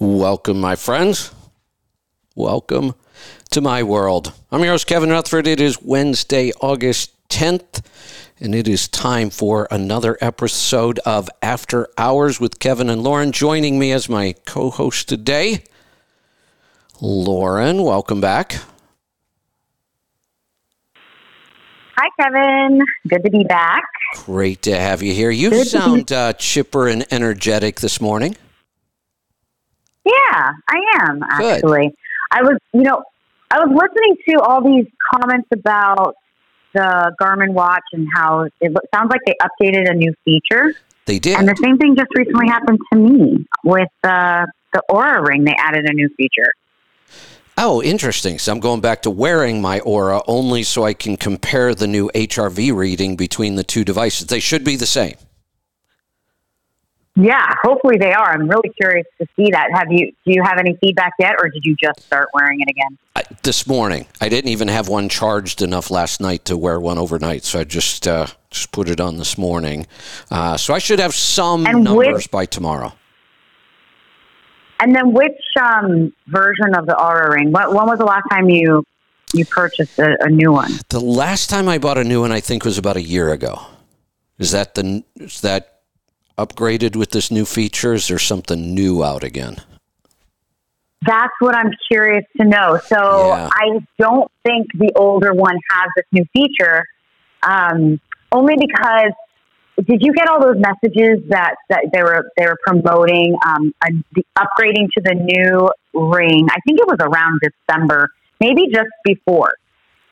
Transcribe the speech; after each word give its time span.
Welcome, 0.00 0.58
my 0.58 0.76
friends. 0.76 1.30
Welcome 2.34 2.94
to 3.50 3.60
my 3.60 3.82
world. 3.82 4.32
I'm 4.50 4.62
your 4.62 4.72
host, 4.72 4.86
Kevin 4.86 5.10
Rutherford. 5.10 5.46
It 5.46 5.60
is 5.60 5.82
Wednesday, 5.82 6.52
August 6.62 7.12
10th, 7.28 7.84
and 8.40 8.54
it 8.54 8.66
is 8.66 8.88
time 8.88 9.28
for 9.28 9.68
another 9.70 10.16
episode 10.22 11.00
of 11.00 11.28
After 11.42 11.86
Hours 11.98 12.40
with 12.40 12.58
Kevin 12.60 12.88
and 12.88 13.02
Lauren. 13.02 13.30
Joining 13.30 13.78
me 13.78 13.92
as 13.92 14.08
my 14.08 14.34
co 14.46 14.70
host 14.70 15.06
today, 15.06 15.64
Lauren, 17.02 17.82
welcome 17.82 18.22
back. 18.22 18.56
Hi, 21.98 22.08
Kevin. 22.18 22.80
Good 23.06 23.22
to 23.22 23.30
be 23.30 23.44
back. 23.44 23.84
Great 24.14 24.62
to 24.62 24.74
have 24.74 25.02
you 25.02 25.12
here. 25.12 25.30
You 25.30 25.50
Good 25.50 25.66
sound 25.66 26.10
uh, 26.10 26.32
chipper 26.32 26.88
and 26.88 27.04
energetic 27.12 27.80
this 27.80 28.00
morning. 28.00 28.34
Yeah, 30.04 30.52
I 30.68 30.80
am 31.02 31.20
Good. 31.38 31.54
actually. 31.54 31.94
I 32.30 32.42
was, 32.42 32.58
you 32.72 32.82
know, 32.82 33.02
I 33.50 33.58
was 33.64 33.68
listening 33.68 34.16
to 34.28 34.40
all 34.42 34.62
these 34.62 34.86
comments 35.12 35.48
about 35.52 36.14
the 36.72 37.14
Garmin 37.20 37.52
watch 37.52 37.82
and 37.92 38.06
how 38.14 38.42
it 38.60 38.72
lo- 38.72 38.80
sounds 38.94 39.10
like 39.10 39.20
they 39.26 39.34
updated 39.42 39.90
a 39.90 39.94
new 39.94 40.14
feature. 40.24 40.74
They 41.06 41.18
did. 41.18 41.36
And 41.38 41.48
the 41.48 41.56
same 41.62 41.76
thing 41.76 41.96
just 41.96 42.10
recently 42.14 42.46
happened 42.48 42.78
to 42.92 42.98
me 42.98 43.46
with 43.64 43.88
uh, 44.04 44.46
the 44.72 44.82
Oura 44.90 45.26
Ring. 45.26 45.44
They 45.44 45.56
added 45.58 45.84
a 45.88 45.92
new 45.92 46.08
feature. 46.16 46.52
Oh, 47.58 47.82
interesting. 47.82 48.38
So 48.38 48.52
I'm 48.52 48.60
going 48.60 48.80
back 48.80 49.02
to 49.02 49.10
wearing 49.10 49.60
my 49.60 49.80
Oura 49.80 50.22
only 50.26 50.62
so 50.62 50.84
I 50.84 50.94
can 50.94 51.16
compare 51.16 51.74
the 51.74 51.86
new 51.86 52.10
HRV 52.14 52.74
reading 52.74 53.16
between 53.16 53.56
the 53.56 53.64
two 53.64 53.84
devices. 53.84 54.28
They 54.28 54.40
should 54.40 54.64
be 54.64 54.76
the 54.76 54.86
same. 54.86 55.16
Yeah, 57.20 57.46
hopefully 57.62 57.98
they 57.98 58.12
are. 58.12 58.32
I'm 58.32 58.48
really 58.48 58.70
curious 58.80 59.06
to 59.20 59.26
see 59.36 59.50
that. 59.50 59.68
Have 59.74 59.90
you? 59.90 60.06
Do 60.24 60.32
you 60.32 60.42
have 60.42 60.58
any 60.58 60.76
feedback 60.80 61.12
yet, 61.18 61.34
or 61.42 61.48
did 61.50 61.64
you 61.64 61.76
just 61.76 62.00
start 62.00 62.28
wearing 62.32 62.60
it 62.60 62.68
again? 62.70 62.96
I, 63.14 63.22
this 63.42 63.66
morning, 63.66 64.06
I 64.20 64.28
didn't 64.28 64.50
even 64.50 64.68
have 64.68 64.88
one 64.88 65.08
charged 65.08 65.60
enough 65.60 65.90
last 65.90 66.20
night 66.20 66.44
to 66.46 66.56
wear 66.56 66.80
one 66.80 66.96
overnight, 66.98 67.44
so 67.44 67.58
I 67.60 67.64
just 67.64 68.06
uh, 68.08 68.26
just 68.50 68.72
put 68.72 68.88
it 68.88 69.00
on 69.00 69.18
this 69.18 69.36
morning. 69.36 69.86
Uh, 70.30 70.56
so 70.56 70.72
I 70.72 70.78
should 70.78 70.98
have 70.98 71.14
some 71.14 71.66
And 71.66 71.84
numbers 71.84 72.14
with- 72.14 72.30
by 72.30 72.46
tomorrow. 72.46 72.92
And 74.82 74.94
then, 74.96 75.12
which 75.12 75.36
um, 75.60 76.14
version 76.28 76.74
of 76.74 76.86
the 76.86 76.94
Oura 76.94 77.34
Ring? 77.34 77.52
What, 77.52 77.74
when 77.74 77.84
was 77.86 77.98
the 77.98 78.06
last 78.06 78.24
time 78.30 78.48
you 78.48 78.82
you 79.34 79.44
purchased 79.44 79.98
a, 79.98 80.16
a 80.24 80.30
new 80.30 80.52
one? 80.52 80.72
The 80.88 81.00
last 81.00 81.50
time 81.50 81.68
I 81.68 81.76
bought 81.76 81.98
a 81.98 82.04
new 82.04 82.22
one, 82.22 82.32
I 82.32 82.40
think, 82.40 82.64
was 82.64 82.78
about 82.78 82.96
a 82.96 83.02
year 83.02 83.30
ago. 83.30 83.60
Is 84.38 84.52
that 84.52 84.74
the 84.74 85.04
is 85.16 85.42
that 85.42 85.69
upgraded 86.36 86.96
with 86.96 87.10
this 87.10 87.30
new 87.30 87.44
feature? 87.44 87.94
Is 87.94 88.08
there 88.08 88.18
something 88.18 88.74
new 88.74 89.04
out 89.04 89.24
again? 89.24 89.56
That's 91.06 91.32
what 91.40 91.54
I'm 91.54 91.70
curious 91.90 92.24
to 92.38 92.46
know. 92.46 92.78
So 92.84 93.28
Yeah. 93.28 93.48
I 93.52 93.80
don't 93.98 94.30
think 94.44 94.66
the 94.74 94.92
older 94.96 95.32
one 95.32 95.56
has 95.70 95.88
this 95.96 96.06
new 96.12 96.24
feature, 96.32 96.84
um, 97.42 98.00
only 98.32 98.56
because. 98.58 99.12
Did 99.88 100.02
you 100.02 100.12
get 100.12 100.28
all 100.28 100.42
those 100.42 100.58
messages 100.58 101.24
that, 101.30 101.54
that 101.70 101.86
they 101.94 102.02
were 102.02 102.30
they 102.36 102.44
were 102.44 102.58
promoting 102.66 103.34
um, 103.46 103.72
a, 103.82 103.88
the 104.12 104.22
upgrading 104.36 104.88
to 104.94 105.02
the 105.02 105.14
new 105.14 105.70
ring? 105.94 106.48
I 106.50 106.60
think 106.66 106.80
it 106.80 106.86
was 106.86 106.98
around 107.00 107.40
December, 107.40 108.10
maybe 108.40 108.66
just 108.70 108.90
before. 109.04 109.54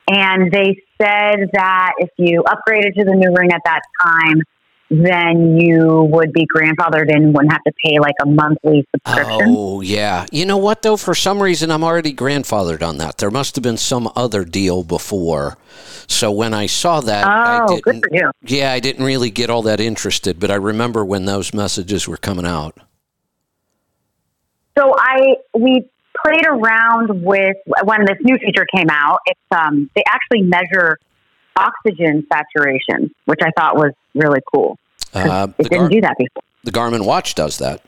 And 0.09 0.51
they 0.51 0.81
said 0.99 1.49
that 1.53 1.93
if 1.99 2.09
you 2.17 2.41
upgraded 2.47 2.95
to 2.95 3.05
the 3.05 3.13
new 3.13 3.31
ring 3.35 3.51
at 3.51 3.61
that 3.65 3.81
time, 4.01 4.41
then 4.89 5.57
you 5.59 6.07
would 6.11 6.33
be 6.33 6.47
grandfathered 6.55 7.09
in 7.09 7.23
and 7.23 7.33
wouldn't 7.33 7.51
have 7.51 7.63
to 7.63 7.71
pay 7.85 7.99
like 7.99 8.15
a 8.23 8.25
monthly 8.25 8.85
subscription. 8.95 9.55
Oh, 9.55 9.81
yeah. 9.81 10.25
You 10.31 10.45
know 10.45 10.57
what, 10.57 10.81
though? 10.81 10.97
For 10.97 11.13
some 11.13 11.41
reason, 11.41 11.69
I'm 11.69 11.83
already 11.83 12.13
grandfathered 12.13 12.81
on 12.81 12.97
that. 12.97 13.19
There 13.19 13.29
must 13.29 13.55
have 13.55 13.63
been 13.63 13.77
some 13.77 14.11
other 14.15 14.43
deal 14.43 14.83
before. 14.83 15.57
So 16.07 16.31
when 16.31 16.53
I 16.55 16.65
saw 16.65 17.01
that, 17.01 17.25
I 17.27 17.59
Oh, 17.63 17.67
didn't. 17.67 17.83
good 17.83 18.03
for 18.09 18.09
you. 18.15 18.31
Yeah, 18.41 18.71
I 18.73 18.79
didn't 18.79 19.05
really 19.05 19.29
get 19.29 19.49
all 19.51 19.61
that 19.63 19.79
interested, 19.79 20.39
but 20.39 20.49
I 20.49 20.55
remember 20.55 21.05
when 21.05 21.25
those 21.25 21.53
messages 21.53 22.07
were 22.07 22.17
coming 22.17 22.45
out. 22.47 22.75
So 24.77 24.95
I 24.97 25.35
we 25.57 25.87
played 26.25 26.45
around 26.47 27.23
with 27.23 27.57
when 27.83 28.05
this 28.05 28.17
new 28.21 28.37
feature 28.37 28.65
came 28.73 28.89
out. 28.89 29.19
It's 29.25 29.39
um 29.55 29.89
they 29.95 30.03
actually 30.07 30.41
measure 30.43 30.97
oxygen 31.55 32.25
saturation, 32.31 33.13
which 33.25 33.39
I 33.43 33.51
thought 33.57 33.75
was 33.75 33.91
really 34.15 34.39
cool. 34.53 34.77
Uh, 35.13 35.47
it 35.57 35.63
didn't 35.69 35.79
Gar- 35.79 35.89
do 35.89 36.01
that 36.01 36.15
before. 36.17 36.43
the 36.63 36.71
Garmin 36.71 37.05
watch 37.05 37.35
does 37.35 37.57
that. 37.57 37.81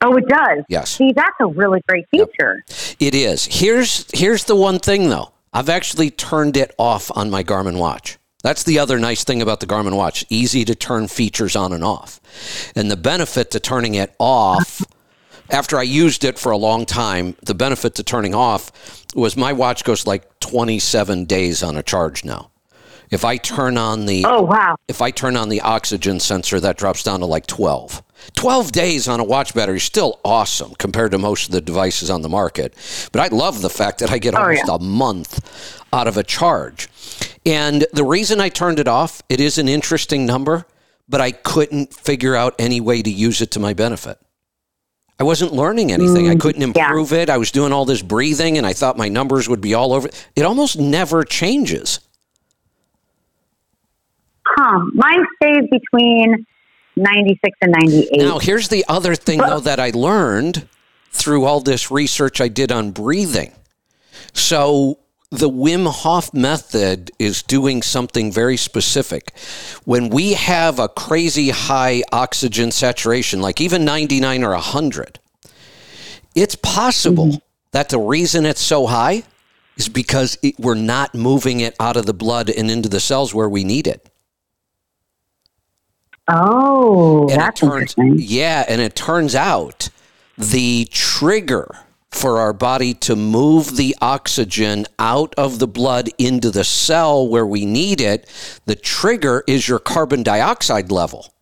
Oh, 0.00 0.14
it 0.16 0.28
does. 0.28 0.64
Yes. 0.68 0.90
See, 0.96 1.12
that's 1.14 1.36
a 1.40 1.46
really 1.46 1.80
great 1.88 2.04
Yep. 2.12 2.28
feature. 2.30 2.62
It 3.00 3.14
is. 3.14 3.46
Here's 3.50 4.06
here's 4.12 4.44
the 4.44 4.56
one 4.56 4.78
thing 4.78 5.08
though. 5.08 5.32
I've 5.52 5.68
actually 5.68 6.10
turned 6.10 6.56
it 6.56 6.74
off 6.78 7.10
on 7.14 7.30
my 7.30 7.42
Garmin 7.42 7.78
watch. 7.78 8.18
That's 8.42 8.62
the 8.64 8.78
other 8.78 8.98
nice 8.98 9.24
thing 9.24 9.40
about 9.40 9.60
the 9.60 9.66
Garmin 9.66 9.96
watch. 9.96 10.26
Easy 10.28 10.64
to 10.66 10.74
turn 10.74 11.08
features 11.08 11.56
on 11.56 11.72
and 11.72 11.82
off. 11.82 12.20
And 12.76 12.90
the 12.90 12.96
benefit 12.96 13.50
to 13.52 13.60
turning 13.60 13.94
it 13.94 14.14
off 14.18 14.82
after 15.50 15.78
I 15.78 15.82
used 15.82 16.24
it 16.24 16.38
for 16.38 16.52
a 16.52 16.56
long 16.56 16.86
time, 16.86 17.36
the 17.42 17.54
benefit 17.54 17.94
to 17.96 18.02
turning 18.02 18.34
off 18.34 18.72
was 19.14 19.36
my 19.36 19.52
watch 19.52 19.84
goes 19.84 20.06
like 20.06 20.40
27 20.40 21.24
days 21.26 21.62
on 21.62 21.76
a 21.76 21.82
charge 21.82 22.24
now. 22.24 22.50
If 23.10 23.24
I 23.24 23.36
turn 23.36 23.76
on 23.78 24.06
the 24.06 24.24
Oh 24.26 24.42
wow. 24.42 24.76
if 24.88 25.00
I 25.02 25.10
turn 25.10 25.36
on 25.36 25.48
the 25.50 25.60
oxygen 25.60 26.18
sensor, 26.18 26.58
that 26.60 26.76
drops 26.78 27.02
down 27.02 27.20
to 27.20 27.26
like 27.26 27.46
12. 27.46 28.02
12 28.34 28.72
days 28.72 29.06
on 29.06 29.20
a 29.20 29.24
watch 29.24 29.54
battery 29.54 29.76
is 29.76 29.82
still 29.82 30.18
awesome 30.24 30.74
compared 30.78 31.10
to 31.12 31.18
most 31.18 31.46
of 31.46 31.52
the 31.52 31.60
devices 31.60 32.10
on 32.10 32.22
the 32.22 32.28
market. 32.28 32.74
But 33.12 33.20
I 33.20 33.28
love 33.36 33.60
the 33.60 33.68
fact 33.70 33.98
that 33.98 34.10
I 34.10 34.18
get 34.18 34.34
Oh, 34.34 34.38
almost 34.42 34.64
yeah. 34.66 34.74
a 34.76 34.78
month 34.78 35.82
out 35.92 36.08
of 36.08 36.16
a 36.16 36.22
charge. 36.24 36.88
And 37.46 37.86
the 37.92 38.04
reason 38.04 38.40
I 38.40 38.48
turned 38.48 38.80
it 38.80 38.88
off, 38.88 39.22
it 39.28 39.40
is 39.40 39.58
an 39.58 39.68
interesting 39.68 40.24
number, 40.24 40.64
but 41.08 41.20
I 41.20 41.30
couldn't 41.32 41.92
figure 41.94 42.34
out 42.34 42.54
any 42.58 42.80
way 42.80 43.02
to 43.02 43.10
use 43.10 43.42
it 43.42 43.50
to 43.52 43.60
my 43.60 43.74
benefit. 43.74 44.18
I 45.18 45.24
wasn't 45.24 45.52
learning 45.52 45.92
anything. 45.92 46.28
I 46.28 46.34
couldn't 46.34 46.62
Mm, 46.62 46.76
yeah. 46.76 46.86
improve 46.86 47.12
it. 47.12 47.30
I 47.30 47.36
was 47.38 47.50
doing 47.52 47.72
all 47.72 47.84
this 47.84 48.02
breathing 48.02 48.58
and 48.58 48.66
I 48.66 48.72
thought 48.72 48.98
my 48.98 49.08
numbers 49.08 49.48
would 49.48 49.60
be 49.60 49.72
all 49.74 49.92
over. 49.92 50.08
It 50.34 50.42
almost 50.42 50.78
never 50.78 51.22
changes. 51.24 52.00
Huh. 54.46 54.80
Mine 54.92 55.24
stays 55.42 55.68
between 55.70 56.46
ninety 56.96 57.38
six 57.44 57.56
and 57.62 57.72
ninety 57.78 58.08
eight. 58.12 58.18
Now, 58.20 58.38
here's 58.38 58.68
the 58.68 58.84
other 58.88 59.14
thing, 59.14 59.38
though, 59.38 59.60
that 59.60 59.80
I 59.80 59.90
learned 59.90 60.68
through 61.10 61.44
all 61.44 61.60
this 61.60 61.90
research 61.90 62.40
I 62.40 62.48
did 62.48 62.70
on 62.70 62.90
breathing. 62.90 63.52
So, 64.32 64.98
the 65.38 65.50
Wim 65.50 65.90
Hof 65.90 66.32
method 66.32 67.10
is 67.18 67.42
doing 67.42 67.82
something 67.82 68.32
very 68.32 68.56
specific. 68.56 69.36
When 69.84 70.08
we 70.08 70.34
have 70.34 70.78
a 70.78 70.88
crazy 70.88 71.50
high 71.50 72.02
oxygen 72.12 72.70
saturation, 72.70 73.40
like 73.40 73.60
even 73.60 73.84
99 73.84 74.44
or 74.44 74.52
100, 74.52 75.18
it's 76.34 76.54
possible 76.54 77.26
mm-hmm. 77.26 77.38
that 77.72 77.88
the 77.88 77.98
reason 77.98 78.46
it's 78.46 78.60
so 78.60 78.86
high 78.86 79.24
is 79.76 79.88
because 79.88 80.38
it, 80.42 80.58
we're 80.58 80.74
not 80.74 81.14
moving 81.14 81.60
it 81.60 81.74
out 81.80 81.96
of 81.96 82.06
the 82.06 82.14
blood 82.14 82.48
and 82.50 82.70
into 82.70 82.88
the 82.88 83.00
cells 83.00 83.34
where 83.34 83.48
we 83.48 83.64
need 83.64 83.86
it. 83.86 84.10
Oh, 86.28 87.28
And 87.28 87.40
that's 87.40 87.60
turns, 87.60 87.72
interesting. 87.72 88.16
Yeah, 88.18 88.64
and 88.66 88.80
it 88.80 88.94
turns 88.94 89.34
out 89.34 89.90
the 90.38 90.86
trigger 90.90 91.78
for 92.14 92.38
our 92.38 92.52
body 92.52 92.94
to 92.94 93.16
move 93.16 93.76
the 93.76 93.96
oxygen 94.00 94.86
out 94.98 95.34
of 95.36 95.58
the 95.58 95.66
blood 95.66 96.08
into 96.16 96.50
the 96.50 96.64
cell 96.64 97.26
where 97.26 97.46
we 97.46 97.66
need 97.66 98.00
it, 98.00 98.30
the 98.66 98.76
trigger 98.76 99.42
is 99.46 99.68
your 99.68 99.78
carbon 99.78 100.22
dioxide 100.22 100.90
level. 100.90 101.34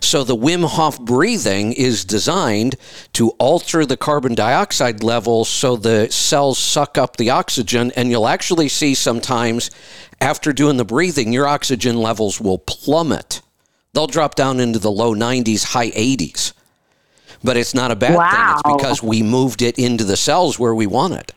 So 0.00 0.24
the 0.24 0.36
Wim 0.36 0.64
Hof 0.64 1.00
breathing 1.00 1.72
is 1.72 2.04
designed 2.04 2.76
to 3.14 3.30
alter 3.38 3.86
the 3.86 3.96
carbon 3.96 4.34
dioxide 4.34 5.02
level 5.02 5.44
so 5.44 5.76
the 5.76 6.10
cells 6.10 6.58
suck 6.58 6.98
up 6.98 7.16
the 7.16 7.30
oxygen 7.30 7.92
and 7.96 8.10
you'll 8.10 8.28
actually 8.28 8.68
see 8.68 8.94
sometimes 8.94 9.70
after 10.20 10.52
doing 10.52 10.76
the 10.76 10.84
breathing 10.84 11.32
your 11.32 11.46
oxygen 11.46 11.96
levels 11.96 12.40
will 12.40 12.58
plummet. 12.58 13.40
They'll 13.92 14.06
drop 14.06 14.34
down 14.34 14.60
into 14.60 14.78
the 14.78 14.90
low 14.90 15.14
90s, 15.14 15.64
high 15.64 15.90
80s. 15.90 16.52
But 17.42 17.56
it's 17.56 17.74
not 17.74 17.90
a 17.90 17.96
bad 17.96 18.16
thing. 18.16 18.50
It's 18.52 18.82
because 18.82 19.02
we 19.02 19.22
moved 19.22 19.62
it 19.62 19.78
into 19.78 20.04
the 20.04 20.16
cells 20.16 20.58
where 20.58 20.74
we 20.74 20.86
want 20.86 21.14
it. 21.14 21.32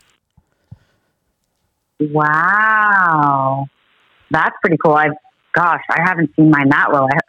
Wow. 1.99 3.67
That's 4.31 4.55
pretty 4.61 4.77
cool. 4.83 4.95
I 4.95 5.09
gosh, 5.53 5.81
I 5.89 6.01
haven't 6.01 6.31
seen 6.35 6.49
mine 6.49 6.69
that 6.69 6.91
well. 6.91 7.07
It 7.07 7.21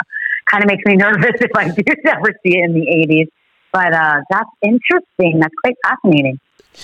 kind 0.46 0.64
of 0.64 0.68
makes 0.68 0.82
me 0.86 0.96
nervous 0.96 1.40
if 1.40 1.50
I 1.56 1.68
do 1.68 1.82
ever 2.06 2.32
see 2.42 2.58
it 2.58 2.64
in 2.64 2.74
the 2.74 2.86
80s. 3.08 3.28
But 3.72 3.94
uh, 3.94 4.20
that's 4.30 4.50
interesting. 4.62 5.40
That's 5.40 5.54
quite 5.62 5.76
fascinating. 5.84 6.38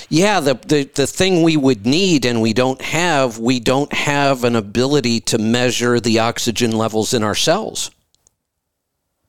Yeah, 0.08 0.40
the, 0.40 0.54
the 0.54 0.84
the 0.84 1.06
thing 1.06 1.42
we 1.42 1.56
would 1.56 1.86
need 1.86 2.26
and 2.26 2.42
we 2.42 2.52
don't 2.52 2.80
have, 2.82 3.38
we 3.38 3.58
don't 3.58 3.92
have 3.92 4.44
an 4.44 4.54
ability 4.54 5.20
to 5.20 5.38
measure 5.38 5.98
the 5.98 6.18
oxygen 6.18 6.72
levels 6.72 7.14
in 7.14 7.22
our 7.22 7.34
cells. 7.34 7.90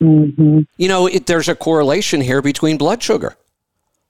Mm-hmm. 0.02 0.62
You 0.78 0.88
know, 0.88 1.08
it, 1.08 1.26
there's 1.26 1.50
a 1.50 1.56
correlation 1.56 2.22
here 2.22 2.42
between 2.42 2.78
blood 2.78 3.04
sugar. 3.04 3.36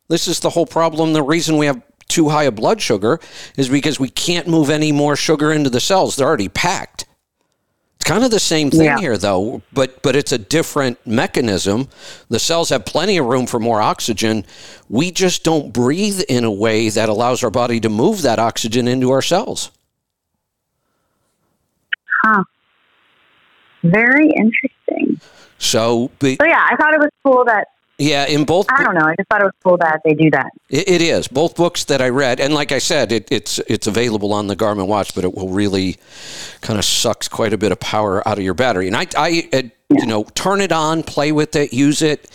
This 0.07 0.27
is 0.27 0.39
the 0.39 0.51
whole 0.51 0.65
problem. 0.65 1.13
The 1.13 1.23
reason 1.23 1.57
we 1.57 1.65
have 1.65 1.81
too 2.07 2.29
high 2.29 2.43
a 2.43 2.51
blood 2.51 2.81
sugar 2.81 3.19
is 3.57 3.69
because 3.69 3.99
we 3.99 4.09
can't 4.09 4.47
move 4.47 4.69
any 4.69 4.91
more 4.91 5.15
sugar 5.15 5.51
into 5.51 5.69
the 5.69 5.79
cells. 5.79 6.15
They're 6.15 6.27
already 6.27 6.49
packed. 6.49 7.05
It's 7.95 8.09
kind 8.09 8.23
of 8.23 8.31
the 8.31 8.39
same 8.39 8.71
thing 8.71 8.83
Yeah. 8.85 8.97
here, 8.97 9.17
though, 9.17 9.61
but 9.73 10.01
but 10.01 10.15
it's 10.15 10.31
a 10.31 10.37
different 10.37 11.05
mechanism. 11.05 11.89
The 12.29 12.39
cells 12.39 12.69
have 12.69 12.85
plenty 12.85 13.17
of 13.17 13.25
room 13.25 13.45
for 13.45 13.59
more 13.59 13.81
oxygen. 13.81 14.45
We 14.87 15.11
just 15.11 15.43
don't 15.43 15.73
breathe 15.73 16.21
in 16.29 16.43
a 16.45 16.51
way 16.51 16.89
that 16.89 17.09
allows 17.09 17.43
our 17.43 17.51
body 17.51 17.79
to 17.81 17.89
move 17.89 18.21
that 18.21 18.39
oxygen 18.39 18.87
into 18.87 19.11
our 19.11 19.21
cells. 19.21 19.71
Huh. 22.23 22.43
Very 23.83 24.29
interesting. 24.29 25.08
So, 25.59 26.09
but, 26.19 26.37
So 26.37 26.45
yeah, 26.45 26.67
I 26.69 26.75
thought 26.75 26.93
it 26.93 26.99
was 26.99 27.11
cool 27.23 27.45
that 27.45 27.67
yeah, 27.99 28.25
in 28.27 28.45
both 28.45 28.67
I 28.71 28.81
don't 28.81 28.95
know. 28.95 29.05
I 29.05 29.15
just 29.17 29.27
thought 29.29 29.41
it 29.41 29.45
was 29.45 29.53
cool 29.61 29.77
that 29.77 29.99
they 30.05 30.13
do 30.13 30.31
that. 30.31 30.51
It, 30.69 30.87
it 30.87 31.01
is 31.01 31.27
both 31.27 31.55
books 31.55 31.83
that 31.85 32.01
I 32.01 32.07
read, 32.07 32.39
and 32.39 32.53
like 32.53 32.71
I 32.71 32.79
said, 32.79 33.11
it, 33.11 33.27
it's 33.29 33.59
it's 33.67 33.87
available 33.87 34.31
on 34.31 34.47
the 34.47 34.55
Garmin 34.55 34.87
watch, 34.87 35.13
but 35.13 35.25
it 35.25 35.35
will 35.35 35.49
really 35.49 35.97
kind 36.61 36.79
of 36.79 36.85
sucks 36.85 37.27
quite 37.27 37.51
a 37.51 37.57
bit 37.57 37.73
of 37.73 37.79
power 37.81 38.25
out 38.25 38.37
of 38.37 38.43
your 38.43 38.53
battery. 38.53 38.87
And 38.87 38.95
I, 38.95 39.05
I 39.17 39.49
uh, 39.51 39.61
you 39.89 40.05
know, 40.05 40.23
turn 40.33 40.61
it 40.61 40.71
on, 40.71 41.03
play 41.03 41.33
with 41.33 41.57
it, 41.57 41.73
use 41.73 42.01
it. 42.01 42.29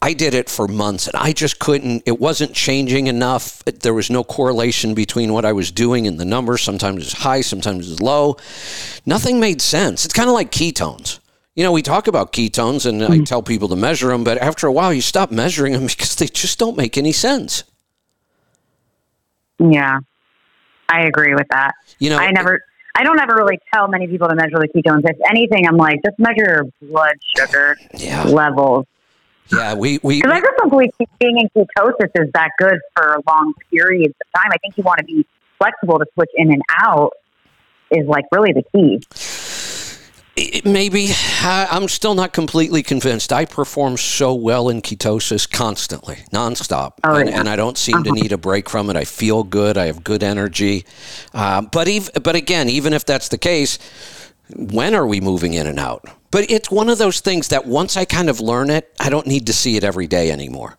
I 0.00 0.14
did 0.14 0.32
it 0.32 0.48
for 0.48 0.66
months, 0.66 1.06
and 1.06 1.16
I 1.16 1.32
just 1.32 1.58
couldn't. 1.58 2.04
It 2.06 2.18
wasn't 2.18 2.54
changing 2.54 3.06
enough. 3.08 3.62
There 3.64 3.92
was 3.92 4.08
no 4.08 4.24
correlation 4.24 4.94
between 4.94 5.34
what 5.34 5.44
I 5.44 5.52
was 5.52 5.70
doing 5.70 6.06
and 6.06 6.18
the 6.18 6.24
numbers. 6.24 6.62
Sometimes 6.62 6.96
it 6.96 7.04
was 7.04 7.12
high, 7.12 7.42
sometimes 7.42 7.88
it 7.88 7.90
was 7.90 8.00
low. 8.00 8.38
Nothing 9.04 9.38
made 9.38 9.60
sense. 9.60 10.06
It's 10.06 10.14
kind 10.14 10.30
of 10.30 10.34
like 10.34 10.50
ketones. 10.50 11.18
You 11.60 11.64
know, 11.64 11.72
we 11.72 11.82
talk 11.82 12.06
about 12.06 12.32
ketones, 12.32 12.86
and 12.86 13.04
I 13.04 13.08
mm-hmm. 13.08 13.24
tell 13.24 13.42
people 13.42 13.68
to 13.68 13.76
measure 13.76 14.08
them, 14.08 14.24
but 14.24 14.38
after 14.38 14.66
a 14.66 14.72
while, 14.72 14.94
you 14.94 15.02
stop 15.02 15.30
measuring 15.30 15.74
them 15.74 15.86
because 15.88 16.16
they 16.16 16.26
just 16.26 16.58
don't 16.58 16.74
make 16.74 16.96
any 16.96 17.12
sense. 17.12 17.64
Yeah, 19.58 19.98
I 20.88 21.02
agree 21.02 21.34
with 21.34 21.48
that. 21.50 21.72
You 21.98 22.08
know, 22.08 22.16
I 22.16 22.30
never, 22.30 22.62
I 22.94 23.04
don't 23.04 23.20
ever 23.20 23.34
really 23.34 23.58
tell 23.74 23.88
many 23.88 24.06
people 24.06 24.26
to 24.28 24.34
measure 24.36 24.56
the 24.58 24.68
ketones. 24.68 25.02
If 25.04 25.18
anything, 25.28 25.68
I'm 25.68 25.76
like, 25.76 26.00
just 26.02 26.18
measure 26.18 26.38
your 26.38 26.64
blood 26.80 27.16
sugar 27.36 27.76
Yeah, 27.92 28.24
levels. 28.24 28.86
yeah. 29.52 29.74
We 29.74 30.00
we 30.02 30.22
Because 30.22 30.32
I 30.32 30.40
just 30.40 30.56
don't 30.56 30.70
believe 30.70 30.92
being 31.18 31.40
in 31.40 31.50
ketosis 31.50 32.08
is 32.14 32.32
that 32.32 32.52
good 32.58 32.78
for 32.96 33.18
long 33.28 33.52
periods 33.70 34.14
of 34.18 34.40
time. 34.40 34.50
I 34.50 34.56
think 34.62 34.78
you 34.78 34.82
want 34.82 35.00
to 35.00 35.04
be 35.04 35.26
flexible 35.58 35.98
to 35.98 36.06
switch 36.14 36.30
in 36.36 36.54
and 36.54 36.62
out 36.78 37.10
is 37.90 38.06
like 38.06 38.24
really 38.32 38.54
the 38.54 38.62
key. 38.72 39.02
Maybe 40.64 41.08
I'm 41.42 41.88
still 41.88 42.14
not 42.14 42.32
completely 42.32 42.82
convinced. 42.82 43.32
I 43.32 43.44
perform 43.44 43.96
so 43.96 44.34
well 44.34 44.68
in 44.68 44.82
ketosis 44.82 45.50
constantly, 45.50 46.16
nonstop, 46.32 46.92
Oh, 47.04 47.16
and, 47.16 47.28
yeah. 47.28 47.40
and 47.40 47.48
I 47.48 47.56
don't 47.56 47.76
seem 47.78 48.02
to 48.04 48.12
need 48.12 48.32
a 48.32 48.38
break 48.38 48.68
from 48.68 48.90
it. 48.90 48.96
I 48.96 49.04
feel 49.04 49.42
good. 49.42 49.76
I 49.76 49.86
have 49.86 50.04
good 50.04 50.22
energy. 50.22 50.84
Uh, 51.34 51.62
but 51.62 51.88
even, 51.88 52.22
but 52.22 52.36
again, 52.36 52.68
even 52.68 52.92
if 52.92 53.04
that's 53.04 53.28
the 53.28 53.38
case, 53.38 53.78
when 54.54 54.94
are 54.94 55.06
we 55.06 55.20
moving 55.20 55.54
in 55.54 55.66
and 55.66 55.78
out? 55.78 56.04
But 56.30 56.50
it's 56.50 56.70
one 56.70 56.88
of 56.88 56.98
those 56.98 57.20
things 57.20 57.48
that 57.48 57.66
once 57.66 57.96
I 57.96 58.04
kind 58.04 58.28
of 58.28 58.40
learn 58.40 58.70
it, 58.70 58.92
I 59.00 59.10
don't 59.10 59.26
need 59.26 59.46
to 59.46 59.52
see 59.52 59.76
it 59.76 59.84
every 59.84 60.06
day 60.06 60.30
anymore. 60.30 60.76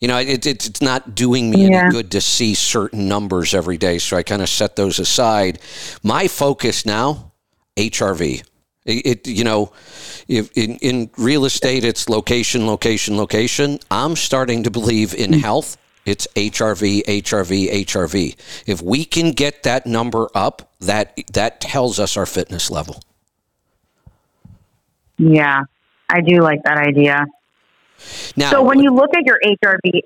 You 0.00 0.08
know, 0.08 0.18
it, 0.18 0.46
it, 0.46 0.66
it's 0.66 0.80
not 0.80 1.14
doing 1.14 1.50
me 1.50 1.68
Yeah. 1.68 1.82
any 1.82 1.90
good 1.90 2.10
to 2.12 2.20
see 2.22 2.54
certain 2.54 3.06
numbers 3.06 3.52
every 3.54 3.76
day, 3.76 3.98
so 3.98 4.16
I 4.16 4.22
kind 4.22 4.40
of 4.40 4.48
set 4.48 4.74
those 4.76 4.98
aside. 4.98 5.58
My 6.02 6.26
focus 6.28 6.86
now, 6.86 7.32
HRV. 7.76 8.42
It, 8.84 9.06
it 9.06 9.28
you 9.28 9.44
know, 9.44 9.72
if 10.28 10.50
in, 10.56 10.76
in 10.76 11.10
real 11.16 11.44
estate, 11.44 11.84
it's 11.84 12.08
location, 12.08 12.66
location, 12.66 13.16
location. 13.16 13.78
I'm 13.90 14.16
starting 14.16 14.62
to 14.64 14.70
believe 14.70 15.14
in 15.14 15.32
mm. 15.32 15.40
health. 15.40 15.76
It's 16.06 16.26
HRV, 16.34 17.04
HRV, 17.04 17.84
HRV. 17.84 18.36
If 18.66 18.80
we 18.80 19.04
can 19.04 19.32
get 19.32 19.62
that 19.64 19.86
number 19.86 20.28
up, 20.34 20.72
that 20.80 21.18
that 21.32 21.60
tells 21.60 22.00
us 22.00 22.16
our 22.16 22.26
fitness 22.26 22.70
level. 22.70 23.02
Yeah, 25.18 25.64
I 26.08 26.22
do 26.22 26.40
like 26.40 26.62
that 26.64 26.78
idea. 26.78 27.26
Now, 28.34 28.50
So 28.50 28.62
when 28.62 28.80
you 28.80 28.94
look 28.94 29.14
at 29.14 29.26
your 29.26 29.38
HRV, 29.44 30.00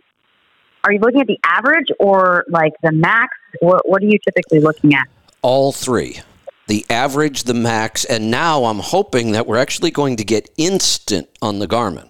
are 0.82 0.92
you 0.92 0.98
looking 0.98 1.20
at 1.20 1.28
the 1.28 1.38
average 1.44 1.86
or 2.00 2.44
like 2.48 2.72
the 2.82 2.90
max? 2.90 3.36
What, 3.60 3.88
what 3.88 4.02
are 4.02 4.06
you 4.06 4.18
typically 4.18 4.58
looking 4.58 4.94
at? 4.94 5.06
all 5.44 5.72
three 5.72 6.20
the 6.66 6.84
average, 6.90 7.44
the 7.44 7.54
max, 7.54 8.04
and 8.04 8.30
now 8.30 8.64
I'm 8.64 8.78
hoping 8.78 9.32
that 9.32 9.46
we're 9.46 9.58
actually 9.58 9.90
going 9.90 10.16
to 10.16 10.24
get 10.24 10.50
instant 10.56 11.28
on 11.42 11.58
the 11.58 11.68
Garmin. 11.68 12.08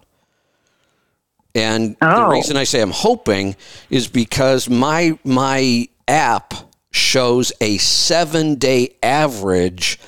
And 1.55 1.97
the 2.01 2.27
Oh. 2.27 2.31
reason 2.31 2.57
I 2.57 2.65
say 2.65 2.81
I'm 2.81 2.91
hoping 2.91 3.57
is 3.91 4.09
because 4.09 4.69
my 4.69 5.19
my 5.25 5.89
app 6.09 6.55
shows 6.91 7.53
a 7.61 7.77
7-day 7.79 8.97
average, 9.03 9.99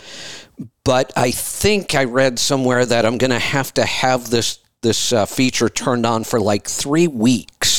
but 0.85 1.13
I 1.17 1.31
think 1.33 1.95
I 1.95 2.05
read 2.05 2.39
somewhere 2.39 2.87
that 2.87 3.05
I'm 3.05 3.19
going 3.19 3.31
to 3.33 3.39
have 3.41 3.75
to 3.75 3.85
have 3.85 4.31
this 4.31 4.59
this 4.83 5.13
uh, 5.13 5.27
feature 5.27 5.69
turned 5.69 6.07
on 6.07 6.23
for 6.23 6.39
like 6.41 6.69
3 6.69 7.09
weeks 7.09 7.76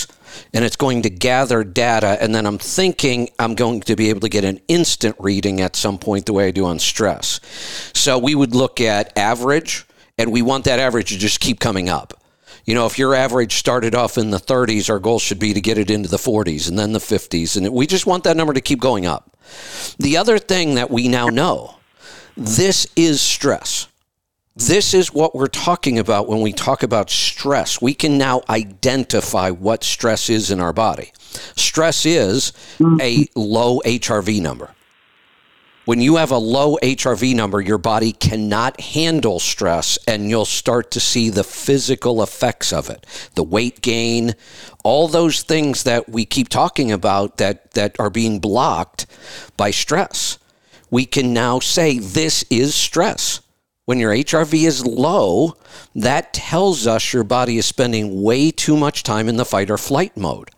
and 0.57 0.65
it's 0.65 0.75
going 0.75 1.03
to 1.03 1.09
gather 1.11 1.63
data 1.63 2.17
and 2.19 2.33
then 2.33 2.47
I'm 2.47 2.57
thinking 2.57 3.29
I'm 3.37 3.53
going 3.53 3.81
to 3.81 3.95
be 3.95 4.09
able 4.09 4.21
to 4.21 4.27
get 4.27 4.43
an 4.43 4.59
instant 4.67 5.15
reading 5.19 5.61
at 5.61 5.75
some 5.75 5.99
point 5.99 6.25
the 6.25 6.33
way 6.33 6.47
I 6.47 6.51
do 6.51 6.65
on 6.65 6.79
stress. 6.79 7.39
So 7.93 8.17
we 8.17 8.33
would 8.33 8.55
look 8.55 8.81
at 8.81 9.15
average 9.15 9.85
and 10.17 10.31
we 10.31 10.41
want 10.41 10.65
that 10.65 10.79
average 10.79 11.09
to 11.09 11.19
just 11.19 11.41
keep 11.41 11.59
coming 11.59 11.89
up. 11.89 12.19
You 12.65 12.73
know, 12.73 12.87
if 12.87 12.97
your 12.97 13.13
average 13.13 13.57
started 13.57 13.93
off 13.93 14.17
in 14.17 14.31
the 14.31 14.39
30s, 14.39 14.89
our 14.89 14.97
goal 14.97 15.19
should 15.19 15.37
be 15.37 15.53
to 15.53 15.61
get 15.61 15.77
it 15.77 15.91
into 15.91 16.09
the 16.09 16.17
40s 16.17 16.67
and 16.67 16.79
then 16.79 16.91
the 16.91 16.97
50s 16.97 17.55
and 17.55 17.71
we 17.71 17.85
just 17.85 18.07
want 18.07 18.23
that 18.23 18.35
number 18.35 18.53
to 18.53 18.61
keep 18.61 18.79
going 18.79 19.05
up. 19.05 19.37
The 19.99 20.17
other 20.17 20.39
thing 20.39 20.73
that 20.73 20.89
we 20.89 21.07
now 21.07 21.27
know, 21.27 21.75
this 22.35 22.87
is 22.95 23.21
stress. 23.21 23.89
This 24.57 24.95
is 24.95 25.13
what 25.13 25.35
we're 25.35 25.45
talking 25.45 25.99
about 25.99 26.27
when 26.27 26.41
we 26.41 26.51
talk 26.51 26.81
about 26.81 27.11
stress. 27.11 27.79
We 27.79 27.93
can 27.93 28.17
now 28.17 28.41
identify 28.49 29.51
what 29.51 29.83
stress 29.83 30.31
is 30.31 30.49
in 30.49 30.59
our 30.59 30.73
body. 30.73 31.11
Stress 31.55 32.07
is 32.07 32.53
a 32.99 33.27
low 33.35 33.81
HRV 33.81 34.41
number. 34.41 34.73
When 35.85 36.01
you 36.01 36.15
have 36.15 36.31
a 36.31 36.39
low 36.39 36.77
HRV 36.81 37.35
number, 37.35 37.61
your 37.61 37.77
body 37.77 38.11
cannot 38.11 38.81
handle 38.81 39.39
stress, 39.39 39.99
and 40.07 40.27
you'll 40.27 40.43
start 40.43 40.89
to 40.91 40.99
see 40.99 41.29
the 41.29 41.43
physical 41.43 42.23
effects 42.23 42.73
of 42.73 42.89
it 42.89 43.05
the 43.35 43.43
weight 43.43 43.81
gain, 43.81 44.33
all 44.83 45.07
those 45.07 45.43
things 45.43 45.83
that 45.83 46.09
we 46.09 46.25
keep 46.25 46.49
talking 46.49 46.91
about 46.91 47.37
that, 47.37 47.73
that 47.73 47.95
are 47.99 48.09
being 48.09 48.39
blocked 48.39 49.05
by 49.55 49.69
stress. 49.69 50.39
We 50.89 51.05
can 51.05 51.31
now 51.31 51.59
say 51.59 51.99
this 51.99 52.43
is 52.49 52.73
stress. 52.73 53.41
When 53.87 53.99
your 53.99 54.11
HRV 54.11 54.67
is 54.67 54.85
low, 54.85 55.55
that 55.95 56.33
tells 56.33 56.85
us 56.85 57.13
your 57.13 57.23
body 57.23 57.57
is 57.57 57.65
spending 57.65 58.21
way 58.21 58.51
too 58.51 58.75
much 58.75 59.01
time 59.01 59.29
in 59.29 59.37
the 59.37 59.45
fight 59.45 59.71
or 59.71 59.77
flight 59.77 60.17
mode. 60.17 60.51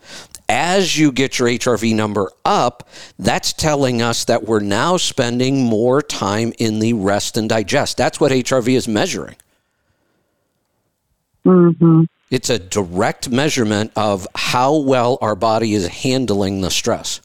As 0.49 0.97
you 0.97 1.11
get 1.11 1.37
your 1.37 1.47
HRV 1.47 1.93
number 1.95 2.31
up, 2.43 2.89
that's 3.19 3.53
telling 3.53 4.01
us 4.01 4.25
that 4.25 4.45
we're 4.45 4.61
now 4.61 4.97
spending 4.97 5.63
more 5.63 6.01
time 6.01 6.53
in 6.57 6.79
the 6.79 6.93
rest 6.93 7.37
and 7.37 7.47
digest. 7.47 7.97
That's 7.97 8.19
what 8.19 8.31
HRV 8.31 8.67
is 8.69 8.87
measuring. 8.87 9.35
Mm-hmm. 11.45 12.05
It's 12.31 12.49
a 12.49 12.57
direct 12.57 13.29
measurement 13.29 13.91
of 13.95 14.27
how 14.33 14.75
well 14.77 15.19
our 15.21 15.35
body 15.35 15.75
is 15.75 15.85
handling 15.85 16.61
the 16.61 16.71
stress. 16.71 17.21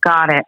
Got 0.00 0.32
it. 0.32 0.44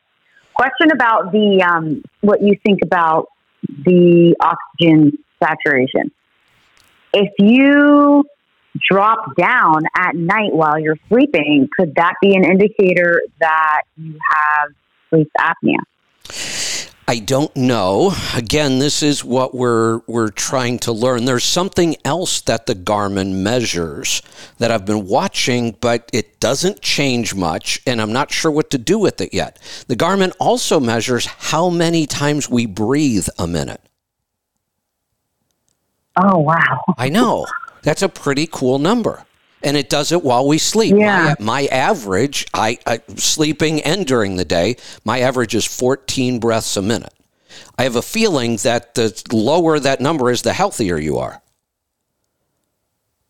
Question 0.61 0.91
about 0.93 1.33
the 1.33 1.65
um, 1.67 2.03
what 2.21 2.43
you 2.43 2.55
think 2.63 2.81
about 2.85 3.29
the 3.67 4.37
oxygen 4.43 5.17
saturation. 5.43 6.11
If 7.15 7.31
you 7.39 8.25
drop 8.91 9.37
down 9.39 9.85
at 9.97 10.15
night 10.15 10.53
while 10.53 10.79
you're 10.79 10.99
sleeping, 11.09 11.67
could 11.75 11.95
that 11.95 12.13
be 12.21 12.37
an 12.37 12.45
indicator 12.45 13.23
that 13.41 13.85
you 13.97 14.19
have 14.33 14.73
sleep 15.09 15.31
apnea? 15.39 15.79
I 17.11 17.19
don't 17.19 17.57
know. 17.57 18.15
Again, 18.37 18.79
this 18.79 19.03
is 19.03 19.25
what 19.25 19.53
we're 19.53 19.99
we're 20.07 20.31
trying 20.31 20.79
to 20.87 20.93
learn. 20.93 21.25
There's 21.25 21.43
something 21.43 21.97
else 22.05 22.41
that 22.43 22.67
the 22.67 22.77
Garmin 22.77 23.43
measures 23.43 24.23
that 24.59 24.71
I've 24.71 24.87
been 24.87 25.09
watching, 25.09 25.77
but 25.81 26.09
it 26.13 26.39
doesn't 26.39 26.83
change 26.83 27.35
much, 27.35 27.83
and 27.85 28.01
I'm 28.01 28.13
not 28.13 28.31
sure 28.31 28.53
what 28.53 28.71
to 28.71 28.79
do 28.79 28.97
with 28.97 29.21
it 29.21 29.35
yet. 29.35 29.59
The 29.89 29.97
Garmin 29.97 30.33
also 30.39 30.79
measures 30.79 31.27
how 31.27 31.69
many 31.69 32.07
times 32.07 32.49
we 32.49 32.65
breathe 32.65 33.27
a 33.41 33.49
minute. 33.49 33.83
Oh 36.15 36.39
wow! 36.39 36.85
I 36.97 37.09
know. 37.09 37.45
That's 37.83 38.03
a 38.03 38.09
pretty 38.09 38.47
cool 38.47 38.79
number. 38.79 39.25
And 39.63 39.77
it 39.77 39.91
does 39.91 40.13
it 40.13 40.23
while 40.23 40.47
we 40.47 40.59
sleep. 40.59 40.97
Yeah. 40.97 41.35
My, 41.39 41.63
my 41.63 41.67
average, 41.67 42.47
I, 42.55 42.79
I 42.87 43.01
sleeping 43.17 43.83
and 43.83 44.07
during 44.07 44.37
the 44.37 44.45
day, 44.45 44.77
my 45.05 45.21
average 45.21 45.55
is 45.55 45.65
14 45.65 46.39
breaths 46.39 46.77
a 46.77 46.83
minute. 46.83 47.13
I 47.79 47.85
have 47.85 47.97
a 47.97 48.03
feeling 48.03 48.57
that 48.59 48.95
the 48.95 49.23
lower 49.33 49.79
that 49.79 50.01
number 50.01 50.31
is, 50.31 50.43
the 50.43 50.53
healthier 50.53 50.99
you 50.99 51.19
are. 51.19 51.43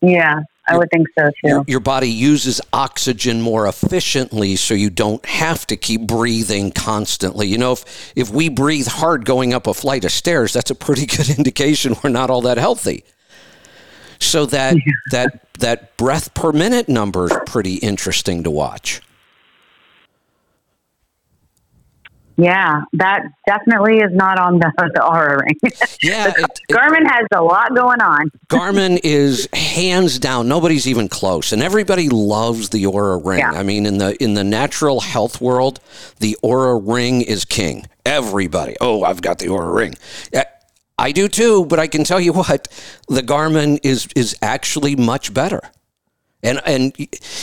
Yeah, 0.01 0.41
I 0.67 0.77
would 0.77 0.89
think 0.89 1.07
so 1.17 1.27
too. 1.27 1.33
Your, 1.43 1.63
your 1.67 1.79
body 1.79 2.09
uses 2.09 2.59
oxygen 2.73 3.41
more 3.41 3.67
efficiently, 3.67 4.55
so 4.55 4.73
you 4.73 4.89
don't 4.89 5.23
have 5.25 5.67
to 5.67 5.77
keep 5.77 6.07
breathing 6.07 6.71
constantly. 6.71 7.47
You 7.47 7.57
know, 7.57 7.73
if 7.73 8.13
if 8.15 8.29
we 8.29 8.49
breathe 8.49 8.87
hard 8.87 9.25
going 9.25 9.53
up 9.53 9.67
a 9.67 9.73
flight 9.73 10.05
of 10.05 10.11
stairs, 10.11 10.53
that's 10.53 10.71
a 10.71 10.75
pretty 10.75 11.05
good 11.17 11.29
indication 11.29 11.95
we're 12.03 12.09
not 12.09 12.29
all 12.29 12.41
that 12.41 12.57
healthy. 12.57 13.03
So 14.21 14.45
that 14.47 14.75
yeah. 14.75 14.81
that 15.11 15.41
that 15.59 15.97
breath 15.97 16.33
per 16.33 16.51
minute 16.51 16.87
number 16.87 17.25
is 17.25 17.37
pretty 17.45 17.75
interesting 17.75 18.43
to 18.43 18.51
watch. 18.51 19.01
Yeah, 22.37 22.81
that 22.93 23.23
definitely 23.45 23.97
is 23.99 24.11
not 24.13 24.39
on 24.39 24.57
the, 24.57 24.71
the 24.95 25.01
Oura 25.01 25.41
ring. 25.41 25.73
Yeah, 26.01 26.33
it, 26.37 26.59
Garmin 26.71 27.05
has 27.05 27.27
a 27.33 27.41
lot 27.43 27.75
going 27.75 28.01
on. 28.01 28.31
Garmin 28.47 28.99
is 29.03 29.47
hands 29.53 30.17
down. 30.17 30.47
Nobody's 30.47 30.87
even 30.87 31.07
close, 31.07 31.51
and 31.51 31.61
everybody 31.61 32.09
loves 32.09 32.69
the 32.69 32.83
Oura 32.83 33.23
ring. 33.23 33.39
Yeah. 33.39 33.51
I 33.51 33.63
mean, 33.63 33.85
in 33.85 33.97
the 33.97 34.21
in 34.23 34.33
the 34.33 34.43
natural 34.43 35.01
health 35.01 35.41
world, 35.41 35.79
the 36.19 36.37
Oura 36.43 36.81
ring 36.83 37.21
is 37.21 37.45
king. 37.45 37.85
Everybody, 38.05 38.75
oh, 38.81 39.03
I've 39.03 39.21
got 39.21 39.39
the 39.39 39.47
Oura 39.47 39.75
ring. 39.75 39.95
I 40.97 41.11
do 41.11 41.27
too, 41.27 41.65
but 41.65 41.79
I 41.79 41.87
can 41.87 42.03
tell 42.03 42.19
you 42.19 42.33
what, 42.41 42.67
the 43.07 43.21
Garmin 43.21 43.79
is 43.83 44.07
is 44.15 44.37
actually 44.41 44.95
much 44.95 45.33
better. 45.33 45.61
And 46.43 46.59
and 46.65 46.95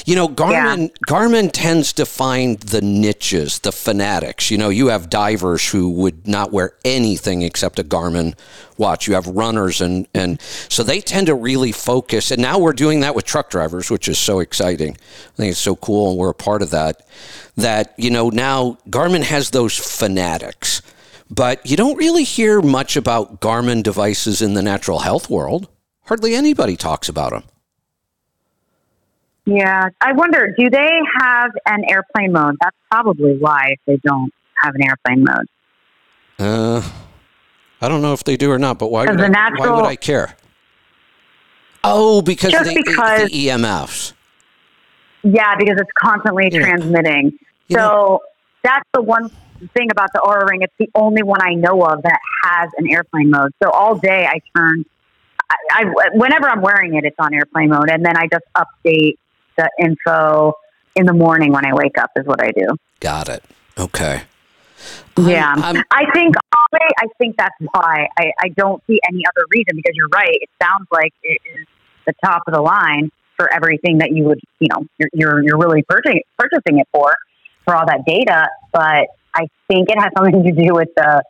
you 0.06 0.16
know 0.16 0.28
Garmin 0.28 0.88
yeah. 0.88 0.94
Garmin 1.06 1.50
tends 1.52 1.92
to 1.94 2.06
find 2.06 2.58
the 2.58 2.80
niches, 2.80 3.60
the 3.60 3.70
fanatics. 3.70 4.50
You 4.50 4.58
know, 4.58 4.70
you 4.70 4.88
have 4.88 5.08
divers 5.08 5.68
who 5.68 5.88
would 5.90 6.26
not 6.26 6.50
wear 6.50 6.72
anything 6.84 7.42
except 7.42 7.78
a 7.78 7.84
Garmin 7.84 8.36
watch. 8.76 9.06
You 9.06 9.14
have 9.14 9.28
runners 9.28 9.80
and 9.80 10.08
and 10.14 10.40
so 10.68 10.82
they 10.82 11.00
tend 11.00 11.28
to 11.28 11.34
really 11.36 11.70
focus. 11.70 12.32
And 12.32 12.42
now 12.42 12.58
we're 12.58 12.72
doing 12.72 13.00
that 13.00 13.14
with 13.14 13.24
truck 13.24 13.50
drivers, 13.50 13.88
which 13.88 14.08
is 14.08 14.18
so 14.18 14.40
exciting. 14.40 14.96
I 14.96 15.36
think 15.36 15.50
it's 15.52 15.60
so 15.60 15.76
cool 15.76 16.10
and 16.10 16.18
we're 16.18 16.30
a 16.30 16.34
part 16.34 16.62
of 16.62 16.70
that. 16.70 17.06
That, 17.56 17.94
you 17.98 18.10
know, 18.10 18.30
now 18.30 18.78
Garmin 18.90 19.22
has 19.22 19.50
those 19.50 19.76
fanatics. 19.76 20.82
But 21.30 21.64
you 21.66 21.76
don't 21.76 21.96
really 21.96 22.24
hear 22.24 22.62
much 22.62 22.96
about 22.96 23.40
Garmin 23.40 23.82
devices 23.82 24.40
in 24.40 24.54
the 24.54 24.62
natural 24.62 25.00
health 25.00 25.28
world. 25.28 25.68
Hardly 26.04 26.34
anybody 26.34 26.76
talks 26.76 27.08
about 27.08 27.30
them. 27.30 27.44
Yeah, 29.44 29.88
I 30.00 30.12
wonder, 30.12 30.54
do 30.58 30.68
they 30.68 30.90
have 31.20 31.50
an 31.66 31.84
airplane 31.88 32.32
mode? 32.32 32.56
That's 32.62 32.76
probably 32.90 33.36
why 33.38 33.72
if 33.72 33.80
they 33.86 33.96
don't 34.04 34.32
have 34.62 34.74
an 34.74 34.82
airplane 34.84 35.24
mode. 35.24 35.46
Uh, 36.38 36.90
I 37.80 37.88
don't 37.88 38.02
know 38.02 38.12
if 38.12 38.24
they 38.24 38.36
do 38.36 38.50
or 38.50 38.58
not, 38.58 38.78
but 38.78 38.90
why, 38.90 39.06
would, 39.06 39.20
I, 39.20 39.28
natural, 39.28 39.72
why 39.72 39.76
would 39.76 39.86
I 39.86 39.96
care? 39.96 40.36
Oh, 41.82 42.20
because, 42.20 42.52
just 42.52 42.68
the, 42.68 42.82
because 42.84 43.30
the 43.30 43.46
EMFs. 43.46 44.12
Yeah, 45.22 45.54
because 45.56 45.76
it's 45.78 45.90
constantly 45.98 46.50
yeah. 46.52 46.60
transmitting. 46.60 47.38
You 47.68 47.76
so 47.76 47.80
know, 47.80 48.20
that's 48.62 48.84
the 48.92 49.02
one 49.02 49.30
thing 49.74 49.90
about 49.90 50.12
the 50.12 50.20
Oura 50.20 50.48
Ring. 50.48 50.62
It's 50.62 50.74
the 50.78 50.88
only 50.94 51.22
one 51.22 51.40
I 51.42 51.54
know 51.54 51.82
of 51.82 52.02
that 52.02 52.20
has 52.44 52.70
an 52.76 52.90
airplane 52.90 53.30
mode. 53.30 53.52
So 53.62 53.70
all 53.70 53.96
day 53.96 54.26
I 54.26 54.40
turn. 54.56 54.84
I, 55.50 55.56
I 55.72 55.84
whenever 56.12 56.48
I'm 56.48 56.60
wearing 56.60 56.94
it, 56.94 57.04
it's 57.04 57.16
on 57.18 57.34
airplane 57.34 57.70
mode, 57.70 57.90
and 57.90 58.04
then 58.04 58.16
I 58.16 58.28
just 58.30 58.44
update 58.56 59.16
the 59.56 59.70
info 59.80 60.54
in 60.94 61.06
the 61.06 61.12
morning 61.12 61.52
when 61.52 61.64
I 61.64 61.74
wake 61.74 61.98
up 61.98 62.10
is 62.16 62.26
what 62.26 62.42
I 62.42 62.50
do. 62.50 62.76
Got 63.00 63.28
it. 63.28 63.42
Okay. 63.78 64.22
Yeah, 65.16 65.48
I'm, 65.48 65.76
I'm, 65.76 65.84
i 65.90 66.04
think 66.12 66.36
I 66.72 67.06
think 67.18 67.36
that's 67.36 67.54
why 67.72 68.08
I, 68.16 68.32
I 68.40 68.48
don't 68.50 68.82
see 68.86 69.00
any 69.08 69.24
other 69.26 69.44
reason 69.50 69.74
because 69.74 69.92
you're 69.94 70.08
right. 70.08 70.38
It 70.40 70.48
sounds 70.62 70.86
like 70.92 71.12
it 71.22 71.40
is 71.58 71.66
the 72.06 72.12
top 72.24 72.42
of 72.46 72.54
the 72.54 72.60
line 72.60 73.10
for 73.36 73.52
everything 73.52 73.98
that 73.98 74.12
you 74.12 74.24
would 74.24 74.40
you 74.60 74.68
know 74.68 74.86
you're 74.98 75.08
you're, 75.12 75.42
you're 75.42 75.58
really 75.58 75.82
purchasing 75.82 76.22
purchasing 76.38 76.78
it 76.78 76.86
for 76.92 77.12
for 77.64 77.74
all 77.74 77.86
that 77.86 78.04
data. 78.06 78.48
But 78.72 79.08
I 79.34 79.46
think 79.68 79.88
it 79.90 79.98
has 79.98 80.10
something 80.16 80.42
to 80.42 80.52
do 80.52 80.74
with 80.74 80.88
the 80.96 81.22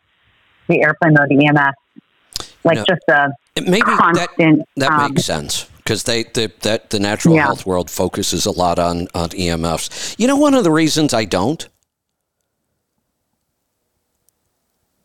the 0.68 0.82
airplane 0.82 1.14
mode, 1.14 1.28
the 1.28 1.46
EMS, 1.46 2.46
like 2.64 2.76
no, 2.76 2.84
just 2.84 3.02
a 3.08 3.30
maybe 3.62 3.80
constant. 3.80 4.58
That, 4.76 4.90
that 4.90 4.92
um, 4.92 5.12
makes 5.14 5.24
sense 5.24 5.68
because 5.78 6.04
they 6.04 6.24
the, 6.24 6.52
that 6.60 6.90
the 6.90 7.00
natural 7.00 7.34
yeah. 7.34 7.44
health 7.44 7.64
world 7.64 7.90
focuses 7.90 8.46
a 8.46 8.50
lot 8.50 8.78
on 8.78 9.08
on 9.14 9.30
EMFs. 9.30 10.14
You 10.18 10.26
know, 10.26 10.36
one 10.36 10.54
of 10.54 10.64
the 10.64 10.70
reasons 10.70 11.14
I 11.14 11.24
don't. 11.24 11.68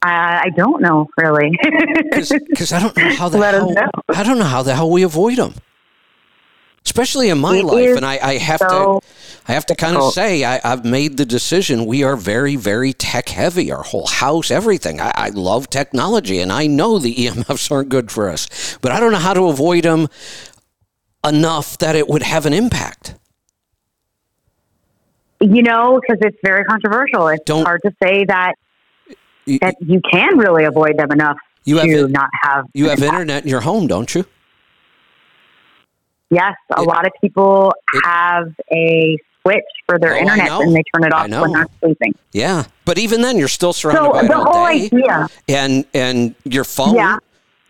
I 0.06 0.50
don't 0.58 0.82
know 0.82 1.08
really, 1.18 1.58
because 2.10 2.32
I 2.74 2.80
don't 2.82 2.98
know 2.98 3.16
how 3.16 3.30
the 3.30 3.38
Let 3.38 3.54
hell 3.54 3.74
I 4.10 4.24
don't 4.24 4.38
know 4.38 4.44
how 4.44 4.62
the 4.62 4.76
hell 4.76 4.90
we 4.90 5.04
avoid 5.04 5.38
them, 5.38 5.54
especially 6.86 7.30
in 7.30 7.38
my 7.38 7.58
it 7.58 7.64
life. 7.64 7.96
And 7.96 8.06
I, 8.06 8.20
I 8.22 8.38
have 8.38 8.60
so 8.60 9.00
to 9.00 9.08
I 9.48 9.54
have 9.54 9.66
to 9.68 9.76
kind 9.76 9.98
of 9.98 10.04
oh. 10.04 10.10
say 10.12 10.44
I, 10.44 10.60
have 10.68 10.86
made 10.86 11.18
the 11.18 11.26
decision. 11.26 11.86
We 11.86 12.04
are 12.04 12.16
very 12.16 12.56
very 12.56 12.94
tech 12.94 13.30
heavy. 13.30 13.72
Our 13.72 13.84
whole 13.84 14.08
house, 14.08 14.52
everything. 14.52 15.02
I, 15.02 15.12
I 15.16 15.30
love 15.30 15.70
technology, 15.70 16.40
and 16.40 16.52
I 16.52 16.68
know 16.68 17.00
the 17.00 17.14
EMFs 17.26 17.72
aren't 17.72 17.90
good 17.90 18.12
for 18.12 18.30
us, 18.30 18.78
but 18.82 18.92
I 18.92 19.00
don't 19.00 19.12
know 19.12 19.18
how 19.18 19.34
to 19.34 19.48
avoid 19.48 19.84
them 19.84 20.08
enough 21.26 21.78
that 21.80 21.96
it 21.96 22.08
would 22.08 22.24
have 22.24 22.46
an 22.46 22.54
impact? 22.54 23.16
You 25.40 25.62
know, 25.62 26.00
because 26.00 26.20
it's 26.22 26.38
very 26.44 26.64
controversial. 26.66 27.28
It's 27.28 27.44
Don't, 27.46 27.66
hard 27.66 27.82
to 27.84 27.92
say 28.02 28.26
that 28.26 28.54
you, 29.46 29.60
that 29.60 29.76
you 29.82 30.02
can 30.10 30.38
really 30.38 30.64
avoid 30.64 30.98
them 30.98 31.12
enough 31.12 31.38
you 31.66 31.82
to 31.82 32.02
have, 32.02 32.12
not 32.12 32.30
have. 32.42 32.66
You 32.74 32.90
have 32.90 33.00
impact. 33.00 33.14
internet 33.14 33.44
in 33.44 33.50
your 33.50 33.62
home, 33.62 33.88
don't 33.88 34.14
you? 34.14 34.26
Yes, 36.30 36.56
a 36.76 36.82
it, 36.82 36.88
lot 36.88 37.06
of 37.06 37.12
people 37.22 37.74
it, 37.94 38.02
have 38.06 38.54
a 38.72 39.18
switch 39.46 39.64
for 39.88 40.00
their 40.00 40.16
oh, 40.16 40.20
internet 40.20 40.50
and 40.50 40.76
they 40.76 40.84
turn 40.94 41.06
it 41.06 41.14
off 41.14 41.30
when 41.30 41.52
they're 41.52 41.68
sleeping. 41.80 42.16
Yeah, 42.32 42.66
but 42.86 42.98
even 42.98 43.22
then, 43.22 43.38
you're 43.38 43.48
still 43.48 43.74
surrounded 43.74 44.04
so 44.04 44.12
by 44.14 44.28
the 44.28 44.36
whole 44.36 44.68
day. 44.68 44.86
idea. 44.86 45.28
And 45.48 45.86
and 45.94 46.36
your 46.46 46.64
phone. 46.64 46.96
Yeah. 46.96 47.18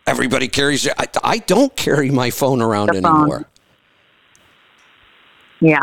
Everybody 0.06 0.48
carries 0.48 0.86
it. 0.86 0.92
I, 0.98 1.06
I 1.22 1.38
don't 1.38 1.74
carry 1.76 2.10
my 2.10 2.30
phone 2.30 2.60
around 2.60 2.88
the 2.88 2.98
anymore. 2.98 3.40
Phone. 3.40 3.44
Yeah. 5.60 5.82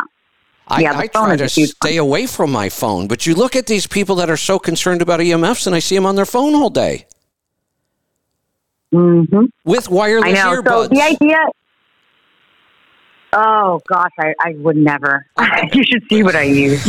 I, 0.67 0.81
yeah, 0.81 0.97
I 0.97 1.07
try 1.07 1.35
to 1.35 1.49
stay 1.49 1.97
away 1.97 2.27
from 2.27 2.51
my 2.51 2.69
phone, 2.69 3.07
but 3.07 3.25
you 3.25 3.33
look 3.33 3.55
at 3.57 3.65
these 3.65 3.87
people 3.87 4.15
that 4.17 4.29
are 4.29 4.37
so 4.37 4.57
concerned 4.57 5.01
about 5.01 5.19
EMFs, 5.19 5.65
and 5.65 5.75
I 5.75 5.79
see 5.79 5.95
them 5.95 6.05
on 6.05 6.15
their 6.15 6.25
phone 6.25 6.55
all 6.55 6.69
day 6.69 7.07
mm-hmm. 8.93 9.45
with 9.63 9.89
wireless 9.89 10.29
I 10.29 10.31
know. 10.31 10.61
earbuds. 10.61 10.83
So 10.83 10.87
the 10.87 11.01
idea. 11.01 11.37
Oh 13.33 13.81
gosh, 13.87 14.11
I, 14.19 14.33
I 14.41 14.55
would 14.57 14.77
never. 14.77 15.25
you 15.73 15.83
should 15.83 16.03
see 16.09 16.23
what 16.23 16.35
I 16.35 16.43
use. 16.43 16.83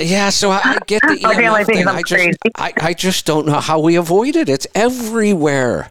Yeah, 0.00 0.30
so 0.30 0.50
I, 0.50 0.60
I 0.64 0.78
get 0.86 1.02
the 1.02 1.14
EMF 1.22 1.66
thing. 1.66 1.86
I 1.86 2.02
just, 2.02 2.38
I, 2.56 2.72
I 2.80 2.94
just 2.94 3.26
don't 3.26 3.46
know 3.46 3.60
how 3.60 3.80
we 3.80 3.96
avoid 3.96 4.34
it. 4.34 4.48
It's 4.48 4.66
everywhere. 4.74 5.90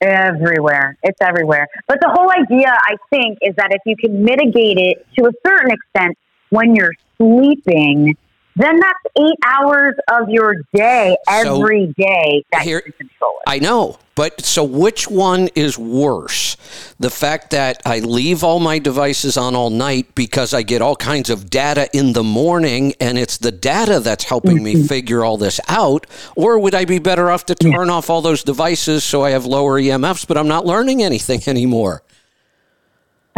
Everywhere. 0.00 0.96
It's 1.02 1.20
everywhere. 1.20 1.66
But 1.86 1.98
the 2.00 2.10
whole 2.10 2.30
idea, 2.30 2.68
I 2.70 2.96
think, 3.10 3.38
is 3.40 3.56
that 3.56 3.72
if 3.72 3.80
you 3.86 3.96
can 3.96 4.22
mitigate 4.22 4.76
it 4.76 5.06
to 5.18 5.26
a 5.26 5.32
certain 5.46 5.70
extent 5.70 6.18
when 6.50 6.74
you're 6.74 6.92
sleeping, 7.16 8.16
then 8.58 8.80
that's 8.80 8.98
eight 9.18 9.38
hours 9.46 9.94
of 10.10 10.28
your 10.28 10.56
day 10.74 11.16
every 11.28 11.86
so 11.86 12.02
day 12.02 12.44
that 12.52 12.62
here, 12.62 12.82
you 12.84 12.92
can 12.92 13.08
control 13.08 13.38
it. 13.46 13.50
I 13.50 13.58
know. 13.58 13.98
But 14.18 14.44
so 14.44 14.64
which 14.64 15.08
one 15.08 15.48
is 15.54 15.78
worse? 15.78 16.56
The 16.98 17.08
fact 17.08 17.50
that 17.50 17.80
I 17.86 18.00
leave 18.00 18.42
all 18.42 18.58
my 18.58 18.80
devices 18.80 19.36
on 19.36 19.54
all 19.54 19.70
night 19.70 20.12
because 20.16 20.52
I 20.52 20.62
get 20.62 20.82
all 20.82 20.96
kinds 20.96 21.30
of 21.30 21.48
data 21.48 21.88
in 21.96 22.14
the 22.14 22.24
morning 22.24 22.94
and 23.00 23.16
it's 23.16 23.38
the 23.38 23.52
data 23.52 24.00
that's 24.00 24.24
helping 24.24 24.56
mm-hmm. 24.56 24.80
me 24.80 24.88
figure 24.88 25.24
all 25.24 25.36
this 25.36 25.60
out? 25.68 26.08
Or 26.34 26.58
would 26.58 26.74
I 26.74 26.84
be 26.84 26.98
better 26.98 27.30
off 27.30 27.46
to 27.46 27.54
turn 27.54 27.86
yeah. 27.86 27.92
off 27.92 28.10
all 28.10 28.20
those 28.20 28.42
devices 28.42 29.04
so 29.04 29.22
I 29.22 29.30
have 29.30 29.46
lower 29.46 29.80
EMFs, 29.80 30.26
but 30.26 30.36
I'm 30.36 30.48
not 30.48 30.66
learning 30.66 31.00
anything 31.00 31.42
anymore? 31.46 32.02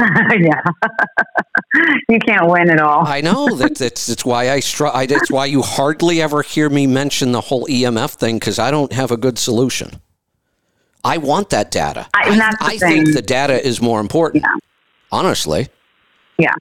yeah, 0.40 0.62
you 2.08 2.18
can't 2.18 2.48
win 2.48 2.70
it 2.70 2.80
all. 2.80 3.06
I 3.06 3.20
know 3.20 3.54
that 3.56 3.76
that's, 3.76 4.06
that's 4.06 4.24
why 4.24 4.50
I 4.50 4.60
str- 4.60 4.86
I, 4.86 5.06
That's 5.06 5.30
why 5.30 5.46
you 5.46 5.62
hardly 5.62 6.22
ever 6.22 6.42
hear 6.42 6.70
me 6.70 6.86
mention 6.86 7.32
the 7.32 7.40
whole 7.40 7.66
EMF 7.66 8.14
thing 8.14 8.36
because 8.36 8.58
I 8.58 8.70
don't 8.70 8.92
have 8.92 9.10
a 9.10 9.16
good 9.16 9.38
solution. 9.38 10.00
I 11.04 11.18
want 11.18 11.50
that 11.50 11.70
data. 11.70 12.08
I, 12.14 12.54
I, 12.60 12.66
I 12.66 12.78
think 12.78 13.14
the 13.14 13.22
data 13.22 13.64
is 13.66 13.80
more 13.80 14.00
important. 14.00 14.44
Yeah. 14.44 14.56
Honestly. 15.12 15.68
Yeah. 16.38 16.54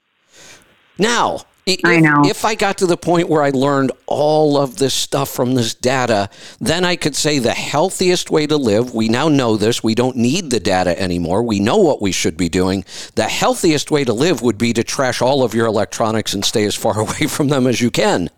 Now, 0.98 1.40
if, 1.66 1.80
I 1.84 1.98
know. 2.00 2.22
If 2.24 2.44
I 2.44 2.54
got 2.54 2.78
to 2.78 2.86
the 2.86 2.96
point 2.96 3.28
where 3.28 3.42
I 3.42 3.50
learned 3.50 3.92
all 4.06 4.56
of 4.56 4.78
this 4.78 4.94
stuff 4.94 5.30
from 5.30 5.54
this 5.54 5.74
data, 5.74 6.28
then 6.60 6.84
I 6.84 6.96
could 6.96 7.14
say 7.14 7.38
the 7.38 7.52
healthiest 7.52 8.30
way 8.30 8.46
to 8.46 8.56
live, 8.56 8.94
we 8.94 9.08
now 9.08 9.28
know 9.28 9.56
this, 9.56 9.82
we 9.82 9.94
don't 9.94 10.16
need 10.16 10.50
the 10.50 10.60
data 10.60 11.00
anymore. 11.00 11.42
We 11.42 11.60
know 11.60 11.76
what 11.76 12.00
we 12.02 12.12
should 12.12 12.36
be 12.36 12.48
doing. 12.48 12.84
The 13.14 13.28
healthiest 13.28 13.90
way 13.90 14.04
to 14.04 14.12
live 14.12 14.42
would 14.42 14.58
be 14.58 14.72
to 14.72 14.82
trash 14.82 15.20
all 15.22 15.42
of 15.44 15.54
your 15.54 15.66
electronics 15.66 16.34
and 16.34 16.44
stay 16.44 16.64
as 16.64 16.74
far 16.74 16.98
away 17.00 17.26
from 17.28 17.48
them 17.48 17.66
as 17.66 17.80
you 17.80 17.90
can. 17.90 18.30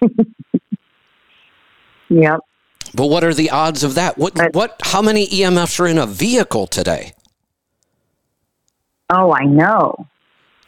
Yep. 2.08 2.40
But 2.94 3.06
what 3.08 3.24
are 3.24 3.34
the 3.34 3.50
odds 3.50 3.82
of 3.82 3.94
that? 3.96 4.16
What 4.16 4.34
But- 4.34 4.54
what 4.54 4.80
how 4.84 5.02
many 5.02 5.26
EMFs 5.26 5.80
are 5.80 5.86
in 5.88 5.98
a 5.98 6.06
vehicle 6.06 6.66
today? 6.66 7.12
Oh, 9.10 9.32
I 9.32 9.44
know. 9.44 10.06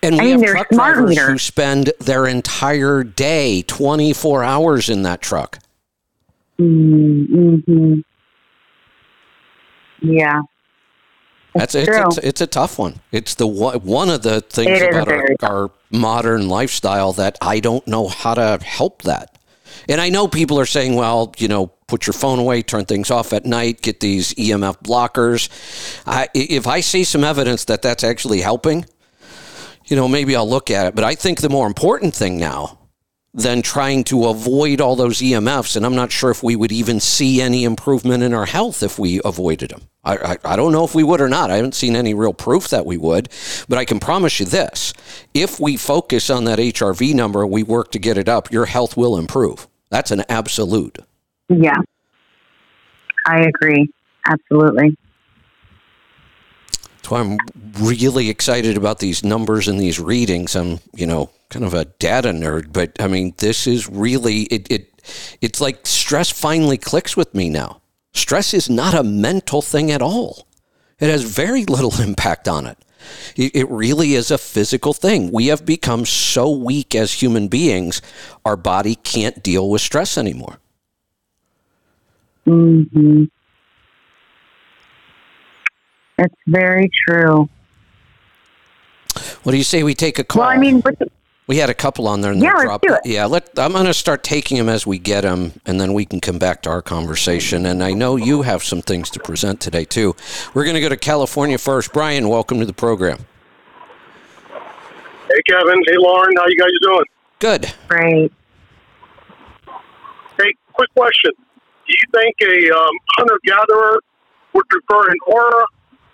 And 0.02 0.16
we 0.16 0.20
I 0.20 0.36
mean, 0.36 0.40
have 0.44 0.50
truck 0.50 0.68
drivers 0.70 1.10
meters. 1.10 1.28
who 1.28 1.38
spend 1.38 1.92
their 1.98 2.26
entire 2.26 3.02
day, 3.02 3.62
24 3.62 4.44
hours 4.44 4.88
in 4.88 5.02
that 5.02 5.20
truck. 5.20 5.58
Mm-hmm. 6.60 8.00
Yeah. 10.02 10.42
That's 11.54 11.74
it's, 11.74 11.88
true. 11.88 12.06
it's 12.06 12.18
it's 12.18 12.40
a 12.40 12.46
tough 12.46 12.78
one. 12.78 13.00
It's 13.10 13.34
the 13.34 13.46
one 13.46 14.10
of 14.10 14.22
the 14.22 14.40
things 14.42 14.80
It 14.80 14.90
about 14.90 15.08
our, 15.08 15.26
our 15.42 15.70
modern 15.90 16.48
lifestyle 16.48 17.12
that 17.14 17.36
I 17.40 17.58
don't 17.58 17.86
know 17.88 18.06
how 18.06 18.34
to 18.34 18.60
help 18.62 19.02
that. 19.02 19.36
And 19.88 20.00
I 20.00 20.08
know 20.08 20.28
people 20.28 20.58
are 20.60 20.66
saying, 20.66 20.94
well, 20.94 21.34
you 21.38 21.48
know, 21.48 21.68
put 21.88 22.06
your 22.06 22.14
phone 22.14 22.38
away, 22.38 22.62
turn 22.62 22.84
things 22.84 23.10
off 23.10 23.32
at 23.32 23.44
night, 23.44 23.82
get 23.82 24.00
these 24.00 24.34
EMF 24.34 24.82
blockers. 24.82 25.48
I, 26.06 26.28
if 26.34 26.66
I 26.66 26.80
see 26.80 27.04
some 27.04 27.24
evidence 27.24 27.64
that 27.66 27.82
that's 27.82 28.04
actually 28.04 28.40
helping, 28.40 28.84
you 29.88 29.96
know, 29.96 30.08
maybe 30.08 30.36
I'll 30.36 30.48
look 30.48 30.70
at 30.70 30.86
it. 30.86 30.94
But 30.94 31.04
I 31.04 31.14
think 31.14 31.40
the 31.40 31.48
more 31.48 31.66
important 31.66 32.14
thing 32.14 32.38
now 32.38 32.78
than 33.34 33.62
trying 33.62 34.04
to 34.04 34.26
avoid 34.26 34.80
all 34.80 34.96
those 34.96 35.18
EMFs, 35.18 35.76
and 35.76 35.84
I'm 35.84 35.94
not 35.94 36.10
sure 36.10 36.30
if 36.30 36.42
we 36.42 36.56
would 36.56 36.72
even 36.72 36.98
see 36.98 37.40
any 37.40 37.64
improvement 37.64 38.22
in 38.22 38.34
our 38.34 38.46
health 38.46 38.82
if 38.82 38.98
we 38.98 39.20
avoided 39.24 39.70
them. 39.70 39.82
I, 40.02 40.16
I, 40.16 40.38
I 40.44 40.56
don't 40.56 40.72
know 40.72 40.84
if 40.84 40.94
we 40.94 41.04
would 41.04 41.20
or 41.20 41.28
not. 41.28 41.50
I 41.50 41.56
haven't 41.56 41.74
seen 41.74 41.94
any 41.94 42.14
real 42.14 42.32
proof 42.32 42.68
that 42.68 42.86
we 42.86 42.96
would, 42.96 43.28
but 43.68 43.78
I 43.78 43.84
can 43.84 44.00
promise 44.00 44.40
you 44.40 44.46
this 44.46 44.94
if 45.34 45.60
we 45.60 45.76
focus 45.76 46.30
on 46.30 46.44
that 46.44 46.58
HRV 46.58 47.14
number, 47.14 47.46
we 47.46 47.62
work 47.62 47.92
to 47.92 47.98
get 47.98 48.18
it 48.18 48.28
up, 48.28 48.50
your 48.50 48.66
health 48.66 48.96
will 48.96 49.16
improve. 49.16 49.68
That's 49.90 50.10
an 50.10 50.24
absolute. 50.28 50.98
Yeah. 51.48 51.80
I 53.26 53.42
agree. 53.42 53.90
Absolutely. 54.26 54.96
Why 57.10 57.20
I'm 57.20 57.38
really 57.80 58.28
excited 58.28 58.76
about 58.76 58.98
these 58.98 59.24
numbers 59.24 59.68
and 59.68 59.80
these 59.80 60.00
readings. 60.00 60.54
I'm, 60.56 60.80
you 60.94 61.06
know, 61.06 61.30
kind 61.50 61.64
of 61.64 61.74
a 61.74 61.86
data 61.86 62.30
nerd, 62.30 62.72
but 62.72 63.00
I 63.00 63.08
mean, 63.08 63.34
this 63.38 63.66
is 63.66 63.88
really 63.88 64.42
it. 64.44 64.70
it 64.70 65.02
it's 65.40 65.60
like 65.60 65.86
stress 65.86 66.30
finally 66.30 66.76
clicks 66.76 67.16
with 67.16 67.34
me 67.34 67.48
now. 67.48 67.80
Stress 68.12 68.52
is 68.52 68.68
not 68.68 68.94
a 68.94 69.02
mental 69.02 69.62
thing 69.62 69.90
at 69.90 70.02
all. 70.02 70.46
It 70.98 71.08
has 71.08 71.22
very 71.22 71.64
little 71.64 72.00
impact 72.00 72.48
on 72.48 72.66
it. 72.66 72.78
It 73.36 73.68
really 73.70 74.14
is 74.14 74.30
a 74.30 74.38
physical 74.38 74.92
thing. 74.92 75.30
We 75.30 75.46
have 75.46 75.64
become 75.64 76.04
so 76.04 76.50
weak 76.50 76.94
as 76.94 77.12
human 77.12 77.48
beings, 77.48 78.02
our 78.44 78.56
body 78.56 78.96
can't 78.96 79.42
deal 79.42 79.70
with 79.70 79.80
stress 79.80 80.18
anymore. 80.18 80.58
hmm 82.44 83.24
That's 86.18 86.34
very 86.46 86.90
true. 87.06 87.48
What 89.44 89.52
do 89.52 89.58
you 89.58 89.64
say 89.64 89.82
we 89.82 89.94
take 89.94 90.18
a 90.18 90.24
call? 90.24 90.40
Well, 90.40 90.50
I 90.50 90.58
mean, 90.58 90.82
with 90.84 90.98
the, 90.98 91.08
We 91.46 91.56
had 91.56 91.70
a 91.70 91.74
couple 91.74 92.06
on 92.08 92.20
there. 92.20 92.32
And 92.32 92.42
Yeah, 92.42 92.50
they 92.50 92.54
let's 92.56 92.64
dropped 92.64 92.86
do 92.86 92.94
it. 92.94 93.00
Yeah, 93.04 93.24
let, 93.26 93.58
I'm 93.58 93.72
going 93.72 93.86
to 93.86 93.94
start 93.94 94.22
taking 94.22 94.58
them 94.58 94.68
as 94.68 94.86
we 94.86 94.98
get 94.98 95.22
them, 95.22 95.52
and 95.64 95.80
then 95.80 95.94
we 95.94 96.04
can 96.04 96.20
come 96.20 96.38
back 96.38 96.62
to 96.62 96.70
our 96.70 96.82
conversation. 96.82 97.64
And 97.64 97.82
I 97.82 97.92
know 97.92 98.16
you 98.16 98.42
have 98.42 98.62
some 98.62 98.82
things 98.82 99.08
to 99.10 99.20
present 99.20 99.60
today 99.60 99.84
too. 99.84 100.14
We're 100.54 100.64
going 100.64 100.74
to 100.74 100.80
go 100.80 100.88
to 100.90 100.96
California 100.96 101.56
first. 101.56 101.92
Brian, 101.92 102.28
welcome 102.28 102.58
to 102.58 102.66
the 102.66 102.72
program. 102.74 103.18
Hey, 104.50 105.42
Kevin. 105.46 105.82
Hey, 105.86 105.96
Lauren. 105.98 106.34
How 106.36 106.46
you 106.48 106.58
guys 106.58 106.70
doing? 106.82 107.04
Good. 107.38 107.72
great. 107.86 108.32
Hey, 110.36 110.52
quick 110.72 110.90
question. 110.96 111.30
Do 111.86 111.94
you 111.94 112.08
think 112.12 112.36
a 112.42 112.76
um, 112.76 112.94
hunter-gatherer 113.18 114.00
would 114.52 114.68
prefer 114.68 115.10
an 115.10 115.16
Oura 115.28 115.64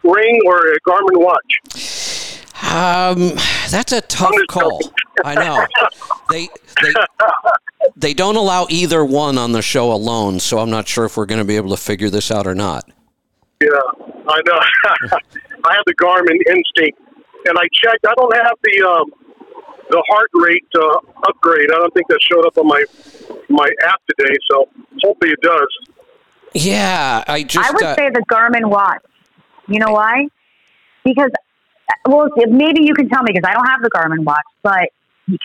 ring 0.05 0.41
or 0.47 0.73
a 0.73 0.81
Garmin 0.87 1.19
watch? 1.19 2.41
Um, 2.63 3.33
that's 3.71 3.93
a 3.93 4.01
tough 4.01 4.35
call. 4.49 4.81
I 5.25 5.35
know. 5.35 5.67
They 6.31 6.49
they 6.83 6.93
they 7.97 8.15
don't 8.15 8.37
allow 8.37 8.67
either 8.71 9.05
one 9.05 9.39
on 9.39 9.53
the 9.53 9.63
show 9.63 9.93
alone, 9.93 10.41
so 10.41 10.59
I'm 10.59 10.71
not 10.71 10.89
sure 10.89 11.05
if 11.05 11.17
we're 11.17 11.27
going 11.27 11.41
to 11.41 11.45
be 11.45 11.57
able 11.57 11.71
to 11.71 11.77
figure 11.77 12.11
this 12.11 12.31
out 12.31 12.47
or 12.47 12.55
not. 12.55 12.89
Yeah, 13.61 13.69
I 14.29 14.41
know. 14.47 14.61
I 15.65 15.75
have 15.75 15.85
the 15.87 15.95
Garmin 15.95 16.39
Instinct, 16.49 16.99
and 17.47 17.59
I 17.59 17.65
checked. 17.73 18.07
I 18.07 18.15
don't 18.17 18.37
have 18.37 18.57
the 18.63 18.89
um, 18.89 19.13
the 19.91 20.03
heart 20.09 20.31
rate 20.35 20.67
uh, 20.75 21.29
upgrade. 21.29 21.71
I 21.73 21.79
don't 21.79 21.95
think 21.95 22.09
that 22.09 22.19
showed 22.23 22.47
up 22.47 22.59
on 22.59 22.67
my 22.67 22.85
my 23.49 23.69
app 23.87 24.01
today. 24.09 24.35
So 24.51 24.69
hopefully 25.03 25.33
it 25.33 25.41
does. 25.41 25.69
Yeah, 26.55 27.25
I 27.27 27.43
just 27.43 27.69
I 27.69 27.73
would 27.73 27.83
uh, 27.83 27.95
say 27.97 28.11
the 28.11 28.25
Garmin 28.31 28.71
watch. 28.71 29.03
You 29.69 29.79
know 29.81 29.93
why? 29.93 30.27
Because, 31.05 31.31
well, 32.07 32.29
maybe 32.37 32.83
you 32.83 32.95
can 32.95 33.09
tell 33.09 33.23
me 33.23 33.33
because 33.35 33.49
I 33.49 33.55
don't 33.55 33.67
have 33.67 33.83
the 33.83 33.91
Garmin 33.91 34.25
watch, 34.25 34.45
but 34.63 34.89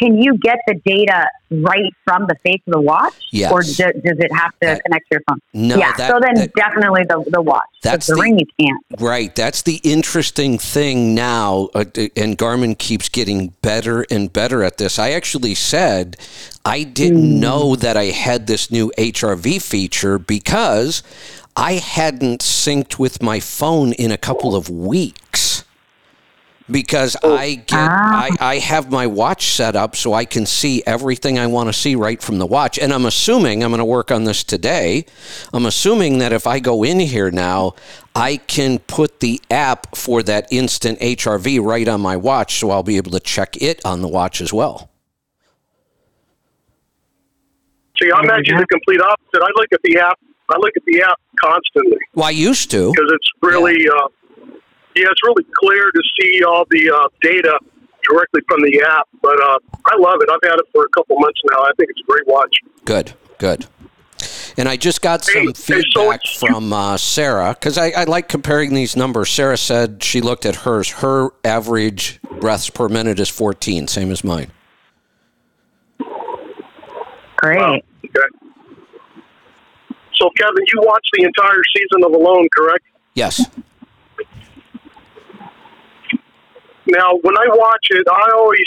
can 0.01 0.21
you 0.21 0.37
get 0.37 0.57
the 0.67 0.73
data 0.85 1.29
right 1.49 1.93
from 2.03 2.27
the 2.27 2.35
face 2.43 2.61
of 2.67 2.73
the 2.73 2.81
watch? 2.81 3.13
Yes. 3.31 3.49
Or 3.49 3.61
do, 3.61 3.69
does 4.01 4.17
it 4.19 4.29
have 4.33 4.51
to 4.51 4.57
That- 4.61 4.83
connect 4.83 5.05
to 5.09 5.15
your 5.15 5.21
phone? 5.27 5.39
no. 5.53 5.77
yeah, 5.77 5.93
that, 5.95 6.09
so 6.11 6.19
then 6.21 6.35
that- 6.35 6.53
definitely 6.53 7.03
the, 7.07 7.23
the 7.31 7.41
watch. 7.41 7.63
That's 7.81 8.07
the, 8.07 8.15
the- 8.15 8.21
ring 8.21 8.39
you 8.39 8.45
can't. 8.59 9.01
Right. 9.01 9.33
That's 9.33 9.61
the 9.61 9.79
interesting 9.83 10.57
thing 10.57 11.15
now. 11.15 11.69
Uh, 11.73 11.85
and 12.17 12.37
Garmin 12.37 12.77
keeps 12.77 13.07
getting 13.07 13.53
better 13.61 14.05
and 14.11 14.31
better 14.33 14.63
at 14.63 14.79
this. 14.79 14.99
I 14.99 15.11
actually 15.11 15.55
said 15.55 16.17
I 16.65 16.83
didn't 16.83 17.39
know 17.39 17.77
that 17.77 17.95
I 17.95 18.05
had 18.07 18.47
this 18.47 18.69
new 18.69 18.91
HRV 18.97 19.61
feature 19.61 20.19
because 20.19 21.03
I 21.59 21.73
hadn't 21.73 22.39
synced 22.39 22.99
with 22.99 23.21
my 23.21 23.41
phone 23.41 23.91
in 23.91 24.11
a 24.11 24.17
couple 24.17 24.55
of 24.55 24.69
weeks. 24.69 25.65
Because 26.71 27.17
I 27.21 27.55
get 27.55 27.73
Ah. 27.73 28.29
I, 28.39 28.51
I 28.51 28.59
have 28.59 28.89
my 28.91 29.07
watch 29.07 29.47
set 29.47 29.75
up 29.75 29.95
so 29.95 30.13
I 30.13 30.23
can 30.23 30.45
see 30.45 30.83
everything 30.85 31.37
I 31.37 31.47
want 31.47 31.67
to 31.67 31.73
see 31.73 31.95
right 31.95 32.21
from 32.21 32.37
the 32.37 32.45
watch. 32.45 32.79
And 32.79 32.93
I'm 32.93 33.05
assuming 33.05 33.61
I'm 33.61 33.71
going 33.71 33.79
to 33.79 33.85
work 33.85 34.09
on 34.09 34.23
this 34.23 34.43
today. 34.43 35.05
I'm 35.51 35.65
assuming 35.65 36.19
that 36.19 36.31
if 36.31 36.47
I 36.47 36.59
go 36.59 36.83
in 36.83 36.99
here 37.01 37.29
now, 37.29 37.73
I 38.15 38.37
can 38.37 38.79
put 38.79 39.19
the 39.19 39.41
app 39.51 39.97
for 39.97 40.23
that 40.23 40.47
instant 40.51 40.99
HRV 40.99 41.61
right 41.61 41.87
on 41.89 41.99
my 41.99 42.15
watch 42.15 42.59
so 42.59 42.69
I'll 42.69 42.83
be 42.83 42.97
able 42.97 43.11
to 43.11 43.19
check 43.19 43.57
it 43.57 43.83
on 43.83 44.01
the 44.01 44.07
watch 44.07 44.39
as 44.39 44.53
well. 44.53 44.89
See, 48.01 48.09
I'm 48.15 48.29
actually 48.29 48.59
the 48.59 48.67
complete 48.67 49.01
opposite. 49.01 49.43
I 49.43 49.49
look 49.57 49.67
at 49.73 49.79
the 49.83 49.99
app. 49.99 50.19
I 50.51 50.57
look 50.57 50.71
at 50.75 50.83
the 50.85 51.01
app 51.01 51.19
constantly. 51.43 51.97
Well, 52.15 52.27
I 52.27 52.31
used 52.31 52.71
to. 52.71 52.91
because 52.91 53.11
it's 53.13 53.29
really, 53.41 53.87
uh, 53.89 54.07
yeah, 54.95 55.07
it's 55.11 55.23
really 55.23 55.45
clear 55.55 55.91
to 55.91 56.01
see 56.19 56.43
all 56.43 56.65
the 56.69 56.91
uh, 56.91 57.07
data 57.21 57.59
directly 58.09 58.41
from 58.47 58.61
the 58.61 58.83
app. 58.89 59.07
But 59.21 59.39
uh, 59.41 59.59
I 59.85 59.95
love 59.97 60.17
it. 60.21 60.29
I've 60.31 60.49
had 60.49 60.57
it 60.59 60.65
for 60.73 60.85
a 60.85 60.89
couple 60.89 61.17
months 61.19 61.39
now. 61.51 61.59
I 61.61 61.71
think 61.77 61.89
it's 61.91 62.01
a 62.01 62.11
great 62.11 62.27
watch. 62.27 62.55
Good, 62.85 63.13
good. 63.37 63.65
And 64.57 64.67
I 64.67 64.75
just 64.75 65.01
got 65.01 65.25
Hey, 65.25 65.33
some 65.33 65.47
hey, 65.47 65.53
so 65.53 66.01
feedback 66.01 66.19
it's- 66.21 66.37
from 66.39 66.73
uh, 66.73 66.97
Sarah 66.97 67.53
because 67.57 67.77
I, 67.77 67.91
I 67.91 68.03
like 68.05 68.27
comparing 68.27 68.73
these 68.73 68.95
numbers. 68.97 69.29
Sarah 69.29 69.55
said 69.57 70.03
she 70.03 70.19
looked 70.19 70.45
at 70.45 70.55
hers. 70.57 70.89
Her 70.89 71.29
average 71.45 72.19
breaths 72.41 72.69
per 72.69 72.89
minute 72.89 73.19
is 73.19 73.29
14, 73.29 73.87
same 73.87 74.11
as 74.11 74.23
mine. 74.23 74.51
Great. 77.37 77.59
Okay. 77.61 78.19
So, 80.21 80.29
Kevin, 80.37 80.63
you 80.73 80.81
watched 80.83 81.09
the 81.13 81.23
entire 81.23 81.61
season 81.75 82.03
of 82.05 82.11
Alone, 82.13 82.47
correct? 82.55 82.83
Yes. 83.13 83.45
Now, 86.87 87.13
when 87.21 87.37
I 87.37 87.45
watch 87.49 87.85
it, 87.91 88.05
I 88.11 88.31
always 88.35 88.65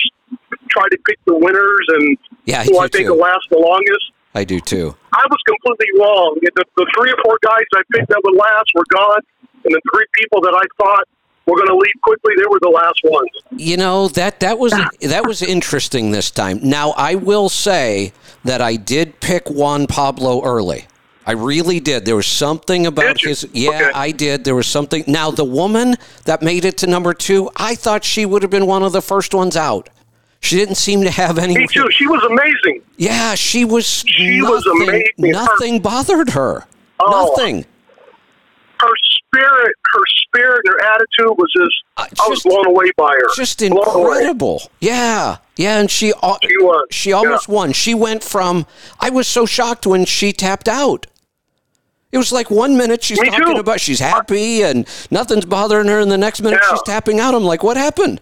try 0.70 0.84
to 0.90 0.98
pick 1.06 1.18
the 1.26 1.34
winners 1.34 1.86
and 1.88 2.18
Yeah, 2.44 2.64
who 2.64 2.78
I 2.78 2.88
think 2.88 3.06
too. 3.06 3.12
will 3.12 3.20
last 3.20 3.46
the 3.50 3.58
longest. 3.58 4.12
I 4.34 4.44
do 4.44 4.60
too. 4.60 4.96
I 5.12 5.22
was 5.28 5.38
completely 5.46 6.00
wrong. 6.00 6.38
The, 6.40 6.64
the 6.76 6.86
three 6.96 7.10
or 7.10 7.16
four 7.24 7.38
guys 7.42 7.64
I 7.74 7.82
picked 7.92 8.08
that 8.08 8.20
would 8.24 8.36
last 8.38 8.70
were 8.74 8.84
gone, 8.94 9.20
and 9.64 9.74
the 9.74 9.80
three 9.92 10.06
people 10.14 10.40
that 10.40 10.54
I 10.54 10.64
thought 10.82 11.04
were 11.46 11.56
going 11.56 11.68
to 11.68 11.76
leave 11.76 11.92
quickly, 12.02 12.32
they 12.38 12.46
were 12.48 12.58
the 12.62 12.70
last 12.70 13.00
ones. 13.04 13.28
You 13.60 13.76
know 13.76 14.08
that 14.08 14.40
that 14.40 14.58
was 14.58 14.72
that 15.02 15.26
was 15.26 15.42
interesting 15.42 16.12
this 16.12 16.30
time. 16.30 16.60
Now 16.62 16.90
I 16.92 17.16
will 17.16 17.48
say 17.50 18.12
that 18.44 18.62
I 18.62 18.76
did 18.76 19.20
pick 19.20 19.50
Juan 19.50 19.86
Pablo 19.86 20.42
early. 20.44 20.86
I 21.26 21.32
really 21.32 21.78
did. 21.80 22.04
There 22.04 22.16
was 22.16 22.26
something 22.26 22.86
about 22.86 23.20
his. 23.20 23.46
Yeah, 23.52 23.70
Okay. 23.70 23.90
I 23.94 24.10
did. 24.10 24.44
There 24.44 24.54
was 24.56 24.66
something. 24.66 25.04
Now 25.06 25.30
the 25.30 25.44
woman 25.44 25.96
that 26.24 26.42
made 26.42 26.64
it 26.64 26.78
to 26.78 26.86
number 26.86 27.14
two, 27.14 27.50
I 27.56 27.74
thought 27.76 28.02
she 28.04 28.26
would 28.26 28.42
have 28.42 28.50
been 28.50 28.66
one 28.66 28.82
of 28.82 28.92
the 28.92 29.02
first 29.02 29.32
ones 29.34 29.56
out. 29.56 29.88
She 30.40 30.56
didn't 30.56 30.74
seem 30.74 31.02
to 31.02 31.10
have 31.10 31.38
any. 31.38 31.56
Me 31.56 31.66
too. 31.68 31.88
She 31.92 32.06
was 32.08 32.22
amazing. 32.24 32.82
Yeah, 32.96 33.36
she 33.36 33.64
was. 33.64 34.04
She 34.08 34.42
was 34.42 34.64
nothing, 34.66 34.88
amazing. 34.88 35.32
Nothing 35.32 35.80
bothered 35.80 36.30
her. 36.30 36.64
Oh. 36.98 37.32
Nothing. 37.36 37.66
Her 38.80 38.92
spirit, 39.16 39.74
her 39.92 40.00
spirit, 40.26 40.62
her 40.66 40.80
attitude 40.84 41.38
was 41.38 41.52
just, 41.56 41.84
Uh, 41.96 42.06
I 42.20 42.28
was 42.28 42.42
blown 42.42 42.66
away 42.66 42.90
by 42.96 43.12
her. 43.16 43.28
Just 43.36 43.62
away. 43.62 43.68
incredible. 43.70 44.60
Yeah. 44.80 45.36
Yeah, 45.56 45.78
and 45.78 45.88
she 45.88 46.08
She 46.08 46.12
was. 46.58 46.86
she 46.90 47.12
almost 47.12 47.48
won. 47.48 47.72
She 47.72 47.94
went 47.94 48.24
from 48.24 48.66
I 48.98 49.10
was 49.10 49.28
so 49.28 49.46
shocked 49.46 49.86
when 49.86 50.04
she 50.04 50.32
tapped 50.32 50.68
out. 50.68 51.06
It 52.12 52.18
was 52.18 52.30
like 52.30 52.50
one 52.50 52.76
minute 52.76 53.02
she's 53.02 53.18
Me 53.20 53.30
talking 53.30 53.54
too. 53.54 53.60
about 53.60 53.80
she's 53.80 53.98
happy 53.98 54.62
and 54.62 54.86
nothing's 55.10 55.46
bothering 55.46 55.88
her, 55.88 55.98
and 55.98 56.10
the 56.10 56.18
next 56.18 56.42
minute 56.42 56.60
Yeah. 56.62 56.70
she's 56.74 56.82
tapping 56.82 57.18
out. 57.20 57.34
I'm 57.34 57.42
like, 57.44 57.62
what 57.62 57.76
happened? 57.78 58.20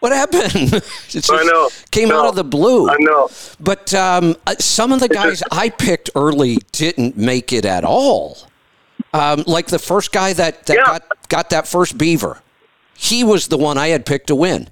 What 0.00 0.12
happened? 0.12 0.72
it 0.72 0.84
just 1.08 1.30
I 1.30 1.42
know. 1.42 1.68
came 1.90 2.10
out 2.10 2.24
of 2.26 2.36
the 2.36 2.44
blue. 2.44 2.88
I 2.88 2.96
know. 3.00 3.28
But 3.60 3.92
um, 3.94 4.34
uh, 4.46 4.54
some 4.58 4.92
of 4.92 5.00
the 5.00 5.08
guys 5.08 5.42
I 5.52 5.68
picked 5.68 6.08
early 6.14 6.58
didn't 6.72 7.16
make 7.18 7.52
it 7.52 7.64
at 7.66 7.84
all. 7.84 8.38
Um, 9.12 9.44
like 9.46 9.66
the 9.66 9.78
first 9.78 10.10
guy 10.12 10.32
that, 10.34 10.64
that 10.66 10.76
Yeah. 10.76 10.84
got, 10.84 11.28
got 11.28 11.50
that 11.50 11.66
first 11.68 11.98
beaver, 11.98 12.40
he 12.96 13.24
was 13.24 13.48
the 13.48 13.58
one 13.58 13.76
I 13.76 13.88
had 13.88 14.06
picked 14.06 14.28
to 14.28 14.34
win. 14.34 14.68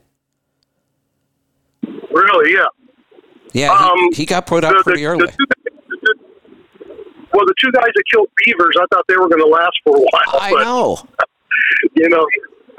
Really, 2.10 2.52
yeah. 2.54 2.64
Yeah, 3.52 3.72
Um, 3.72 3.92
he, 4.10 4.16
he 4.18 4.26
got 4.26 4.46
put 4.46 4.64
out 4.64 4.74
The- 4.76 4.82
pretty 4.82 5.00
the 5.02 5.06
early. 5.06 5.26
two- 5.26 5.46
the- 5.64 5.65
well, 7.36 7.44
the 7.46 7.54
two 7.60 7.70
guys 7.72 7.92
that 7.94 8.04
killed 8.10 8.28
beavers, 8.44 8.74
I 8.80 8.86
thought 8.92 9.04
they 9.08 9.16
were 9.16 9.28
going 9.28 9.42
to 9.42 9.46
last 9.46 9.76
for 9.84 9.96
a 9.96 10.00
while. 10.00 10.40
I 10.40 10.50
but, 10.50 10.64
know. 10.64 10.98
You 11.94 12.08
know. 12.08 12.26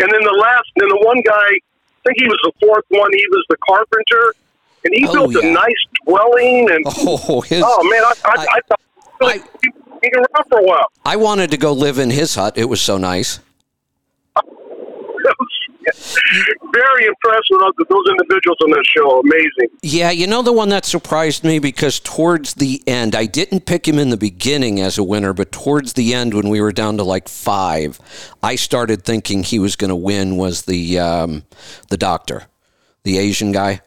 and 0.00 0.10
then 0.12 0.20
the 0.22 0.36
last, 0.40 0.68
then 0.76 0.88
the 0.88 1.00
one 1.04 1.20
guy, 1.22 1.32
I 1.32 2.00
think 2.04 2.16
he 2.20 2.26
was 2.26 2.38
the 2.44 2.52
fourth 2.66 2.84
one. 2.88 3.10
He 3.12 3.26
was 3.30 3.44
the 3.50 3.56
carpenter, 3.66 4.34
and 4.84 4.94
he 4.94 5.06
Oh, 5.08 5.12
built 5.12 5.42
yeah. 5.44 5.50
a 5.50 5.52
nice 5.52 5.82
dwelling. 6.06 6.70
And 6.70 6.84
Oh, 6.86 7.40
his, 7.42 7.62
oh 7.66 7.82
man, 7.90 8.02
I, 8.04 8.12
I, 8.24 8.32
I- 8.40 8.46
I, 8.56 8.60
thought 8.68 8.80
he, 9.62 9.70
he 10.02 10.10
can 10.10 10.20
run 10.34 10.44
for 10.48 10.58
a 10.60 10.62
while. 10.62 10.86
I 11.04 11.16
wanted 11.16 11.50
to 11.50 11.56
go 11.56 11.72
live 11.72 11.98
in 11.98 12.10
his 12.10 12.34
hut. 12.34 12.56
It 12.56 12.66
was 12.66 12.80
so 12.80 12.98
nice. 12.98 13.40
Very 16.72 17.06
impressed 17.06 17.48
with 17.50 17.60
those, 17.60 17.86
those 17.88 18.04
individuals 18.10 18.58
on 18.62 18.70
that 18.70 18.84
show. 18.96 19.20
Amazing. 19.20 19.76
Yeah, 19.82 20.10
you 20.10 20.26
know 20.26 20.42
the 20.42 20.52
one 20.52 20.68
that 20.70 20.84
surprised 20.84 21.44
me 21.44 21.58
because 21.58 22.00
towards 22.00 22.54
the 22.54 22.82
end, 22.86 23.14
I 23.14 23.26
didn't 23.26 23.66
pick 23.66 23.86
him 23.86 23.98
in 23.98 24.10
the 24.10 24.16
beginning 24.16 24.80
as 24.80 24.98
a 24.98 25.04
winner, 25.04 25.32
but 25.32 25.52
towards 25.52 25.94
the 25.94 26.14
end, 26.14 26.34
when 26.34 26.48
we 26.48 26.60
were 26.60 26.72
down 26.72 26.96
to 26.98 27.02
like 27.02 27.28
five, 27.28 28.00
I 28.42 28.56
started 28.56 29.04
thinking 29.04 29.42
he 29.42 29.58
was 29.58 29.76
going 29.76 29.90
to 29.90 29.96
win. 29.96 30.36
Was 30.36 30.62
the 30.62 30.98
um, 30.98 31.44
the 31.88 31.96
doctor, 31.96 32.44
the 33.02 33.18
Asian 33.18 33.52
guy? 33.52 33.80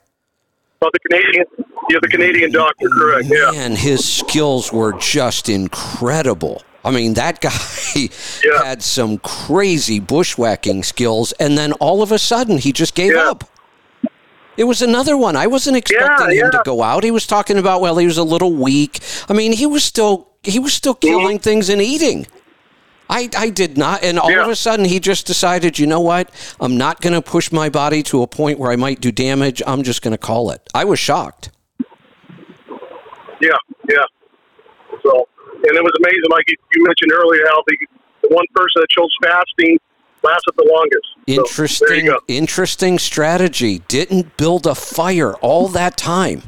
Oh, 0.83 0.89
the 0.91 0.99
Canadian, 1.09 1.45
yeah, 1.91 1.99
the 2.01 2.07
Canadian 2.07 2.51
doctor, 2.51 2.89
correct? 2.89 3.27
Yeah, 3.29 3.51
And 3.53 3.77
his 3.77 4.03
skills 4.03 4.73
were 4.73 4.93
just 4.93 5.47
incredible. 5.47 6.63
I 6.83 6.91
mean, 6.91 7.13
that 7.13 7.41
guy 7.41 7.51
Yeah. 7.95 8.63
had 8.63 8.81
some 8.81 9.17
crazy 9.19 9.99
bushwhacking 9.99 10.83
skills, 10.83 11.31
and 11.33 11.57
then 11.57 11.73
all 11.73 12.01
of 12.01 12.11
a 12.11 12.19
sudden, 12.19 12.57
he 12.57 12.71
just 12.71 12.95
gave 12.95 13.13
Yeah. 13.13 13.29
up. 13.29 13.43
It 14.57 14.65
was 14.65 14.81
another 14.81 15.15
one. 15.15 15.35
I 15.35 15.47
wasn't 15.47 15.77
expecting 15.77 16.37
him 16.37 16.51
to 16.51 16.61
go 16.65 16.83
out. 16.83 17.03
He 17.03 17.11
was 17.11 17.25
talking 17.25 17.57
about 17.57 17.81
well, 17.81 17.97
he 17.97 18.05
was 18.05 18.17
a 18.17 18.23
little 18.23 18.53
weak. 18.53 18.99
I 19.29 19.33
mean, 19.33 19.53
he 19.53 19.65
was 19.65 19.83
still 19.83 20.27
he 20.43 20.59
was 20.59 20.73
still 20.73 20.93
mm-hmm. 20.93 21.07
killing 21.07 21.39
things 21.39 21.69
and 21.69 21.81
eating. 21.81 22.27
I, 23.09 23.29
I 23.37 23.49
did 23.49 23.77
not, 23.77 24.03
and 24.03 24.17
all 24.17 24.39
of 24.39 24.47
a 24.47 24.55
sudden 24.55 24.85
he 24.85 24.97
just 25.01 25.27
decided, 25.27 25.77
you 25.77 25.85
know 25.85 25.99
what? 25.99 26.31
I'm 26.61 26.77
not 26.77 27.01
going 27.01 27.11
to 27.11 27.21
push 27.21 27.51
my 27.51 27.67
body 27.67 28.03
to 28.03 28.21
a 28.21 28.27
point 28.27 28.57
where 28.57 28.71
I 28.71 28.77
might 28.77 29.01
do 29.01 29.11
damage. 29.11 29.61
I'm 29.67 29.83
just 29.83 30.01
going 30.01 30.13
to 30.13 30.17
call 30.17 30.49
it. 30.49 30.61
I 30.73 30.85
was 30.85 30.97
shocked. 30.97 31.51
yeah, 33.41 33.49
yeah. 33.89 34.05
So, 35.03 35.27
and 35.63 35.75
it 35.77 35.83
was 35.83 35.93
amazing, 35.99 36.29
like 36.29 36.45
you, 36.49 36.83
mentioned 36.83 37.11
earlier, 37.13 37.43
how 37.49 37.63
the, 37.67 37.77
the 38.23 38.35
one 38.35 38.45
person 38.55 38.81
that 38.81 38.89
chose 38.89 39.09
fasting 39.23 39.77
lasted 40.23 40.53
the 40.57 40.67
longest. 40.69 41.07
Interesting, 41.27 42.05
go. 42.05 42.19
interesting 42.27 42.99
strategy. 42.99 43.79
Didn't 43.87 44.37
build 44.37 44.67
a 44.67 44.75
fire 44.75 45.33
all 45.35 45.67
that 45.69 45.97
time, 45.97 46.43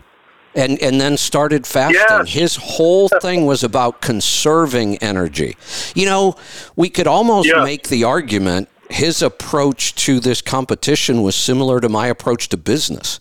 and 0.55 0.79
and 0.81 0.99
then 1.01 1.17
started 1.17 1.65
fasting. 1.65 1.99
Yes. 2.09 2.29
His 2.29 2.55
whole 2.55 3.09
thing 3.21 3.45
was 3.45 3.63
about 3.63 4.01
conserving 4.01 4.97
energy. 4.97 5.55
You 5.95 6.05
know, 6.05 6.35
we 6.75 6.89
could 6.89 7.07
almost 7.07 7.47
Yes. 7.47 7.63
make 7.63 7.87
the 7.89 8.03
argument 8.03 8.69
his 8.89 9.21
approach 9.23 9.95
to 9.95 10.19
this 10.19 10.41
competition 10.41 11.23
was 11.23 11.35
similar 11.35 11.79
to 11.79 11.89
my 11.89 12.07
approach 12.07 12.49
to 12.49 12.57
business. 12.57 13.19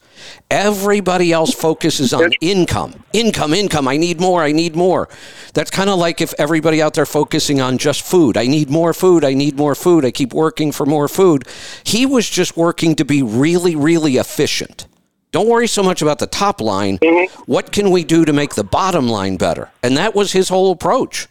Everybody 0.51 1.33
else 1.33 1.55
focuses 1.55 2.13
on 2.13 2.33
income, 2.41 3.05
income, 3.13 3.55
income. 3.55 3.89
I 3.89 3.97
need 3.97 4.21
more. 4.21 4.43
I 4.43 4.53
need 4.53 4.77
more. 4.77 5.09
That's 5.55 5.71
kind 5.71 5.89
of 5.89 5.99
like 5.99 6.21
if 6.21 6.35
everybody 6.39 6.83
out 6.83 6.95
there 6.95 7.07
focusing 7.07 7.61
on 7.61 7.79
just 7.79 8.03
food. 8.03 8.37
I 8.37 8.47
need 8.47 8.71
more 8.71 8.93
food. 8.93 9.25
I 9.25 9.35
need 9.35 9.57
more 9.57 9.75
food. 9.75 10.05
I 10.05 10.11
keep 10.11 10.33
working 10.33 10.73
for 10.73 10.87
more 10.87 11.09
food. 11.09 11.47
He 11.85 12.07
was 12.07 12.29
just 12.29 12.57
working 12.57 12.95
to 12.97 13.05
be 13.05 13.23
really, 13.23 13.77
really 13.77 14.17
efficient. 14.17 14.87
Don't 15.33 15.49
worry 15.49 15.67
so 15.67 15.83
much 15.83 16.03
about 16.03 16.19
the 16.19 16.27
top 16.27 16.61
line. 16.61 16.99
Mm-hmm. 16.99 17.43
What 17.51 17.73
can 17.73 17.91
we 17.91 18.05
do 18.05 18.27
to 18.27 18.33
make 18.35 18.55
the 18.55 18.65
bottom 18.65 19.09
line 19.09 19.39
better? 19.39 19.71
And 19.83 19.97
that 19.97 20.15
was 20.15 20.33
his 20.33 20.51
whole 20.51 20.71
approach. 20.71 21.27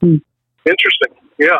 Hmm. 0.00 0.16
Interesting. 0.66 1.14
Yeah. 1.38 1.58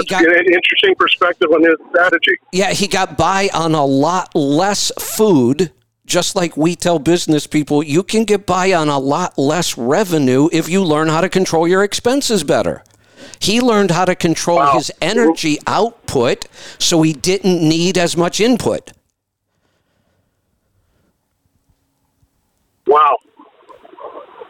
He 0.00 0.06
got, 0.06 0.24
an 0.24 0.46
interesting 0.46 0.94
perspective 0.96 1.48
on 1.52 1.62
his 1.62 1.74
strategy. 1.90 2.38
yeah, 2.52 2.70
he 2.72 2.86
got 2.86 3.16
by 3.16 3.48
on 3.54 3.74
a 3.74 3.84
lot 3.84 4.34
less 4.34 4.92
food. 4.98 5.72
Just 6.06 6.36
like 6.36 6.56
we 6.56 6.76
tell 6.76 7.00
business 7.00 7.48
people, 7.48 7.82
you 7.82 8.02
can 8.04 8.24
get 8.24 8.46
by 8.46 8.72
on 8.72 8.88
a 8.88 8.98
lot 8.98 9.36
less 9.36 9.76
revenue 9.76 10.48
if 10.52 10.68
you 10.68 10.84
learn 10.84 11.08
how 11.08 11.20
to 11.20 11.28
control 11.28 11.66
your 11.66 11.82
expenses 11.82 12.44
better. 12.44 12.84
He 13.40 13.60
learned 13.60 13.90
how 13.90 14.04
to 14.04 14.14
control 14.14 14.58
Wow. 14.58 14.74
his 14.74 14.92
energy 15.02 15.58
output 15.66 16.46
so 16.78 17.02
he 17.02 17.12
didn't 17.12 17.60
need 17.60 17.98
as 17.98 18.16
much 18.16 18.40
input. 18.40 18.92
Wow. 22.86 23.16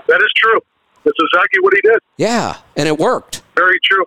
That 0.08 0.20
is 0.20 0.30
true. 0.36 0.60
That's 1.04 1.16
exactly 1.32 1.60
what 1.62 1.72
he 1.74 1.80
did. 1.82 1.98
Yeah, 2.18 2.58
and 2.76 2.86
it 2.88 2.98
worked. 2.98 3.42
Very 3.56 3.78
true. 3.84 4.04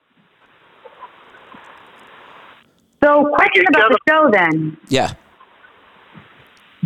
So, 3.04 3.32
question 3.36 3.66
about 3.70 3.92
the 3.92 3.98
show 4.10 4.30
then. 4.32 4.78
Yeah. 4.90 5.14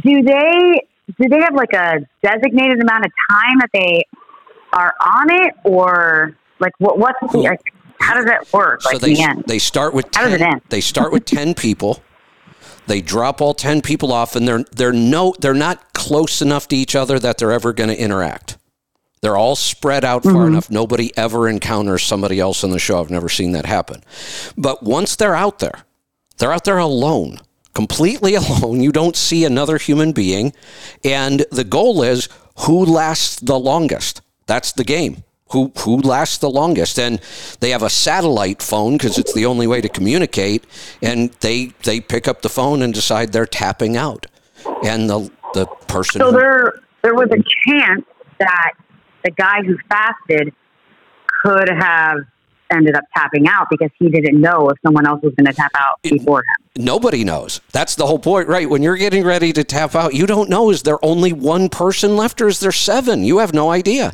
Do 0.03 0.21
they 0.21 0.81
do 1.19 1.29
they 1.29 1.41
have 1.41 1.53
like 1.53 1.73
a 1.73 1.99
designated 2.21 2.81
amount 2.81 3.05
of 3.05 3.11
time 3.29 3.59
that 3.59 3.69
they 3.73 4.03
are 4.73 4.93
on 5.01 5.31
it, 5.31 5.53
or 5.63 6.35
like 6.59 6.73
what 6.79 6.97
what's 6.97 7.19
the 7.31 7.37
like, 7.39 7.61
how 7.99 8.15
does 8.15 8.25
that 8.25 8.51
work? 8.53 8.83
Like 8.85 8.95
so 8.95 8.99
they 8.99 9.13
the 9.13 9.21
end, 9.21 9.43
they 9.47 9.59
start 9.59 9.93
with 9.93 10.07
How 10.13 10.23
does 10.23 10.37
10, 10.37 10.41
it 10.41 10.53
end? 10.53 10.61
they 10.69 10.81
start 10.81 11.11
with 11.11 11.25
10 11.25 11.53
people. 11.55 12.01
They 12.85 13.01
drop 13.01 13.41
all 13.41 13.53
10 13.53 13.81
people 13.81 14.11
off 14.11 14.35
and 14.35 14.47
they're 14.47 14.65
they're 14.75 14.91
no 14.91 15.33
they're 15.39 15.53
not 15.53 15.93
close 15.93 16.41
enough 16.41 16.67
to 16.69 16.75
each 16.75 16.95
other 16.95 17.17
that 17.19 17.37
they're 17.37 17.51
ever 17.51 17.71
going 17.71 17.89
to 17.89 17.99
interact. 17.99 18.57
They're 19.21 19.37
all 19.37 19.55
spread 19.55 20.03
out 20.03 20.23
far 20.23 20.33
mm-hmm. 20.33 20.47
enough 20.47 20.69
nobody 20.69 21.15
ever 21.15 21.47
encounters 21.47 22.03
somebody 22.03 22.39
else 22.41 22.63
on 22.63 22.71
the 22.71 22.79
show. 22.79 22.99
I've 22.99 23.09
never 23.09 23.29
seen 23.29 23.53
that 23.53 23.65
happen. 23.65 24.03
But 24.57 24.83
once 24.83 25.15
they're 25.15 25.35
out 25.35 25.59
there, 25.59 25.85
they're 26.37 26.53
out 26.53 26.65
there 26.65 26.77
alone, 26.77 27.39
completely 27.73 28.35
alone. 28.35 28.81
You 28.81 28.91
don't 28.91 29.15
see 29.15 29.45
another 29.45 29.77
human 29.77 30.11
being. 30.11 30.53
And 31.03 31.45
the 31.51 31.63
goal 31.63 32.03
is 32.03 32.29
who 32.59 32.85
lasts 32.85 33.39
the 33.39 33.59
longest. 33.59 34.21
That's 34.45 34.71
the 34.71 34.83
game. 34.83 35.23
Who, 35.51 35.71
who 35.79 35.97
lasts 35.97 36.39
the 36.39 36.49
longest? 36.49 36.97
And 36.97 37.21
they 37.59 37.69
have 37.69 37.83
a 37.83 37.89
satellite 37.89 38.63
phone 38.63 38.93
because 38.93 39.19
it's 39.19 39.33
the 39.33 39.45
only 39.45 39.67
way 39.67 39.81
to 39.81 39.89
communicate. 39.89 40.65
And 41.01 41.31
they, 41.41 41.73
they 41.83 41.99
pick 41.99 42.27
up 42.27 42.41
the 42.41 42.49
phone 42.49 42.81
and 42.81 42.93
decide 42.93 43.31
they're 43.31 43.45
tapping 43.45 43.95
out. 43.95 44.25
And 44.83 45.09
the, 45.09 45.31
the 45.53 45.67
person. 45.87 46.19
so 46.21 46.31
there 46.31 46.73
there 47.03 47.13
was 47.13 47.29
a 47.31 47.43
chance 47.67 48.05
that 48.39 48.71
the 49.23 49.31
guy 49.31 49.61
who 49.63 49.77
fasted 49.89 50.53
could 51.43 51.69
have 51.69 52.19
ended 52.73 52.95
up 52.95 53.03
tapping 53.15 53.47
out 53.47 53.67
because 53.69 53.89
he 53.99 54.09
didn't 54.09 54.39
know 54.41 54.69
if 54.69 54.77
someone 54.85 55.05
else 55.07 55.21
was 55.23 55.33
going 55.35 55.45
to 55.47 55.53
tap 55.53 55.71
out 55.77 56.01
before 56.03 56.39
him. 56.39 56.83
Nobody 56.83 57.23
knows. 57.23 57.61
That's 57.71 57.95
the 57.95 58.05
whole 58.05 58.19
point, 58.19 58.47
right? 58.47 58.69
When 58.69 58.81
you're 58.83 58.97
getting 58.97 59.23
ready 59.23 59.53
to 59.53 59.63
tap 59.63 59.95
out, 59.95 60.13
you 60.13 60.25
don't 60.25 60.49
know 60.49 60.69
is 60.71 60.83
there 60.83 61.03
only 61.05 61.31
one 61.33 61.69
person 61.69 62.17
left 62.17 62.41
or 62.41 62.47
is 62.47 62.59
there 62.59 62.71
seven? 62.71 63.23
You 63.23 63.37
have 63.39 63.53
no 63.53 63.69
idea. 63.71 64.13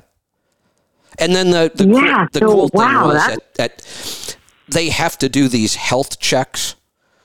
And 1.17 1.33
then 1.35 1.51
the 1.51 1.71
the, 1.73 1.85
cool- 1.85 2.03
Yeah, 2.03 2.27
the 2.31 2.39
so, 2.39 2.45
cool 2.47 2.67
thing 2.69 2.81
wow, 2.81 3.07
was 3.07 3.15
that- 3.27 3.53
that, 3.55 3.77
that 3.79 4.37
they 4.69 4.89
have 4.89 5.17
to 5.19 5.29
do 5.29 5.47
these 5.47 5.75
health 5.75 6.19
checks. 6.19 6.75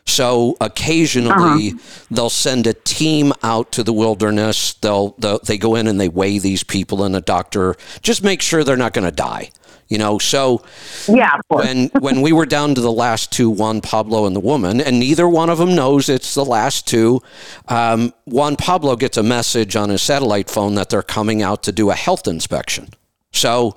So 0.06 0.56
occasionally 0.60 1.70
Uh-huh. 1.70 2.04
they'll 2.10 2.30
send 2.30 2.66
a 2.66 2.74
team 2.74 3.32
out 3.42 3.72
to 3.72 3.82
the 3.82 3.92
wilderness. 3.92 4.74
They'll, 4.74 5.14
they'll 5.18 5.38
they 5.38 5.56
go 5.58 5.74
in 5.76 5.86
and 5.86 5.98
they 6.00 6.08
weigh 6.08 6.38
these 6.38 6.62
people, 6.62 7.04
and 7.04 7.16
a 7.16 7.20
doctor 7.22 7.74
just 8.02 8.22
make 8.22 8.42
sure 8.42 8.64
they're 8.64 8.76
not 8.76 8.92
going 8.92 9.06
to 9.06 9.10
die. 9.10 9.50
You 9.88 9.98
know, 9.98 10.18
so 10.18 10.62
Yeah, 11.08 11.34
of 11.34 11.40
course. 11.48 11.66
when 11.66 11.88
when 12.00 12.22
we 12.22 12.32
were 12.32 12.46
down 12.46 12.74
to 12.74 12.80
the 12.80 12.92
last 12.92 13.30
two, 13.32 13.50
Juan 13.50 13.80
Pablo 13.80 14.26
and 14.26 14.34
the 14.34 14.40
woman, 14.40 14.80
and 14.80 14.98
neither 14.98 15.28
one 15.28 15.50
of 15.50 15.58
them 15.58 15.74
knows 15.74 16.08
it's 16.08 16.34
the 16.34 16.44
last 16.44 16.86
two. 16.86 17.20
Um, 17.68 18.12
Juan 18.24 18.56
Pablo 18.56 18.96
gets 18.96 19.16
a 19.16 19.22
message 19.22 19.76
on 19.76 19.90
his 19.90 20.02
satellite 20.02 20.48
phone 20.50 20.74
that 20.76 20.90
they're 20.90 21.02
coming 21.02 21.42
out 21.42 21.62
to 21.64 21.72
do 21.72 21.90
a 21.90 21.94
health 21.94 22.26
inspection. 22.26 22.88
So 23.32 23.76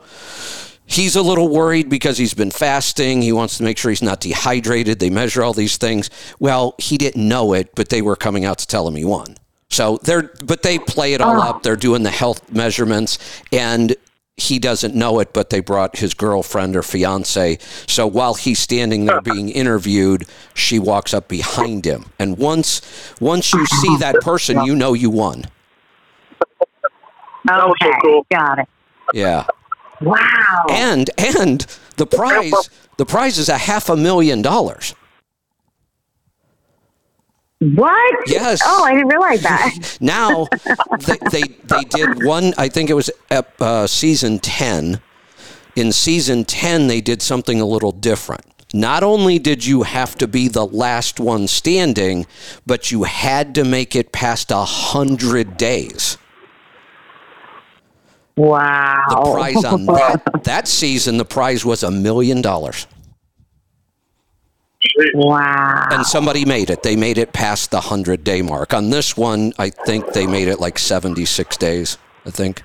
He's 0.89 1.17
a 1.17 1.22
little 1.22 1.50
worried 1.50 1.89
because 1.89 2.17
he's 2.17 2.34
been 2.34 2.50
fasting. 2.50 3.22
He 3.22 3.34
wants 3.34 3.58
to 3.58 3.63
make 3.63 3.78
sure 3.78 3.91
he's 3.91 4.02
not 4.02 4.22
dehydrated. 4.22 5.00
They 5.00 5.10
measure 5.10 5.43
all 5.43 5.52
these 5.52 5.76
things. 5.76 6.10
Well, 6.39 6.76
he 6.78 6.98
didn't 6.98 7.28
know 7.28 7.52
it, 7.52 7.76
but 7.76 7.89
they 7.89 8.02
were 8.02 8.15
coming 8.15 8.46
out 8.46 8.60
to 8.60 8.67
tell 8.67 8.88
him 8.88 8.96
he 8.96 9.04
won. 9.04 9.36
So 9.70 10.00
they're, 10.04 10.32
but 10.46 10.63
they 10.63 10.80
play 10.80 11.13
it 11.13 11.20
all 11.20 11.41
up. 11.41 11.62
They're 11.62 11.76
doing 11.76 12.04
the 12.04 12.10
health 12.10 12.50
measurements, 12.54 13.20
and 13.52 13.98
he 14.38 14.60
doesn't 14.60 14.93
know 14.93 15.19
it, 15.19 15.34
but 15.34 15.50
they 15.50 15.60
brought 15.60 15.97
his 15.97 16.13
girlfriend 16.13 16.76
or 16.76 16.84
fiance. 16.84 17.58
So 17.88 18.06
while 18.06 18.36
he's 18.36 18.60
standing 18.60 19.06
there 19.06 19.19
being 19.34 19.50
interviewed, 19.50 20.26
she 20.54 20.78
walks 20.78 21.13
up 21.13 21.28
behind 21.28 21.86
him, 21.86 22.06
and 22.19 22.38
once 22.38 22.82
once 23.19 23.52
you 23.52 23.65
see 23.65 23.97
that 23.97 24.15
person, 24.21 24.63
you 24.63 24.76
know 24.76 24.93
you 24.93 25.10
won. 25.10 25.45
Okay, 27.50 27.65
was 27.65 27.76
so 27.82 27.91
cool. 28.02 28.26
got 28.32 28.60
it. 28.60 28.67
Yeah, 29.13 29.45
Wow. 30.02 30.65
and 30.69 31.10
and 31.17 31.65
the 31.95 32.06
prize 32.06 32.69
the 32.97 33.06
prize 33.06 33.38
is 33.38 33.50
a 33.50 33.58
half 33.58 33.89
a 33.89 33.95
million 33.97 34.41
dollars. 34.41 34.93
What? 37.60 38.15
Yes. 38.30 38.62
Oh, 38.63 38.84
I 38.84 38.93
didn't 38.93 39.08
realize 39.08 39.41
that. 39.41 39.98
Now 40.02 40.48
they, 41.06 41.17
they 41.32 41.41
they 41.63 41.84
did 41.86 42.24
one. 42.24 42.54
I 42.58 42.70
think 42.70 42.89
it 42.89 42.93
was 42.93 43.10
uh, 43.32 43.88
season 43.88 44.39
ten. 44.39 45.02
In 45.76 45.91
season 45.91 46.46
ten, 46.46 46.88
they 46.88 47.02
did 47.02 47.22
something 47.22 47.60
a 47.60 47.65
little 47.65 47.91
different. 47.91 48.46
Not 48.74 49.02
only 49.02 49.39
did 49.39 49.65
you 49.65 49.84
have 49.84 50.15
to 50.15 50.28
be 50.28 50.48
the 50.50 50.65
last 50.65 51.20
one 51.20 51.48
standing, 51.48 52.26
but 52.65 52.91
you 52.91 53.04
had 53.04 53.56
to 53.56 53.63
make 53.63 53.96
it 53.96 54.12
past 54.12 54.52
a 54.52 54.63
hundred 54.65 55.58
days. 55.58 56.17
wow. 58.36 59.04
The 59.10 59.32
prize 59.34 59.63
on 59.63 59.86
that 59.86 60.22
that 60.43 60.67
season, 60.67 61.17
the 61.17 61.26
prize 61.26 61.65
was 61.65 61.82
a 61.84 61.91
million 61.91 62.41
dollars. 62.41 62.88
Wow. 65.13 65.88
and 65.91 66.05
somebody 66.05 66.45
made 66.45 66.69
it. 66.69 66.83
They 66.83 66.95
made 66.95 67.17
it 67.17 67.33
past 67.33 67.71
the 67.71 67.81
hundred 67.81 68.23
day 68.23 68.41
mark. 68.41 68.73
On 68.73 68.89
this 68.89 69.15
one, 69.15 69.53
I 69.60 69.69
think 69.69 70.13
they 70.13 70.25
made 70.27 70.47
it 70.47 70.60
like 70.60 70.79
seventy 70.79 71.25
six 71.25 71.57
days. 71.57 71.97
I 72.25 72.31
think. 72.31 72.63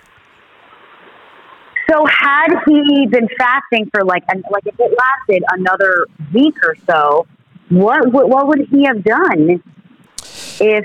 So 1.90 2.06
had 2.06 2.48
he 2.66 3.06
been 3.06 3.28
fasting 3.38 3.90
for 3.92 4.02
like, 4.04 4.24
like 4.28 4.66
if 4.66 4.74
it 4.78 4.98
lasted 4.98 5.44
another 5.52 6.06
week 6.32 6.54
or 6.64 6.74
so, 6.86 7.26
what 7.68 8.12
what, 8.12 8.28
what 8.28 8.46
would 8.48 8.66
he 8.70 8.84
have 8.84 9.04
done 9.04 9.62
if 10.60 10.84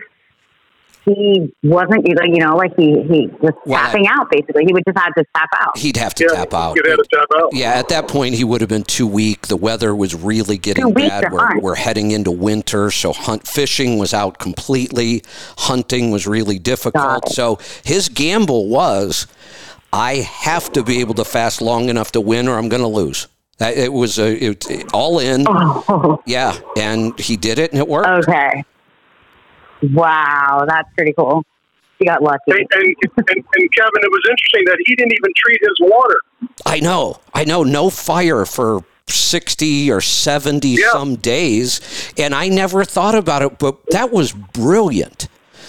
he 1.08 1.54
wasn't, 1.64 2.08
like, 2.08 2.30
you 2.30 2.40
know, 2.44 2.56
like 2.56 2.76
he 2.78 3.02
he 3.04 3.28
was 3.42 3.54
Well, 3.66 3.80
tapping 3.80 4.08
out 4.08 4.30
basically? 4.30 4.66
He 4.66 4.74
would 4.74 4.84
just 4.88 4.98
have 4.98 5.14
to 5.16 5.24
tap 5.36 5.50
out. 5.56 5.78
He'd 5.78 5.98
have 5.98 6.14
to 6.16 6.26
Yeah, 6.30 6.36
tap 6.40 6.54
out. 6.54 6.76
You'd 6.76 6.86
have 6.88 6.98
to 6.98 7.08
tap 7.12 7.28
out. 7.38 7.50
Yeah, 7.54 7.72
at 7.72 7.90
that 7.90 8.08
point 8.08 8.36
he 8.36 8.44
would 8.44 8.62
have 8.62 8.70
been 8.70 8.84
too 8.84 9.08
weak. 9.08 9.48
The 9.48 9.58
weather 9.58 9.96
was 9.96 10.14
really 10.14 10.58
getting 10.58 10.86
Too 10.88 10.94
bad. 10.94 11.32
We're, 11.32 11.60
we're 11.60 11.76
heading 11.76 12.12
into 12.12 12.32
winter, 12.32 12.92
so 12.92 13.14
hunt 13.14 13.48
fishing 13.48 13.98
was 13.98 14.14
out 14.14 14.38
completely. 14.38 15.24
Hunting 15.58 16.12
was 16.12 16.28
really 16.28 16.60
difficult. 16.60 17.30
So 17.30 17.60
his 17.84 18.10
gamble 18.10 18.68
was, 18.70 19.28
I 19.94 20.16
have 20.18 20.72
to 20.74 20.84
be 20.84 21.00
able 21.00 21.14
to 21.16 21.26
fast 21.26 21.62
long 21.62 21.90
enough 21.90 22.12
to 22.12 22.22
win, 22.22 22.48
or 22.48 22.58
I'm 22.58 22.70
going 22.70 22.82
to 22.82 22.88
lose. 22.88 23.28
That 23.60 23.76
it 23.76 23.92
was 23.92 24.20
a 24.20 24.50
it, 24.50 24.66
all 24.94 25.18
in. 25.20 25.46
Oh, 25.50 26.22
Yeah, 26.28 26.56
and 26.78 27.18
he 27.20 27.38
did 27.38 27.58
it, 27.58 27.72
and 27.72 27.80
it 27.80 27.88
worked. 27.88 28.28
okay. 28.30 28.64
Wow, 29.82 30.66
that's 30.68 30.90
pretty 30.96 31.14
cool. 31.14 31.44
He 32.00 32.06
got 32.06 32.22
lucky. 32.22 32.40
And, 32.48 32.60
and, 32.60 32.96
and, 33.18 33.28
and 33.28 33.74
Kevin, 33.74 34.02
it 34.04 34.12
was 34.12 34.22
interesting 34.30 34.66
that 34.66 34.78
he 34.86 34.96
didn't 34.96 35.14
even 35.14 35.32
treat 35.36 35.60
his 35.62 35.78
water. 35.80 36.20
I 36.66 36.80
know. 36.80 37.20
I 37.34 37.44
know. 37.44 37.64
No 37.64 37.90
fire 37.90 38.46
for 38.46 38.84
60 39.08 39.92
or 39.92 40.02
70 40.02 40.68
Yeah. 40.70 40.92
some 40.92 41.16
days. 41.16 42.12
And 42.18 42.36
I 42.36 42.50
never 42.50 42.84
thought 42.86 43.16
about 43.16 43.42
it, 43.42 43.58
but 43.58 43.78
that 43.92 44.12
was 44.12 44.32
brilliant. 44.32 45.28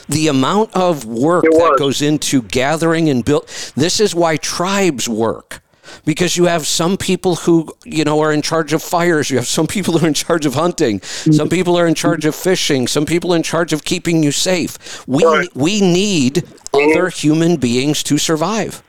The 0.09 0.29
amount 0.29 0.75
of 0.75 1.05
work 1.05 1.45
that 1.45 1.77
goes 1.79 2.01
into 2.03 2.43
gathering 2.43 3.09
and 3.09 3.25
build. 3.25 3.47
This 3.75 4.01
is 4.01 4.15
why 4.15 4.37
tribes 4.39 5.09
work. 5.09 5.63
Because 6.05 6.37
you 6.37 6.45
have 6.47 6.67
some 6.67 6.97
people 6.97 7.37
who, 7.37 7.73
you 7.85 8.05
know, 8.05 8.21
are 8.21 8.33
in 8.33 8.43
charge 8.43 8.73
of 8.73 8.83
fires. 8.83 9.31
You 9.31 9.37
have 9.37 9.47
some 9.47 9.67
people 9.67 9.99
who 9.99 10.05
are 10.07 10.09
in 10.09 10.15
charge 10.15 10.47
of 10.47 10.55
hunting. 10.55 11.01
Some 11.03 11.49
people 11.49 11.77
are 11.79 11.87
in 11.87 11.95
charge 11.95 12.25
of 12.25 12.35
fishing. 12.35 12.87
Some 12.87 13.07
people 13.07 13.33
are 13.33 13.37
in 13.37 13.43
charge 13.43 13.73
of 13.73 13.85
keeping 13.85 14.23
you 14.23 14.33
safe. 14.33 15.07
We, 15.07 15.25
Right. 15.25 15.49
we 15.55 15.81
need 15.81 16.45
other 16.73 17.09
human 17.09 17.57
beings 17.57 18.03
to 18.05 18.19
survive. 18.19 18.83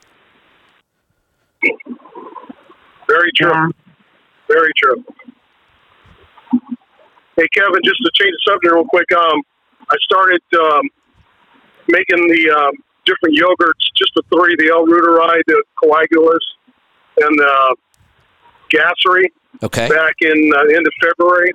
Very 3.07 3.31
true. 3.35 3.49
Yeah. 3.51 3.67
Very 4.47 4.71
true. 4.81 5.03
Hey, 7.35 7.47
Kevin, 7.53 7.81
just 7.83 7.97
to 8.03 8.11
change 8.19 8.33
the 8.33 8.51
subject 8.51 8.73
real 8.73 8.85
quick, 8.85 9.09
um, 9.13 9.41
I 9.89 9.95
started 10.03 10.41
um, 10.59 10.89
making 11.87 12.27
the 12.27 12.51
um, 12.51 12.71
different 13.05 13.37
yogurts, 13.37 13.83
just 13.97 14.11
the 14.15 14.23
three, 14.33 14.55
the 14.59 14.69
L. 14.73 14.85
Reuteride, 14.85 15.41
the 15.47 15.63
coagulans, 15.81 16.45
and 17.21 17.39
the 17.39 17.75
gasseri 18.73 19.25
Okay. 19.63 19.89
back 19.89 20.15
in 20.21 20.51
uh, 20.55 20.59
end 20.75 20.85
of 20.87 20.93
February. 21.01 21.51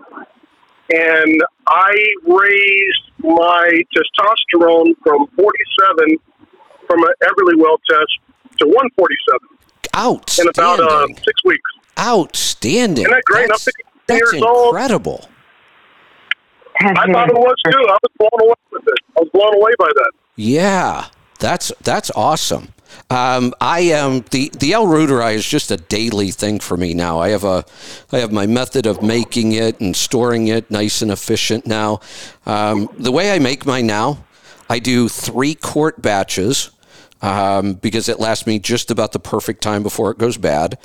And 0.92 1.42
I 1.66 1.94
raised 2.26 3.04
my 3.20 3.70
testosterone 3.96 4.92
from 5.02 5.26
47 5.36 6.18
from 6.86 7.02
an 7.02 7.12
Everlywell 7.22 7.78
test 7.88 8.18
to 8.58 8.66
147 8.66 9.38
in 10.40 10.48
about 10.48 10.80
uh, 10.80 11.06
six 11.24 11.40
weeks. 11.44 11.70
Outstanding. 11.98 13.04
Isn't 13.04 13.12
that 13.14 13.24
great? 13.24 13.42
I'm 13.44 13.48
That's, 13.48 13.64
50 13.64 13.82
that's 14.06 14.32
years 14.32 14.42
old. 14.42 14.74
incredible. 14.74 15.28
I 16.80 16.92
thought 17.12 17.28
it 17.28 17.34
was 17.34 17.54
too. 17.70 17.78
I 17.78 17.96
was 18.02 18.12
blown 18.18 18.46
away 18.48 18.54
with 18.72 18.82
it. 18.86 18.98
I 19.16 19.20
was 19.20 19.28
blown 19.32 19.54
away 19.54 19.70
by 19.78 19.88
that. 19.94 20.12
Yeah, 20.36 21.06
that's 21.38 21.72
that's 21.82 22.10
awesome. 22.16 22.74
Um, 23.10 23.52
I 23.60 23.80
am 23.80 24.24
the 24.30 24.50
the 24.58 24.72
L. 24.72 24.86
reuteri 24.86 25.34
is 25.34 25.46
just 25.46 25.70
a 25.70 25.76
daily 25.76 26.30
thing 26.30 26.58
for 26.58 26.76
me 26.76 26.94
now. 26.94 27.18
I 27.18 27.30
have 27.30 27.44
a 27.44 27.64
I 28.12 28.18
have 28.18 28.32
my 28.32 28.46
method 28.46 28.86
of 28.86 29.02
making 29.02 29.52
it 29.52 29.80
and 29.80 29.94
storing 29.94 30.48
it 30.48 30.70
nice 30.70 31.02
and 31.02 31.10
efficient 31.10 31.66
now. 31.66 32.00
Um, 32.46 32.88
the 32.98 33.12
way 33.12 33.32
I 33.32 33.38
make 33.38 33.66
mine 33.66 33.86
now, 33.86 34.24
I 34.70 34.78
do 34.78 35.08
three 35.08 35.54
quart 35.54 36.00
batches. 36.00 36.70
Um, 37.22 37.74
because 37.74 38.10
it 38.10 38.20
lasts 38.20 38.46
me 38.46 38.58
just 38.58 38.90
about 38.90 39.12
the 39.12 39.18
perfect 39.18 39.62
time 39.62 39.82
before 39.82 40.10
it 40.10 40.18
goes 40.18 40.36
bad. 40.36 40.76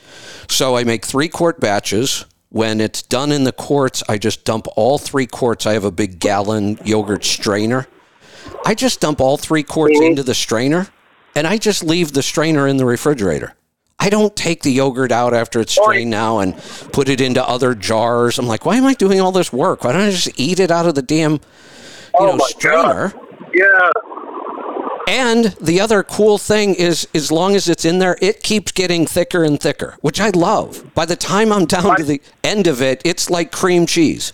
So 0.47 0.77
I 0.77 0.85
make 0.85 1.03
three 1.03 1.27
quart 1.27 1.59
batches. 1.59 2.23
When 2.47 2.79
it's 2.79 3.01
done 3.01 3.33
in 3.33 3.43
the 3.43 3.51
quarts, 3.51 4.03
I 4.07 4.17
just 4.17 4.45
dump 4.45 4.65
all 4.77 4.97
three 4.97 5.27
quarts. 5.27 5.65
I 5.65 5.73
have 5.73 5.83
a 5.83 5.91
big 5.91 6.17
gallon 6.17 6.79
yogurt 6.85 7.25
strainer. 7.25 7.87
I 8.65 8.73
just 8.73 9.01
dump 9.01 9.19
all 9.19 9.35
three 9.35 9.63
quarts 9.63 9.99
into 9.99 10.23
the 10.23 10.33
strainer 10.33 10.87
and 11.35 11.47
I 11.47 11.57
just 11.57 11.83
leave 11.83 12.11
the 12.13 12.23
strainer 12.23 12.67
in 12.67 12.77
the 12.77 12.85
refrigerator. 12.85 13.53
I 14.01 14.09
don't 14.09 14.33
take 14.35 14.63
the 14.63 14.71
yogurt 14.71 15.11
out 15.11 15.33
after 15.33 15.59
it's 15.59 15.73
strained 15.73 16.09
now 16.09 16.39
and 16.39 16.55
put 16.93 17.09
it 17.09 17.19
into 17.19 17.43
other 17.45 17.75
jars. 17.75 18.39
I'm 18.39 18.47
like, 18.47 18.65
why 18.65 18.77
am 18.77 18.85
I 18.85 18.93
doing 18.93 19.19
all 19.19 19.33
this 19.33 19.51
work? 19.51 19.83
Why 19.83 19.91
don't 19.91 20.01
I 20.01 20.11
just 20.11 20.39
eat 20.39 20.59
it 20.59 20.71
out 20.71 20.85
of 20.85 20.95
the 20.95 21.01
damn 21.01 21.33
you 21.33 21.39
Oh 22.13 22.25
know 22.27 22.31
my 22.37 22.49
God. 22.61 23.11
strainer? 23.11 23.13
Yeah. 23.53 23.89
And 25.07 25.45
the 25.59 25.81
other 25.81 26.03
cool 26.03 26.37
thing 26.37 26.75
is, 26.75 27.07
as 27.15 27.31
long 27.31 27.55
as 27.55 27.67
it's 27.67 27.83
in 27.83 27.99
there, 27.99 28.15
it 28.21 28.43
keeps 28.43 28.71
getting 28.71 29.05
thicker 29.07 29.43
and 29.43 29.59
thicker, 29.59 29.97
which 30.01 30.21
I 30.21 30.29
love. 30.29 30.93
By 30.93 31.05
the 31.05 31.15
time 31.15 31.51
I'm 31.51 31.65
down 31.65 31.97
to 31.97 32.03
the 32.03 32.21
end 32.43 32.67
of 32.67 32.81
it, 32.81 33.01
it's 33.03 33.29
like 33.29 33.51
cream 33.51 33.85
cheese. 33.85 34.33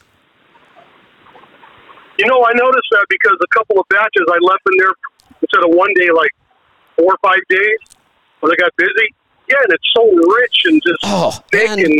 You 2.20 2.28
know, 2.28 2.44
I 2.46 2.52
noticed 2.56 2.88
that 2.92 3.06
because 3.10 3.38
a 3.42 3.48
couple 3.58 3.80
of 3.80 3.88
batches 3.90 4.26
I 4.30 4.38
left 4.42 4.62
in 4.72 4.78
there 4.78 4.94
instead 5.42 5.64
of 5.64 5.76
one 5.76 5.94
day, 5.96 6.10
like 6.14 6.32
four 6.96 7.14
or 7.14 7.18
five 7.22 7.40
days, 7.50 7.80
when 8.40 8.52
I 8.52 8.56
got 8.56 8.72
busy. 8.78 9.14
Yeah, 9.50 9.58
and 9.64 9.74
it's 9.74 9.88
so 9.96 10.06
rich 10.38 10.62
and 10.66 10.82
just 10.82 11.00
Oh, 11.04 11.32
thick 11.52 11.70
and- 11.70 11.82
and, 11.82 11.94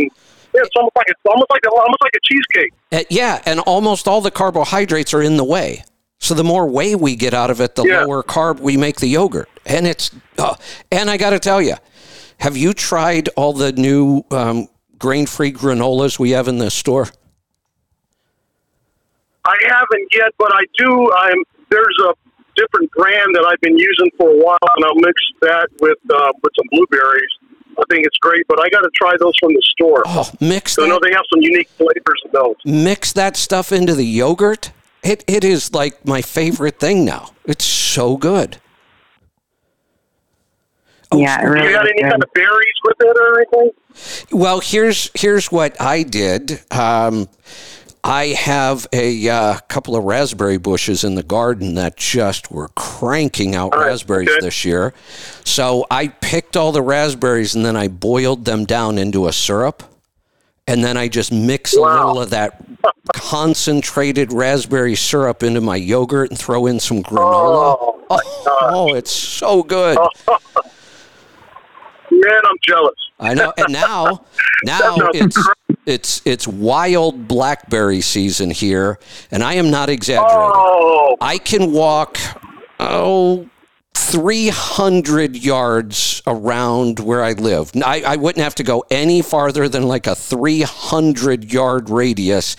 yeah, 0.54 0.60
it's 0.62 0.70
almost 0.76 0.96
like 0.96 1.06
it's 1.08 1.20
almost 1.28 1.50
like 1.50 1.62
a, 1.66 1.70
almost 1.70 2.02
like 2.02 2.12
a 2.16 2.20
cheesecake. 2.24 2.72
Uh, 2.92 3.04
yeah, 3.10 3.40
and 3.46 3.60
almost 3.60 4.08
all 4.08 4.20
the 4.20 4.30
carbohydrates 4.30 5.14
are 5.14 5.22
in 5.22 5.36
the 5.36 5.44
whey. 5.44 5.84
So 6.18 6.34
the 6.34 6.42
more 6.44 6.66
whey 6.66 6.94
we 6.94 7.14
get 7.14 7.34
out 7.34 7.50
of 7.50 7.60
it, 7.60 7.74
the 7.74 7.84
Yeah. 7.84 8.04
lower 8.04 8.22
carb 8.22 8.58
we 8.60 8.76
make 8.76 9.00
the 9.00 9.06
yogurt. 9.06 9.48
And 9.66 9.86
it's, 9.86 10.10
uh, 10.38 10.54
and 10.90 11.10
I 11.10 11.18
got 11.18 11.30
to 11.30 11.38
tell 11.38 11.60
you, 11.60 11.74
have 12.38 12.56
you 12.56 12.72
tried 12.72 13.28
all 13.36 13.52
the 13.52 13.72
new 13.72 14.24
um, 14.30 14.68
grain-free 14.98 15.52
granolas 15.52 16.18
we 16.18 16.30
have 16.30 16.48
in 16.48 16.58
the 16.58 16.70
store? 16.70 17.08
I 19.44 19.56
haven't 19.68 20.08
yet, 20.14 20.32
but 20.38 20.52
I 20.52 20.64
do. 20.76 21.12
I'm 21.12 21.44
there's 21.70 21.96
a 22.08 22.14
different 22.56 22.90
brand 22.92 23.34
that 23.34 23.46
I've 23.50 23.60
been 23.60 23.78
using 23.78 24.10
for 24.18 24.30
a 24.30 24.36
while, 24.36 24.58
and 24.76 24.84
I'll 24.84 24.94
mix 24.96 25.20
that 25.42 25.68
with 25.80 25.98
uh, 26.10 26.32
with 26.42 26.52
some 26.56 26.66
blueberries. 26.70 27.30
I 27.78 27.82
think 27.90 28.06
it's 28.06 28.16
great, 28.18 28.42
but 28.48 28.58
I 28.58 28.68
got 28.70 28.80
to 28.80 28.90
try 28.94 29.12
those 29.20 29.34
from 29.38 29.52
the 29.52 29.62
store. 29.62 30.02
Oh, 30.06 30.30
mix 30.40 30.72
So 30.74 30.84
I 30.84 30.88
know 30.88 30.94
that, 30.94 31.02
they 31.04 31.14
have 31.14 31.26
some 31.32 31.42
unique 31.42 31.68
flavors 31.76 32.22
in 32.24 32.30
those. 32.32 32.54
mix 32.64 33.12
that 33.12 33.36
stuff 33.36 33.70
into 33.70 33.94
the 33.94 34.04
yogurt. 34.06 34.72
It, 35.02 35.22
it 35.28 35.44
is 35.44 35.74
like 35.74 36.04
my 36.06 36.22
favorite 36.22 36.80
thing 36.80 37.04
now. 37.04 37.32
It's 37.44 37.64
so 37.66 38.16
good. 38.16 38.56
Oh, 41.12 41.18
Yeah, 41.18 41.40
it 41.40 41.44
really 41.44 41.66
You 41.68 41.72
got 41.74 41.86
any 41.86 42.00
good. 42.02 42.10
kind 42.10 42.22
of 42.22 42.32
berries 42.34 42.74
with 42.84 42.96
it 43.00 43.16
or 43.16 43.40
anything? 43.40 43.70
Well, 44.32 44.60
here's 44.60 45.10
here's 45.14 45.52
what 45.52 45.80
I 45.80 46.02
did. 46.02 46.60
Um, 46.70 47.28
I 48.08 48.26
have 48.38 48.86
a 48.92 49.28
uh, 49.28 49.58
couple 49.66 49.96
of 49.96 50.04
raspberry 50.04 50.58
bushes 50.58 51.02
in 51.02 51.16
the 51.16 51.24
garden 51.24 51.74
that 51.74 51.96
just 51.96 52.52
were 52.52 52.68
cranking 52.68 53.56
out 53.56 53.74
right, 53.74 53.88
raspberries 53.88 54.28
okay. 54.28 54.38
this 54.42 54.64
year. 54.64 54.94
So 55.42 55.84
I 55.90 56.06
picked 56.06 56.56
all 56.56 56.70
the 56.70 56.82
raspberries 56.82 57.56
and 57.56 57.64
then 57.64 57.74
I 57.74 57.88
boiled 57.88 58.44
them 58.44 58.64
down 58.64 58.98
into 58.98 59.26
a 59.26 59.32
syrup. 59.32 59.82
And 60.68 60.84
then 60.84 60.96
I 60.96 61.08
just 61.08 61.32
mix 61.32 61.74
a 61.74 61.80
little 61.80 62.20
of 62.20 62.30
that 62.30 62.64
concentrated 63.12 64.32
raspberry 64.32 64.94
syrup 64.94 65.42
into 65.42 65.60
my 65.60 65.74
yogurt 65.74 66.30
and 66.30 66.38
throw 66.38 66.66
in 66.66 66.78
some 66.78 67.02
granola. 67.02 67.76
Oh, 67.80 68.04
my 68.08 68.20
Oh, 68.46 68.94
it's 68.94 69.10
so 69.10 69.64
good. 69.64 69.98
Man, 72.10 72.40
I'm 72.44 72.56
jealous. 72.62 72.94
I 73.18 73.34
know. 73.34 73.52
And 73.58 73.72
now, 73.72 74.24
now 74.64 74.94
it's 75.12 75.36
it's 75.86 76.20
it's 76.24 76.46
wild 76.46 77.28
blackberry 77.28 78.00
season 78.00 78.50
here, 78.50 78.98
and 79.30 79.42
I 79.42 79.54
am 79.54 79.70
not 79.70 79.88
exaggerating. 79.88 80.52
Oh, 80.54 81.16
I 81.20 81.38
can 81.38 81.72
walk 81.72 82.18
oh 82.78 83.48
300 83.94 85.36
yards 85.36 86.22
around 86.26 87.00
where 87.00 87.22
I 87.22 87.32
live. 87.32 87.70
I, 87.76 88.02
I 88.02 88.16
wouldn't 88.16 88.42
have 88.42 88.54
to 88.56 88.62
go 88.62 88.84
any 88.90 89.22
farther 89.22 89.68
than 89.68 89.84
like 89.84 90.06
a 90.06 90.14
300 90.14 91.52
yard 91.52 91.88
radius, 91.88 92.56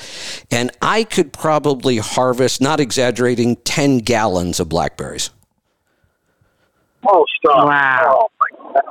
and 0.50 0.72
I 0.82 1.04
could 1.04 1.32
probably 1.32 1.98
harvest, 1.98 2.60
not 2.62 2.80
exaggerating, 2.80 3.58
10 3.58 4.00
gallons 4.00 4.60
of 4.60 4.70
blackberries. 4.70 5.30
oh, 7.08 7.26
stop. 7.40 7.66
Wow. 7.66 8.30
Oh. 8.37 8.37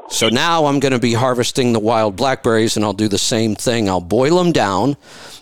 So 0.08 0.28
now 0.28 0.66
I'm 0.66 0.78
going 0.78 0.92
to 0.92 0.98
be 0.98 1.14
harvesting 1.14 1.72
the 1.72 1.80
wild 1.80 2.16
blackberries, 2.16 2.76
and 2.76 2.84
I'll 2.84 2.92
do 2.92 3.08
the 3.08 3.18
same 3.18 3.54
thing. 3.56 3.88
I'll 3.88 4.00
boil 4.00 4.36
them 4.36 4.52
down, 4.52 4.96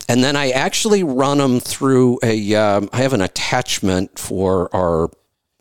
and 0.08 0.24
then 0.24 0.36
I 0.36 0.50
actually 0.50 1.04
run 1.04 1.38
them 1.38 1.60
through 1.60 2.18
a. 2.22 2.54
Um, 2.54 2.88
I 2.92 2.98
have 2.98 3.12
an 3.12 3.20
attachment 3.20 4.18
for 4.18 4.74
our 4.74 5.10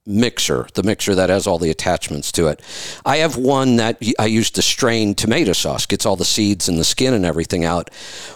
mixer, 0.05 0.67
the 0.73 0.83
mixer 0.83 1.15
that 1.15 1.29
has 1.29 1.47
all 1.47 1.57
the 1.57 1.69
attachments 1.69 2.31
to 2.33 2.47
it. 2.47 2.61
I 3.05 3.17
have 3.17 3.37
one 3.37 3.77
that 3.77 4.01
I 4.19 4.25
use 4.25 4.51
to 4.51 4.61
strain 4.61 5.15
tomato 5.15 5.53
sauce, 5.53 5.85
gets 5.85 6.05
all 6.05 6.15
the 6.15 6.25
seeds 6.25 6.67
and 6.67 6.77
the 6.77 6.83
skin 6.83 7.13
and 7.13 7.25
everything 7.25 7.63
out. 7.63 7.89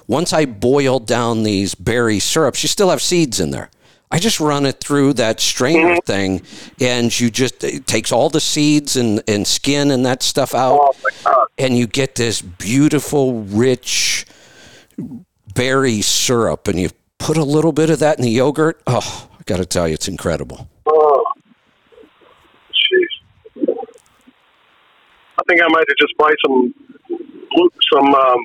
Once 0.07 0.31
I 0.33 0.45
boil 0.45 0.99
down 0.99 1.43
these 1.43 1.75
berry 1.75 2.19
syrups, 2.19 2.63
you 2.63 2.69
still 2.69 2.89
have 2.89 3.01
seeds 3.01 3.39
in 3.39 3.51
there. 3.51 3.69
I 4.09 4.19
just 4.19 4.39
run 4.39 4.65
it 4.65 4.79
through 4.79 5.13
that 5.13 5.41
strainer 5.41 5.97
thing, 6.05 6.41
and 6.79 7.17
you 7.19 7.29
just 7.29 7.63
it 7.63 7.85
takes 7.87 8.11
all 8.11 8.29
the 8.29 8.39
seeds 8.39 8.95
and, 8.95 9.21
and 9.27 9.45
skin 9.45 9.91
and 9.91 10.05
that 10.05 10.23
stuff 10.23 10.55
out, 10.55 10.95
Oh, 11.25 11.47
and 11.57 11.77
you 11.77 11.87
get 11.87 12.15
this 12.15 12.41
beautiful, 12.41 13.41
rich 13.43 14.25
berry 15.53 16.01
syrup, 16.01 16.69
and 16.69 16.79
you 16.79 16.89
put 17.17 17.35
a 17.35 17.43
little 17.43 17.73
bit 17.73 17.89
of 17.89 17.99
that 17.99 18.17
in 18.17 18.23
the 18.23 18.31
yogurt. 18.31 18.81
Oh, 18.87 19.29
I 19.33 19.43
got 19.45 19.57
to 19.57 19.65
tell 19.65 19.87
you, 19.87 19.95
it's 19.95 20.07
incredible. 20.07 20.69
Oh, 20.85 21.23
jeez. 22.71 23.65
I 25.37 25.43
think 25.49 25.61
I 25.61 25.67
might 25.67 25.85
have 25.87 25.97
just 25.99 26.15
buy 26.17 26.31
some 26.45 26.73
some 27.93 28.13
um, 28.13 28.39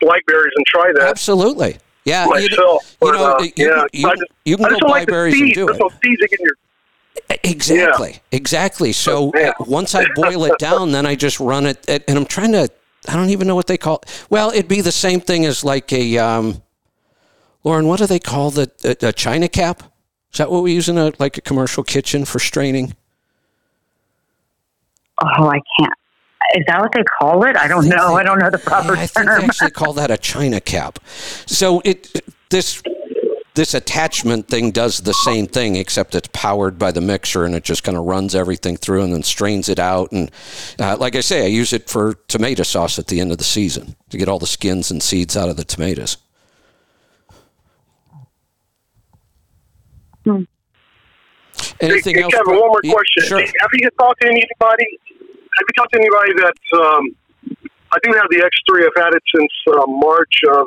blackberries 0.00 0.52
and 0.56 0.66
try 0.66 0.90
that 0.94 1.08
Absolutely. 1.08 1.78
Yeah, 2.10 2.24
you, 2.26 2.30
myself. 2.30 2.90
you 2.90 2.96
but, 3.00 3.12
know, 3.12 3.36
uh, 3.36 3.42
you, 3.42 3.52
yeah, 3.56 3.84
you, 3.92 4.08
I 4.08 4.14
just, 4.14 4.32
you 4.44 4.56
can 4.56 4.66
I 4.66 4.68
go 4.68 4.72
just 4.74 4.80
don't 4.80 4.90
buy 4.90 4.98
like 4.98 5.06
the 5.06 5.12
berries 5.12 5.40
and 5.40 5.52
do 5.54 5.66
There's 5.66 5.76
it. 5.76 5.80
no 5.80 5.88
seeds 5.88 6.22
in 6.22 6.38
your. 6.40 6.54
Exactly, 7.44 8.20
exactly. 8.32 8.92
So 8.92 9.30
Yeah. 9.34 9.52
uh, 9.60 9.64
once 9.66 9.94
I 9.94 10.04
boil 10.14 10.44
it 10.44 10.58
down, 10.58 10.92
then 10.92 11.06
I 11.06 11.14
just 11.14 11.38
run 11.40 11.66
it, 11.66 11.84
and 11.88 12.18
I'm 12.18 12.26
trying 12.26 12.52
to. 12.52 12.68
I 13.08 13.14
don't 13.14 13.30
even 13.30 13.46
know 13.46 13.54
what 13.54 13.66
they 13.66 13.78
call. 13.78 13.96
It. 14.02 14.26
Well, 14.28 14.50
it'd 14.50 14.68
be 14.68 14.80
the 14.80 14.92
same 14.92 15.20
thing 15.20 15.44
as 15.46 15.64
like 15.64 15.92
a. 15.92 16.18
Um, 16.18 16.62
Lauren, 17.62 17.86
what 17.86 17.98
do 17.98 18.06
they 18.06 18.18
call 18.18 18.50
the 18.50 18.70
a, 18.84 19.08
a 19.08 19.12
china 19.12 19.48
cap? 19.48 19.82
Is 20.32 20.38
that 20.38 20.50
what 20.50 20.62
we 20.62 20.72
use 20.74 20.88
in 20.88 20.98
a 20.98 21.12
like 21.18 21.36
a 21.38 21.40
commercial 21.40 21.82
kitchen 21.84 22.24
for 22.24 22.38
straining? 22.38 22.96
Oh, 25.22 25.48
I 25.48 25.60
can't. 25.78 25.92
Is 26.54 26.64
that 26.66 26.80
what 26.80 26.90
they 26.92 27.02
call 27.20 27.44
it? 27.44 27.56
I 27.56 27.68
don't 27.68 27.82
think 27.82 27.94
know. 27.94 28.08
they- 28.14 28.20
I 28.20 28.22
don't 28.24 28.38
know 28.38 28.50
the 28.50 28.58
proper 28.58 28.94
Yeah, 28.94 29.02
I 29.02 29.06
think 29.06 29.26
they 29.28 29.44
actually 29.44 29.70
call 29.70 29.92
that 29.94 30.10
a 30.10 30.18
china 30.18 30.60
cap. 30.60 30.98
So 31.46 31.80
it 31.84 32.24
this 32.50 32.82
this 33.54 33.74
attachment 33.74 34.48
thing 34.48 34.70
does 34.70 35.00
the 35.00 35.12
same 35.12 35.46
thing, 35.46 35.76
except 35.76 36.14
it's 36.14 36.28
powered 36.32 36.78
by 36.78 36.92
the 36.92 37.00
mixer 37.00 37.44
and 37.44 37.54
it 37.54 37.64
just 37.64 37.82
kind 37.82 37.96
of 37.98 38.04
runs 38.04 38.34
everything 38.34 38.76
through 38.76 39.02
and 39.02 39.12
then 39.12 39.22
strains 39.24 39.68
it 39.68 39.78
out. 39.78 40.12
And 40.12 40.30
uh, 40.78 40.96
like 40.98 41.16
I 41.16 41.20
say, 41.20 41.42
I 41.44 41.48
use 41.48 41.72
it 41.72 41.88
for 41.90 42.14
tomato 42.28 42.62
sauce 42.62 42.98
at 42.98 43.08
the 43.08 43.20
end 43.20 43.32
of 43.32 43.38
the 43.38 43.44
season 43.44 43.96
to 44.10 44.16
get 44.18 44.28
all 44.28 44.38
the 44.38 44.46
skins 44.46 44.90
and 44.90 45.02
seeds 45.02 45.36
out 45.36 45.48
of 45.48 45.56
the 45.56 45.64
tomatoes. 45.64 46.16
Anything 51.80 52.16
hey, 52.16 52.22
else? 52.22 52.32
Kevin, 52.34 52.52
one 52.58 52.68
more 52.68 52.80
Yeah, 52.82 52.92
question. 52.92 53.22
Sure. 53.24 53.38
Have 53.40 53.70
you 53.74 53.90
talked 53.98 54.20
to 54.20 54.28
anybody? 54.28 54.86
Have 55.60 55.66
you 55.68 55.74
talked 55.76 55.92
to 55.92 55.98
anybody 56.00 56.32
that? 56.40 56.56
Um, 56.80 57.16
I 57.92 57.98
do 58.02 58.12
have 58.14 58.24
the 58.30 58.38
X3. 58.38 58.86
I've 58.86 59.04
had 59.04 59.14
it 59.14 59.22
since 59.34 59.52
uh, 59.68 59.84
March 59.88 60.40
of 60.50 60.66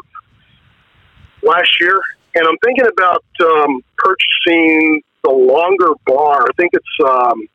last 1.41 1.81
year, 1.81 1.99
and 2.35 2.45
I'm 2.47 2.57
thinking 2.63 2.85
about 2.85 3.25
um, 3.41 3.81
purchasing 3.97 5.01
the 5.23 5.31
longer 5.31 5.93
bar. 6.05 6.43
I 6.43 6.53
think 6.57 6.73
it's. 6.73 7.09
Um, 7.09 7.47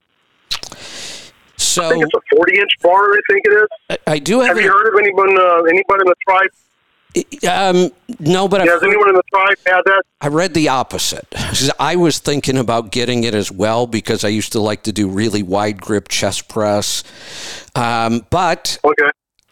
I 1.80 1.90
think 1.90 2.02
it's 2.02 2.14
a 2.14 2.36
40 2.36 2.58
inch 2.58 2.70
bar. 2.82 3.12
I 3.12 3.20
think 3.30 3.42
it 3.44 3.52
is. 3.52 3.68
I, 3.88 4.14
I 4.14 4.18
do 4.18 4.40
have. 4.40 4.48
Have 4.48 4.56
an- 4.56 4.64
you 4.64 4.72
heard 4.72 4.88
of 4.92 4.98
anyone? 4.98 5.38
Uh, 5.38 5.62
anybody 5.62 6.00
in 6.00 6.06
the 6.08 6.16
tribe? 6.26 6.50
Um, 7.48 7.90
no, 8.20 8.46
but 8.48 8.60
I've 8.60 8.68
Has 8.68 8.80
heard- 8.80 8.88
anyone 8.88 9.08
in 9.08 9.14
the 9.14 9.22
tribe 9.32 9.56
had 9.66 9.82
that? 9.86 10.02
I 10.20 10.28
read 10.28 10.54
the 10.54 10.68
opposite. 10.68 11.26
I 11.78 11.96
was 11.96 12.18
thinking 12.18 12.58
about 12.58 12.90
getting 12.92 13.24
it 13.24 13.34
as 13.34 13.50
well 13.50 13.86
because 13.86 14.24
I 14.24 14.28
used 14.28 14.52
to 14.52 14.60
like 14.60 14.82
to 14.84 14.92
do 14.92 15.08
really 15.08 15.42
wide 15.42 15.80
grip 15.80 16.08
chest 16.08 16.48
press. 16.48 17.02
Um, 17.74 18.26
but 18.30 18.78
Okay. 18.84 19.08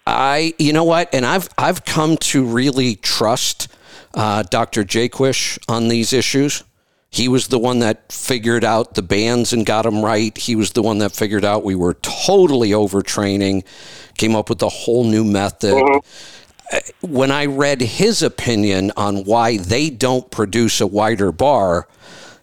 I, 0.07 0.55
you 0.59 0.73
know 0.73 0.85
what, 0.85 1.13
and 1.13 1.25
I've 1.27 1.49
I've 1.59 1.85
come 1.85 2.17
to 2.19 2.45
really 2.45 2.95
trust 2.97 3.69
uh, 4.15 4.43
Dr. 4.45 4.85
Jaquish 4.85 5.59
on 5.69 5.89
these 5.89 6.13
issues. 6.13 6.63
He 7.11 7.29
was 7.29 7.49
the 7.49 7.59
one 7.59 7.79
that 7.81 8.13
figured 8.13 8.63
out 8.65 8.95
the 8.95 9.03
bands 9.03 9.53
and 9.53 9.65
got 9.65 9.83
them 9.83 10.05
right. 10.05 10.37
He 10.37 10.55
was 10.55 10.73
the 10.73 10.83
one 10.83 10.99
that 10.99 11.13
figured 11.13 11.45
out 11.45 11.65
we 11.65 11.75
were 11.75 11.95
totally 11.95 12.71
overtraining, 12.71 13.65
came 14.19 14.37
up 14.37 14.49
with 14.51 14.61
a 14.63 14.69
whole 14.69 15.05
new 15.05 15.25
method 15.25 15.75
when 17.01 17.31
I 17.31 17.47
read 17.47 17.81
his 17.81 18.23
opinion 18.23 18.93
on 18.97 19.25
why 19.25 19.57
they 19.59 19.91
don't 19.91 20.31
produce 20.31 20.81
a 20.81 20.87
wider 20.87 21.33
bar, 21.33 21.89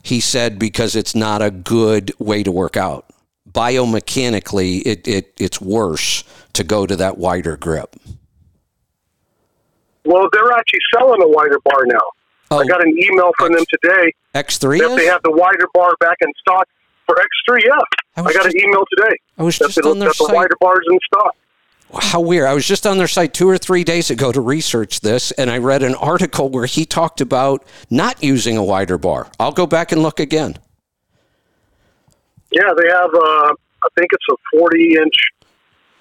he 0.01 0.19
said 0.19 0.59
because 0.59 0.95
it's 0.95 1.15
not 1.15 1.41
a 1.41 1.51
good 1.51 2.11
way 2.19 2.43
to 2.43 2.51
work 2.51 2.75
out. 2.77 3.05
Biomechanically, 3.51 4.81
it, 4.85 5.07
it 5.07 5.33
it's 5.37 5.61
worse 5.61 6.23
to 6.53 6.63
go 6.63 6.85
to 6.85 6.95
that 6.95 7.17
wider 7.17 7.55
grip. 7.57 7.95
Well, 10.05 10.27
they're 10.33 10.51
actually 10.51 10.79
selling 10.93 11.21
a 11.21 11.27
wider 11.27 11.59
bar 11.63 11.85
now. 11.85 11.99
Oh, 12.51 12.59
I 12.59 12.65
got 12.65 12.83
an 12.83 12.89
email 12.89 13.31
from 13.37 13.53
them 13.53 13.63
today 13.69 14.13
X3 14.35 14.79
that 14.79 14.95
they 14.97 15.05
have 15.05 15.21
the 15.23 15.31
wider 15.31 15.65
bar 15.73 15.93
back 15.99 16.17
in 16.21 16.31
stock 16.39 16.67
for 17.05 17.15
X3. 17.15 17.61
Yeah, 17.63 17.71
I 18.17 18.21
I, 18.21 18.33
got 18.33 18.43
just- 18.43 18.55
an 18.55 18.61
email 18.61 18.83
today 18.95 19.15
I 19.37 19.43
was 19.43 19.57
that 19.59 19.65
just 19.67 19.81
the, 19.81 19.89
on 19.89 19.99
their 19.99 20.09
that 20.09 20.17
the 20.17 20.25
site. 20.25 20.35
wider 20.35 20.55
bars 20.59 20.85
in 20.89 20.99
stock. 21.05 21.35
How 22.01 22.21
weird. 22.21 22.47
I 22.47 22.53
was 22.53 22.65
just 22.65 22.87
on 22.87 22.97
their 22.97 23.07
site 23.07 23.33
two 23.33 23.47
or 23.49 23.57
three 23.57 23.83
days 23.83 24.09
ago 24.09 24.31
to 24.31 24.41
research 24.41 25.01
this, 25.01 25.31
and 25.31 25.49
I 25.49 25.57
read 25.59 25.83
an 25.83 25.95
article 25.95 26.49
where 26.49 26.65
he 26.65 26.85
talked 26.85 27.21
about 27.21 27.63
not 27.89 28.23
using 28.23 28.57
a 28.57 28.63
wider 28.63 28.97
bar. 28.97 29.29
I'll 29.39 29.51
go 29.51 29.67
back 29.67 29.91
and 29.91 30.01
look 30.01 30.19
again. 30.19 30.57
Yeah, 32.51 32.71
they 32.77 32.87
have. 32.89 33.09
Uh, 33.13 33.53
I 33.83 33.87
think 33.97 34.11
it's 34.11 34.25
a 34.31 34.57
40 34.57 34.95
inch 34.95 35.13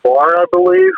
bar, 0.02 0.36
I 0.38 0.44
believe. 0.52 0.92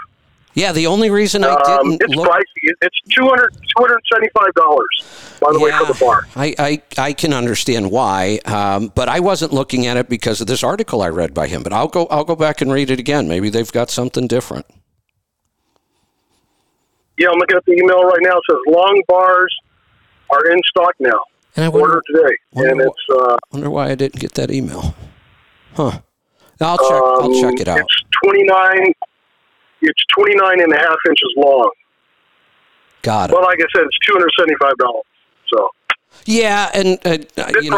Yeah, 0.54 0.70
the 0.70 0.86
only 0.86 1.10
reason 1.10 1.42
I 1.42 1.48
Um, 1.54 1.90
didn't 1.90 2.02
it's 2.02 2.14
look 2.14 2.28
pricey. 2.28 2.70
It's 2.80 2.96
200 3.16 3.50
275 3.76 4.54
dollars. 4.54 5.38
By 5.40 5.52
the 5.52 5.58
way, 5.58 5.72
for 5.72 5.86
the 5.92 5.98
bar. 5.98 6.26
I, 6.36 6.54
I, 6.58 6.82
I 6.96 7.12
can 7.12 7.32
understand 7.32 7.90
why, 7.90 8.38
um, 8.44 8.92
but 8.94 9.08
I 9.08 9.18
wasn't 9.18 9.52
looking 9.52 9.86
at 9.88 9.96
it 9.96 10.08
because 10.08 10.40
of 10.40 10.46
this 10.46 10.62
article 10.62 11.02
I 11.02 11.08
read 11.08 11.34
by 11.34 11.48
him. 11.48 11.64
But 11.64 11.72
I'll 11.72 11.88
go 11.88 12.06
I'll 12.06 12.22
go 12.24 12.36
back 12.36 12.60
and 12.60 12.70
read 12.72 12.90
it 12.90 13.00
again. 13.00 13.26
Maybe 13.26 13.48
they've 13.50 13.70
got 13.72 13.90
something 13.90 14.28
different. 14.28 14.64
Yeah, 17.18 17.28
I'm 17.32 17.38
looking 17.38 17.56
at 17.56 17.64
the 17.64 17.72
email 17.72 18.02
right 18.02 18.18
now. 18.20 18.36
It 18.36 18.42
says 18.50 18.58
long 18.68 19.02
bars 19.08 19.54
are 20.30 20.50
in 20.50 20.58
stock 20.68 20.94
now. 20.98 21.20
And 21.56 21.64
I 21.64 21.68
wonder, 21.68 21.88
Order 21.88 22.02
today, 22.06 22.36
wonder 22.52 22.70
and 22.72 22.80
it's 22.80 23.22
uh, 23.22 23.36
wonder 23.52 23.70
why 23.70 23.90
I 23.90 23.94
didn't 23.94 24.20
get 24.20 24.32
that 24.34 24.50
email. 24.50 24.94
Huh. 25.74 26.00
I'll 26.60 26.78
check. 26.78 26.90
I'll 26.90 27.34
um, 27.34 27.40
check 27.40 27.60
it 27.60 27.68
out. 27.68 27.78
It's 27.78 28.02
29. 28.24 28.92
It's 29.82 30.02
29 30.16 30.60
and 30.60 30.72
a 30.72 30.78
half 30.78 30.96
inches 31.06 31.34
long. 31.36 31.70
Got 33.02 33.30
it. 33.30 33.34
But 33.34 33.42
like 33.42 33.58
I 33.58 33.66
said, 33.74 33.84
it's 33.84 33.98
275 34.06 34.76
dollars. 34.78 35.04
So 35.52 35.68
Yeah, 36.26 36.70
and 36.74 36.98
uh, 37.04 37.18
you 37.60 37.70
know, 37.70 37.76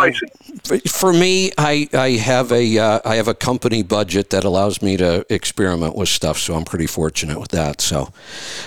for 0.89 1.13
me, 1.13 1.51
I 1.59 1.89
I 1.93 2.11
have 2.13 2.53
a 2.53 2.79
uh, 2.79 3.01
I 3.05 3.17
have 3.17 3.29
a 3.29 3.35
company 3.35 3.83
budget 3.83 4.31
that 4.31 4.45
allows 4.45 4.81
me 4.83 4.97
to 4.99 5.27
experiment 5.33 5.97
with 5.97 6.09
stuff, 6.09 6.39
so 6.39 6.55
I'm 6.55 6.65
pretty 6.65 6.87
fortunate 6.87 7.41
with 7.41 7.51
that. 7.51 7.81
So, 7.81 8.13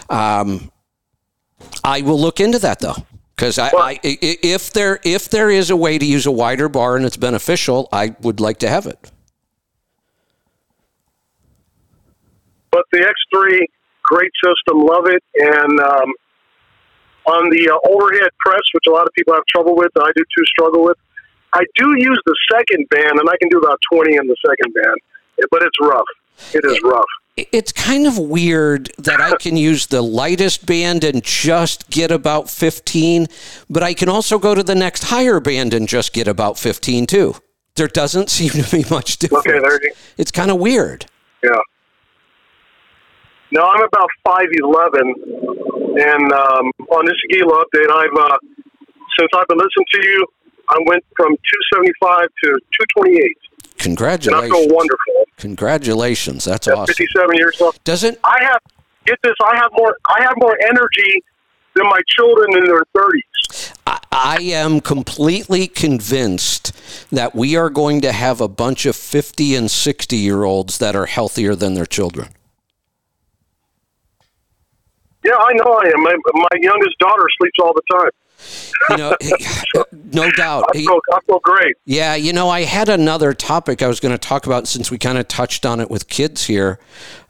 um, 0.10 0.72
I 1.84 2.02
will 2.02 2.20
look 2.20 2.40
into 2.40 2.60
that 2.60 2.80
though, 2.80 2.96
because 3.36 3.58
I, 3.58 3.70
I 3.78 3.92
i- 4.04 4.38
if 4.44 4.74
there 4.74 5.00
if 5.04 5.30
there 5.30 5.50
is 5.50 5.70
a 5.70 5.76
way 5.78 5.98
to 5.98 6.06
use 6.06 6.26
a 6.26 6.32
wider 6.32 6.68
bar 6.68 6.98
and 6.98 7.06
it's 7.06 7.18
beneficial, 7.18 7.88
I 7.94 8.16
would 8.22 8.40
like 8.42 8.58
to 8.60 8.70
have 8.70 8.86
it. 8.86 9.12
But 12.72 12.84
the 12.92 13.00
X3, 13.00 13.60
great 14.04 14.32
system, 14.44 14.86
love 14.86 15.06
it. 15.08 15.24
And 15.36 15.80
um, 15.80 16.14
on 17.30 17.50
the 17.50 17.70
uh, 17.70 17.90
overhead 17.90 18.30
press, 18.40 18.62
which 18.74 18.86
a 18.88 18.92
lot 18.92 19.04
of 19.04 19.14
people 19.14 19.34
have 19.34 19.46
trouble 19.54 19.76
with, 19.76 19.92
I 19.98 20.12
do 20.16 20.24
too 20.36 20.46
struggle 20.46 20.84
with. 20.84 20.98
I 21.54 21.64
do 21.76 21.94
use 21.98 22.22
the 22.26 22.36
second 22.52 22.88
band, 22.90 23.20
and 23.20 23.30
I 23.30 23.38
can 23.40 23.50
do 23.50 23.58
about 23.58 23.80
20 23.94 24.16
in 24.16 24.28
the 24.28 24.36
second 24.46 24.74
band, 24.74 24.98
but 25.52 25.64
it's 25.64 25.78
rough. 25.82 26.10
It 26.54 26.64
is 26.66 26.82
rough. 26.84 27.06
It's 27.38 27.72
kind 27.72 28.06
of 28.06 28.18
weird 28.18 28.92
that 28.98 29.22
I 29.22 29.36
can 29.38 29.56
use 29.56 29.88
the 29.88 30.02
lightest 30.02 30.66
band 30.66 31.04
and 31.04 31.24
just 31.24 31.90
get 31.90 32.12
about 32.12 32.50
15, 32.50 33.28
but 33.70 33.82
I 33.82 33.94
can 33.94 34.10
also 34.10 34.38
go 34.40 34.54
to 34.54 34.64
the 34.64 34.76
next 34.76 35.06
higher 35.06 35.40
band 35.40 35.74
and 35.74 35.88
just 35.88 36.14
get 36.14 36.28
about 36.28 36.58
15 36.58 37.06
too. 37.08 37.36
There 37.76 37.88
doesn't 37.88 38.30
seem 38.38 38.50
to 38.50 38.70
be 38.70 38.84
much 38.90 39.18
difference. 39.18 39.48
Okay, 39.48 39.60
there 39.60 39.80
you 39.82 39.92
It's 40.18 40.32
kind 40.32 40.52
of 40.52 40.58
weird. 40.58 41.06
Yeah. 41.42 41.52
No, 43.52 43.64
I'm 43.64 43.84
about 43.84 44.10
5'11, 44.28 45.79
and 46.00 46.32
um, 46.34 46.72
on 46.92 47.06
this 47.06 47.18
Gila 47.30 47.64
update, 47.66 47.90
I've, 47.92 48.32
uh, 48.32 48.38
since 49.18 49.30
I've 49.36 49.48
been 49.48 49.58
listening 49.58 49.86
to 49.94 50.08
you, 50.08 50.26
I 50.70 50.78
went 50.86 51.04
from 51.16 51.36
275 51.74 52.28
to 52.44 52.48
228, 52.96 53.22
and 53.22 53.36
I 53.80 53.84
Congratulations. 53.84 54.52
feel 54.52 54.76
wonderful. 54.76 55.26
Congratulations. 55.38 56.46
That's 56.46 56.68
At 56.68 56.76
awesome. 56.76 56.94
57 56.94 57.38
years 57.38 57.62
old. 57.62 57.84
Doesn't 57.84 58.20
I 58.24 58.38
have 58.44 58.62
get 59.06 59.18
this. 59.24 59.34
I 59.44 59.56
have 59.56 59.72
more. 59.78 59.98
I 60.10 60.24
have 60.24 60.34
more 60.38 60.58
energy 60.70 61.24
than 61.76 61.86
my 61.86 62.00
children 62.08 62.58
in 62.58 62.66
their 62.66 62.84
thirties. 62.94 63.74
I, 63.88 64.00
I 64.12 64.38
am 64.42 64.82
completely 64.82 65.68
convinced 65.68 66.74
that 67.12 67.34
we 67.34 67.56
are 67.56 67.70
going 67.70 68.02
to 68.02 68.12
have 68.12 68.42
a 68.42 68.48
bunch 68.48 68.86
of 68.86 68.96
50 68.96 69.56
and 69.56 69.72
60 69.72 70.16
year 70.16 70.44
olds 70.44 70.78
that 70.80 70.96
are 70.96 71.06
healthier 71.06 71.56
than 71.56 71.74
their 71.74 71.86
children. 71.86 72.30
Yeah, 75.24 75.36
I 75.38 75.54
know 75.54 75.74
I 75.74 75.88
am. 75.88 76.04
My, 76.04 76.16
my 76.34 76.48
youngest 76.60 76.98
daughter 77.00 77.28
sleeps 77.40 77.58
all 77.62 77.74
the 77.74 77.82
time. 77.92 78.12
You 78.90 78.98
know, 78.98 79.84
no 80.24 80.32
doubt. 80.32 80.66
I 80.74 80.78
feel, 80.78 81.00
I 81.12 81.20
feel 81.26 81.40
great. 81.40 81.76
Yeah, 81.86 82.16
you 82.16 82.32
know, 82.32 82.50
I 82.50 82.64
had 82.64 82.88
another 82.88 83.34
topic 83.34 83.82
I 83.82 83.88
was 83.88 84.00
going 84.00 84.14
to 84.14 84.18
talk 84.18 84.46
about 84.46 84.68
since 84.68 84.90
we 84.90 84.98
kind 84.98 85.18
of 85.18 85.28
touched 85.28 85.66
on 85.66 85.82
it 85.82 85.90
with 85.90 86.08
kids 86.08 86.46
here. 86.46 86.80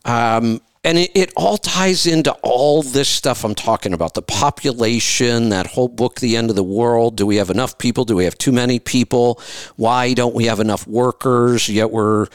Um, 0.05 0.61
and 0.83 0.97
it, 0.97 1.11
it 1.13 1.33
all 1.35 1.57
ties 1.57 2.07
into 2.07 2.31
all 2.41 2.81
this 2.81 3.09
stuff 3.09 3.43
I'm 3.43 3.55
talking 3.55 3.93
about 3.93 4.13
the 4.13 4.21
population, 4.21 5.49
that 5.49 5.67
whole 5.67 5.89
book, 5.89 6.19
The 6.19 6.37
End 6.37 6.49
of 6.49 6.55
the 6.55 6.63
World. 6.63 7.17
Do 7.17 7.25
we 7.25 7.35
have 7.35 7.49
enough 7.49 7.77
people? 7.77 8.05
Do 8.05 8.15
we 8.15 8.23
have 8.23 8.37
too 8.37 8.53
many 8.53 8.79
people? 8.79 9.41
Why 9.75 10.13
don't 10.13 10.33
we 10.33 10.45
have 10.45 10.61
enough 10.61 10.87
workers? 10.87 11.67
Yet 11.67 11.91
we're 11.91 12.27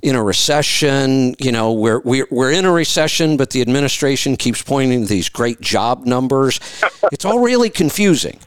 in 0.00 0.14
a 0.14 0.22
recession. 0.22 1.34
You 1.40 1.50
know, 1.50 1.72
we're, 1.72 2.00
we're, 2.00 2.28
we're 2.30 2.52
in 2.52 2.64
a 2.64 2.72
recession, 2.72 3.36
but 3.36 3.50
the 3.50 3.60
administration 3.62 4.36
keeps 4.36 4.62
pointing 4.62 5.02
to 5.02 5.08
these 5.08 5.28
great 5.28 5.60
job 5.60 6.06
numbers. 6.06 6.60
It's 7.10 7.24
all 7.24 7.40
really 7.40 7.70
confusing. 7.70 8.38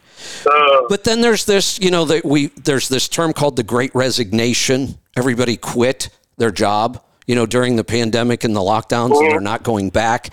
Uh. 0.46 0.84
But 0.88 1.04
then 1.04 1.22
there's 1.22 1.46
this, 1.46 1.80
you 1.80 1.90
know, 1.90 2.06
that 2.06 2.24
we 2.24 2.48
there's 2.48 2.90
this 2.90 3.08
term 3.08 3.34
called 3.34 3.56
the 3.56 3.64
Great 3.64 3.94
Resignation. 3.96 5.00
Everybody 5.16 5.58
quit 5.58 6.10
their 6.38 6.52
job, 6.52 7.04
you 7.28 7.36
know, 7.36 7.46
during 7.46 7.76
the 7.76 7.84
pandemic 7.84 8.44
and 8.44 8.56
the 8.56 8.62
lockdowns, 8.62 9.20
and 9.20 9.32
they're 9.32 9.40
not 9.40 9.64
going 9.64 9.90
back. 9.90 10.30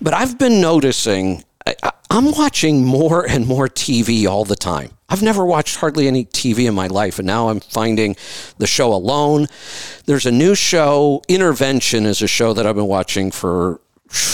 But 0.00 0.14
I've 0.14 0.38
been 0.38 0.60
noticing, 0.60 1.44
I, 1.66 1.74
I'm 2.10 2.32
watching 2.32 2.84
more 2.84 3.28
and 3.28 3.46
more 3.46 3.68
TV 3.68 4.26
all 4.26 4.44
the 4.44 4.56
time. 4.56 4.90
I've 5.10 5.22
never 5.22 5.44
watched 5.44 5.76
hardly 5.76 6.06
any 6.06 6.26
TV 6.26 6.68
in 6.68 6.74
my 6.74 6.86
life, 6.86 7.18
and 7.18 7.26
now 7.26 7.48
I'm 7.48 7.60
finding 7.60 8.14
the 8.58 8.66
show 8.66 8.92
Alone. 8.92 9.46
There's 10.04 10.26
a 10.26 10.32
new 10.32 10.54
show, 10.54 11.22
Intervention 11.28 12.04
is 12.04 12.20
a 12.20 12.28
show 12.28 12.52
that 12.52 12.66
I've 12.66 12.76
been 12.76 12.86
watching 12.86 13.30
for 13.30 13.80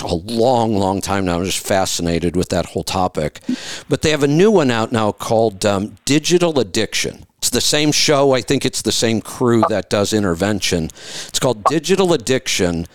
a 0.02 0.14
long, 0.14 0.76
long 0.76 1.00
time 1.00 1.24
now. 1.24 1.38
I'm 1.38 1.44
just 1.44 1.64
fascinated 1.64 2.36
with 2.36 2.48
that 2.50 2.66
whole 2.66 2.84
topic. 2.84 3.40
But 3.88 4.02
they 4.02 4.10
have 4.10 4.22
a 4.22 4.28
new 4.28 4.50
one 4.50 4.70
out 4.70 4.92
now 4.92 5.12
called 5.12 5.64
um, 5.64 5.96
Digital 6.04 6.58
Addiction. 6.58 7.26
The 7.54 7.60
same 7.60 7.92
show. 7.92 8.32
I 8.32 8.40
think 8.40 8.66
it's 8.66 8.82
the 8.82 8.90
same 8.90 9.20
crew 9.20 9.62
that 9.68 9.88
does 9.88 10.12
Intervention. 10.12 10.86
It's 11.28 11.38
called 11.38 11.62
Digital 11.64 12.12
Addiction, 12.12 12.86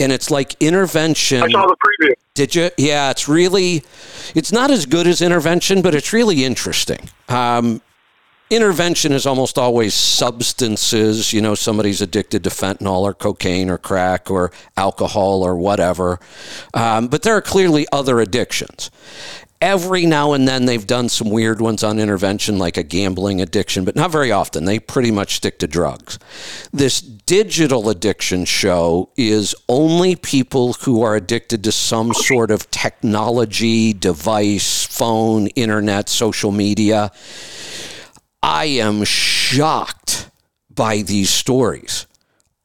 and 0.00 0.10
it's 0.10 0.28
like 0.28 0.56
Intervention. 0.60 1.42
I 1.44 1.48
saw 1.48 1.66
the 1.66 1.76
preview. 1.76 2.14
Did 2.34 2.54
you? 2.56 2.70
Yeah, 2.76 3.10
it's 3.10 3.28
really, 3.28 3.84
it's 4.34 4.50
not 4.50 4.72
as 4.72 4.86
good 4.86 5.06
as 5.06 5.22
intervention, 5.22 5.82
but 5.82 5.94
it's 5.94 6.12
really 6.12 6.44
interesting. 6.44 7.08
Um, 7.28 7.80
intervention 8.50 9.12
is 9.12 9.26
almost 9.26 9.56
always 9.56 9.94
substances. 9.94 11.32
You 11.32 11.40
know, 11.40 11.54
somebody's 11.54 12.00
addicted 12.00 12.44
to 12.44 12.50
fentanyl 12.50 13.02
or 13.02 13.14
cocaine 13.14 13.70
or 13.70 13.78
crack 13.78 14.30
or 14.30 14.50
alcohol 14.76 15.42
or 15.42 15.56
whatever. 15.56 16.18
Um, 16.74 17.08
but 17.08 17.22
there 17.22 17.36
are 17.36 17.42
clearly 17.42 17.86
other 17.92 18.20
addictions. 18.20 18.90
Every 19.60 20.06
now 20.06 20.34
and 20.34 20.46
then 20.46 20.66
they've 20.66 20.86
done 20.86 21.08
some 21.08 21.30
weird 21.30 21.60
ones 21.60 21.82
on 21.82 21.98
intervention, 21.98 22.58
like 22.58 22.76
a 22.76 22.84
gambling 22.84 23.40
addiction, 23.40 23.84
but 23.84 23.96
not 23.96 24.12
very 24.12 24.30
often. 24.30 24.64
They 24.64 24.78
pretty 24.78 25.10
much 25.10 25.34
stick 25.34 25.58
to 25.58 25.66
drugs. 25.66 26.18
This 26.72 27.00
digital 27.00 27.88
addiction 27.88 28.44
show 28.44 29.10
is 29.16 29.56
only 29.68 30.14
people 30.14 30.74
who 30.74 31.02
are 31.02 31.16
addicted 31.16 31.64
to 31.64 31.72
some 31.72 32.14
sort 32.14 32.52
of 32.52 32.70
technology, 32.70 33.92
device, 33.92 34.86
phone, 34.86 35.48
internet, 35.48 36.08
social 36.08 36.52
media. 36.52 37.10
I 38.42 38.66
am 38.66 39.02
shocked 39.04 40.30
by 40.70 41.02
these 41.02 41.30
stories. 41.30 42.07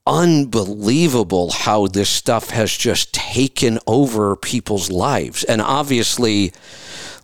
Unbelievable 0.05 1.51
how 1.51 1.87
this 1.87 2.09
stuff 2.09 2.49
has 2.49 2.75
just 2.75 3.13
taken 3.13 3.79
over 3.87 4.35
people's 4.35 4.91
lives. 4.91 5.43
And 5.45 5.61
obviously, 5.61 6.51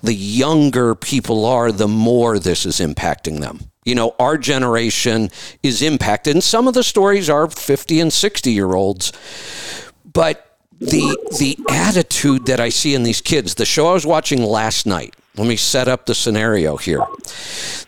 the 0.01 0.13
younger 0.13 0.95
people 0.95 1.45
are, 1.45 1.71
the 1.71 1.89
more 1.89 2.39
this 2.39 2.65
is 2.65 2.79
impacting 2.79 3.41
them. 3.41 3.59
You 3.83 3.95
know, 3.95 4.15
our 4.19 4.37
generation 4.37 5.29
is 5.61 5.81
impacted, 5.81 6.35
and 6.35 6.43
some 6.43 6.67
of 6.67 6.73
the 6.73 6.83
stories 6.83 7.29
are 7.29 7.49
50 7.49 7.99
and 7.99 8.13
60 8.13 8.51
year 8.51 8.73
olds. 8.73 9.11
But 10.05 10.57
the 10.79 11.17
the 11.37 11.57
attitude 11.69 12.45
that 12.45 12.59
I 12.59 12.69
see 12.69 12.95
in 12.95 13.03
these 13.03 13.21
kids, 13.21 13.55
the 13.55 13.65
show 13.65 13.87
I 13.87 13.93
was 13.93 14.05
watching 14.05 14.41
last 14.41 14.85
night, 14.85 15.15
let 15.39 15.47
me 15.47 15.55
set 15.55 15.87
up 15.87 16.05
the 16.05 16.13
scenario 16.13 16.75
here. 16.75 17.01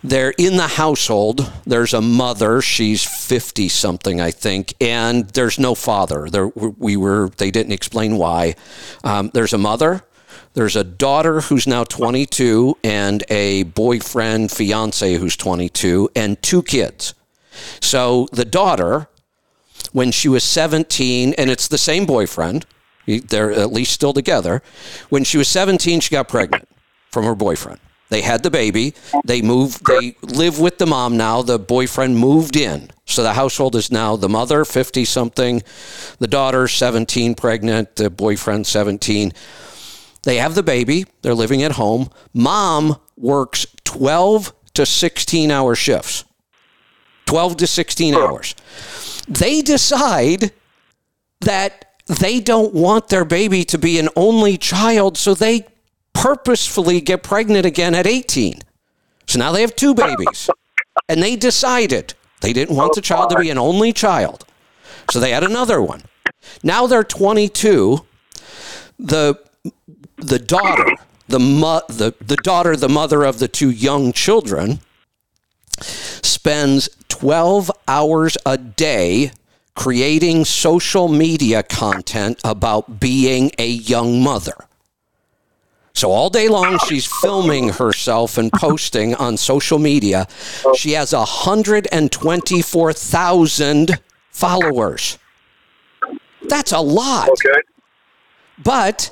They're 0.01 0.33
in 0.37 0.55
the 0.55 0.69
household. 0.69 1.51
There's 1.65 1.93
a 1.93 1.99
mother. 1.99 2.61
She's 2.61 3.03
50 3.03 3.67
something, 3.67 4.21
I 4.21 4.31
think, 4.31 4.73
and 4.79 5.29
there's 5.31 5.59
no 5.59 5.75
father. 5.75 6.29
There, 6.29 6.47
we 6.47 6.95
were, 6.95 7.29
they 7.35 7.51
didn't 7.51 7.73
explain 7.73 8.15
why. 8.15 8.55
Um, 9.03 9.31
there's 9.33 9.51
a 9.51 9.57
mother. 9.57 10.03
There's 10.53 10.77
a 10.77 10.85
daughter 10.85 11.41
who's 11.41 11.67
now 11.67 11.83
22 11.83 12.77
and 12.85 13.21
a 13.27 13.63
boyfriend, 13.63 14.49
fiance 14.49 15.15
who's 15.15 15.35
22, 15.35 16.09
and 16.15 16.41
two 16.41 16.63
kids. 16.63 17.13
So 17.81 18.29
the 18.31 18.45
daughter, 18.45 19.09
when 19.91 20.11
she 20.11 20.29
was 20.29 20.45
17, 20.45 21.33
and 21.37 21.49
it's 21.49 21.67
the 21.67 21.77
same 21.77 22.05
boyfriend, 22.05 22.65
they're 23.05 23.51
at 23.51 23.73
least 23.73 23.91
still 23.91 24.13
together. 24.13 24.61
When 25.09 25.25
she 25.25 25.37
was 25.37 25.49
17, 25.49 25.99
she 25.99 26.11
got 26.11 26.29
pregnant 26.29 26.69
from 27.11 27.25
her 27.25 27.35
boyfriend. 27.35 27.79
They 28.09 28.21
had 28.21 28.43
the 28.43 28.51
baby. 28.51 28.93
They 29.23 29.41
moved. 29.41 29.85
They 29.85 30.17
live 30.21 30.59
with 30.59 30.77
the 30.79 30.85
mom 30.85 31.15
now. 31.15 31.41
The 31.41 31.57
boyfriend 31.57 32.17
moved 32.17 32.57
in, 32.57 32.91
so 33.05 33.23
the 33.23 33.33
household 33.33 33.73
is 33.75 33.89
now 33.89 34.17
the 34.17 34.27
mother, 34.27 34.65
fifty 34.65 35.05
something, 35.05 35.63
the 36.19 36.27
daughter, 36.27 36.67
seventeen, 36.67 37.35
pregnant. 37.35 37.95
The 37.95 38.09
boyfriend, 38.09 38.67
seventeen. 38.67 39.31
They 40.23 40.37
have 40.37 40.55
the 40.55 40.63
baby. 40.63 41.05
They're 41.21 41.33
living 41.33 41.63
at 41.63 41.71
home. 41.73 42.09
Mom 42.33 42.97
works 43.15 43.65
twelve 43.85 44.53
to 44.73 44.85
sixteen 44.85 45.49
hour 45.49 45.73
shifts. 45.73 46.25
Twelve 47.25 47.55
to 47.57 47.67
sixteen 47.67 48.13
hours. 48.13 48.55
They 49.29 49.61
decide 49.61 50.51
that 51.39 51.85
they 52.07 52.41
don't 52.41 52.73
want 52.73 53.07
their 53.07 53.23
baby 53.23 53.63
to 53.63 53.77
be 53.77 53.99
an 53.99 54.09
only 54.17 54.57
child, 54.57 55.17
so 55.17 55.33
they 55.33 55.65
purposefully 56.21 57.01
get 57.01 57.23
pregnant 57.23 57.65
again 57.65 57.95
at 57.95 58.05
18. 58.05 58.61
So 59.25 59.39
now 59.39 59.51
they 59.51 59.61
have 59.61 59.75
two 59.75 59.95
babies. 59.95 60.49
And 61.09 61.21
they 61.21 61.35
decided 61.35 62.13
they 62.41 62.53
didn't 62.53 62.75
want 62.75 62.93
the 62.93 63.01
child 63.01 63.31
to 63.31 63.39
be 63.39 63.49
an 63.49 63.57
only 63.57 63.91
child. 63.91 64.45
So 65.09 65.19
they 65.19 65.31
had 65.31 65.43
another 65.43 65.81
one. 65.81 66.03
Now 66.63 66.85
they're 66.85 67.03
22. 67.03 68.05
The 68.99 69.39
the 70.17 70.37
daughter, 70.37 70.85
the, 71.27 71.39
mo- 71.39 71.81
the, 71.87 72.13
the 72.21 72.35
daughter, 72.35 72.75
the 72.75 72.89
mother 72.89 73.23
of 73.23 73.39
the 73.39 73.47
two 73.47 73.71
young 73.71 74.13
children, 74.13 74.79
spends 75.79 76.87
12 77.07 77.71
hours 77.87 78.37
a 78.45 78.59
day 78.59 79.31
creating 79.75 80.45
social 80.45 81.07
media 81.07 81.63
content 81.63 82.39
about 82.43 82.99
being 82.99 83.49
a 83.57 83.67
young 83.67 84.21
mother. 84.21 84.67
So 85.93 86.11
all 86.11 86.29
day 86.29 86.47
long, 86.47 86.77
she's 86.87 87.05
filming 87.05 87.67
herself 87.69 88.37
and 88.37 88.49
posting 88.51 89.15
on 89.15 89.37
social 89.37 89.79
media. 89.79 90.27
She 90.75 90.91
has 90.93 91.13
124,000 91.13 93.99
followers. 94.31 95.17
That's 96.47 96.71
a 96.71 96.79
lot. 96.79 97.29
Okay. 97.29 97.61
But 98.63 99.11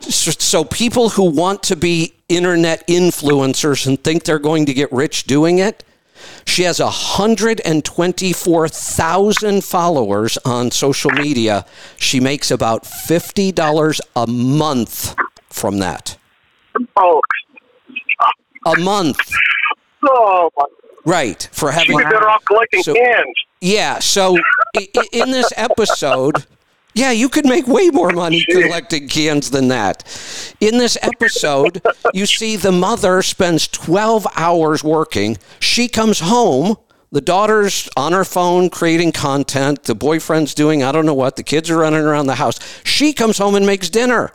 so 0.00 0.64
people 0.64 1.10
who 1.10 1.30
want 1.30 1.62
to 1.64 1.76
be 1.76 2.14
internet 2.28 2.88
influencers 2.88 3.86
and 3.86 4.02
think 4.02 4.24
they're 4.24 4.38
going 4.38 4.64
to 4.66 4.74
get 4.74 4.90
rich 4.92 5.24
doing 5.24 5.58
it, 5.58 5.84
she 6.46 6.62
has 6.62 6.80
124,000 6.80 9.64
followers 9.64 10.38
on 10.44 10.70
social 10.70 11.10
media. 11.10 11.66
She 11.96 12.20
makes 12.20 12.50
about 12.50 12.84
$50 12.84 14.00
a 14.16 14.26
month 14.26 15.14
from 15.54 15.78
that. 15.78 16.16
Oh, 16.96 17.20
A 18.66 18.78
month. 18.80 19.18
oh 20.08 20.50
my. 20.56 20.64
Right. 21.06 21.48
For 21.52 21.70
having. 21.70 21.98
She'd 21.98 22.04
better 22.04 22.28
off 22.28 22.44
collecting 22.46 22.82
So- 22.82 22.94
cans. 22.94 23.34
Yeah, 23.60 23.98
so 23.98 24.36
i- 24.76 24.88
i- 24.96 25.08
in 25.12 25.30
this 25.30 25.50
episode, 25.56 26.44
yeah, 26.94 27.10
you 27.12 27.28
could 27.28 27.46
make 27.46 27.66
way 27.66 27.88
more 27.90 28.10
money 28.10 28.44
collecting 28.50 29.08
cans 29.08 29.50
than 29.50 29.68
that. 29.68 30.02
In 30.60 30.78
this 30.78 30.96
episode, 31.02 31.80
you 32.12 32.26
see 32.26 32.56
the 32.56 32.72
mother 32.72 33.22
spends 33.22 33.68
12 33.68 34.26
hours 34.36 34.82
working. 34.84 35.38
She 35.60 35.88
comes 35.88 36.20
home. 36.20 36.76
The 37.12 37.20
daughter's 37.20 37.88
on 37.96 38.12
her 38.12 38.24
phone 38.24 38.68
creating 38.70 39.12
content. 39.12 39.84
The 39.84 39.94
boyfriend's 39.94 40.52
doing 40.52 40.82
I 40.82 40.90
don't 40.92 41.06
know 41.06 41.14
what. 41.14 41.36
The 41.36 41.42
kids 41.44 41.70
are 41.70 41.76
running 41.78 42.00
around 42.04 42.26
the 42.26 42.34
house. 42.36 42.58
She 42.82 43.12
comes 43.12 43.38
home 43.38 43.54
and 43.54 43.64
makes 43.64 43.88
dinner. 43.88 44.32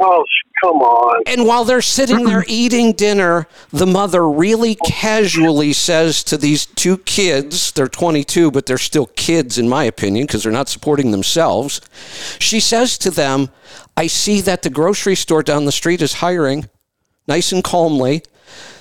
Oh, 0.00 0.24
come 0.62 0.76
on. 0.76 1.22
And 1.26 1.46
while 1.46 1.64
they're 1.64 1.82
sitting 1.82 2.24
there 2.24 2.44
eating 2.48 2.92
dinner, 2.92 3.48
the 3.70 3.86
mother 3.86 4.28
really 4.28 4.76
casually 4.76 5.72
says 5.72 6.22
to 6.24 6.36
these 6.36 6.66
two 6.66 6.98
kids, 6.98 7.72
they're 7.72 7.88
22, 7.88 8.50
but 8.50 8.66
they're 8.66 8.78
still 8.78 9.06
kids, 9.06 9.58
in 9.58 9.68
my 9.68 9.84
opinion, 9.84 10.26
because 10.26 10.42
they're 10.42 10.52
not 10.52 10.68
supporting 10.68 11.10
themselves. 11.10 11.80
She 12.38 12.60
says 12.60 12.96
to 12.98 13.10
them, 13.10 13.50
I 13.96 14.06
see 14.06 14.40
that 14.42 14.62
the 14.62 14.70
grocery 14.70 15.16
store 15.16 15.42
down 15.42 15.64
the 15.64 15.72
street 15.72 16.02
is 16.02 16.14
hiring, 16.14 16.68
nice 17.26 17.50
and 17.50 17.64
calmly. 17.64 18.22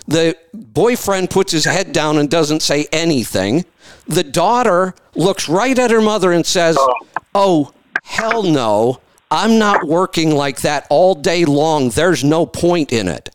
The 0.08 0.38
boyfriend 0.54 1.30
puts 1.32 1.52
his 1.52 1.66
head 1.66 1.92
down 1.92 2.18
and 2.18 2.30
doesn't 2.30 2.62
say 2.62 2.88
anything. 2.92 3.66
The 4.08 4.24
daughter 4.24 4.94
looks 5.16 5.50
right 5.50 5.78
at 5.78 5.92
her 5.92 6.02
mother 6.02 6.32
and 6.32 6.46
says, 6.46 6.78
Oh, 6.80 6.94
oh 7.36 7.74
hell 8.04 8.44
no. 8.44 9.02
I'm 9.30 9.60
not 9.60 9.86
working 9.86 10.36
like 10.36 10.62
that 10.62 10.88
all 10.90 11.16
day 11.16 11.44
long. 11.46 11.90
There's 11.90 12.24
no 12.24 12.46
point 12.46 12.94
in 12.94 13.08
it. 13.08 13.30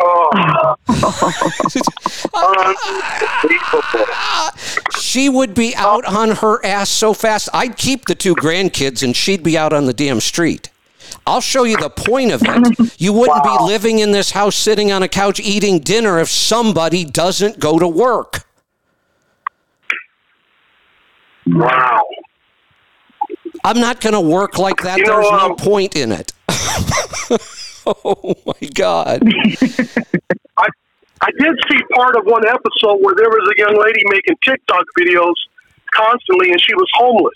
Oh. 0.00 0.74
She 4.98 5.28
would 5.28 5.54
be 5.54 5.76
out 5.76 6.04
on 6.06 6.30
her 6.36 6.64
ass 6.66 6.90
so 6.90 7.14
fast. 7.14 7.48
I'd 7.54 7.76
keep 7.76 8.06
the 8.06 8.16
two 8.16 8.34
grandkids 8.34 9.04
and 9.04 9.14
she'd 9.14 9.44
be 9.44 9.56
out 9.56 9.72
on 9.72 9.86
the 9.86 9.92
damn 9.92 10.20
street. 10.20 10.70
I'll 11.24 11.40
show 11.40 11.62
you 11.62 11.76
the 11.76 11.88
point 11.88 12.32
of 12.32 12.42
it. 12.44 13.00
You 13.00 13.12
wouldn't 13.12 13.44
be 13.44 13.56
living 13.60 14.00
in 14.00 14.10
this 14.10 14.32
house 14.32 14.56
sitting 14.56 14.90
on 14.90 15.04
a 15.04 15.08
couch 15.08 15.38
eating 15.38 15.78
dinner 15.78 16.18
if 16.18 16.28
somebody 16.28 17.04
doesn't 17.04 17.60
go 17.60 17.78
to 17.78 17.86
work. 17.86 18.44
Wow. 21.46 22.02
I'm 23.64 23.80
not 23.80 24.00
going 24.00 24.12
to 24.12 24.20
work 24.20 24.58
like 24.58 24.82
that. 24.82 24.98
You 24.98 25.06
know, 25.06 25.20
There's 25.22 25.30
no 25.30 25.38
um, 25.50 25.56
point 25.56 25.96
in 25.96 26.12
it. 26.12 26.32
oh 27.86 28.34
my 28.46 28.68
God. 28.74 29.22
I 30.58 30.66
I 31.20 31.30
did 31.38 31.56
see 31.70 31.78
part 31.94 32.16
of 32.16 32.24
one 32.26 32.46
episode 32.46 32.98
where 33.00 33.14
there 33.16 33.28
was 33.30 33.50
a 33.56 33.58
young 33.58 33.80
lady 33.82 34.02
making 34.10 34.36
TikTok 34.44 34.84
videos 34.98 35.32
constantly, 35.94 36.50
and 36.50 36.60
she 36.60 36.74
was 36.74 36.86
homeless. 36.94 37.34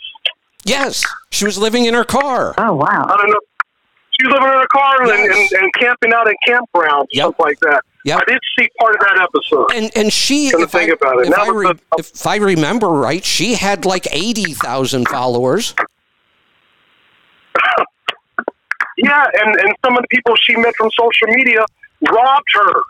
Yes, 0.64 1.04
she 1.30 1.44
was 1.46 1.56
living 1.56 1.86
in 1.86 1.94
her 1.94 2.04
car. 2.04 2.54
Oh 2.58 2.74
wow. 2.74 3.06
I 3.08 3.16
don't 3.16 3.30
know. 3.30 3.40
She 4.20 4.26
was 4.26 4.34
living 4.34 4.48
in 4.48 4.58
her 4.58 4.66
car 4.66 5.02
and, 5.02 5.08
Yes. 5.32 5.52
and, 5.52 5.62
and 5.62 5.72
camping 5.74 6.12
out 6.12 6.26
in 6.28 6.34
campgrounds, 6.46 7.06
Yep. 7.12 7.24
stuff 7.26 7.34
like 7.38 7.58
that. 7.60 7.80
Yep. 8.04 8.18
I 8.26 8.30
did 8.32 8.40
see 8.58 8.68
part 8.80 8.94
of 8.96 9.00
that 9.00 9.20
episode. 9.32 9.66
And 9.74 9.90
and 9.96 10.12
she, 10.12 10.50
Gonna 10.50 10.64
if 10.64 10.74
I, 10.74 10.82
about 10.82 11.20
it. 11.20 11.28
if, 11.28 11.38
I 11.38 11.48
re- 11.48 11.72
the- 11.72 11.80
if 11.98 12.26
I 12.26 12.36
remember 12.36 12.88
right, 12.88 13.24
she 13.24 13.54
had 13.54 13.84
like 13.86 14.06
eighty 14.10 14.52
thousand 14.54 15.08
followers. 15.08 15.74
Yeah, 18.98 19.24
and, 19.44 19.56
and 19.60 19.74
some 19.84 19.96
of 19.96 20.02
the 20.02 20.08
people 20.10 20.34
she 20.36 20.56
met 20.56 20.74
from 20.76 20.90
social 20.98 21.28
media 21.28 21.64
robbed 22.10 22.48
her. 22.54 22.80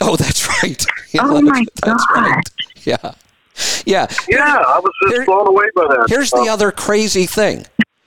Oh, 0.00 0.16
that's 0.16 0.48
right. 0.62 0.84
Yeah, 1.12 1.20
Oh 1.24 1.42
my 1.42 1.62
that's 1.84 2.06
God. 2.06 2.22
right. 2.22 2.50
Yeah, 2.84 3.12
yeah. 3.84 4.06
Yeah, 4.30 4.62
I 4.66 4.80
was 4.80 4.92
just 5.02 5.14
Here- 5.14 5.24
blown 5.26 5.46
away 5.46 5.66
by 5.76 5.82
that. 5.88 6.06
Here's 6.08 6.30
the 6.30 6.48
other 6.50 6.72
crazy 6.72 7.26
thing. 7.26 7.66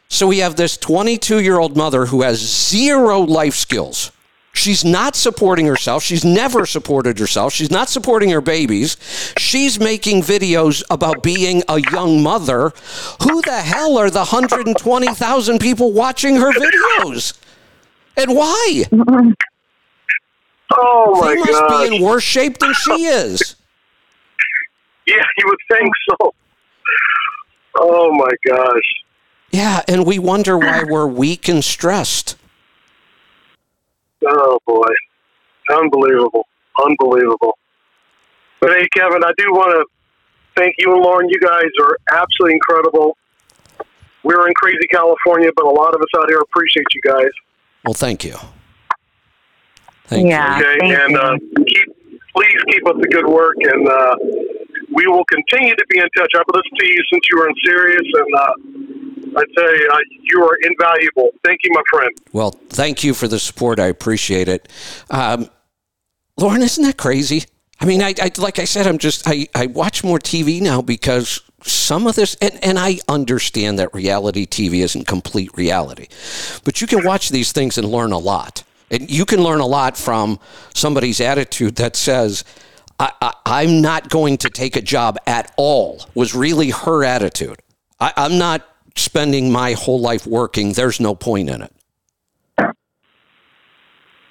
So 0.10 0.26
we 0.28 0.40
have 0.40 0.56
this 0.56 0.76
22 0.76 1.40
year 1.42 1.60
old 1.60 1.78
mother 1.78 2.08
who 2.08 2.24
has 2.24 2.40
zero 2.40 3.20
life 3.20 3.54
skills. 3.54 4.12
She's 4.56 4.84
not 4.86 5.16
supporting 5.16 5.66
herself. 5.68 6.02
She's 6.02 6.24
never 6.26 6.66
supported 6.66 7.20
herself. 7.20 7.54
She's 7.54 7.70
not 7.70 7.90
supporting 7.90 8.30
her 8.30 8.42
babies. 8.42 8.96
She's 9.38 9.80
making 9.80 10.22
videos 10.24 10.82
about 10.90 11.22
being 11.22 11.62
a 11.70 11.82
young 11.92 12.24
mother. 12.24 12.72
Who 13.22 13.42
the 13.42 13.62
hell 13.62 13.98
are 13.98 14.10
the 14.10 14.20
120,000 14.26 15.60
people 15.60 15.92
watching 15.92 16.38
her 16.38 16.52
videos? 16.52 17.38
And 18.18 18.34
why? 18.36 18.84
Oh 20.78 21.20
my 21.22 21.28
They 21.28 21.36
must 21.36 21.52
gosh. 21.52 21.90
be 21.90 21.96
in 21.98 22.02
worse 22.02 22.24
shape 22.24 22.58
than 22.60 22.74
she 22.74 23.06
is. 23.06 23.56
Yeah, 25.06 25.16
you 25.38 25.46
would 25.48 25.60
think 25.78 25.92
so. 26.10 26.34
Oh 27.78 28.12
my 28.14 28.32
gosh. 28.48 29.04
Yeah, 29.52 29.82
and 29.88 30.06
we 30.06 30.18
wonder 30.18 30.58
why 30.58 30.84
we're 30.88 31.08
weak 31.08 31.48
and 31.50 31.64
stressed. 31.64 32.36
Oh 34.26 34.60
boy. 34.66 34.94
Unbelievable. 35.70 36.48
Unbelievable. 36.84 37.58
But 38.62 38.72
hey 38.72 38.88
Kevin, 38.96 39.24
I 39.24 39.32
do 39.38 39.46
want 39.52 39.72
to 39.72 39.86
thank 40.56 40.76
you 40.78 40.94
and 40.94 41.02
Lauren. 41.02 41.30
You 41.30 41.40
guys 41.40 41.70
are 41.82 41.98
absolutely 42.12 42.56
incredible. 42.56 43.18
We're 44.24 44.48
in 44.48 44.54
crazy 44.56 44.88
California, 44.92 45.50
but 45.56 45.66
a 45.66 45.70
lot 45.70 45.94
of 45.94 46.02
us 46.02 46.08
out 46.18 46.26
here 46.30 46.40
appreciate 46.40 46.86
you 46.94 47.02
guys. 47.02 47.30
Well, 47.84 47.94
thank 47.94 48.24
you. 48.24 48.36
Thank 50.06 50.28
Yeah. 50.28 50.58
you. 50.58 50.66
Okay, 50.66 50.78
thank 50.80 51.00
and 51.00 51.18
uh, 51.18 51.38
keep 51.68 51.96
please 52.36 52.60
keep 52.72 52.88
up 52.88 52.98
the 53.00 53.08
good 53.08 53.28
work, 53.28 53.56
and 53.60 53.88
uh, 53.88 54.16
we 54.92 55.08
will 55.08 55.26
continue 55.26 55.76
to 55.76 55.86
be 55.90 56.00
in 56.00 56.08
touch. 56.18 56.32
I've 56.36 56.44
listened 56.54 56.78
to 56.80 56.88
you 56.88 57.04
since 57.12 57.24
you 57.32 57.38
were 57.38 57.50
in 57.50 57.56
Sirius, 57.64 58.08
and 58.14 58.36
uh, 58.36 58.54
I 59.36 59.44
tell 59.56 59.78
you, 59.78 59.90
uh, 59.92 59.98
you 60.22 60.44
are 60.44 60.58
invaluable. 60.64 61.32
Thank 61.44 61.62
you, 61.64 61.72
my 61.74 61.84
friend. 61.92 62.12
Well, 62.32 62.52
thank 62.70 63.04
you 63.04 63.14
for 63.14 63.28
the 63.28 63.40
support. 63.40 63.80
I 63.80 63.88
appreciate 63.88 64.48
it. 64.48 64.70
Um, 65.10 65.50
Lauren, 66.38 66.62
isn't 66.62 66.84
that 66.84 66.98
crazy? 66.98 67.44
I 67.80 67.86
mean, 67.86 68.02
I, 68.02 68.14
I 68.22 68.32
like 68.38 68.60
I 68.60 68.66
said, 68.66 68.88
I'm 68.88 68.98
just 68.98 69.28
I, 69.28 69.48
I 69.54 69.66
watch 69.66 70.04
more 70.04 70.20
TV 70.20 70.62
now 70.62 70.82
because 70.82 71.42
some 71.64 72.08
of 72.08 72.16
this, 72.16 72.36
and, 72.42 72.64
and 72.64 72.80
I 72.80 73.00
understand 73.08 73.80
that 73.80 73.94
reality 73.94 74.46
TV 74.46 74.84
isn't 74.84 75.08
complete 75.08 75.52
reality, 75.56 76.08
but 76.64 76.80
you 76.80 76.88
can 76.88 77.04
watch 77.04 77.30
these 77.30 77.52
things 77.52 77.78
and 77.78 77.88
learn 77.88 78.12
a 78.12 78.18
lot. 78.18 78.64
And 78.92 79.10
you 79.10 79.26
can 79.26 79.42
learn 79.42 79.62
a 79.62 79.66
lot 79.66 79.98
from 79.98 80.40
somebody's 80.74 81.20
attitude 81.20 81.78
that 81.78 81.96
says, 81.96 82.44
I, 83.00 83.12
I, 83.20 83.34
I'm 83.46 83.82
not 83.82 84.10
going 84.10 84.38
to 84.38 84.50
take 84.50 84.76
a 84.76 84.82
job 84.82 85.18
at 85.26 85.52
all, 85.58 86.06
was 86.14 86.36
really 86.36 86.70
her 86.70 87.04
attitude. 87.04 87.60
I, 88.00 88.14
I'm 88.16 88.38
not 88.38 88.68
spending 88.96 89.52
my 89.52 89.74
whole 89.74 90.00
life 90.00 90.26
working. 90.26 90.74
There's 90.74 91.00
no 91.00 91.16
point 91.16 91.50
in 91.50 91.62
it. 91.62 91.74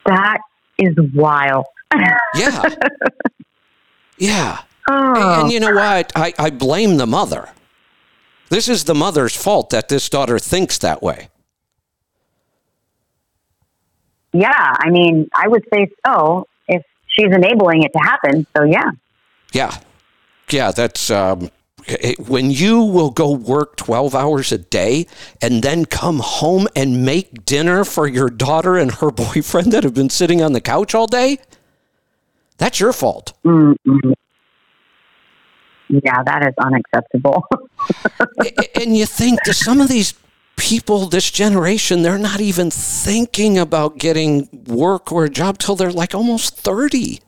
That 0.06 0.38
is 0.78 0.94
wild. 1.14 1.66
Yeah. 2.36 2.62
Yeah. 4.18 4.62
Oh, 4.88 5.14
And, 5.14 5.42
and 5.42 5.52
you 5.52 5.60
know 5.60 5.72
what? 5.74 6.10
I, 6.16 6.32
I 6.38 6.50
blame 6.50 6.96
the 6.96 7.06
mother. 7.06 7.48
This 8.50 8.68
is 8.68 8.84
the 8.84 8.94
mother's 8.94 9.36
fault 9.36 9.70
that 9.70 9.88
this 9.88 10.08
daughter 10.08 10.38
thinks 10.40 10.78
that 10.78 11.02
way. 11.02 11.28
yeah. 14.32 14.50
I 14.78 14.90
mean, 14.90 15.28
I 15.34 15.46
would 15.46 15.64
say 15.72 15.88
so 16.04 16.46
if 16.68 16.82
she's 17.06 17.32
enabling 17.32 17.84
it 17.84 17.92
to 17.92 17.98
happen. 18.00 18.46
So 18.56 18.64
yeah. 18.64 18.90
Yeah. 19.52 19.76
Yeah, 20.50 20.72
that's 20.72 21.10
um 21.10 21.50
when 22.18 22.50
you 22.50 22.82
will 22.82 23.10
go 23.10 23.30
work 23.32 23.76
12 23.76 24.14
hours 24.14 24.52
a 24.52 24.58
day 24.58 25.06
and 25.42 25.62
then 25.62 25.84
come 25.84 26.20
home 26.20 26.66
and 26.74 27.04
make 27.04 27.44
dinner 27.44 27.84
for 27.84 28.06
your 28.06 28.30
daughter 28.30 28.76
and 28.76 28.92
her 28.92 29.10
boyfriend 29.24 29.72
that 29.72 29.84
have 29.84 29.94
been 29.94 30.10
sitting 30.10 30.42
on 30.42 30.52
the 30.52 30.60
couch 30.60 30.94
all 30.94 31.06
day, 31.06 31.38
that's 32.58 32.80
your 32.80 32.92
fault. 32.92 33.32
Mm-hmm. 33.44 34.12
Yeah, 35.88 36.22
that 36.24 36.46
is 36.46 36.54
unacceptable. 36.58 37.46
and 38.80 38.96
you 38.96 39.06
think 39.06 39.40
that 39.44 39.54
some 39.54 39.80
of 39.80 39.88
these 39.88 40.14
people, 40.56 41.06
this 41.06 41.30
generation, 41.30 42.02
they're 42.02 42.18
not 42.18 42.40
even 42.40 42.70
thinking 42.70 43.58
about 43.58 43.98
getting 43.98 44.48
work 44.66 45.12
or 45.12 45.24
a 45.24 45.30
job 45.30 45.58
till 45.58 45.76
they're 45.76 45.92
like 45.92 46.14
almost 46.14 46.56
30. 46.56 47.20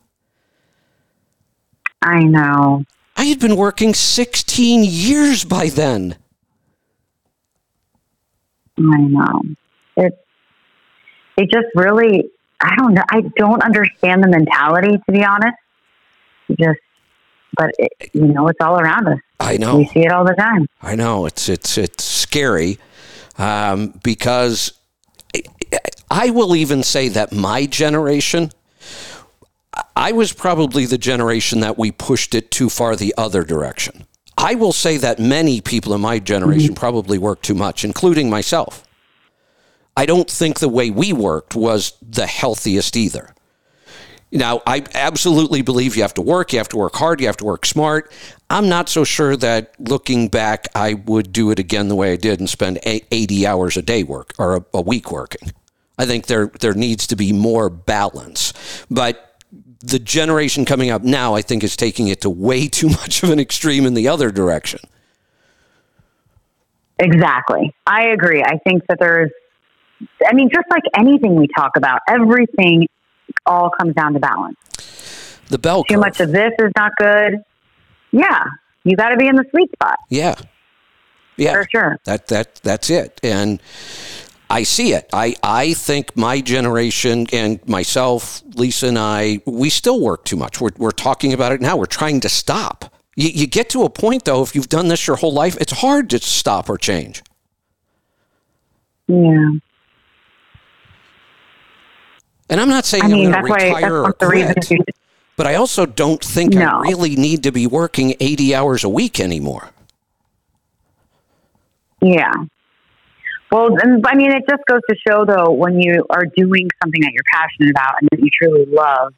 I 2.03 2.21
know. 2.21 2.85
I 3.17 3.25
had 3.25 3.41
been 3.41 3.57
working 3.57 3.95
16 3.95 4.85
years 4.85 5.45
by 5.45 5.69
then. 5.69 6.17
I 8.79 8.99
know. 8.99 9.43
It 9.97 10.27
it 11.39 11.51
just 11.51 11.69
really 11.75 12.31
I 12.61 12.75
don't 12.77 12.95
know 12.95 13.03
I 13.09 13.23
don't 13.37 13.62
understand 13.62 14.23
the 14.23 14.29
mentality 14.29 14.99
to 15.07 15.12
be 15.12 15.25
honest. 15.25 15.57
Just 16.51 16.79
but 17.57 17.71
it, 17.79 18.11
you 18.12 18.27
know 18.27 18.49
it's 18.49 18.61
all 18.61 18.79
around 18.79 19.09
us. 19.09 19.19
I 19.41 19.57
know. 19.57 19.79
We 19.79 19.87
see 19.87 20.01
it 20.01 20.12
all 20.12 20.25
the 20.25 20.35
time. 20.35 20.67
I 20.83 20.95
know. 20.95 21.25
It's 21.25 21.49
it's 21.49 21.79
it's 21.79 22.05
scary 22.05 22.79
um, 23.39 23.99
because 24.03 24.73
I 26.11 26.31
will 26.31 26.55
even 26.55 26.83
say 26.83 27.09
that 27.09 27.33
my 27.33 27.67
generation 27.67 28.51
I 29.95 30.12
was 30.12 30.33
probably 30.33 30.87
the 30.87 30.99
generation 30.99 31.61
that 31.61 31.79
we 31.79 31.91
pushed 31.91 32.35
it 32.35 32.51
too 32.51 32.68
far 32.68 32.97
the 32.97 33.14
other 33.16 33.45
direction. 33.45 34.07
I 34.39 34.55
will 34.55 34.72
say 34.72 34.97
that 34.99 35.18
many 35.18 35.61
people 35.61 35.95
in 35.95 36.01
my 36.01 36.18
generation 36.18 36.68
mm-hmm. 36.68 36.81
probably 36.81 37.18
worked 37.18 37.45
too 37.45 37.55
much, 37.55 37.85
including 37.85 38.29
myself. 38.29 38.87
I 39.97 40.05
don't 40.05 40.31
think 40.31 40.59
the 40.59 40.68
way 40.68 40.91
we 40.91 41.12
worked 41.12 41.55
was 41.55 41.95
the 42.03 42.27
healthiest 42.27 42.97
either. 42.97 43.35
Now, 44.31 44.61
I 44.66 44.85
absolutely 44.95 45.62
believe 45.62 45.97
you 45.97 46.03
have 46.03 46.14
to 46.14 46.22
work, 46.22 46.53
you 46.53 46.59
have 46.59 46.68
to 46.70 46.77
work 46.77 46.97
hard, 46.97 47.20
you 47.20 47.27
have 47.27 47.37
to 47.39 47.45
work 47.45 47.64
smart. 47.64 48.12
I'm 48.51 48.68
not 48.68 48.89
so 48.89 49.05
sure 49.05 49.37
that 49.37 49.72
looking 49.79 50.29
back, 50.29 50.66
I 50.74 50.95
would 50.95 51.33
do 51.33 51.51
it 51.51 51.59
again 51.59 51.89
the 51.89 51.95
way 51.95 52.12
I 52.12 52.16
did 52.16 52.41
and 52.41 52.51
spend 52.51 52.79
80 52.85 53.47
hours 53.47 53.77
a 53.77 53.83
day 53.83 54.03
work 54.03 54.35
or 54.39 54.57
a, 54.57 54.64
a 54.74 54.81
week 54.83 55.11
working. 55.11 55.53
I 55.99 56.05
think 56.05 56.27
there 56.27 56.49
there 56.61 56.74
needs 56.74 57.07
to 57.07 57.16
be 57.16 57.33
more 57.33 57.70
balance. 57.70 58.53
But 58.91 59.26
the 59.81 59.99
generation 59.99 60.64
coming 60.64 60.91
up 60.91 61.03
now, 61.03 61.35
I 61.35 61.43
think, 61.43 61.62
is 61.62 61.77
taking 61.77 62.09
it 62.09 62.20
to 62.22 62.31
way 62.31 62.68
too 62.68 62.89
much 62.89 63.22
of 63.22 63.31
an 63.31 63.39
extreme 63.39 63.87
in 63.87 63.95
the 63.95 64.09
other 64.09 64.31
direction. 64.31 64.81
Exactly. 66.99 67.74
I 67.87 68.09
agree. 68.09 68.43
I 68.43 68.59
think 68.59 68.87
that 68.89 68.99
there's, 68.99 69.31
I 70.27 70.33
mean, 70.33 70.49
just 70.49 70.66
like 70.70 70.83
anything 70.97 71.37
we 71.37 71.47
talk 71.55 71.77
about, 71.77 72.01
everything 72.09 72.89
all 73.45 73.70
comes 73.70 73.95
down 73.95 74.14
to 74.14 74.20
balance. 74.20 74.57
The 75.49 75.59
bell 75.59 75.85
Too 75.85 75.99
much 75.99 76.20
of 76.20 76.33
this 76.33 76.53
is 76.59 76.72
not 76.77 76.93
good. 76.99 77.43
Yeah. 78.12 78.45
You 78.85 78.97
got 78.97 79.11
to 79.11 79.16
be 79.16 79.27
in 79.27 79.37
the 79.37 79.45
sweet 79.51 79.70
spot. 79.72 79.99
Yeah. 80.09 80.37
Yeah. 81.37 81.53
For 81.53 81.68
sure. 81.70 81.99
That, 82.05 82.29
that, 82.29 82.57
that's 82.57 82.89
it. 82.89 83.20
And, 83.22 83.61
I 84.49 84.63
see 84.63 84.93
it. 84.93 85.09
I, 85.13 85.35
I 85.43 85.75
think 85.75 86.17
my 86.17 86.41
generation 86.41 87.27
and 87.33 87.67
myself, 87.67 88.43
Lisa 88.55 88.89
and 88.89 88.99
I, 88.99 89.41
we 89.45 89.71
still 89.71 90.01
work 90.01 90.25
too 90.25 90.37
much. 90.37 90.61
We're, 90.61 90.71
we're 90.77 90.93
talking 90.93 91.33
about 91.33 91.53
it 91.53 91.61
now. 91.61 91.77
We're 91.77 91.87
trying 91.87 92.21
to 92.21 92.29
stop. 92.29 92.95
You, 93.17 93.29
you 93.29 93.47
get 93.47 93.71
to 93.71 93.83
a 93.83 93.91
point, 93.91 94.25
though, 94.25 94.43
if 94.43 94.55
you've 94.55 94.69
done 94.69 94.89
this 94.89 95.07
your 95.07 95.17
whole 95.17 95.33
life, 95.33 95.57
it's 95.61 95.73
hard 95.73 96.11
to 96.11 96.19
stop 96.21 96.69
or 96.69 96.79
change. 96.79 97.23
Yeah. 99.09 99.51
And 102.49 102.61
I'm 102.61 102.69
not 102.69 102.85
saying 102.85 103.05
I 103.05 103.09
mean, 103.09 103.35
I'm 103.35 103.45
going 103.45 103.59
to 103.59 103.67
retire 103.67 104.05
or 104.05 104.13
quit, 104.13 104.57
but 105.37 105.47
I 105.47 105.57
also 105.57 105.87
don't 105.87 106.23
think 106.23 106.55
no. 106.55 106.65
I 106.65 106.89
really 106.89 107.17
need 107.17 107.43
to 107.43 107.53
be 107.53 107.67
working 107.67 108.15
80 108.21 108.55
hours 108.55 108.85
a 108.85 108.89
week 108.89 109.19
anymore. 109.19 109.71
Yeah. 112.01 112.33
Well, 113.51 113.77
and 113.81 114.05
I 114.07 114.15
mean, 114.15 114.33
it 114.33 114.43
just 114.49 114.63
goes 114.67 114.81
to 114.89 114.97
show, 115.09 115.25
though, 115.25 115.53
when 115.53 115.81
you 115.81 116.05
are 116.11 116.25
doing 116.37 116.69
something 116.83 117.01
that 117.03 117.13
you're 117.13 117.23
passionate 117.33 117.71
about 117.71 117.95
and 118.01 118.09
that 118.11 118.19
you 118.21 118.29
truly 118.43 118.67
love, 118.67 119.15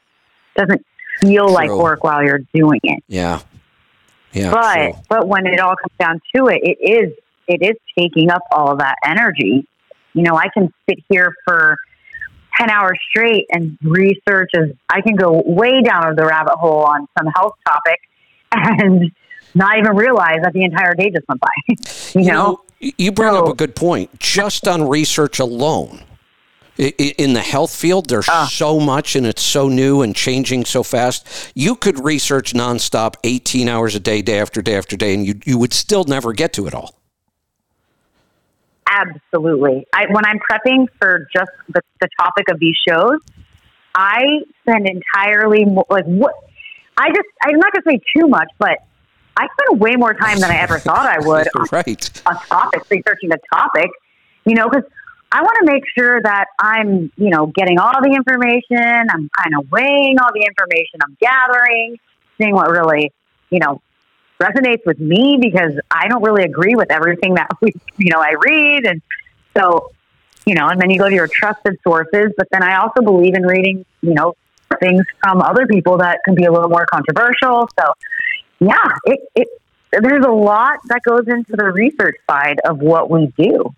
doesn't 0.56 0.84
feel 1.20 1.46
true. 1.46 1.54
like 1.54 1.70
work 1.70 2.04
while 2.04 2.22
you're 2.22 2.42
doing 2.52 2.80
it. 2.82 3.02
Yeah, 3.08 3.40
yeah. 4.32 4.50
But 4.50 4.74
true. 4.74 5.02
but 5.08 5.28
when 5.28 5.46
it 5.46 5.60
all 5.60 5.76
comes 5.76 5.96
down 5.98 6.20
to 6.36 6.46
it, 6.48 6.60
it 6.62 6.78
is 6.80 7.12
it 7.46 7.62
is 7.62 7.76
taking 7.98 8.30
up 8.30 8.42
all 8.52 8.72
of 8.72 8.78
that 8.80 8.96
energy. 9.04 9.66
You 10.12 10.22
know, 10.22 10.36
I 10.36 10.48
can 10.52 10.72
sit 10.88 10.98
here 11.08 11.34
for 11.46 11.76
ten 12.58 12.70
hours 12.70 12.98
straight 13.08 13.46
and 13.50 13.78
research 13.82 14.50
as 14.54 14.70
I 14.90 15.00
can 15.00 15.16
go 15.16 15.42
way 15.46 15.80
down 15.82 16.14
the 16.16 16.26
rabbit 16.26 16.54
hole 16.56 16.84
on 16.84 17.06
some 17.18 17.28
health 17.34 17.54
topic 17.66 18.00
and 18.52 19.10
not 19.54 19.78
even 19.78 19.96
realize 19.96 20.38
that 20.42 20.52
the 20.52 20.64
entire 20.64 20.94
day 20.94 21.10
just 21.10 21.26
went 21.28 21.40
by. 21.40 21.48
you, 21.68 21.76
you 22.20 22.26
know? 22.26 22.32
know 22.32 22.60
you 22.80 23.12
bring 23.12 23.32
so, 23.32 23.44
up 23.44 23.52
a 23.52 23.56
good 23.56 23.74
point. 23.74 24.18
Just 24.18 24.68
on 24.68 24.88
research 24.88 25.38
alone, 25.38 26.02
in 26.78 27.32
the 27.32 27.40
health 27.40 27.74
field, 27.74 28.08
there's 28.08 28.28
uh, 28.28 28.46
so 28.46 28.78
much 28.78 29.16
and 29.16 29.26
it's 29.26 29.42
so 29.42 29.68
new 29.68 30.02
and 30.02 30.14
changing 30.14 30.64
so 30.64 30.84
fast. 30.84 31.52
You 31.54 31.74
could 31.74 32.04
research 32.04 32.52
nonstop 32.52 33.16
18 33.24 33.68
hours 33.68 33.96
a 33.96 34.00
day, 34.00 34.22
day 34.22 34.38
after 34.38 34.62
day 34.62 34.76
after 34.76 34.96
day, 34.96 35.12
and 35.12 35.26
you, 35.26 35.40
you 35.44 35.58
would 35.58 35.72
still 35.72 36.04
never 36.04 36.32
get 36.32 36.52
to 36.54 36.68
it 36.68 36.74
all. 36.74 36.94
Absolutely. 38.88 39.86
I, 39.92 40.06
when 40.10 40.24
I'm 40.24 40.38
prepping 40.38 40.86
for 41.00 41.28
just 41.34 41.50
the, 41.68 41.82
the 42.00 42.08
topic 42.18 42.48
of 42.48 42.60
these 42.60 42.76
shows, 42.88 43.18
I 43.94 44.24
spend 44.62 44.88
entirely 44.88 45.64
like 45.90 46.04
what 46.04 46.34
I 46.96 47.08
just 47.08 47.28
I'm 47.42 47.58
not 47.58 47.72
going 47.72 47.82
to 47.82 47.90
say 47.90 48.00
too 48.16 48.28
much, 48.28 48.48
but 48.58 48.78
I 49.38 49.46
spend 49.52 49.80
way 49.80 49.94
more 49.94 50.14
time 50.14 50.40
than 50.40 50.50
I 50.50 50.56
ever 50.56 50.80
thought 50.80 51.06
I 51.06 51.20
would 51.20 51.48
right. 51.72 52.22
on 52.26 52.36
a 52.36 52.46
topic, 52.46 52.82
researching 52.90 53.30
a 53.32 53.38
topic, 53.54 53.88
you 54.44 54.54
know, 54.54 54.68
because 54.68 54.84
I 55.30 55.42
want 55.42 55.56
to 55.60 55.72
make 55.72 55.84
sure 55.96 56.20
that 56.20 56.46
I'm, 56.58 57.12
you 57.16 57.30
know, 57.30 57.46
getting 57.46 57.78
all 57.78 58.02
the 58.02 58.10
information. 58.14 59.08
I'm 59.10 59.30
kind 59.38 59.54
of 59.56 59.70
weighing 59.70 60.18
all 60.18 60.30
the 60.34 60.44
information 60.44 61.00
I'm 61.04 61.16
gathering, 61.20 61.98
seeing 62.36 62.52
what 62.52 62.68
really, 62.68 63.12
you 63.50 63.60
know, 63.60 63.80
resonates 64.40 64.84
with 64.84 64.98
me 64.98 65.38
because 65.40 65.78
I 65.88 66.08
don't 66.08 66.22
really 66.22 66.42
agree 66.42 66.74
with 66.74 66.90
everything 66.90 67.34
that 67.34 67.48
we, 67.60 67.72
you 67.96 68.10
know, 68.10 68.20
I 68.20 68.34
read. 68.44 68.86
And 68.86 69.02
so, 69.56 69.92
you 70.46 70.54
know, 70.54 70.66
and 70.66 70.80
then 70.80 70.90
you 70.90 70.98
go 70.98 71.08
to 71.08 71.14
your 71.14 71.28
trusted 71.28 71.78
sources, 71.84 72.32
but 72.36 72.48
then 72.50 72.64
I 72.64 72.80
also 72.80 73.02
believe 73.02 73.34
in 73.34 73.44
reading, 73.44 73.84
you 74.00 74.14
know, 74.14 74.34
things 74.80 75.04
from 75.22 75.42
other 75.42 75.66
people 75.66 75.98
that 75.98 76.18
can 76.24 76.34
be 76.34 76.44
a 76.44 76.52
little 76.52 76.68
more 76.68 76.86
controversial. 76.86 77.68
So, 77.78 77.92
yeah, 78.60 78.88
it, 79.04 79.20
it 79.34 79.48
there's 79.90 80.24
a 80.24 80.30
lot 80.30 80.78
that 80.88 81.02
goes 81.02 81.26
into 81.28 81.52
the 81.56 81.64
research 81.64 82.16
side 82.28 82.58
of 82.66 82.78
what 82.78 83.10
we 83.10 83.32
do. 83.38 83.74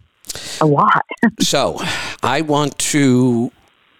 A 0.61 0.67
lot. 0.67 1.07
so, 1.41 1.79
I 2.23 2.43
want 2.43 2.79
to 2.79 3.53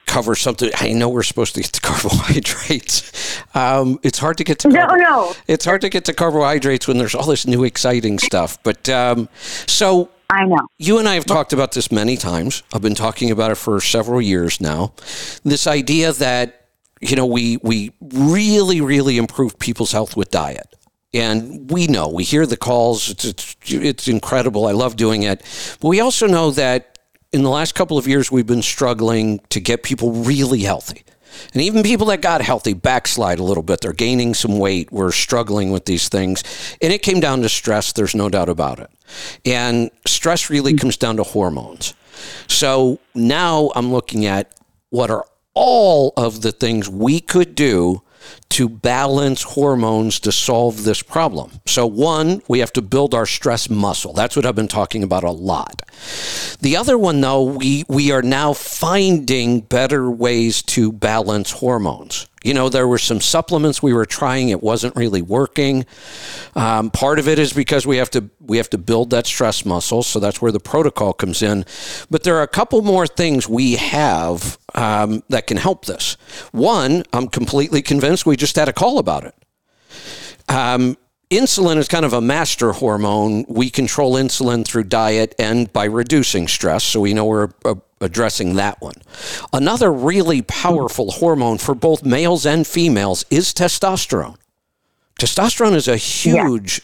cover 0.07 0.35
something. 0.35 0.71
I 0.77 0.93
know 0.93 1.09
we're 1.09 1.23
supposed 1.23 1.55
to 1.55 1.63
get 1.63 1.73
to 1.73 1.81
carbohydrates. 1.83 3.41
Um, 3.55 4.01
it's 4.03 4.19
hard 4.19 4.39
to 4.39 4.45
get 4.45 4.59
to 4.61 4.69
no, 4.69 4.87
no. 4.87 5.35
It's 5.47 5.65
hard 5.65 5.81
to 5.83 5.89
get 5.89 6.05
to 6.07 6.13
carbohydrates 6.13 6.89
when 6.89 6.99
there's 6.99 7.15
all 7.15 7.27
this 7.27 7.47
new 7.47 7.65
exciting 7.65 8.19
stuff. 8.19 8.61
But 8.63 8.89
um, 8.89 9.29
so 9.67 10.11
I 10.29 10.45
know 10.45 10.67
you 10.79 10.99
and 10.99 11.09
I 11.09 11.15
have 11.15 11.25
talked 11.25 11.53
about 11.53 11.73
this 11.73 11.91
many 11.91 12.17
times. 12.17 12.63
I've 12.73 12.83
been 12.83 12.95
talking 12.95 13.31
about 13.31 13.53
it 13.53 13.57
for 13.57 13.81
several 13.81 14.21
years 14.21 14.61
now. 14.61 14.93
This 15.45 15.67
idea 15.67 16.13
that 16.15 16.60
you 17.01 17.17
know, 17.17 17.27
we 17.27 17.57
we 17.59 17.93
really 18.01 18.81
really 18.81 19.19
improve 19.19 19.59
people's 19.59 19.93
health 19.93 20.17
with 20.17 20.31
diet. 20.31 20.75
And 21.13 21.69
we 21.71 21.89
know, 21.89 22.09
we 22.09 22.23
hear 22.23 22.47
the 22.47 22.57
calls. 22.57 23.11
It's, 23.11 23.25
it's, 23.25 23.57
it's 23.67 24.07
incredible. 24.07 24.67
I 24.67 24.73
love 24.73 24.95
doing 24.95 25.25
it. 25.25 25.43
But 25.81 25.89
we 25.89 25.99
also 25.99 26.29
know 26.29 26.53
that 26.53 27.01
in 27.33 27.43
the 27.43 27.51
last 27.51 27.75
couple 27.75 27.99
of 27.99 28.07
years, 28.07 28.31
we've 28.31 28.47
been 28.47 28.63
struggling 28.63 29.41
to 29.49 29.61
get 29.61 29.83
people 29.83 30.13
really 30.13 30.61
healthy. 30.61 31.03
And 31.53 31.63
even 31.63 31.83
people 31.83 32.07
that 32.07 32.21
got 32.21 32.43
healthy 32.43 32.75
backslide 32.75 33.39
a 33.39 33.43
little 33.43 33.63
bit. 33.63 33.81
They're 33.81 33.93
gaining 33.93 34.35
some 34.35 34.59
weight. 34.59 34.91
We're 34.93 35.13
struggling 35.13 35.71
with 35.71 35.85
these 35.85 36.09
things. 36.09 36.45
And 36.83 36.93
it 36.93 37.03
came 37.03 37.21
down 37.21 37.43
to 37.43 37.49
stress. 37.49 37.93
There's 37.93 38.15
no 38.15 38.29
doubt 38.29 38.49
about 38.49 38.79
it. 38.81 38.91
And 39.45 39.91
stress 40.07 40.51
really 40.51 40.75
comes 40.75 40.97
down 40.97 41.17
to 41.17 41.23
hormones. 41.23 41.95
So 42.47 42.99
now 43.15 43.71
I'm 43.75 43.93
looking 43.93 44.27
at 44.27 44.53
what 44.91 45.11
are 45.11 45.25
all 45.55 46.13
of 46.17 46.43
the 46.43 46.53
things 46.53 46.89
we 46.89 47.21
could 47.21 47.55
do 47.55 48.03
to 48.51 48.69
balance 48.69 49.43
hormones 49.43 50.21
to 50.21 50.33
solve 50.33 50.85
this 50.85 51.03
problem. 51.03 51.53
So, 51.67 51.87
one, 51.87 52.43
we 52.49 52.59
have 52.59 52.73
to 52.75 52.83
build 52.83 53.15
our 53.15 53.27
stress 53.27 53.71
muscle. 53.71 54.13
That's 54.13 54.37
what 54.37 54.45
I've 54.45 54.55
been 54.55 54.69
talking 54.69 55.03
about 55.03 55.25
a 55.25 55.31
lot. 55.31 55.83
The 56.61 56.77
other 56.77 56.99
one, 56.99 57.21
though, 57.21 57.43
we, 57.43 57.85
we 57.89 58.13
are 58.13 58.23
now 58.23 58.53
finding 58.53 59.61
better 59.61 60.11
ways 60.11 60.63
to 60.63 60.93
balance 60.93 61.51
hormones. 61.51 62.27
You 62.43 62.55
know, 62.55 62.71
there 62.71 62.89
were 62.89 62.99
some 62.99 63.21
supplements 63.21 63.83
we 63.83 63.93
were 63.93 64.07
trying; 64.07 64.49
it 64.49 64.63
wasn't 64.63 64.97
really 64.97 65.21
working. 65.21 65.85
Um, 66.57 66.91
part 66.91 67.19
of 67.19 67.29
it 67.29 67.39
is 67.39 67.53
because 67.53 67.87
we 67.87 67.99
have 67.99 68.11
to 68.11 68.31
we 68.41 68.57
have 68.57 68.71
to 68.71 68.79
build 68.79 69.11
that 69.11 69.27
stress 69.27 69.67
muscle, 69.67 70.03
so 70.03 70.19
that's 70.19 70.41
where 70.41 70.53
the 70.53 70.61
protocol 70.61 71.13
comes 71.13 71.43
in. 71.43 71.67
But 72.11 72.23
there 72.23 72.37
are 72.37 72.43
a 72.43 72.49
couple 72.49 72.81
more 72.81 73.07
things 73.07 73.47
we 73.47 73.75
have 73.77 74.59
um, 74.75 75.23
that 75.29 75.47
can 75.47 75.59
help 75.59 75.85
this. 75.85 76.17
One, 76.53 77.05
I'm 77.13 77.29
completely 77.29 77.83
convinced 77.83 78.25
we 78.25 78.37
just 78.37 78.57
had 78.57 78.69
a 78.69 78.73
call 78.73 78.99
about 78.99 79.25
it. 79.25 79.35
Um, 80.49 80.97
insulin 81.31 81.77
is 81.77 81.89
kind 81.89 82.05
of 82.05 82.13
a 82.13 82.21
master 82.21 82.73
hormone. 82.73 83.45
We 83.49 83.71
control 83.71 84.15
insulin 84.15 84.65
through 84.65 84.85
diet 84.85 85.35
and 85.39 85.73
by 85.73 85.85
reducing 85.85 86.49
stress, 86.49 86.85
so 86.85 87.01
we 87.01 87.15
know 87.15 87.25
we're 87.25 87.51
uh, 87.65 87.77
addressing 88.01 88.55
that 88.57 88.81
one. 88.81 88.97
Another 89.53 89.93
really 89.93 90.43
powerful 90.43 91.13
hormone 91.13 91.59
for 91.59 91.75
both 91.75 92.05
males 92.05 92.45
and 92.45 92.67
females 92.67 93.25
is 93.31 93.55
testosterone. 93.55 94.37
Testosterone 95.19 95.75
is 95.75 95.87
a 95.87 95.97
huge, 95.97 96.81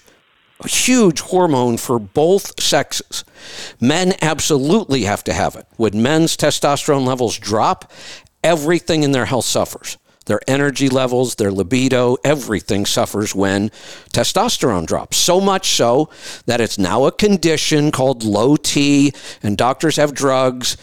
yeah. 0.61 0.69
huge 0.69 1.21
hormone 1.21 1.79
for 1.79 1.99
both 1.99 2.61
sexes. 2.61 3.25
Men 3.81 4.15
absolutely 4.21 5.03
have 5.03 5.25
to 5.25 5.33
have 5.33 5.57
it. 5.57 5.67
When 5.77 6.03
men's 6.03 6.37
testosterone 6.37 7.07
levels 7.07 7.39
drop, 7.39 7.91
everything 8.45 9.03
in 9.03 9.13
their 9.13 9.25
health 9.25 9.47
suffers. 9.47 9.97
Their 10.27 10.41
energy 10.47 10.89
levels, 10.89 11.37
their 11.37 11.51
libido, 11.51 12.17
everything 12.23 12.85
suffers 12.85 13.35
when 13.35 13.71
testosterone 14.13 14.87
drops. 14.87 15.17
So 15.17 15.41
much 15.41 15.71
so 15.71 16.11
that 16.47 16.61
it's 16.61 16.79
now 16.79 17.05
a 17.05 17.13
condition 17.13 17.91
called 17.91 18.23
low 18.23 18.57
T, 18.57 19.13
and 19.43 19.57
doctors 19.57 19.97
have 19.97 20.15
drugs 20.15 20.77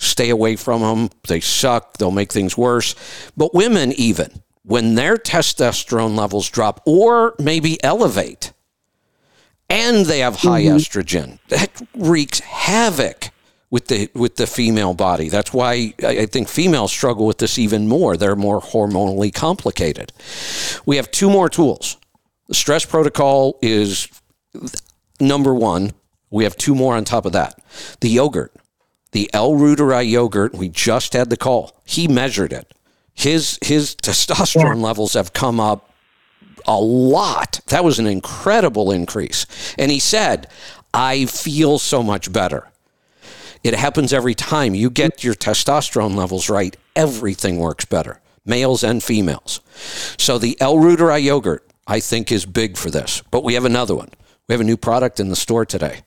stay 0.00 0.30
away 0.30 0.56
from 0.56 0.80
them. 0.80 1.10
They 1.28 1.40
suck. 1.40 1.98
They'll 1.98 2.10
make 2.10 2.32
things 2.32 2.56
worse. 2.56 2.94
But 3.36 3.54
women, 3.54 3.92
even 3.92 4.42
when 4.64 4.94
their 4.94 5.16
testosterone 5.16 6.16
levels 6.16 6.48
drop 6.48 6.82
or 6.86 7.34
maybe 7.38 7.82
elevate, 7.84 8.52
and 9.68 10.06
they 10.06 10.20
have 10.20 10.36
high 10.36 10.62
mm-hmm. 10.62 10.76
estrogen, 10.76 11.38
that 11.48 11.82
wreaks 11.94 12.40
havoc 12.40 13.30
with 13.70 13.86
the 13.86 14.10
with 14.14 14.36
the 14.36 14.46
female 14.46 14.94
body. 14.94 15.28
That's 15.28 15.52
why 15.52 15.94
I 16.02 16.26
think 16.26 16.48
females 16.48 16.92
struggle 16.92 17.26
with 17.26 17.38
this 17.38 17.58
even 17.58 17.88
more. 17.88 18.16
They're 18.16 18.36
more 18.36 18.60
hormonally 18.60 19.32
complicated. 19.32 20.12
We 20.86 20.96
have 20.96 21.10
two 21.10 21.30
more 21.30 21.48
tools. 21.48 21.96
The 22.48 22.54
stress 22.54 22.84
protocol 22.84 23.58
is 23.62 24.08
number 25.20 25.54
one. 25.54 25.92
We 26.30 26.44
have 26.44 26.56
two 26.56 26.74
more 26.74 26.96
on 26.96 27.04
top 27.04 27.26
of 27.26 27.32
that. 27.32 27.54
The 28.00 28.08
yogurt 28.08 28.52
the 29.12 29.30
L. 29.32 29.52
reuteri 29.52 30.08
yogurt. 30.08 30.54
We 30.54 30.68
just 30.68 31.12
had 31.12 31.30
the 31.30 31.36
call. 31.36 31.80
He 31.84 32.08
measured 32.08 32.52
it. 32.52 32.72
His 33.14 33.58
his 33.62 33.94
testosterone 33.96 34.76
yeah. 34.76 34.82
levels 34.82 35.14
have 35.14 35.32
come 35.32 35.60
up 35.60 35.92
a 36.66 36.80
lot. 36.80 37.60
That 37.66 37.84
was 37.84 37.98
an 37.98 38.06
incredible 38.06 38.90
increase. 38.92 39.46
And 39.78 39.90
he 39.90 39.98
said, 39.98 40.48
"I 40.94 41.26
feel 41.26 41.78
so 41.78 42.02
much 42.02 42.32
better." 42.32 42.69
It 43.62 43.74
happens 43.74 44.12
every 44.12 44.34
time 44.34 44.74
you 44.74 44.90
get 44.90 45.22
your 45.22 45.34
testosterone 45.34 46.14
levels 46.16 46.48
right. 46.48 46.76
Everything 46.96 47.58
works 47.58 47.84
better, 47.84 48.20
males 48.44 48.82
and 48.82 49.02
females. 49.02 49.60
So 50.18 50.38
the 50.38 50.56
L. 50.60 50.76
reuteri 50.76 51.22
yogurt, 51.22 51.66
I 51.86 52.00
think, 52.00 52.32
is 52.32 52.46
big 52.46 52.76
for 52.76 52.90
this. 52.90 53.22
But 53.30 53.44
we 53.44 53.54
have 53.54 53.64
another 53.64 53.94
one. 53.94 54.10
We 54.48 54.54
have 54.54 54.60
a 54.60 54.64
new 54.64 54.76
product 54.76 55.20
in 55.20 55.28
the 55.28 55.36
store 55.36 55.66
today. 55.66 56.00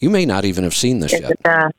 You 0.00 0.10
may 0.10 0.26
not 0.26 0.44
even 0.44 0.64
have 0.64 0.74
seen 0.74 0.98
this 0.98 1.14
is 1.14 1.20
yet. 1.20 1.30
It 1.30 1.42
the, 1.44 1.72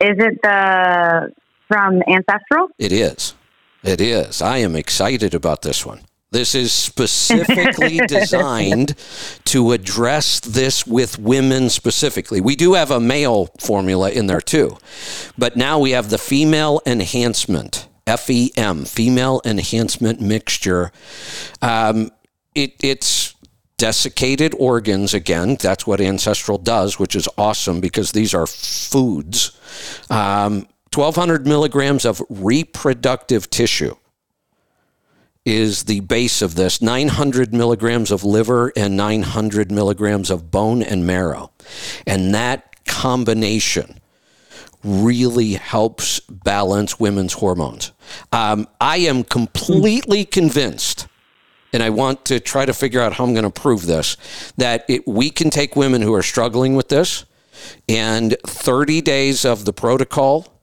is 0.00 0.16
it 0.18 0.38
the 0.42 1.32
from 1.68 2.02
Ancestral? 2.08 2.68
It 2.78 2.92
is. 2.92 3.34
It 3.82 4.00
is. 4.00 4.40
I 4.40 4.58
am 4.58 4.74
excited 4.76 5.34
about 5.34 5.62
this 5.62 5.84
one. 5.84 6.05
This 6.32 6.54
is 6.54 6.72
specifically 6.72 7.98
designed 8.08 8.94
to 9.44 9.72
address 9.72 10.40
this 10.40 10.86
with 10.86 11.18
women 11.18 11.70
specifically. 11.70 12.40
We 12.40 12.56
do 12.56 12.74
have 12.74 12.90
a 12.90 13.00
male 13.00 13.46
formula 13.60 14.10
in 14.10 14.26
there 14.26 14.40
too, 14.40 14.76
but 15.38 15.56
now 15.56 15.78
we 15.78 15.92
have 15.92 16.10
the 16.10 16.18
female 16.18 16.80
enhancement. 16.84 17.88
FEM, 18.06 18.84
female 18.84 19.40
enhancement 19.44 20.20
mixture. 20.20 20.92
Um, 21.60 22.10
it, 22.54 22.74
it's 22.80 23.34
desiccated 23.78 24.54
organs 24.58 25.12
again. 25.12 25.56
That's 25.56 25.86
what 25.86 26.00
Ancestral 26.00 26.58
does, 26.58 26.98
which 26.98 27.16
is 27.16 27.28
awesome 27.36 27.80
because 27.80 28.12
these 28.12 28.32
are 28.32 28.46
foods. 28.46 29.58
Um, 30.08 30.68
1,200 30.94 31.46
milligrams 31.46 32.04
of 32.04 32.22
reproductive 32.30 33.50
tissue 33.50 33.96
is 35.46 35.84
the 35.84 36.00
base 36.00 36.42
of 36.42 36.56
this 36.56 36.82
900 36.82 37.54
milligrams 37.54 38.10
of 38.10 38.24
liver 38.24 38.72
and 38.76 38.96
900 38.96 39.70
milligrams 39.70 40.28
of 40.28 40.50
bone 40.50 40.82
and 40.82 41.06
marrow. 41.06 41.52
And 42.06 42.34
that 42.34 42.84
combination 42.84 44.00
really 44.82 45.54
helps 45.54 46.18
balance 46.20 46.98
women's 46.98 47.34
hormones. 47.34 47.92
Um, 48.32 48.66
I 48.80 48.98
am 48.98 49.22
completely 49.22 50.24
convinced 50.24 51.06
and 51.72 51.82
I 51.82 51.90
want 51.90 52.24
to 52.26 52.40
try 52.40 52.64
to 52.64 52.72
figure 52.72 53.00
out 53.00 53.12
how 53.12 53.24
I'm 53.24 53.32
going 53.32 53.44
to 53.44 53.50
prove 53.50 53.86
this 53.86 54.16
that 54.56 54.84
it, 54.88 55.06
we 55.06 55.30
can 55.30 55.50
take 55.50 55.76
women 55.76 56.02
who 56.02 56.14
are 56.14 56.22
struggling 56.22 56.74
with 56.74 56.88
this 56.88 57.24
and 57.88 58.36
30 58.46 59.00
days 59.00 59.44
of 59.44 59.64
the 59.64 59.72
protocol, 59.72 60.60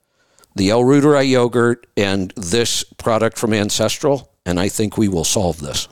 the 0.56 0.70
L. 0.70 0.82
reuteri 0.82 1.30
yogurt, 1.30 1.88
and 1.96 2.32
this 2.36 2.84
product 2.84 3.38
from 3.38 3.54
Ancestral, 3.54 4.33
and 4.46 4.60
I 4.60 4.70
think 4.70 4.98
we 4.98 5.08
will 5.08 5.24
solve 5.24 5.60
this. 5.60 5.88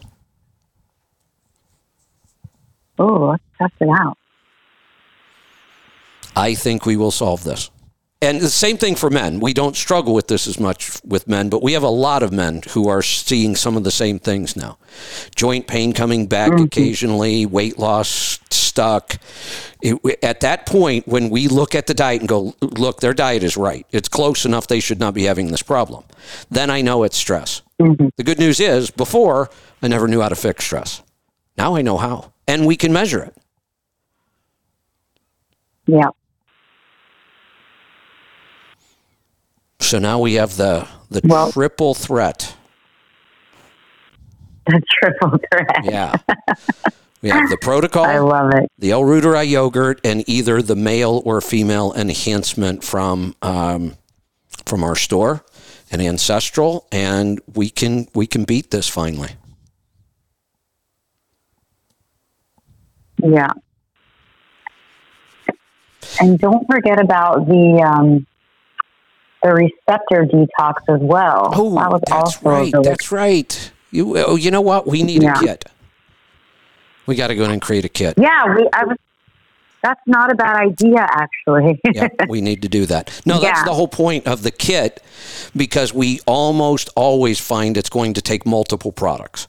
Oh, 3.00 3.30
let's 3.30 3.44
test 3.58 3.74
it 3.80 3.90
out. 3.90 4.18
I 6.36 6.54
think 6.54 6.86
we 6.86 6.98
will 6.98 7.12
solve 7.12 7.44
this. 7.44 7.70
And 8.24 8.40
the 8.40 8.50
same 8.50 8.78
thing 8.78 8.96
for 8.96 9.10
men. 9.10 9.40
We 9.40 9.52
don't 9.52 9.76
struggle 9.76 10.14
with 10.14 10.28
this 10.28 10.46
as 10.46 10.60
much 10.60 11.04
with 11.04 11.28
men, 11.28 11.50
but 11.50 11.64
we 11.64 11.74
have 11.74 11.82
a 11.82 11.90
lot 11.90 12.22
of 12.22 12.32
men 12.32 12.62
who 12.70 12.88
are 12.88 13.02
seeing 13.02 13.56
some 13.56 13.76
of 13.76 13.84
the 13.84 13.92
same 13.92 14.20
things 14.20 14.56
now. 14.56 14.78
Joint 15.36 15.66
pain 15.66 15.92
coming 15.92 16.28
back 16.28 16.52
mm-hmm. 16.52 16.66
occasionally, 16.66 17.48
weight 17.48 17.80
loss 17.80 18.40
stuck. 18.52 19.18
It, 19.82 20.00
at 20.22 20.42
that 20.42 20.68
point, 20.68 21.08
when 21.08 21.32
we 21.32 21.48
look 21.48 21.74
at 21.74 21.88
the 21.88 21.96
diet 21.96 22.20
and 22.20 22.30
go, 22.30 22.54
look, 22.62 23.00
their 23.00 23.16
diet 23.16 23.42
is 23.42 23.58
right, 23.58 23.88
it's 23.92 24.08
close 24.08 24.46
enough, 24.46 24.68
they 24.68 24.80
should 24.80 25.00
not 25.00 25.16
be 25.16 25.24
having 25.24 25.50
this 25.50 25.64
problem, 25.64 26.04
then 26.52 26.70
I 26.70 26.82
know 26.82 27.02
it's 27.02 27.18
stress. 27.18 27.64
Mm-hmm. 27.82 28.08
The 28.16 28.24
good 28.24 28.40
news 28.40 28.60
is, 28.60 28.92
before, 28.92 29.50
I 29.82 29.88
never 29.88 30.08
knew 30.08 30.22
how 30.22 30.30
to 30.30 30.36
fix 30.36 30.66
stress. 30.66 31.02
Now 31.58 31.76
I 31.76 31.82
know 31.82 31.98
how, 31.98 32.34
and 32.48 32.66
we 32.66 32.76
can 32.76 32.94
measure 32.94 33.24
it. 33.24 33.36
Yeah. 35.88 36.10
So 39.80 40.00
now 40.00 40.20
we 40.20 40.36
have 40.36 40.56
the 40.58 40.88
the 41.10 41.22
well, 41.24 41.52
triple 41.52 41.94
threat. 41.94 42.56
The 44.68 44.82
triple 45.02 45.40
threat. 45.52 45.84
Yeah. 45.84 46.16
We 47.22 47.30
have 47.30 47.52
the 47.52 47.58
protocol. 47.58 48.06
I 48.06 48.18
love 48.18 48.52
it. 48.56 48.72
The 48.80 48.92
L. 48.92 49.02
reuteri 49.04 49.48
yogurt 49.48 50.02
and 50.04 50.28
either 50.28 50.60
the 50.62 50.76
male 50.76 51.22
or 51.24 51.40
female 51.40 51.94
enhancement 51.94 52.84
from 52.84 53.36
um, 53.44 53.96
from 54.66 54.84
our 54.84 54.96
store 54.96 55.46
and 55.92 56.02
ancestral, 56.02 56.88
and 56.92 57.42
we 57.54 57.70
can 57.70 58.08
we 58.16 58.26
can 58.26 58.46
beat 58.46 58.72
this 58.72 58.88
finally. 58.88 59.32
Yeah. 63.22 63.52
And 66.20 66.40
don't 66.40 66.66
forget 66.66 67.00
about 67.00 67.46
the 67.48 67.84
um, 67.86 68.26
the 69.44 69.54
receptor 69.54 70.26
detox 70.26 70.74
as 70.88 71.02
well. 71.02 71.52
Oh, 71.54 71.76
that 71.76 72.02
that's 72.08 72.42
right. 72.44 72.74
That's 72.84 73.12
right. 73.12 73.72
You, 73.92 74.18
oh, 74.18 74.36
you 74.36 74.52
know 74.52 74.62
what? 74.62 74.88
We 74.88 75.04
need 75.04 75.22
yeah. 75.22 75.38
a 75.38 75.40
kit. 75.40 75.66
We 77.06 77.16
got 77.16 77.28
to 77.28 77.36
go 77.36 77.44
in 77.44 77.52
and 77.52 77.62
create 77.62 77.84
a 77.84 77.90
kit. 77.90 78.16
Yeah, 78.18 78.56
we. 78.56 78.68
I 78.74 78.86
was. 78.86 78.98
That's 79.84 80.02
not 80.06 80.32
a 80.32 80.36
bad 80.36 80.58
idea, 80.58 81.00
actually. 81.00 81.80
yeah, 81.94 82.10
we 82.28 82.42
need 82.42 82.62
to 82.62 82.70
do 82.70 82.86
that. 82.88 83.22
No, 83.26 83.40
that's 83.40 83.62
yeah. 83.62 83.66
the 83.66 83.74
whole 83.74 83.88
point 83.88 84.28
of 84.28 84.44
the 84.44 84.52
kit, 84.52 85.04
because 85.56 85.94
we 85.94 86.20
almost 86.26 86.90
always 86.96 87.40
find 87.40 87.78
it's 87.78 87.90
going 87.90 88.14
to 88.14 88.22
take 88.22 88.46
multiple 88.46 88.92
products 88.92 89.48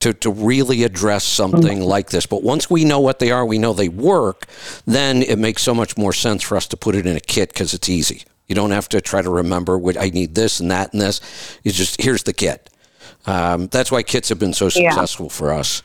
to, 0.00 0.12
to 0.12 0.30
really 0.30 0.82
address 0.82 1.24
something 1.24 1.78
mm-hmm. 1.78 1.86
like 1.86 2.10
this. 2.10 2.26
But 2.26 2.42
once 2.42 2.68
we 2.68 2.84
know 2.84 2.98
what 2.98 3.20
they 3.20 3.30
are, 3.30 3.46
we 3.46 3.58
know 3.58 3.72
they 3.72 3.88
work, 3.88 4.46
then 4.84 5.22
it 5.22 5.38
makes 5.38 5.62
so 5.62 5.74
much 5.74 5.96
more 5.96 6.12
sense 6.12 6.42
for 6.42 6.56
us 6.56 6.66
to 6.68 6.76
put 6.76 6.96
it 6.96 7.06
in 7.06 7.16
a 7.16 7.20
kit 7.20 7.50
because 7.50 7.72
it's 7.72 7.88
easy. 7.88 8.24
You 8.48 8.56
don't 8.56 8.72
have 8.72 8.88
to 8.90 9.00
try 9.00 9.22
to 9.22 9.30
remember 9.30 9.78
what 9.78 9.96
I 9.96 10.10
need 10.10 10.34
this 10.34 10.58
and 10.58 10.70
that 10.70 10.92
and 10.92 11.00
this. 11.00 11.20
It's 11.62 11.76
just 11.76 12.02
here's 12.02 12.24
the 12.24 12.32
kit. 12.32 12.68
Um, 13.26 13.68
that's 13.68 13.92
why 13.92 14.02
kits 14.02 14.28
have 14.28 14.40
been 14.40 14.52
so 14.52 14.64
Yeah. 14.66 14.90
successful 14.90 15.28
for 15.28 15.52
us 15.52 15.82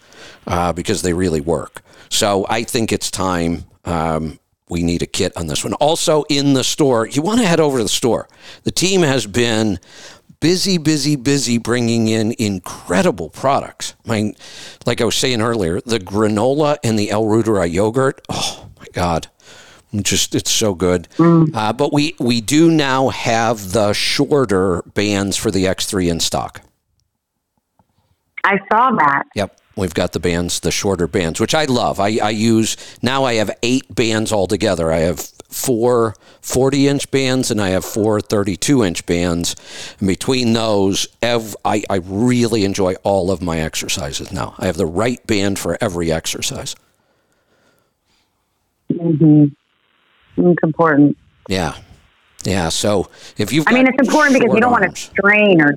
uh, 0.47 0.73
because 0.73 1.03
they 1.03 1.13
really 1.13 1.41
work. 1.41 1.83
So 2.09 2.45
I 2.49 2.63
think 2.63 2.91
it's 2.91 3.11
time 3.11 3.65
um, 3.85 4.39
we 4.69 4.83
need 4.83 5.01
a 5.01 5.05
kit 5.05 5.35
on 5.37 5.47
this 5.47 5.63
one. 5.63 5.73
Also, 5.75 6.23
in 6.29 6.53
the 6.53 6.63
store, 6.63 7.07
you 7.07 7.21
want 7.21 7.39
to 7.39 7.47
head 7.47 7.59
over 7.59 7.77
to 7.77 7.83
the 7.83 7.89
store. 7.89 8.27
The 8.63 8.71
team 8.71 9.01
has 9.01 9.25
been 9.25 9.79
busy, 10.39 10.77
busy, 10.77 11.15
busy 11.15 11.57
bringing 11.57 12.07
in 12.07 12.33
incredible 12.37 13.29
products. 13.29 13.95
I 14.05 14.11
mean, 14.11 14.35
like 14.85 15.01
I 15.01 15.05
was 15.05 15.15
saying 15.15 15.41
earlier, 15.41 15.81
the 15.81 15.99
granola 15.99 16.77
and 16.83 16.99
the 16.99 17.11
L. 17.11 17.23
reuteri 17.23 17.71
yogurt. 17.71 18.21
Oh 18.29 18.69
my 18.79 18.87
God. 18.93 19.27
Just 19.95 20.35
it's 20.35 20.51
so 20.51 20.75
good, 20.75 21.07
uh, 21.17 21.71
but 21.71 21.93
we 21.93 22.13
we 22.19 22.41
do 22.41 22.69
now 22.69 23.07
have 23.07 23.71
the 23.71 23.93
shorter 23.93 24.83
bands 24.93 25.37
for 25.37 25.49
the 25.49 25.63
X3 25.63 26.11
in 26.11 26.19
stock. 26.19 26.61
I 28.43 28.57
saw 28.69 28.91
that. 28.97 29.23
Yep. 29.33 29.57
We've 29.77 29.93
got 29.93 30.13
the 30.13 30.19
bands, 30.19 30.59
the 30.59 30.71
shorter 30.71 31.07
bands, 31.07 31.39
which 31.39 31.53
I 31.53 31.65
love. 31.65 31.99
I, 31.99 32.17
I 32.17 32.31
use 32.31 32.75
now 33.01 33.23
I 33.25 33.35
have 33.35 33.51
eight 33.61 33.93
bands 33.93 34.33
altogether. 34.33 34.91
I 34.91 34.99
have 34.99 35.19
four 35.49 36.15
40 36.41 36.87
inch 36.87 37.11
bands 37.11 37.51
and 37.51 37.61
I 37.61 37.69
have 37.69 37.85
four 37.85 38.19
32 38.19 38.83
inch 38.83 39.05
bands. 39.05 39.55
And 39.99 40.07
between 40.07 40.53
those, 40.53 41.07
ev- 41.21 41.55
I, 41.63 41.83
I 41.89 41.97
really 41.97 42.65
enjoy 42.65 42.95
all 43.03 43.31
of 43.31 43.41
my 43.41 43.59
exercises 43.59 44.31
now. 44.31 44.55
I 44.57 44.65
have 44.65 44.77
the 44.77 44.85
right 44.85 45.25
band 45.27 45.59
for 45.59 45.77
every 45.79 46.11
exercise. 46.11 46.75
Mm-hmm. 48.91 49.45
It's 50.37 50.63
important. 50.63 51.17
Yeah. 51.47 51.75
Yeah. 52.43 52.69
So 52.69 53.09
if 53.37 53.53
you've 53.53 53.67
I 53.67 53.73
mean, 53.73 53.87
it's 53.87 54.07
important 54.07 54.39
because 54.39 54.53
you 54.53 54.61
don't 54.61 54.71
want 54.71 54.95
to 54.95 54.99
strain 54.99 55.61
or. 55.61 55.75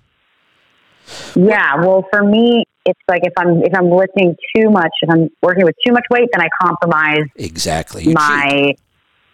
Yeah, 1.35 1.75
well, 1.77 2.07
for 2.13 2.23
me, 2.23 2.65
it's 2.87 3.01
like 3.09 3.23
if 3.25 3.33
I'm 3.37 3.63
if 3.63 3.75
I'm 3.75 3.91
lifting 3.91 4.37
too 4.57 4.71
much, 4.71 4.91
if 5.03 5.11
I'm 5.11 5.29
working 5.43 5.65
with 5.65 5.77
too 5.87 5.93
much 5.93 6.05
weight, 6.11 6.29
then 6.33 6.41
I 6.43 6.49
compromise 6.61 7.25
Exactly. 7.37 8.03
You 8.03 8.09
cheat. 8.11 8.15
my 8.15 8.75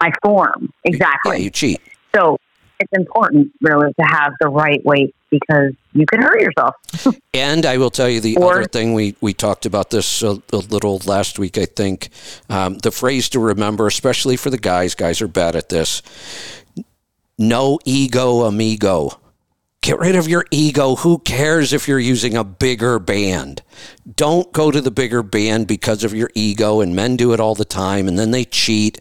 my 0.00 0.10
form. 0.22 0.72
Exactly. 0.84 1.36
Yeah, 1.38 1.42
you 1.44 1.50
cheat. 1.50 1.80
so 2.14 2.38
it's 2.78 2.92
important, 2.92 3.50
really, 3.62 3.90
to 3.94 4.04
have 4.06 4.34
the 4.38 4.48
right 4.48 4.84
weight 4.84 5.14
because 5.30 5.72
you 5.94 6.04
can 6.04 6.20
hurt 6.20 6.40
yourself. 6.42 6.74
And 7.32 7.64
I 7.66 7.78
will 7.78 7.90
tell 7.90 8.08
you 8.08 8.20
the 8.20 8.36
Or- 8.36 8.52
other 8.58 8.64
thing 8.66 8.92
we, 8.94 9.14
we 9.22 9.32
talked 9.34 9.64
about 9.66 9.88
this 9.90 10.22
a, 10.22 10.42
a 10.52 10.56
little 10.56 11.00
last 11.06 11.38
week. 11.38 11.56
I 11.58 11.64
think 11.66 12.08
um, 12.50 12.76
the 12.78 12.90
phrase 12.90 13.28
to 13.30 13.40
remember, 13.40 13.86
especially 13.86 14.36
for 14.36 14.50
the 14.50 14.58
guys, 14.58 14.94
guys 14.94 15.20
are 15.22 15.28
bad 15.28 15.54
at 15.56 15.68
this. 15.70 16.02
No 17.38 17.78
ego, 17.84 18.42
amigo. 18.42 19.18
Get 19.82 19.98
rid 20.00 20.16
of 20.16 20.26
your 20.26 20.44
ego. 20.50 20.96
Who 20.96 21.18
cares 21.20 21.72
if 21.72 21.86
you're 21.86 22.00
using 22.00 22.36
a 22.36 22.42
bigger 22.42 22.98
band? 22.98 23.62
Don't 24.16 24.52
go 24.52 24.72
to 24.72 24.80
the 24.80 24.90
bigger 24.90 25.22
band 25.22 25.68
because 25.68 26.02
of 26.02 26.12
your 26.12 26.30
ego, 26.34 26.80
and 26.80 26.96
men 26.96 27.16
do 27.16 27.32
it 27.32 27.38
all 27.38 27.54
the 27.54 27.64
time, 27.64 28.08
and 28.08 28.18
then 28.18 28.32
they 28.32 28.44
cheat. 28.44 28.98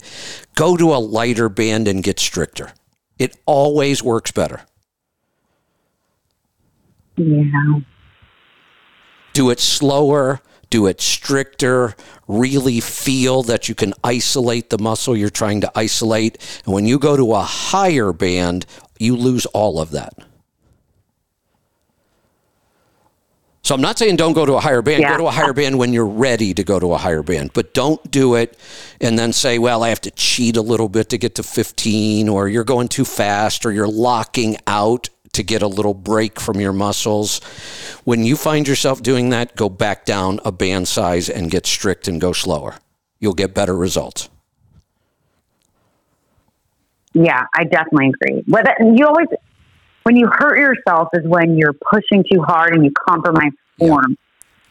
Go 0.53 0.77
to 0.77 0.93
a 0.93 0.97
lighter 1.01 1.49
band 1.49 1.87
and 1.87 2.03
get 2.03 2.19
stricter. 2.19 2.71
It 3.17 3.35
always 3.47 4.03
works 4.03 4.31
better. 4.31 4.61
Yeah. 7.17 7.79
do 9.33 9.49
it 9.49 9.59
slower, 9.59 10.41
do 10.69 10.85
it 10.85 10.99
stricter, 11.01 11.95
really 12.27 12.79
feel 12.81 13.41
that 13.43 13.69
you 13.69 13.75
can 13.75 13.93
isolate 14.03 14.69
the 14.69 14.77
muscle 14.77 15.15
you're 15.15 15.29
trying 15.29 15.61
to 15.61 15.71
isolate. 15.75 16.37
And 16.65 16.73
when 16.73 16.85
you 16.85 16.99
go 16.99 17.15
to 17.15 17.33
a 17.33 17.41
higher 17.41 18.11
band, 18.13 18.65
you 18.99 19.15
lose 19.15 19.45
all 19.47 19.79
of 19.79 19.91
that. 19.91 20.13
So 23.65 23.73
I'm 23.73 23.81
not 23.81 23.97
saying 23.97 24.17
don't 24.17 24.33
go 24.33 24.45
to 24.45 24.53
a 24.53 24.59
higher 24.59 24.83
band. 24.83 25.01
Yeah. 25.01 25.13
Go 25.13 25.23
to 25.23 25.25
a 25.25 25.31
higher 25.31 25.51
band 25.51 25.79
when 25.79 25.91
you're 25.91 26.05
ready 26.05 26.53
to 26.53 26.63
go 26.63 26.79
to 26.79 26.93
a 26.93 26.97
higher 26.97 27.23
band, 27.23 27.49
but 27.55 27.73
don't 27.73 28.11
do 28.11 28.35
it 28.35 28.59
and 29.01 29.17
then 29.17 29.33
say, 29.33 29.57
"Well, 29.57 29.83
I 29.83 29.89
have 29.89 30.01
to 30.01 30.11
cheat 30.11 30.55
a 30.55 30.61
little 30.61 30.87
bit 30.87 31.09
to 31.09 31.17
get 31.17 31.33
to 31.33 31.43
15 31.43 32.29
or 32.29 32.47
you're 32.47 32.63
going 32.63 32.89
too 32.89 33.05
fast 33.05 33.65
or 33.65 33.71
you're 33.71 33.87
locking 33.87 34.57
out 34.67 35.09
to 35.33 35.41
get 35.41 35.63
a 35.63 35.67
little 35.67 35.95
break 35.95 36.39
from 36.39 36.59
your 36.59 36.73
muscles." 36.73 37.41
When 38.03 38.23
you 38.23 38.35
find 38.35 38.67
yourself 38.67 39.01
doing 39.01 39.31
that, 39.31 39.55
go 39.55 39.67
back 39.67 40.05
down 40.05 40.39
a 40.45 40.51
band 40.51 40.87
size 40.87 41.27
and 41.27 41.49
get 41.49 41.65
strict 41.65 42.07
and 42.07 42.21
go 42.21 42.33
slower. 42.33 42.75
You'll 43.19 43.33
get 43.33 43.55
better 43.55 43.75
results. 43.75 44.29
Yeah, 47.15 47.47
I 47.55 47.63
definitely 47.63 48.09
agree. 48.09 48.43
But 48.45 48.67
you 48.79 49.07
always, 49.07 49.29
when 50.05 50.15
you 50.15 50.29
hurt 50.31 50.59
yourself, 50.59 51.09
is 51.13 51.25
when 51.25 51.57
you're 51.57 51.73
pushing 51.73 52.23
too 52.31 52.43
hard 52.43 52.75
and 52.75 52.85
you 52.85 52.91
compromise 53.09 53.51
form. 53.79 54.15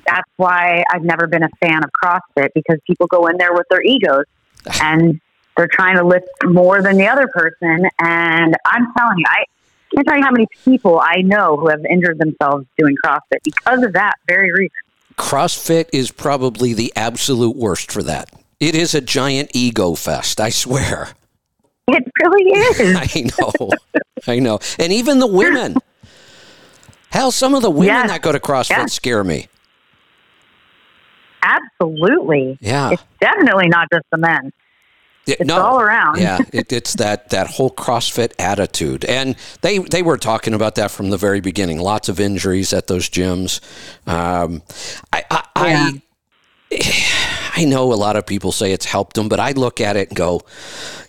That's 0.07 0.31
why 0.37 0.85
I've 0.93 1.03
never 1.03 1.27
been 1.27 1.43
a 1.43 1.49
fan 1.61 1.83
of 1.83 1.91
CrossFit 1.93 2.51
because 2.55 2.79
people 2.87 3.09
go 3.09 3.27
in 3.27 3.37
there 3.37 3.53
with 3.53 3.67
their 3.69 3.83
egos 3.83 4.27
and 4.81 5.21
they're 5.57 5.69
trying 5.71 5.97
to 5.97 6.05
lift 6.05 6.29
more 6.45 6.83
than 6.83 6.97
the 6.97 7.09
other 7.09 7.27
person. 7.27 7.85
And 7.99 8.55
I'm 8.65 8.93
telling 8.97 9.19
you, 9.19 9.25
I 9.27 9.45
can't 9.93 10.07
tell 10.07 10.17
you 10.19 10.23
how 10.23 10.31
many 10.31 10.47
people 10.65 11.01
I 11.01 11.23
know 11.23 11.57
who 11.57 11.69
have 11.69 11.85
injured 11.85 12.19
themselves 12.19 12.67
doing 12.79 12.95
CrossFit 13.05 13.43
because 13.43 13.83
of 13.83 13.93
that 13.95 14.15
very 14.29 14.53
reason. 14.53 14.71
CrossFit 15.17 15.89
is 15.93 16.13
probably 16.13 16.75
the 16.75 16.93
absolute 16.95 17.57
worst 17.57 17.91
for 17.91 18.05
that. 18.05 18.31
It 18.61 18.77
is 18.77 18.95
a 18.95 19.01
giant 19.01 19.51
ego 19.53 19.95
fest, 19.95 20.41
I 20.41 20.51
swear. 20.51 21.09
It 21.89 22.05
really 22.23 22.51
is. 22.51 22.97
I 23.41 23.43
know. 23.61 23.71
I 24.27 24.39
know. 24.39 24.59
And 24.79 24.93
even 24.93 25.19
the 25.19 25.27
women. 25.27 25.77
Hell, 27.11 27.31
some 27.31 27.55
of 27.55 27.63
the 27.63 27.71
women 27.71 27.87
Yes. 27.95 28.11
that 28.11 28.23
go 28.23 28.33
to 28.33 28.41
CrossFit 28.41 28.71
Yeah. 28.71 28.87
scare 28.87 29.23
me. 29.23 29.49
Absolutely. 31.43 32.59
Yeah. 32.61 32.93
It's 32.93 33.03
definitely 33.21 33.69
not 33.69 33.89
just 33.93 34.05
the 34.11 34.19
men. 34.19 34.53
Yeah, 35.27 35.37
It's 35.41 35.51
all 35.53 35.81
around. 35.81 36.19
yeah, 36.21 36.39
it, 36.53 36.71
it's 36.71 36.95
that 36.97 37.31
that 37.31 37.47
whole 37.47 37.71
CrossFit 37.71 38.33
attitude, 38.39 39.07
and 39.07 39.37
they 39.63 39.79
they 39.79 40.03
were 40.03 40.19
talking 40.19 40.53
about 40.53 40.75
that 40.75 40.91
from 40.91 41.09
the 41.09 41.17
very 41.17 41.41
beginning. 41.41 41.79
Lots 41.81 42.11
of 42.11 42.21
injuries 42.21 42.75
at 42.75 42.89
those 42.89 43.09
gyms. 43.09 43.61
Um, 44.07 44.61
I 45.15 45.25
I, 45.31 45.45
I 45.57 46.03
I 47.57 47.65
know 47.65 47.93
a 47.93 47.95
lot 47.95 48.17
of 48.17 48.27
people 48.27 48.51
say 48.51 48.73
it's 48.73 48.87
helped 48.87 49.15
them, 49.15 49.29
but 49.29 49.39
I 49.39 49.53
look 49.53 49.81
at 49.81 49.97
it 49.97 50.09
and 50.09 50.17
go, 50.17 50.43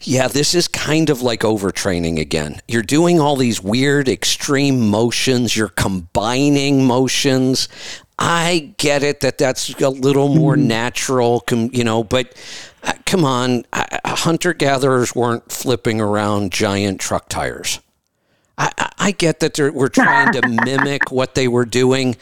yeah, 0.04 0.28
this 0.28 0.54
is 0.54 0.68
kind 0.68 1.10
of 1.10 1.22
like 1.22 1.42
overtraining 1.42 2.20
again. 2.20 2.62
You're 2.68 2.84
doing 2.84 3.20
all 3.20 3.36
these 3.36 3.62
weird 3.62 4.08
extreme 4.08 4.88
motions, 4.90 5.58
you're 5.58 5.70
combining 5.70 6.86
motions. 6.86 7.68
I 8.18 8.74
get 8.78 9.04
it 9.04 9.22
that 9.22 9.38
that's 9.40 9.70
a 9.82 9.90
little 9.90 10.30
more 10.30 10.56
natural, 10.56 11.44
you 11.52 11.84
know, 11.84 12.04
but 12.04 12.34
uh, 12.84 12.94
come 13.06 13.26
on, 13.26 13.66
hunter 13.74 14.54
gatherers 14.54 15.14
weren't 15.14 15.52
flipping 15.52 16.00
around 16.00 16.52
giant 16.54 17.02
truck 17.02 17.28
tires. 17.28 17.80
I, 18.58 18.72
I- 18.78 19.12
get 19.12 19.40
that 19.42 19.54
they're, 19.54 19.72
we're 19.72 19.88
trying 19.90 20.32
to 20.34 20.42
mimic 20.66 21.12
what 21.12 21.36
they 21.36 21.48
were 21.48 21.66
doing, 21.66 22.16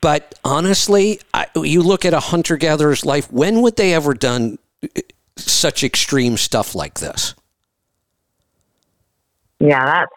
but 0.00 0.34
honestly, 0.44 1.20
I, 1.34 1.46
you 1.54 1.82
look 1.82 2.04
at 2.06 2.14
a 2.14 2.20
hunter 2.20 2.56
gatherer's 2.56 3.04
life. 3.04 3.30
When 3.30 3.60
would 3.60 3.76
they 3.76 3.92
ever 3.92 4.14
done 4.14 4.58
uh, 4.82 4.88
such 5.36 5.84
extreme 5.84 6.36
stuff 6.38 6.74
like 6.74 7.00
this? 7.00 7.34
Yeah, 9.58 9.84
that's 9.84 10.12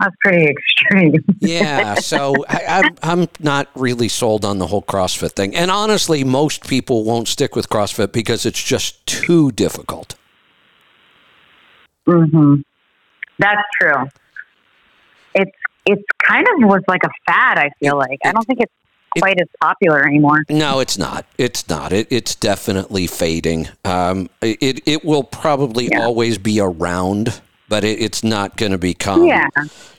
that's 0.00 0.16
pretty 0.22 0.46
extreme. 0.50 1.24
Yeah, 1.40 1.94
so 1.96 2.34
I, 2.48 2.82
I'm 3.02 3.20
I'm 3.22 3.28
not 3.40 3.68
really 3.74 4.08
sold 4.08 4.44
on 4.44 4.58
the 4.58 4.66
whole 4.66 4.82
CrossFit 4.82 5.32
thing, 5.32 5.54
and 5.54 5.70
honestly, 5.70 6.24
most 6.24 6.66
people 6.66 7.04
won't 7.04 7.28
stick 7.28 7.54
with 7.54 7.68
CrossFit 7.68 8.12
because 8.12 8.44
it's 8.46 8.62
just 8.62 9.04
too 9.06 9.52
difficult. 9.52 10.16
hmm 12.06 12.56
That's 13.38 13.62
true. 13.80 14.08
It's 15.90 16.02
kind 16.22 16.46
of 16.46 16.68
was 16.68 16.82
like 16.86 17.02
a 17.04 17.10
fad. 17.26 17.58
I 17.58 17.70
feel 17.80 17.96
like 17.96 18.18
I 18.24 18.32
don't 18.32 18.44
think 18.46 18.60
it's 18.60 18.72
quite 19.18 19.40
as 19.40 19.48
popular 19.60 20.06
anymore. 20.06 20.40
No, 20.50 20.80
it's 20.80 20.98
not. 20.98 21.24
It's 21.38 21.66
not. 21.68 21.92
It, 21.94 22.06
it's 22.10 22.34
definitely 22.34 23.06
fading. 23.06 23.68
Um, 23.84 24.28
it 24.42 24.82
it 24.86 25.04
will 25.04 25.24
probably 25.24 25.88
Yeah. 25.90 26.02
always 26.04 26.36
be 26.36 26.60
around, 26.60 27.40
but 27.70 27.84
it, 27.84 28.00
it's 28.00 28.22
not 28.22 28.56
going 28.58 28.72
to 28.72 28.78
become, 28.78 29.26
Yeah. 29.26 29.48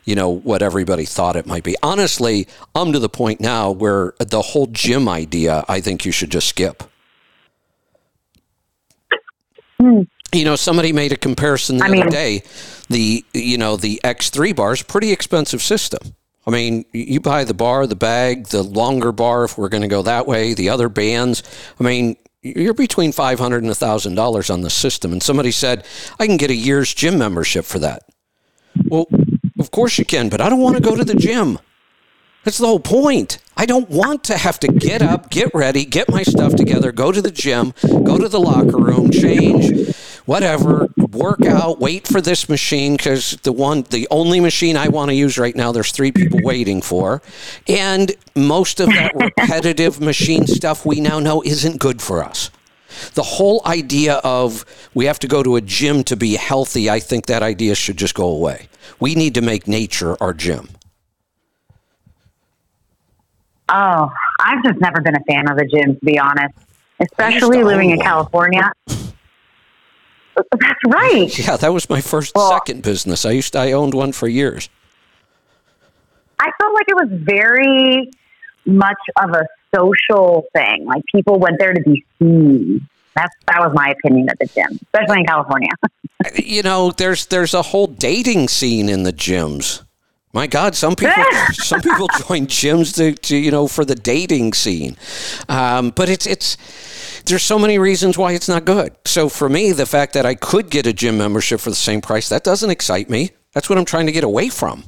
you 0.06 0.14
know, 0.14 0.30
what 0.30 0.62
everybody 0.62 1.06
thought 1.06 1.36
it 1.36 1.48
might 1.48 1.64
be. 1.64 1.76
Honestly, 1.82 2.48
I'm 2.76 2.94
to 2.94 3.00
the 3.00 3.10
point 3.10 3.42
now 3.42 3.72
where 3.72 4.14
the 4.20 4.42
whole 4.44 4.68
gym 4.68 5.10
idea, 5.10 5.66
I 5.68 5.82
think 5.82 6.06
you 6.06 6.12
should 6.12 6.30
just 6.30 6.48
skip. 6.50 6.84
Hmm. 9.82 10.02
You 10.34 10.46
know, 10.46 10.56
somebody 10.56 10.94
made 10.94 11.12
a 11.12 11.18
comparison 11.18 11.78
the 11.78 11.86
I 11.86 11.88
other 11.88 11.96
mean- 11.98 12.10
day. 12.10 12.44
The 12.90 13.24
you 13.34 13.58
know 13.58 13.78
the 13.78 14.00
X3 14.04 14.56
bar 14.56 14.74
is 14.74 14.82
a 14.82 14.86
pretty 14.86 15.12
expensive 15.12 15.62
system. 15.62 16.16
I 16.48 16.52
mean, 16.52 16.86
you 16.92 17.20
buy 17.20 17.44
the 17.44 17.54
bar, 17.54 17.86
the 17.86 17.96
bag, 17.96 18.48
the 18.48 18.64
longer 18.64 19.12
bar 19.12 19.44
if 19.44 19.58
we're 19.58 19.70
going 19.70 19.84
to 19.84 19.88
go 19.88 20.02
that 20.02 20.26
way, 20.26 20.56
the 20.56 20.70
other 20.70 20.90
bands. 20.90 21.44
I 21.80 21.84
mean, 21.84 22.16
you're 22.42 22.74
between 22.74 23.12
five 23.12 23.38
hundred 23.38 23.64
and 23.64 23.76
thousand 23.78 24.16
dollars 24.16 24.50
on 24.50 24.62
the 24.62 24.70
system. 24.72 25.12
And 25.12 25.22
somebody 25.22 25.52
said, 25.52 25.86
I 26.20 26.26
can 26.26 26.38
get 26.38 26.50
a 26.50 26.56
year's 26.56 26.94
gym 26.94 27.18
membership 27.20 27.66
for 27.66 27.78
that. 27.80 28.04
Well, 28.86 29.06
Of 29.60 29.70
course 29.72 30.00
you 30.00 30.06
can, 30.06 30.30
but 30.30 30.42
I 30.42 30.50
don't 30.50 30.62
want 30.62 30.78
to 30.78 30.82
go 30.82 30.96
to 30.96 31.04
the 31.04 31.16
gym. 31.16 31.60
That's 32.46 32.58
the 32.58 32.66
whole 32.68 32.80
point. 32.80 33.38
I 33.60 33.66
don't 33.66 33.90
want 33.90 34.24
to 34.24 34.38
have 34.38 34.58
to 34.62 34.70
get 34.70 35.02
up, 35.02 35.30
get 35.30 35.54
ready, 35.54 35.84
get 35.84 36.08
my 36.08 36.24
stuff 36.24 36.56
together, 36.56 36.94
go 36.94 37.12
to 37.12 37.22
the 37.22 37.30
gym, 37.30 37.74
go 37.82 38.18
to 38.18 38.30
the 38.30 38.40
locker 38.40 38.78
room, 38.78 39.12
change, 39.12 39.94
whatever, 40.24 40.88
work 40.96 41.46
out, 41.46 41.78
wait 41.78 42.08
for 42.08 42.22
this 42.22 42.48
machine 42.48 42.96
because 42.96 43.32
the 43.44 43.52
one, 43.52 43.82
the 43.90 44.08
only 44.12 44.40
machine 44.40 44.78
I 44.78 44.88
want 44.88 45.10
to 45.10 45.14
use 45.14 45.38
right 45.38 45.54
now, 45.54 45.74
there's 45.74 45.92
three 45.92 46.14
people 46.14 46.40
waiting 46.42 46.82
for, 46.82 47.22
and 47.68 48.14
most 48.34 48.80
of 48.80 48.88
that 48.88 49.12
repetitive 49.14 50.00
machine 50.00 50.48
stuff 50.48 50.86
we 50.86 51.02
now 51.02 51.20
know 51.20 51.44
isn't 51.44 51.82
good 51.82 52.02
for 52.02 52.24
us. 52.24 52.52
The 53.14 53.24
whole 53.24 53.62
idea 53.66 54.22
of 54.24 54.64
we 54.94 55.04
have 55.04 55.20
to 55.20 55.28
go 55.28 55.44
to 55.44 55.58
a 55.58 55.62
gym 55.62 56.06
to 56.06 56.16
be 56.16 56.38
healthy, 56.38 56.90
I 56.90 57.02
think 57.02 57.26
that 57.26 57.44
idea 57.44 57.76
should 57.76 57.98
just 57.98 58.16
go 58.16 58.30
away. 58.30 58.70
We 59.02 59.16
need 59.16 59.34
to 59.34 59.42
make 59.42 59.68
nature 59.68 60.16
our 60.24 60.34
gym. 60.34 60.70
Oh, 63.72 64.10
I've 64.40 64.64
just 64.64 64.80
never 64.80 65.02
been 65.02 65.16
a 65.16 65.24
fan 65.26 65.50
of 65.50 65.58
the 65.58 65.66
gym, 65.66 65.96
to 65.96 66.06
be 66.06 66.18
honest. 66.20 66.56
Especially 67.00 67.64
living 67.64 67.92
in. 67.92 68.00
California. 68.00 68.72
That's 68.88 70.80
right. 70.88 71.38
Yeah, 71.38 71.58
that 71.58 71.74
was 71.74 71.90
my 71.90 72.02
first 72.02 72.34
Well- 72.36 72.52
second 72.52 72.82
business. 72.84 73.26
I 73.26 73.32
used 73.32 73.54
to, 73.54 73.60
I 73.60 73.72
owned 73.74 73.94
one 73.94 74.12
for 74.12 74.28
years. 74.28 74.70
I 76.40 76.50
felt 76.60 76.74
like 76.74 76.86
it 76.88 76.96
was 76.96 77.10
very 77.12 78.10
much 78.66 78.98
of 79.22 79.32
a 79.32 79.44
social 79.76 80.46
thing. 80.54 80.86
Like 80.86 81.04
people 81.14 81.38
went 81.40 81.58
there 81.60 81.74
to 81.74 81.82
be 81.82 82.06
seen. 82.18 82.88
That's 83.16 83.34
that 83.48 83.60
was 83.60 83.72
my 83.74 83.90
opinion 83.90 84.30
of 84.30 84.38
the 84.40 84.46
gym, 84.46 84.80
especially 84.84 85.20
in 85.22 85.26
California. 85.26 85.72
You 86.36 86.64
know, 86.64 86.92
there's 86.92 87.28
there's 87.28 87.54
a 87.54 87.62
whole 87.62 87.88
dating 87.88 88.50
scene 88.50 88.90
in 88.90 89.04
the 89.04 89.14
gyms. 89.14 89.84
My 90.32 90.46
God, 90.46 90.76
some 90.76 90.96
people 90.96 91.24
some 91.54 91.82
people 91.82 92.08
join 92.28 92.46
gyms 92.48 92.96
to, 92.96 93.14
to 93.14 93.36
you 93.36 93.52
know 93.52 93.68
for 93.68 93.84
the 93.84 93.96
dating 93.96 94.54
scene, 94.54 94.96
um, 95.48 95.90
but 95.90 96.10
it's 96.10 96.28
it's 96.28 97.22
there's 97.24 97.44
so 97.44 97.58
many 97.58 97.80
reasons 97.80 98.18
why 98.18 98.34
it's 98.34 98.48
not 98.48 98.66
good. 98.66 98.96
So 99.06 99.28
for 99.28 99.50
me, 99.50 99.72
the 99.72 99.86
fact 99.86 100.14
that 100.14 100.26
I 100.26 100.36
could 100.36 100.70
get 100.70 100.86
a 100.86 100.94
gym 100.94 101.18
membership 101.18 101.60
for 101.60 101.70
the 101.72 101.76
same 101.76 102.02
price 102.02 102.30
that 102.30 102.44
doesn't 102.44 102.70
excite 102.70 103.10
me. 103.10 103.32
That's 103.54 103.70
what 103.70 103.80
I'm 103.80 103.86
trying 103.86 104.06
to 104.06 104.12
get 104.12 104.24
away 104.24 104.50
from. 104.50 104.84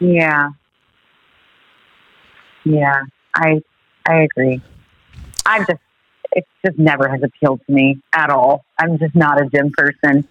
yeah, 0.00 0.50
yeah, 2.64 3.02
I 3.34 3.62
I 4.08 4.22
agree. 4.22 4.60
I've 5.46 5.66
just 5.68 5.80
it 6.32 6.44
just 6.64 6.78
never 6.78 7.08
has 7.08 7.22
appealed 7.22 7.60
to 7.66 7.72
me 7.72 8.00
at 8.12 8.30
all. 8.30 8.64
I'm 8.78 8.98
just 8.98 9.14
not 9.14 9.40
a 9.40 9.48
gym 9.48 9.70
person. 9.76 10.26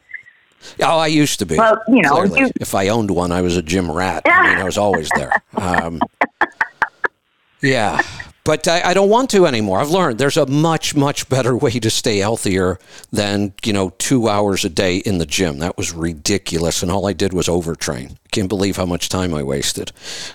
Oh, 0.82 0.98
I 1.00 1.08
used 1.08 1.40
to 1.40 1.46
be. 1.46 1.58
Well, 1.58 1.82
you 1.88 2.02
know, 2.02 2.24
you- 2.24 2.52
if 2.60 2.74
I 2.76 2.88
owned 2.90 3.12
one, 3.12 3.32
I 3.32 3.42
was 3.42 3.58
a 3.58 3.62
gym 3.62 3.92
rat. 3.92 4.24
I 4.26 4.48
mean, 4.50 4.58
I 4.58 4.64
was 4.64 4.78
always 4.78 5.10
there. 5.16 5.32
Um, 5.56 6.02
yeah, 7.62 8.02
but 8.44 8.68
I, 8.68 8.90
I 8.90 8.94
don't 8.94 9.10
want 9.10 9.30
to 9.32 9.46
anymore. 9.48 9.80
I've 9.80 9.90
learned 9.90 10.18
there's 10.20 10.38
a 10.38 10.46
much, 10.46 10.96
much 10.96 11.28
better 11.30 11.56
way 11.58 11.72
to 11.80 11.90
stay 11.90 12.18
healthier 12.18 12.78
than 13.12 13.54
you 13.64 13.74
know 13.74 13.90
two 13.98 14.30
hours 14.30 14.64
a 14.66 14.70
day 14.70 14.98
in 14.98 15.18
the 15.18 15.26
gym. 15.26 15.60
That 15.60 15.78
was 15.78 15.94
ridiculous, 15.94 16.84
and 16.84 16.92
all 16.92 17.08
I 17.08 17.14
did 17.14 17.34
was 17.34 17.48
overtrain. 17.48 18.18
Can't 18.32 18.50
believe 18.50 18.78
how 18.78 18.86
much 18.86 19.10
time 19.10 19.34
I 19.34 19.42
wasted. 19.44 19.92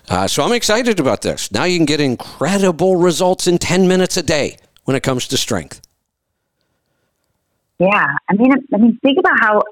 Uh, 0.09 0.27
so 0.27 0.43
I'm 0.43 0.53
excited 0.53 0.99
about 0.99 1.23
this. 1.23 1.53
Now 1.53 1.65
you 1.65 1.77
can 1.79 1.87
get 1.87 2.01
incredible 2.01 2.97
results 2.97 3.47
in 3.47 3.59
10 3.59 3.87
minutes 3.87 4.17
a 4.17 4.23
day 4.23 4.57
when 4.85 4.97
it 4.97 5.03
comes 5.03 5.29
to 5.29 5.37
strength. 5.37 5.81
Yeah, 7.79 8.15
I 8.29 8.35
mean, 8.35 8.53
I 8.75 8.77
mean, 8.77 8.99
think 9.03 9.19
about 9.19 9.41
how 9.41 9.63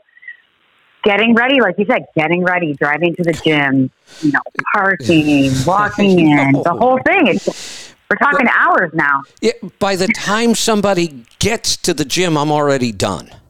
getting 1.08 1.34
ready, 1.34 1.58
like 1.60 1.74
you 1.78 1.86
said, 1.86 2.04
getting 2.14 2.44
ready, 2.44 2.74
driving 2.74 3.14
to 3.16 3.22
the 3.22 3.32
gym, 3.32 3.90
you 4.20 4.30
know, 4.32 4.40
parking, 4.74 5.50
walking 5.66 6.18
in, 6.20 6.52
the 6.52 6.76
whole 6.78 6.98
thing. 7.06 7.28
It's 7.28 7.94
we're 8.10 8.16
talking 8.16 8.46
hours 8.48 8.90
now. 8.92 9.22
Yeah, 9.40 9.52
by 9.78 9.96
the 9.96 10.06
time 10.08 10.54
somebody 10.54 11.24
gets 11.38 11.76
to 11.78 11.94
the 11.94 12.04
gym, 12.04 12.36
I'm 12.36 12.52
already 12.52 12.92
done. 12.92 13.30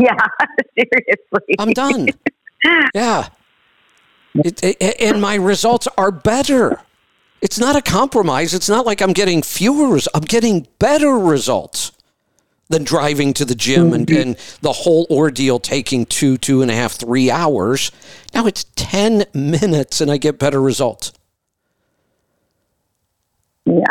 Yeah, 0.00 0.16
seriously. 0.74 1.54
I'm 1.58 1.72
done. 1.74 2.08
Yeah. 2.94 3.28
It, 4.34 4.62
it- 4.62 4.96
and 5.02 5.20
my 5.20 5.34
results 5.34 5.86
are 5.98 6.10
better. 6.10 6.80
It's 7.42 7.58
not 7.58 7.76
a 7.76 7.82
compromise. 7.82 8.54
It's 8.54 8.70
not 8.70 8.86
like 8.86 9.02
I'm 9.02 9.12
getting 9.12 9.42
fewer, 9.42 9.92
res- 9.92 10.08
I'm 10.14 10.22
getting 10.22 10.66
better 10.78 11.18
results 11.18 11.92
than 12.72 12.84
driving 12.84 13.32
to 13.34 13.44
the 13.44 13.54
gym 13.54 13.92
and, 13.92 14.10
and 14.10 14.36
the 14.60 14.72
whole 14.72 15.06
ordeal 15.10 15.60
taking 15.60 16.06
two, 16.06 16.36
two 16.36 16.62
and 16.62 16.70
a 16.70 16.74
half, 16.74 16.92
three 16.92 17.30
hours. 17.30 17.92
Now 18.34 18.46
it's 18.46 18.64
10 18.74 19.26
minutes 19.32 20.00
and 20.00 20.10
I 20.10 20.16
get 20.16 20.38
better 20.38 20.60
results. 20.60 21.12
Yeah, 23.64 23.84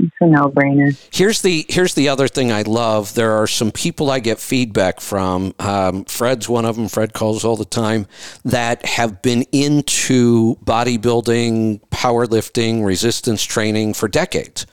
it's 0.00 0.14
a 0.20 0.26
no-brainer. 0.26 0.96
Here's 1.12 1.42
the 1.42 1.64
here's 1.68 1.94
the 1.94 2.08
other 2.08 2.26
thing 2.26 2.50
I 2.50 2.62
love. 2.62 3.14
There 3.14 3.32
are 3.32 3.46
some 3.46 3.70
people 3.70 4.10
I 4.10 4.18
get 4.18 4.38
feedback 4.38 5.00
from. 5.00 5.54
Um, 5.60 6.04
Fred's 6.04 6.48
one 6.48 6.64
of 6.64 6.74
them. 6.76 6.88
Fred 6.88 7.12
calls 7.12 7.44
all 7.44 7.56
the 7.56 7.64
time 7.64 8.06
that 8.44 8.84
have 8.84 9.22
been 9.22 9.44
into 9.52 10.56
bodybuilding, 10.56 11.80
powerlifting, 11.90 12.84
resistance 12.84 13.44
training 13.44 13.94
for 13.94 14.08
decades. 14.08 14.66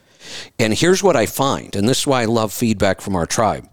And 0.60 0.74
here's 0.74 1.04
what 1.04 1.16
I 1.16 1.26
find, 1.26 1.76
and 1.76 1.88
this 1.88 2.02
is 2.02 2.08
why 2.08 2.22
I 2.22 2.26
love 2.26 2.54
feedback 2.54 3.02
from 3.02 3.16
our 3.16 3.26
tribe. 3.26 3.70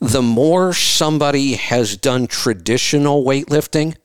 The 0.00 0.22
more 0.22 0.72
somebody 0.72 1.54
has 1.54 1.96
done 1.96 2.26
traditional 2.26 3.24
weightlifting, 3.24 3.96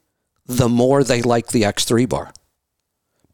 the 0.45 0.69
more 0.69 1.03
they 1.03 1.21
like 1.21 1.47
the 1.47 1.63
X3 1.63 2.07
bar 2.07 2.31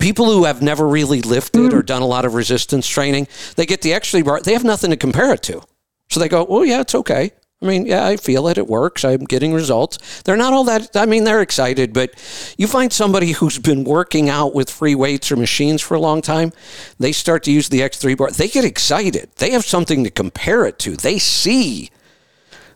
people 0.02 0.26
who 0.26 0.44
have 0.46 0.62
never 0.62 0.88
really 0.88 1.22
lifted 1.22 1.74
or 1.74 1.82
mm. 1.82 1.86
done 1.86 2.02
a 2.02 2.08
lot 2.08 2.26
of 2.26 2.34
resistance 2.34 2.88
training, 2.88 3.28
they 3.56 3.66
get 3.66 3.82
the 3.82 3.92
X3 3.92 4.26
bar, 4.26 4.42
they 4.42 4.54
have 4.54 4.64
nothing 4.66 4.90
to 4.90 4.98
compare 4.98 5.32
it 5.32 5.44
to. 5.44 5.62
So 6.10 6.20
they 6.20 6.28
go, 6.28 6.46
oh, 6.50 6.64
yeah, 6.64 6.82
it's 6.82 6.96
okay. 6.96 7.32
I 7.62 7.68
mean, 7.68 7.86
yeah, 7.86 8.08
I 8.08 8.18
feel 8.18 8.48
it. 8.48 8.58
It 8.58 8.68
works. 8.68 9.06
I'm 9.06 9.26
getting 9.26 9.54
results. 9.54 10.22
They're 10.24 10.38
not 10.38 10.52
all 10.52 10.64
that, 10.64 10.96
I 10.96 11.06
mean, 11.06 11.26
they're 11.26 11.42
excited, 11.42 11.94
but 11.94 12.12
you 12.58 12.68
find 12.68 12.92
somebody 12.92 13.34
who's 13.34 13.60
been 13.60 13.84
working 13.84 14.30
out 14.30 14.56
with 14.56 14.70
free 14.72 14.96
weights 14.96 15.32
or 15.32 15.36
machines 15.36 15.82
for 15.82 15.94
a 15.94 16.00
long 16.00 16.24
time, 16.24 16.54
they 17.00 17.12
start 17.12 17.44
to 17.44 17.52
use 17.52 17.70
the 17.70 17.82
X3 17.82 18.18
bar, 18.18 18.32
they 18.32 18.48
get 18.48 18.66
excited. 18.66 19.30
They 19.36 19.52
have 19.52 19.64
something 19.64 20.04
to 20.04 20.10
compare 20.10 20.66
it 20.66 20.80
to. 20.80 20.96
They 20.96 21.20
see 21.20 21.92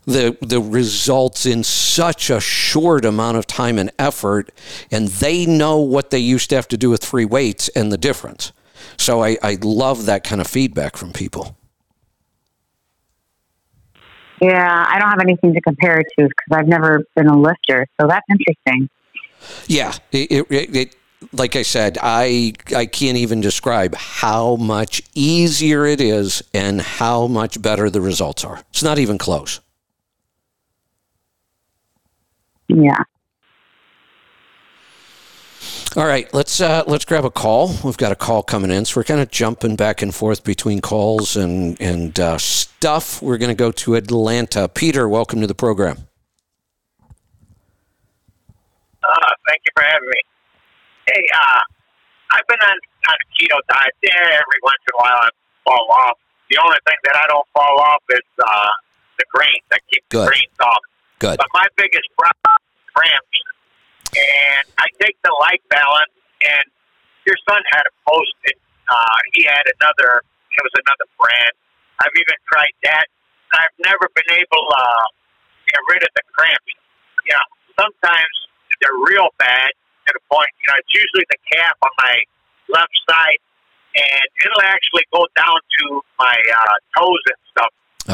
the 0.05 0.37
the 0.39 0.61
results 0.61 1.47
in 1.47 1.63
such 1.63 2.29
a 2.29 2.39
short 2.39 3.05
amount 3.05 3.37
of 3.37 3.47
time 3.47 3.79
and 3.79 3.91
effort 3.97 4.51
and 4.91 5.07
they 5.07 5.47
know 5.47 5.79
what 5.79 6.11
they 6.11 6.19
used 6.19 6.49
to 6.51 6.55
have 6.55 6.67
to 6.67 6.77
do 6.77 6.91
with 6.91 7.03
free 7.03 7.25
weights 7.25 7.69
and 7.69 7.91
the 7.91 7.97
difference 7.97 8.51
so 8.97 9.23
i, 9.23 9.35
I 9.41 9.57
love 9.63 10.05
that 10.05 10.23
kind 10.23 10.39
of 10.39 10.45
feedback 10.45 10.95
from 10.95 11.11
people 11.11 11.57
Yeah, 14.41 14.85
I 14.87 14.99
don't 14.99 15.09
have 15.09 15.21
anything 15.21 15.53
to 15.53 15.61
compare 15.61 15.99
it 15.99 16.07
to 16.19 16.27
because 16.27 16.59
I've 16.59 16.67
never 16.67 17.03
been 17.15 17.27
a 17.27 17.37
lifter, 17.37 17.87
so 17.99 18.07
that's 18.07 18.25
interesting. 18.29 18.89
yeah 19.67 19.93
it, 20.11 20.31
it, 20.31 20.45
it, 20.49 20.75
it 20.75 20.95
like 21.31 21.55
i 21.55 21.61
said 21.61 21.97
i 22.01 22.51
i 22.75 22.85
can't 22.85 23.17
even 23.17 23.41
describe 23.41 23.93
how 23.95 24.55
much 24.55 25.01
easier 25.13 25.85
it 25.85 26.01
is 26.01 26.41
and 26.53 26.81
how 26.81 27.27
much 27.27 27.61
better 27.61 27.89
the 27.89 28.01
results 28.01 28.43
are 28.43 28.59
it's 28.71 28.81
not 28.83 28.97
even 28.97 29.17
close 29.17 29.59
Yeah. 32.67 33.03
All 35.97 36.05
right, 36.05 36.31
let's 36.33 36.59
uh, 36.59 36.83
let's 36.87 37.05
grab 37.05 37.23
a 37.23 37.31
call. 37.31 37.73
We've 37.81 37.95
got 37.95 38.11
a 38.11 38.17
call 38.17 38.43
coming 38.43 38.69
in, 38.69 38.83
so 38.83 38.99
we're 38.99 39.05
kind 39.05 39.21
of 39.21 39.31
jumping 39.31 39.77
back 39.77 40.01
and 40.01 40.13
forth 40.13 40.43
between 40.43 40.81
calls 40.81 41.37
and 41.37 41.79
and 41.79 42.19
uh, 42.19 42.37
stuff. 42.37 43.21
We're 43.21 43.37
going 43.37 43.47
to 43.47 43.55
go 43.55 43.71
to 43.71 43.95
Atlanta. 43.95 44.67
Peter, 44.67 45.07
welcome 45.07 45.39
to 45.39 45.47
the 45.47 45.55
program. 45.55 46.09
Uh, 46.99 47.05
thank 49.47 49.61
you 49.63 49.71
for 49.71 49.83
having 49.83 50.09
me. 50.09 50.19
Hey, 51.07 51.25
uh, 51.33 51.61
I've 52.31 52.47
been 52.47 52.59
on, 52.59 52.75
on 52.75 53.15
a 53.15 53.27
keto 53.31 53.57
diet. 53.69 53.95
Yeah, 54.03 54.19
every 54.19 54.59
once 54.63 54.83
in 54.89 54.95
a 54.95 54.97
while 54.99 55.17
I 55.21 55.29
fall 55.63 55.87
off. 55.91 56.17
The 56.49 56.57
only 56.59 56.79
thing 56.85 56.97
that 57.05 57.15
I 57.23 57.27
don't 57.27 57.47
fall 57.55 57.79
off 57.79 58.03
is 58.09 58.19
uh, 58.43 58.69
the 59.17 59.23
grains. 59.33 59.63
I 59.71 59.77
keep 59.89 60.03
Good. 60.09 60.23
the 60.23 60.27
grains 60.27 60.59
off. 60.59 60.83
Good. 61.19 61.37
But 61.37 61.47
my 61.53 61.67
biggest 61.77 62.09
problem 62.17 62.57
is 62.59 62.91
cramps. 62.93 63.39
And 64.15 64.63
I 64.79 64.87
take 65.03 65.19
the 65.23 65.33
Lyte 65.43 65.63
Balance, 65.67 66.15
and 66.43 66.65
your 67.27 67.35
son 67.47 67.59
had 67.75 67.83
a 67.83 67.93
post, 68.07 68.35
and 68.47 68.59
uh, 68.87 69.17
he 69.33 69.43
had 69.43 69.63
another, 69.79 70.23
it 70.23 70.61
was 70.63 70.75
another 70.79 71.07
brand. 71.19 71.53
I've 71.99 72.15
even 72.15 72.37
tried 72.47 72.75
that. 72.87 73.05
I've 73.55 73.75
never 73.83 74.07
been 74.15 74.31
able 74.35 74.63
to 74.67 74.75
uh, 74.75 75.05
get 75.67 75.79
rid 75.91 76.01
of 76.03 76.11
the 76.15 76.23
cramps. 76.31 76.71
You 77.27 77.33
know, 77.33 77.47
sometimes 77.79 78.35
they're 78.83 78.99
real 79.07 79.31
bad 79.39 79.71
to 80.07 80.09
the 80.13 80.23
point, 80.29 80.51
you 80.61 80.67
know, 80.69 80.77
it's 80.77 80.93
usually 80.93 81.25
the 81.33 81.39
calf 81.49 81.73
on 81.81 81.93
my 82.03 82.15
left 82.69 82.93
side, 83.09 83.41
and 83.95 84.25
it'll 84.43 84.67
actually 84.69 85.01
go 85.09 85.25
down 85.33 85.55
to 85.55 85.85
my 86.19 86.35
uh, 86.35 86.75
toes 86.99 87.23
and 87.31 87.39
stuff. 87.49 87.71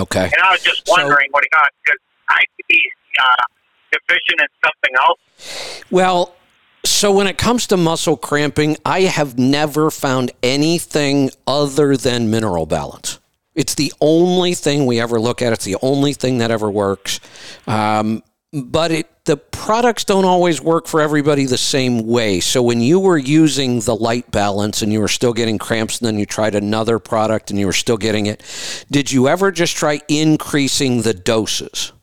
Okay. 0.07 0.25
And 0.31 0.39
I 0.39 0.51
was 0.55 0.63
just 0.63 0.87
So- 0.87 0.93
wondering 0.95 1.27
what 1.35 1.43
he 1.43 1.49
got 1.51 1.67
because 1.83 1.99
I, 2.29 2.39
he, 2.69 2.79
uh, 3.19 3.43
deficient 3.91 4.41
in 4.41 4.47
something 4.63 4.95
else? 5.07 5.83
Well, 5.91 6.35
so 6.83 7.11
when 7.11 7.27
it 7.27 7.37
comes 7.37 7.67
to 7.67 7.77
muscle 7.77 8.17
cramping, 8.17 8.77
I 8.85 9.01
have 9.01 9.37
never 9.37 9.91
found 9.91 10.31
anything 10.41 11.31
other 11.45 11.95
than 11.95 12.31
mineral 12.31 12.65
balance. 12.65 13.19
It's 13.53 13.75
the 13.75 13.93
only 14.01 14.53
thing 14.53 14.85
we 14.85 14.99
ever 14.99 15.19
look 15.19 15.41
at. 15.41 15.53
It's 15.53 15.65
the 15.65 15.77
only 15.81 16.13
thing 16.13 16.37
that 16.39 16.51
ever 16.51 16.71
works. 16.71 17.19
Um, 17.67 18.23
but 18.53 18.91
it, 18.91 19.25
the 19.25 19.37
products 19.37 20.03
don't 20.03 20.25
always 20.25 20.61
work 20.61 20.87
for 20.87 20.99
everybody 21.01 21.45
the 21.45 21.57
same 21.57 22.07
way. 22.07 22.39
So 22.39 22.61
when 22.61 22.81
you 22.81 22.99
were 22.99 23.17
using 23.17 23.79
the 23.79 23.95
Lyte 23.95 24.29
Balance 24.31 24.81
and 24.81 24.91
you 24.91 24.99
were 24.99 25.07
still 25.07 25.33
getting 25.33 25.57
cramps, 25.57 25.99
and 25.99 26.07
then 26.07 26.17
you 26.17 26.25
tried 26.25 26.55
another 26.55 26.99
product 26.99 27.49
and 27.49 27.59
you 27.59 27.65
were 27.65 27.73
still 27.73 27.97
getting 27.97 28.25
it, 28.25 28.41
did 28.89 29.11
you 29.11 29.27
ever 29.27 29.51
just 29.51 29.75
try 29.75 30.01
increasing 30.07 31.03
the 31.03 31.13
doses? 31.13 31.93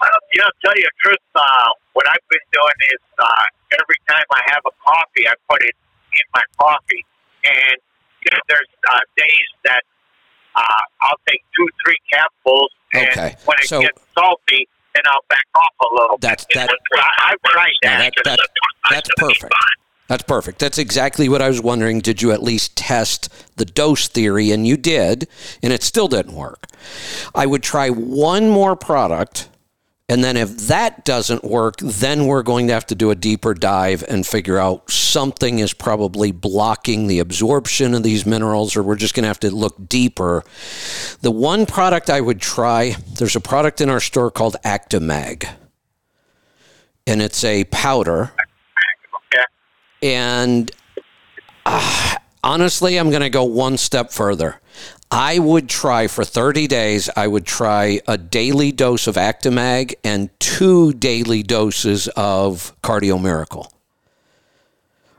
Well, 0.00 0.10
you 0.34 0.42
know, 0.42 0.50
tell 0.64 0.74
you 0.74 0.82
the 0.82 0.96
truth, 1.00 1.24
uh, 1.34 1.68
what 1.94 2.04
I've 2.10 2.26
been 2.28 2.46
doing 2.52 2.78
is 2.92 3.00
uh, 3.18 3.78
every 3.78 3.98
time 4.10 4.26
I 4.34 4.42
have 4.50 4.62
a 4.66 4.74
coffee, 4.82 5.28
I 5.30 5.34
put 5.48 5.62
it 5.62 5.74
in 6.12 6.26
my 6.34 6.42
coffee, 6.58 7.02
and 7.46 7.78
you 8.22 8.28
know, 8.34 8.40
there's 8.48 8.68
uh, 8.90 8.98
days 9.16 9.48
that 9.64 9.82
uh, 10.56 10.82
I'll 11.02 11.20
take 11.28 11.42
two, 11.56 11.68
three 11.84 11.98
capfuls, 12.12 12.68
and 12.94 13.08
Okay. 13.10 13.36
when 13.44 13.56
it 13.62 13.68
So- 13.68 13.80
gets 13.80 14.00
salty, 14.16 14.66
then 14.94 15.02
I'll 15.06 15.24
back 15.28 15.44
off 15.54 15.74
a 15.90 15.94
little. 15.94 16.18
That's- 16.18 16.44
bit. 16.46 16.54
that- 16.56 16.70
I, 16.98 17.32
I've 17.32 17.42
tried 17.52 17.72
that. 17.82 18.12
that, 18.24 18.24
that, 18.24 18.38
that's 18.90 19.10
perfect. 19.16 19.52
That's 20.06 20.22
perfect. 20.24 20.58
That's 20.58 20.76
exactly 20.78 21.28
what 21.30 21.40
I 21.40 21.48
was 21.48 21.60
wondering. 21.62 22.00
Did 22.00 22.20
you 22.22 22.30
at 22.32 22.42
least 22.42 22.76
test 22.76 23.30
the 23.56 23.64
dose 23.64 24.06
theory? 24.06 24.50
And 24.50 24.66
you 24.66 24.76
did, 24.76 25.26
and 25.62 25.72
it 25.72 25.82
still 25.82 26.08
didn't 26.08 26.34
work. 26.34 26.66
I 27.34 27.46
would 27.46 27.62
try 27.62 27.88
one 27.88 28.50
more 28.50 28.76
product, 28.76 29.48
and 30.08 30.22
then 30.22 30.36
if 30.36 30.56
that 30.68 31.04
doesn't 31.04 31.44
work, 31.44 31.76
then 31.78 32.26
we're 32.26 32.42
going 32.42 32.66
to 32.66 32.74
have 32.74 32.86
to 32.86 32.94
do 32.94 33.10
a 33.10 33.14
deeper 33.14 33.54
dive 33.54 34.04
and 34.06 34.26
figure 34.26 34.58
out 34.58 34.90
something 34.90 35.60
is 35.60 35.72
probably 35.72 36.30
blocking 36.30 37.06
the 37.06 37.20
absorption 37.20 37.94
of 37.94 38.02
these 38.02 38.26
minerals, 38.26 38.76
or 38.76 38.82
we're 38.82 38.96
just 38.96 39.14
going 39.14 39.22
to 39.22 39.28
have 39.28 39.40
to 39.40 39.50
look 39.50 39.88
deeper. 39.88 40.44
The 41.22 41.30
one 41.30 41.64
product 41.64 42.10
I 42.10 42.20
would 42.20 42.40
try, 42.40 42.96
there's 43.14 43.36
a 43.36 43.40
product 43.40 43.80
in 43.80 43.88
our 43.88 44.00
store 44.00 44.30
called 44.30 44.56
Actimag, 44.64 45.48
and 47.06 47.22
it's 47.22 47.42
a 47.44 47.64
powder 47.64 48.32
Okay. 49.32 49.44
and 50.02 50.70
uh, 51.64 52.16
honestly, 52.42 52.98
I'm 52.98 53.08
going 53.08 53.22
to 53.22 53.30
go 53.30 53.44
one 53.44 53.78
step 53.78 54.12
further. 54.12 54.60
I 55.16 55.38
would 55.38 55.68
try 55.68 56.08
for 56.08 56.24
30 56.24 56.66
days, 56.66 57.08
I 57.14 57.28
would 57.28 57.46
try 57.46 58.00
a 58.08 58.18
daily 58.18 58.72
dose 58.72 59.06
of 59.06 59.14
Actimag 59.14 59.94
and 60.02 60.28
two 60.40 60.92
daily 60.92 61.44
doses 61.44 62.08
of 62.16 62.74
Cardio 62.82 63.22
Miracle. 63.22 63.72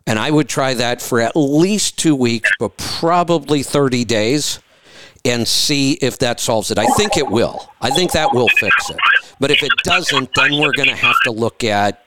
And 0.06 0.20
I 0.20 0.32
would 0.32 0.50
try 0.50 0.74
that 0.74 1.02
for 1.02 1.22
at 1.22 1.38
least 1.38 1.98
two 1.98 2.14
weeks, 2.14 2.52
but 2.60 2.76
probably 2.76 3.64
30 3.64 4.04
days 4.04 4.60
and 5.24 5.48
see 5.48 5.93
if 5.93 6.20
that 6.20 6.41
solves 6.41 6.72
it. 6.72 6.78
I 6.78 6.88
think 6.98 7.16
it 7.16 7.30
will. 7.30 7.72
I 7.80 7.89
think 7.89 8.12
that 8.12 8.34
will 8.34 8.50
fix 8.50 8.89
it. 8.89 9.00
But 9.39 9.50
if 9.50 9.64
it 9.64 9.72
doesn't, 9.86 10.30
then 10.36 10.60
we're 10.60 10.74
going 10.74 10.89
to 10.89 10.96
have 10.96 11.16
to 11.24 11.32
look 11.32 11.64
at 11.64 12.05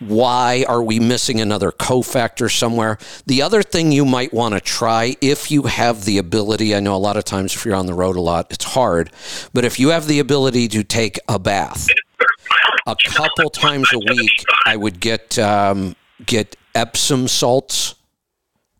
why 0.00 0.64
are 0.66 0.82
we 0.82 0.98
missing 0.98 1.40
another 1.40 1.70
cofactor 1.70 2.50
somewhere? 2.50 2.98
The 3.26 3.42
other 3.42 3.62
thing 3.62 3.92
you 3.92 4.04
might 4.04 4.32
want 4.32 4.54
to 4.54 4.60
try 4.60 5.16
if 5.20 5.50
you 5.50 5.64
have 5.64 6.04
the 6.04 6.18
ability, 6.18 6.74
I 6.74 6.80
know 6.80 6.94
a 6.94 6.98
lot 6.98 7.16
of 7.16 7.24
times 7.24 7.54
if 7.54 7.64
you're 7.64 7.74
on 7.74 7.86
the 7.86 7.94
road 7.94 8.16
a 8.16 8.20
lot, 8.20 8.46
it's 8.50 8.64
hard, 8.64 9.12
but 9.52 9.64
if 9.64 9.78
you 9.78 9.90
have 9.90 10.06
the 10.06 10.18
ability 10.18 10.68
to 10.68 10.82
take 10.82 11.18
a 11.28 11.38
bath 11.38 11.86
a 12.86 12.96
couple 13.06 13.50
times 13.50 13.88
a 13.92 13.98
week, 13.98 14.44
I 14.66 14.76
would 14.76 15.00
get 15.00 15.38
um, 15.38 15.94
get 16.24 16.56
Epsom 16.74 17.28
salts. 17.28 17.94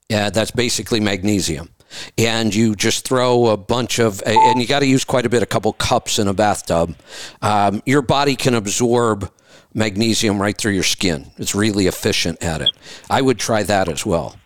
Yeah, 0.08 0.30
that's 0.30 0.50
basically 0.50 1.00
magnesium. 1.00 1.70
And 2.16 2.54
you 2.54 2.76
just 2.76 3.06
throw 3.06 3.48
a 3.48 3.56
bunch 3.56 3.98
of, 3.98 4.22
and 4.24 4.60
you 4.60 4.66
got 4.66 4.80
to 4.80 4.86
use 4.86 5.04
quite 5.04 5.26
a 5.26 5.28
bit, 5.28 5.42
a 5.42 5.46
couple 5.46 5.72
cups 5.72 6.20
in 6.20 6.28
a 6.28 6.34
bathtub. 6.34 6.96
Um, 7.42 7.82
your 7.84 8.02
body 8.02 8.36
can 8.36 8.54
absorb 8.54 9.30
magnesium 9.74 10.40
right 10.40 10.56
through 10.56 10.72
your 10.72 10.82
skin. 10.82 11.30
It's 11.38 11.54
really 11.54 11.86
efficient 11.86 12.42
at 12.42 12.60
it. 12.60 12.70
I 13.08 13.20
would 13.22 13.38
try 13.38 13.62
that 13.64 13.88
as 13.88 14.04
well. 14.04 14.36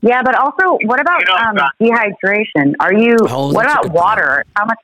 Yeah, 0.00 0.22
but 0.22 0.34
also, 0.34 0.78
what 0.84 1.00
about 1.00 1.22
um, 1.30 1.56
dehydration? 1.80 2.74
Are 2.80 2.92
you? 2.92 3.16
Oh, 3.22 3.52
what 3.54 3.64
about 3.64 3.82
good 3.84 3.92
point. 3.92 3.94
water? 4.04 4.44
How 4.54 4.66
much? 4.66 4.78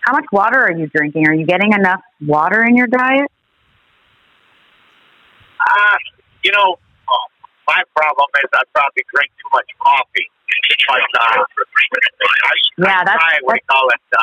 How 0.00 0.12
much 0.12 0.24
water 0.32 0.58
are 0.62 0.72
you 0.72 0.86
drinking? 0.86 1.28
Are 1.28 1.34
you 1.34 1.44
getting 1.46 1.72
enough 1.72 2.00
water 2.20 2.62
in 2.64 2.74
your 2.76 2.86
diet? 2.86 3.30
Uh, 5.60 5.96
you 6.42 6.52
know, 6.52 6.76
uh, 7.08 7.12
my 7.66 7.82
problem 7.96 8.26
is 8.44 8.50
I 8.52 8.62
probably 8.74 9.02
drink 9.14 9.30
too 9.40 9.48
much 9.52 9.64
coffee. 9.80 10.28
But, 10.88 11.20
uh, 11.20 11.24
I, 11.24 11.44
Yeah, 12.76 12.84
I 13.00 13.04
that's- 13.04 13.16
try, 13.16 13.38
what 13.42 13.54
do 13.54 13.60
you 13.60 13.66
call 13.70 13.88
it? 13.88 14.00
Uh, 14.18 14.22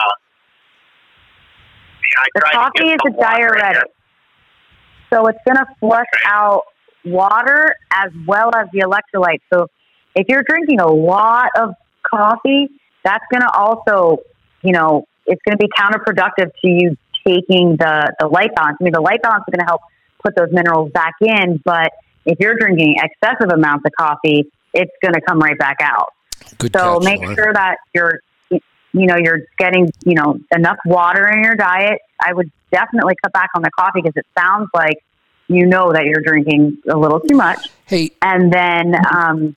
I 2.18 2.28
The 2.34 2.41
try 2.41 2.51
to 2.51 2.57
coffee 2.57 2.84
get 2.84 2.93
is 2.93 2.99
some 3.03 3.14
a 3.14 3.22
diuretic, 3.22 3.74
there. 3.74 3.84
so 5.14 5.28
it's 5.28 5.39
going 5.45 5.57
to 5.57 5.66
flush 5.80 6.05
Right. 6.14 6.24
out 6.26 6.64
water 7.05 7.76
as 7.93 8.12
well 8.28 8.51
as 8.55 8.68
the 8.74 8.80
electrolytes. 8.82 9.41
So 9.53 9.68
if 10.16 10.28
you're 10.30 10.43
drinking 10.47 10.80
a 10.80 10.88
lot 10.91 11.49
of 11.57 11.74
coffee, 12.09 12.68
that's 13.03 13.24
going 13.32 13.41
to 13.41 13.51
also, 13.51 14.18
you 14.64 14.74
know, 14.74 15.05
it's 15.26 15.41
going 15.47 15.57
to 15.57 15.64
be 15.64 15.70
counterproductive 15.78 16.51
to 16.64 16.68
you 16.70 16.97
taking 17.26 17.76
the 17.78 18.14
the 18.20 18.28
Lyte 18.28 18.55
Balance. 18.55 18.78
I 18.80 18.84
mean, 18.84 18.93
the 18.93 19.01
Lyte 19.01 19.22
Balance 19.22 19.43
is 19.47 19.51
going 19.53 19.66
to 19.66 19.70
help 19.70 19.82
put 20.24 20.36
those 20.36 20.49
minerals 20.51 20.91
back 20.91 21.14
in, 21.22 21.59
but 21.64 21.89
if 22.26 22.38
you're 22.39 22.55
drinking 22.55 22.95
excessive 23.01 23.49
amounts 23.53 23.84
of 23.86 23.91
coffee, 23.99 24.45
it's 24.74 24.91
going 25.01 25.14
to 25.14 25.22
come 25.22 25.39
right 25.39 25.57
back 25.57 25.78
out. 25.82 26.09
Good 26.59 26.74
So 26.76 26.99
catch, 26.99 27.03
make 27.03 27.20
Lauren. 27.20 27.36
sure 27.36 27.53
that 27.53 27.78
you're, 27.95 28.20
you 28.94 29.06
know, 29.06 29.16
you're 29.18 29.42
getting, 29.58 29.89
you 30.06 30.16
know, 30.16 30.39
enough 30.56 30.78
water 30.86 31.28
in 31.30 31.44
your 31.44 31.56
diet. 31.56 32.00
I 32.24 32.34
would 32.34 32.52
definitely 32.72 33.16
cut 33.24 33.34
back 33.34 33.50
on 33.56 33.62
the 33.62 33.72
coffee 33.72 34.02
because 34.02 34.14
it 34.16 34.26
sounds 34.38 34.70
like 34.74 34.98
you 35.48 35.66
know 35.66 35.92
that 35.92 36.06
you're 36.06 36.22
drinking 36.22 36.78
a 36.89 36.98
little 36.98 37.20
too 37.20 37.36
much. 37.36 37.70
Hey, 37.86 38.12
And 38.22 38.52
then, 38.52 38.96
um, 39.14 39.56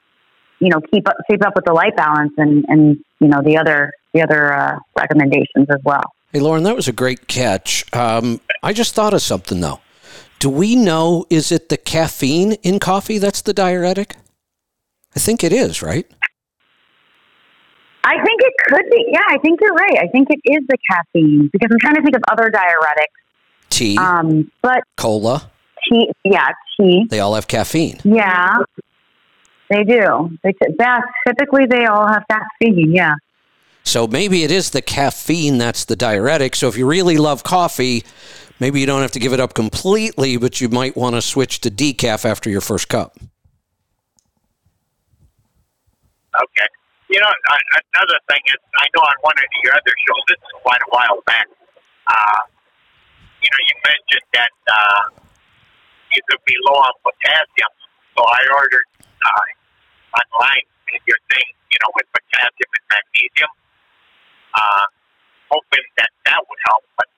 you 0.59 0.69
know, 0.69 0.81
keep 0.81 1.09
up, 1.09 1.17
keep 1.31 1.45
up 1.45 1.55
with 1.55 1.65
the 1.65 1.73
Lyte 1.73 1.97
Balance 1.97 2.33
and, 2.37 2.65
and 2.69 2.97
you 3.21 3.29
know, 3.29 3.43
the 3.43 3.57
other, 3.57 3.93
the 4.13 4.23
other 4.23 4.53
uh, 4.53 4.79
recommendations 4.97 5.67
as 5.71 5.81
well. 5.85 6.03
hey, 6.33 6.41
Lauren, 6.41 6.63
that 6.65 6.75
was 6.77 6.89
a 6.89 6.93
great 6.93 7.29
catch. 7.29 7.85
Um, 7.95 8.41
I 8.63 8.73
just 8.73 8.95
thought 8.95 9.15
of 9.15 9.23
something 9.23 9.61
though. 9.61 9.81
Do 10.41 10.51
we 10.51 10.77
know 10.77 11.27
is 11.31 11.51
it 11.53 11.69
the 11.69 11.77
caffeine 11.77 12.53
in 12.63 12.79
coffee 12.79 13.19
that's 13.19 13.43
the 13.43 13.55
diuretic? 13.55 14.17
I 15.17 15.21
think 15.21 15.45
it 15.45 15.53
is, 15.53 15.81
right? 15.81 16.07
I 18.07 18.17
think 18.23 18.41
it 18.43 18.53
could 18.69 18.85
be. 18.91 19.07
Yeah, 19.09 19.23
I 19.31 19.39
think 19.39 19.61
you're 19.63 19.73
right. 19.75 19.99
I 19.99 20.09
think 20.09 20.29
it 20.31 20.41
is 20.45 20.61
the 20.69 20.77
caffeine 20.91 21.49
because 21.53 21.69
I'm 21.73 21.79
trying 21.81 21.95
to 21.97 22.03
think 22.03 22.15
of 22.15 22.23
other 22.31 22.51
diuretics. 22.51 23.07
Tea, 23.71 23.97
Um, 23.99 24.51
but 24.63 24.83
cola, 24.97 25.51
tea, 25.89 26.11
yeah, 26.23 26.49
tea. 26.79 27.07
they 27.11 27.19
all 27.21 27.35
have 27.35 27.49
caffeine. 27.49 27.99
Yeah, 28.05 28.55
they 29.71 29.83
do. 29.85 30.37
They 30.45 30.53
t- 30.53 30.75
yeah, 30.79 31.01
typically 31.27 31.67
they 31.67 31.87
all 31.87 32.07
have 32.07 32.25
caffeine. 32.31 32.93
Yeah. 32.95 33.15
So 33.83 34.07
maybe 34.07 34.45
it 34.45 34.51
is 34.51 34.71
the 34.71 34.81
caffeine 34.83 35.59
that's 35.59 35.87
the 35.87 35.97
diuretic. 35.97 36.55
So 36.57 36.69
if 36.69 36.77
you 36.77 36.87
really 36.87 37.17
love 37.19 37.43
coffee, 37.43 38.05
maybe 38.61 38.81
you 38.81 38.87
don't 38.87 39.03
have 39.03 39.13
to 39.13 39.19
give 39.19 39.33
it 39.33 39.41
up 39.41 39.55
completely, 39.55 40.37
but 40.37 40.61
you 40.61 40.69
might 40.69 40.97
want 40.97 41.17
to 41.17 41.23
switch 41.23 41.61
to 41.63 41.71
decaf 41.71 42.25
after 42.25 42.49
your 42.51 42.61
first 42.61 42.89
cup. 42.89 43.17
Okay. 46.37 46.67
You 47.15 47.23
know, 47.23 47.31
another 47.31 48.19
thing 48.27 48.43
is, 48.51 48.59
I 48.75 48.91
know 48.91 49.07
on 49.07 49.15
one 49.23 49.39
of 49.39 49.47
your 49.63 49.71
other 49.71 49.95
shows, 50.03 50.23
this 50.27 50.41
is 50.43 50.55
quite 50.67 50.83
a 50.83 50.91
while 50.91 51.23
back, 51.31 51.47
uh, 52.11 52.43
you 53.39 53.47
know, 53.47 53.61
you 53.71 53.75
mentioned 53.87 54.27
that 54.35 54.55
uh, 54.67 55.03
you 56.11 56.21
could 56.27 56.43
be 56.43 56.59
low 56.67 56.75
on 56.75 56.91
potassium. 57.07 57.71
So 58.19 58.21
I 58.27 58.41
ordered 58.51 58.89
uh, 58.99 59.47
online 60.11 60.67
your 61.07 61.21
thing, 61.31 61.49
you 61.71 61.79
know, 61.87 61.91
with 61.95 62.07
potassium 62.11 62.71
and 62.75 62.87
magnesium, 62.91 63.53
uh, 64.59 64.85
hoping 65.55 65.87
that 66.03 66.11
that 66.27 66.43
would 66.43 66.63
help. 66.67 66.83
But 66.99 67.09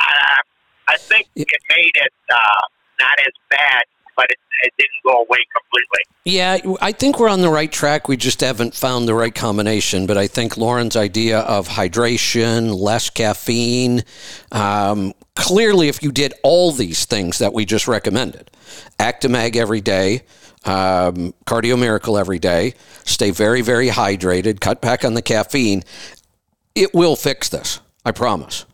uh, 0.00 0.40
I 0.88 0.96
think 0.96 1.28
it 1.36 1.62
made 1.68 1.92
it 1.92 2.16
uh, 2.32 2.62
not 3.04 3.20
as 3.20 3.36
bad, 3.52 3.84
but 4.18 4.26
it, 4.30 4.38
it 4.64 4.74
didn't 4.76 5.02
go 5.04 5.20
away 5.20 5.38
completely. 5.54 6.00
Yeah, 6.24 6.58
I 6.82 6.90
think 6.90 7.20
we're 7.20 7.28
on 7.28 7.40
the 7.40 7.48
right 7.48 7.70
track. 7.70 8.08
We 8.08 8.16
just 8.16 8.40
haven't 8.40 8.74
found 8.74 9.06
the 9.06 9.14
right 9.14 9.34
combination. 9.34 10.06
But 10.06 10.18
I 10.18 10.26
think 10.26 10.56
Lauren's 10.56 10.96
idea 10.96 11.38
of 11.38 11.68
hydration, 11.68 12.74
less 12.74 13.08
caffeine, 13.10 14.02
um, 14.50 15.14
clearly, 15.36 15.86
if 15.88 16.02
you 16.02 16.10
did 16.10 16.34
all 16.42 16.72
these 16.72 17.04
things 17.04 17.38
that 17.38 17.54
we 17.54 17.64
just 17.64 17.86
recommended, 17.86 18.50
Actimag 18.98 19.54
every 19.54 19.80
day, 19.80 20.22
um, 20.64 21.32
Cardio 21.46 21.78
Miracle 21.78 22.18
every 22.18 22.40
day, 22.40 22.74
stay 23.04 23.30
very, 23.30 23.62
very 23.62 23.88
hydrated, 23.88 24.60
cut 24.60 24.82
back 24.82 25.04
on 25.04 25.14
the 25.14 25.22
caffeine. 25.22 25.84
it 26.74 26.92
will 26.92 27.14
fix 27.16 27.48
this. 27.48 27.80
I 28.04 28.10
promise. 28.10 28.64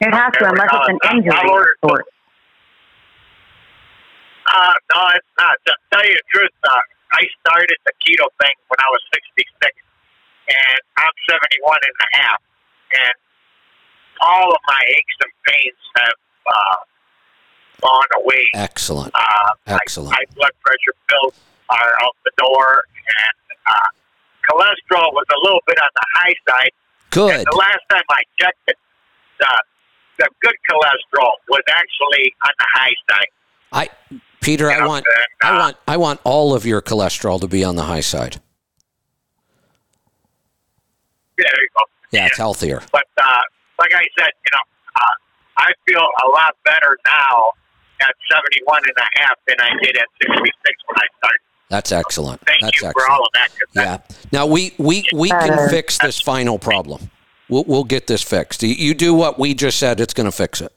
It 0.00 0.12
has 0.12 0.32
to, 0.38 0.48
unless 0.48 0.68
it's 0.72 0.88
an 0.88 1.16
injury 1.16 1.50
of 1.50 1.88
sorts. 1.88 2.10
Uh, 4.46 4.74
no, 4.94 5.00
it's 5.14 5.32
not. 5.38 5.54
To 5.66 5.72
tell 5.92 6.04
you 6.06 6.14
the 6.14 6.26
truth, 6.30 6.54
uh, 6.64 6.70
I 7.12 7.22
started 7.42 7.78
the 7.84 7.92
keto 7.98 8.26
thing 8.38 8.56
when 8.68 8.78
I 8.78 8.88
was 8.90 9.02
66, 9.10 9.74
and 10.46 10.80
I'm 10.98 11.16
71 11.26 11.78
and 11.82 11.96
a 11.98 12.08
half, 12.22 12.40
and 12.94 13.16
all 14.20 14.48
of 14.50 14.60
my 14.66 14.82
aches 14.86 15.16
and 15.22 15.32
pains 15.50 15.82
have 15.98 16.18
uh, 16.46 16.78
gone 17.82 18.10
away. 18.22 18.44
Excellent. 18.54 19.12
Uh, 19.14 19.50
Excellent. 19.66 20.10
My, 20.10 20.22
my 20.22 20.34
blood 20.34 20.54
pressure 20.62 20.96
pills 21.10 21.34
are 21.70 21.92
out 22.02 22.16
the 22.24 22.32
door, 22.38 22.84
and 22.94 23.36
uh, 23.66 23.88
cholesterol 24.46 25.10
was 25.12 25.26
a 25.30 25.38
little 25.42 25.62
bit 25.66 25.78
on 25.78 25.90
the 25.94 26.06
high 26.14 26.36
side. 26.48 26.72
Good. 27.10 27.34
And 27.34 27.46
the 27.46 27.56
last 27.56 27.82
time 27.90 28.06
I 28.10 28.22
checked 28.38 28.62
it, 28.68 28.78
the, 29.38 29.52
the 30.18 30.28
good 30.40 30.56
cholesterol 30.70 31.34
was 31.48 31.62
actually 31.70 32.34
on 32.44 32.52
the 32.58 32.68
high 32.74 32.96
side. 33.10 33.30
I 33.72 33.88
Peter, 34.46 34.70
I 34.70 34.86
want 34.86 35.04
I 35.42 35.58
want 35.58 35.76
I 35.88 35.96
want 35.96 36.20
all 36.22 36.54
of 36.54 36.64
your 36.64 36.80
cholesterol 36.80 37.40
to 37.40 37.48
be 37.48 37.64
on 37.64 37.74
the 37.74 37.82
high 37.82 37.98
side. 38.00 38.40
There 41.36 41.46
you 41.48 41.68
go. 41.76 41.82
Yeah, 42.12 42.26
it's 42.26 42.38
healthier. 42.38 42.80
But 42.92 43.02
uh, 43.20 43.24
like 43.80 43.90
I 43.92 44.04
said, 44.16 44.30
you 44.44 44.50
know, 44.52 44.64
uh, 45.00 45.58
I 45.58 45.72
feel 45.88 45.98
a 46.00 46.28
lot 46.30 46.54
better 46.64 46.96
now 47.06 47.50
at 48.02 48.14
71 48.30 48.82
and 48.86 48.94
a 48.96 49.20
half 49.22 49.34
than 49.48 49.56
I 49.58 49.70
did 49.82 49.96
at 49.96 50.06
66 50.22 50.54
when 50.86 50.96
I 50.96 51.06
started. 51.18 51.40
That's 51.68 51.90
excellent. 51.90 52.40
Thank 52.46 52.60
That's 52.60 52.80
you 52.80 52.86
excellent. 52.86 53.04
for 53.08 53.12
all 53.12 53.22
of 53.24 53.32
that. 53.34 53.48
'cause 53.48 53.68
Yeah. 53.74 54.16
Now 54.30 54.46
we 54.46 54.74
we 54.78 55.08
we 55.12 55.30
can 55.30 55.68
fix 55.70 55.98
this 55.98 56.20
final 56.20 56.60
problem. 56.60 57.10
We'll 57.48 57.64
we'll 57.66 57.82
get 57.82 58.06
this 58.06 58.22
fixed. 58.22 58.62
You, 58.62 58.68
you 58.68 58.94
do 58.94 59.12
what 59.12 59.40
we 59.40 59.54
just 59.54 59.76
said. 59.80 59.98
It's 59.98 60.14
going 60.14 60.26
to 60.30 60.32
fix 60.36 60.60
it. 60.60 60.72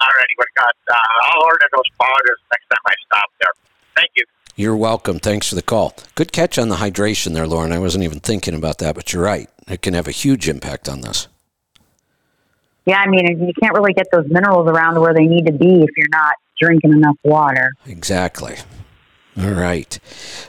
Alrighty, 0.00 0.34
we 0.38 0.44
got. 0.56 0.74
Uh, 0.90 0.96
I'll 1.24 1.44
order 1.44 1.66
those 1.72 1.90
powders 2.00 2.38
next 2.52 2.68
time 2.68 2.78
I 2.86 2.94
stop 3.06 3.30
there. 3.40 3.52
Thank 3.96 4.10
you. 4.16 4.24
You're 4.54 4.76
welcome. 4.76 5.18
Thanks 5.18 5.48
for 5.48 5.54
the 5.54 5.62
call. 5.62 5.94
Good 6.14 6.32
catch 6.32 6.58
on 6.58 6.68
the 6.68 6.76
hydration 6.76 7.34
there, 7.34 7.46
Lauren. 7.46 7.72
I 7.72 7.78
wasn't 7.78 8.04
even 8.04 8.20
thinking 8.20 8.54
about 8.54 8.78
that, 8.78 8.94
but 8.94 9.12
you're 9.12 9.22
right. 9.22 9.48
It 9.68 9.82
can 9.82 9.94
have 9.94 10.08
a 10.08 10.12
huge 10.12 10.48
impact 10.48 10.88
on 10.88 11.00
this. 11.00 11.28
Yeah, 12.86 12.98
I 12.98 13.08
mean, 13.08 13.26
you 13.46 13.52
can't 13.60 13.74
really 13.74 13.92
get 13.92 14.06
those 14.12 14.26
minerals 14.28 14.66
around 14.68 15.00
where 15.00 15.12
they 15.12 15.26
need 15.26 15.46
to 15.46 15.52
be 15.52 15.82
if 15.82 15.90
you're 15.96 16.08
not 16.10 16.34
drinking 16.60 16.92
enough 16.92 17.16
water. 17.22 17.72
Exactly. 17.86 18.56
All 19.38 19.50
right. 19.50 19.98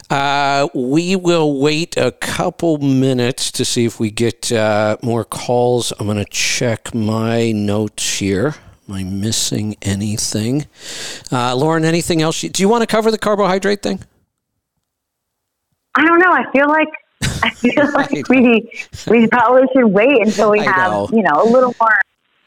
Uh, 0.10 0.68
we 0.74 1.16
will 1.16 1.60
wait 1.60 1.96
a 1.98 2.12
couple 2.12 2.78
minutes 2.80 3.52
to 3.52 3.66
see 3.66 3.86
if 3.86 4.00
we 4.00 4.10
get 4.10 4.52
uh, 4.52 4.98
more 5.04 5.24
calls. 5.24 5.94
I'm 6.00 6.08
going 6.08 6.18
to 6.18 6.26
check 6.26 6.96
my 6.96 7.52
notes 7.52 8.18
here. 8.20 8.56
Am 8.90 8.96
I 8.96 9.04
missing 9.04 9.76
anything? 9.84 10.66
Uh, 11.32 11.56
Lauren, 11.56 11.86
anything 11.86 12.24
else? 12.24 12.42
you- 12.42 12.50
Do 12.50 12.64
you 12.64 12.70
want 12.70 12.82
to 12.82 12.88
cover 12.88 13.12
the 13.12 13.20
carbohydrate 13.20 13.84
thing? 13.84 14.00
I 15.94 16.04
don't 16.08 16.18
know. 16.18 16.32
I 16.32 16.52
feel 16.52 16.68
like 16.68 16.88
I 17.44 17.50
feel 17.54 17.82
I 17.82 17.90
like 17.92 18.30
we 18.30 18.68
we 19.08 19.28
probably 19.28 19.64
should 19.76 19.86
wait 19.86 20.26
until 20.26 20.52
we 20.52 20.62
I 20.62 20.72
have 20.72 20.92
know. 20.92 21.10
you 21.12 21.22
know 21.22 21.44
a 21.44 21.46
little 21.46 21.76
more 21.80 21.90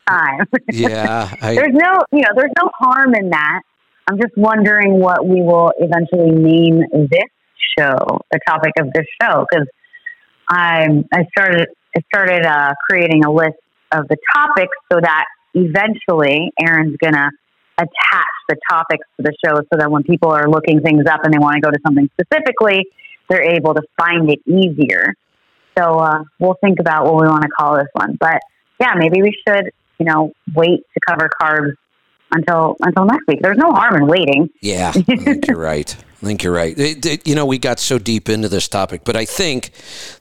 time. 0.08 0.46
Yeah. 0.72 1.32
I, 1.40 1.54
there's 1.60 1.74
no 1.74 2.00
you 2.12 2.22
know 2.22 2.30
there's 2.34 2.50
no 2.60 2.70
harm 2.74 3.14
in 3.14 3.30
that. 3.30 3.60
I'm 4.08 4.16
just 4.16 4.36
wondering 4.36 4.98
what 4.98 5.24
we 5.26 5.42
will 5.42 5.72
eventually 5.78 6.30
name 6.32 6.80
this 6.92 7.30
show, 7.78 8.20
the 8.32 8.40
topic 8.48 8.72
of 8.80 8.92
this 8.94 9.06
show, 9.22 9.46
because 9.48 9.68
I 10.48 11.04
I 11.12 11.24
started 11.36 11.68
I 11.96 12.00
started 12.12 12.44
uh, 12.46 12.72
creating 12.88 13.24
a 13.24 13.30
list 13.30 13.58
of 13.92 14.08
the 14.08 14.16
topics 14.34 14.76
so 14.90 14.98
that 15.00 15.24
eventually 15.54 16.52
Aaron's 16.60 16.96
gonna 17.02 17.30
attach 17.78 18.34
the 18.48 18.56
topics 18.70 19.06
to 19.16 19.22
the 19.22 19.32
show 19.44 19.56
so 19.56 19.78
that 19.78 19.90
when 19.90 20.02
people 20.02 20.30
are 20.30 20.48
looking 20.48 20.80
things 20.80 21.04
up 21.10 21.20
and 21.24 21.32
they 21.32 21.38
want 21.38 21.56
to 21.56 21.60
go 21.60 21.70
to 21.70 21.78
something 21.86 22.08
specifically, 22.20 22.86
they're 23.28 23.54
able 23.54 23.74
to 23.74 23.82
find 23.98 24.30
it 24.30 24.40
easier. 24.46 25.14
So 25.78 25.98
uh, 25.98 26.24
we'll 26.38 26.58
think 26.62 26.80
about 26.80 27.04
what 27.04 27.14
we 27.14 27.28
want 27.28 27.42
to 27.42 27.48
call 27.48 27.76
this 27.76 27.88
one. 27.94 28.16
But 28.20 28.40
yeah, 28.80 28.92
maybe 28.96 29.22
we 29.22 29.34
should, 29.46 29.70
you 29.98 30.06
know, 30.06 30.32
wait 30.54 30.80
to 30.94 31.00
cover 31.08 31.30
carbs 31.40 31.72
until 32.30 32.76
until 32.80 33.04
next 33.04 33.26
week. 33.26 33.40
There's 33.42 33.58
no 33.58 33.70
harm 33.70 33.96
in 33.96 34.06
waiting. 34.06 34.50
Yeah, 34.60 34.92
you're 35.06 35.56
right. 35.56 35.94
I 36.22 36.26
think 36.26 36.42
you're 36.44 36.52
right. 36.52 36.78
It- 36.78 37.04
it- 37.04 37.26
you 37.26 37.34
know, 37.34 37.44
we 37.46 37.58
got 37.58 37.80
so 37.80 37.98
deep 37.98 38.28
into 38.28 38.48
this 38.48 38.68
topic, 38.68 39.02
but 39.04 39.16
I 39.16 39.24
think 39.24 39.72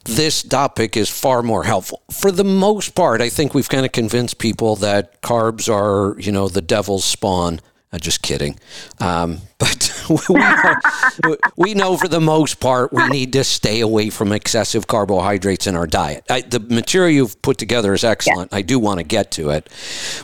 this 0.05 0.41
topic 0.41 0.97
is 0.97 1.09
far 1.09 1.43
more 1.43 1.63
helpful. 1.63 2.01
For 2.11 2.31
the 2.31 2.43
most 2.43 2.95
part, 2.95 3.21
I 3.21 3.29
think 3.29 3.53
we've 3.53 3.69
kind 3.69 3.85
of 3.85 3.91
convinced 3.91 4.39
people 4.39 4.75
that 4.77 5.21
carbs 5.21 5.71
are, 5.71 6.19
you 6.19 6.31
know, 6.31 6.47
the 6.47 6.61
devil's 6.61 7.05
spawn. 7.05 7.61
I'm 7.93 7.99
just 7.99 8.21
kidding. 8.21 8.57
Um, 8.99 9.41
but 9.59 9.93
we 10.09 10.33
know, 10.33 11.37
we 11.57 11.73
know 11.75 11.97
for 11.97 12.07
the 12.07 12.21
most 12.21 12.59
part 12.61 12.93
we 12.93 13.05
need 13.09 13.33
to 13.33 13.43
stay 13.43 13.81
away 13.81 14.09
from 14.09 14.31
excessive 14.31 14.87
carbohydrates 14.87 15.67
in 15.67 15.75
our 15.75 15.85
diet. 15.85 16.23
I, 16.29 16.41
the 16.41 16.61
material 16.61 17.11
you've 17.11 17.41
put 17.41 17.57
together 17.57 17.93
is 17.93 18.03
excellent. 18.05 18.53
I 18.53 18.61
do 18.63 18.79
want 18.79 18.99
to 18.99 19.03
get 19.03 19.29
to 19.31 19.49
it. 19.51 19.69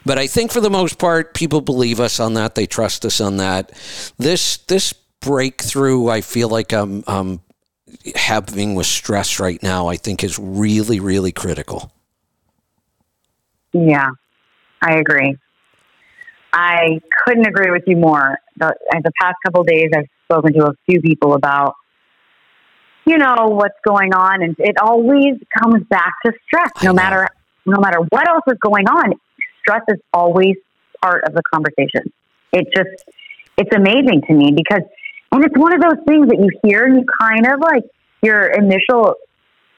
But 0.05 0.17
I 0.17 0.27
think 0.27 0.51
for 0.53 0.61
the 0.61 0.69
most 0.71 0.97
part, 0.97 1.33
people 1.33 1.59
believe 1.61 1.99
us 1.99 2.19
on 2.21 2.33
that. 2.35 2.55
They 2.55 2.65
trust 2.67 3.03
us 3.05 3.19
on 3.21 3.35
that. 3.37 3.73
This 4.17 4.57
this 4.67 4.93
breakthrough, 5.21 6.07
I 6.07 6.21
feel 6.21 6.49
like 6.49 6.73
I'm, 6.73 7.03
I'm 7.07 7.41
having 8.15 8.75
with 8.75 8.85
stress 8.85 9.39
right 9.39 9.61
now, 9.61 9.87
I 9.87 9.95
think 9.95 10.23
is 10.23 10.37
really, 10.39 10.99
really 10.99 11.31
critical. 11.31 11.91
Yeah, 13.73 14.09
I 14.81 14.97
agree. 14.97 15.37
I 16.53 16.99
couldn't 17.25 17.45
agree 17.45 17.71
with 17.71 17.83
you 17.87 17.97
more. 17.97 18.37
The, 18.57 18.67
uh, 18.67 18.99
the 19.03 19.11
past 19.21 19.35
couple 19.45 19.61
of 19.61 19.67
days, 19.67 19.89
I've 19.95 20.07
spoken 20.25 20.53
to 20.53 20.67
a 20.67 20.73
few 20.89 21.01
people 21.01 21.33
about, 21.33 21.75
you 23.05 23.17
know, 23.17 23.47
what's 23.47 23.77
going 23.85 24.13
on, 24.13 24.41
and 24.43 24.55
it 24.59 24.75
always 24.81 25.35
comes 25.61 25.83
back 25.89 26.13
to 26.25 26.33
stress. 26.45 26.71
No 26.83 26.93
matter 26.93 27.27
no 27.65 27.79
matter 27.79 27.99
what 28.09 28.27
else 28.27 28.43
is 28.47 28.57
going 28.61 28.87
on, 28.87 29.13
stress 29.59 29.81
is 29.89 29.99
always 30.13 30.55
part 31.01 31.23
of 31.25 31.33
the 31.33 31.43
conversation. 31.53 32.11
It 32.53 32.67
just 32.75 33.03
it's 33.57 33.75
amazing 33.75 34.23
to 34.27 34.33
me 34.33 34.51
because, 34.55 34.83
and 35.31 35.43
it's 35.43 35.57
one 35.57 35.73
of 35.73 35.81
those 35.81 36.03
things 36.07 36.27
that 36.27 36.37
you 36.39 36.49
hear 36.63 36.85
and 36.85 36.97
you 36.97 37.05
kind 37.19 37.45
of 37.47 37.59
like 37.59 37.83
your 38.21 38.45
initial, 38.47 39.15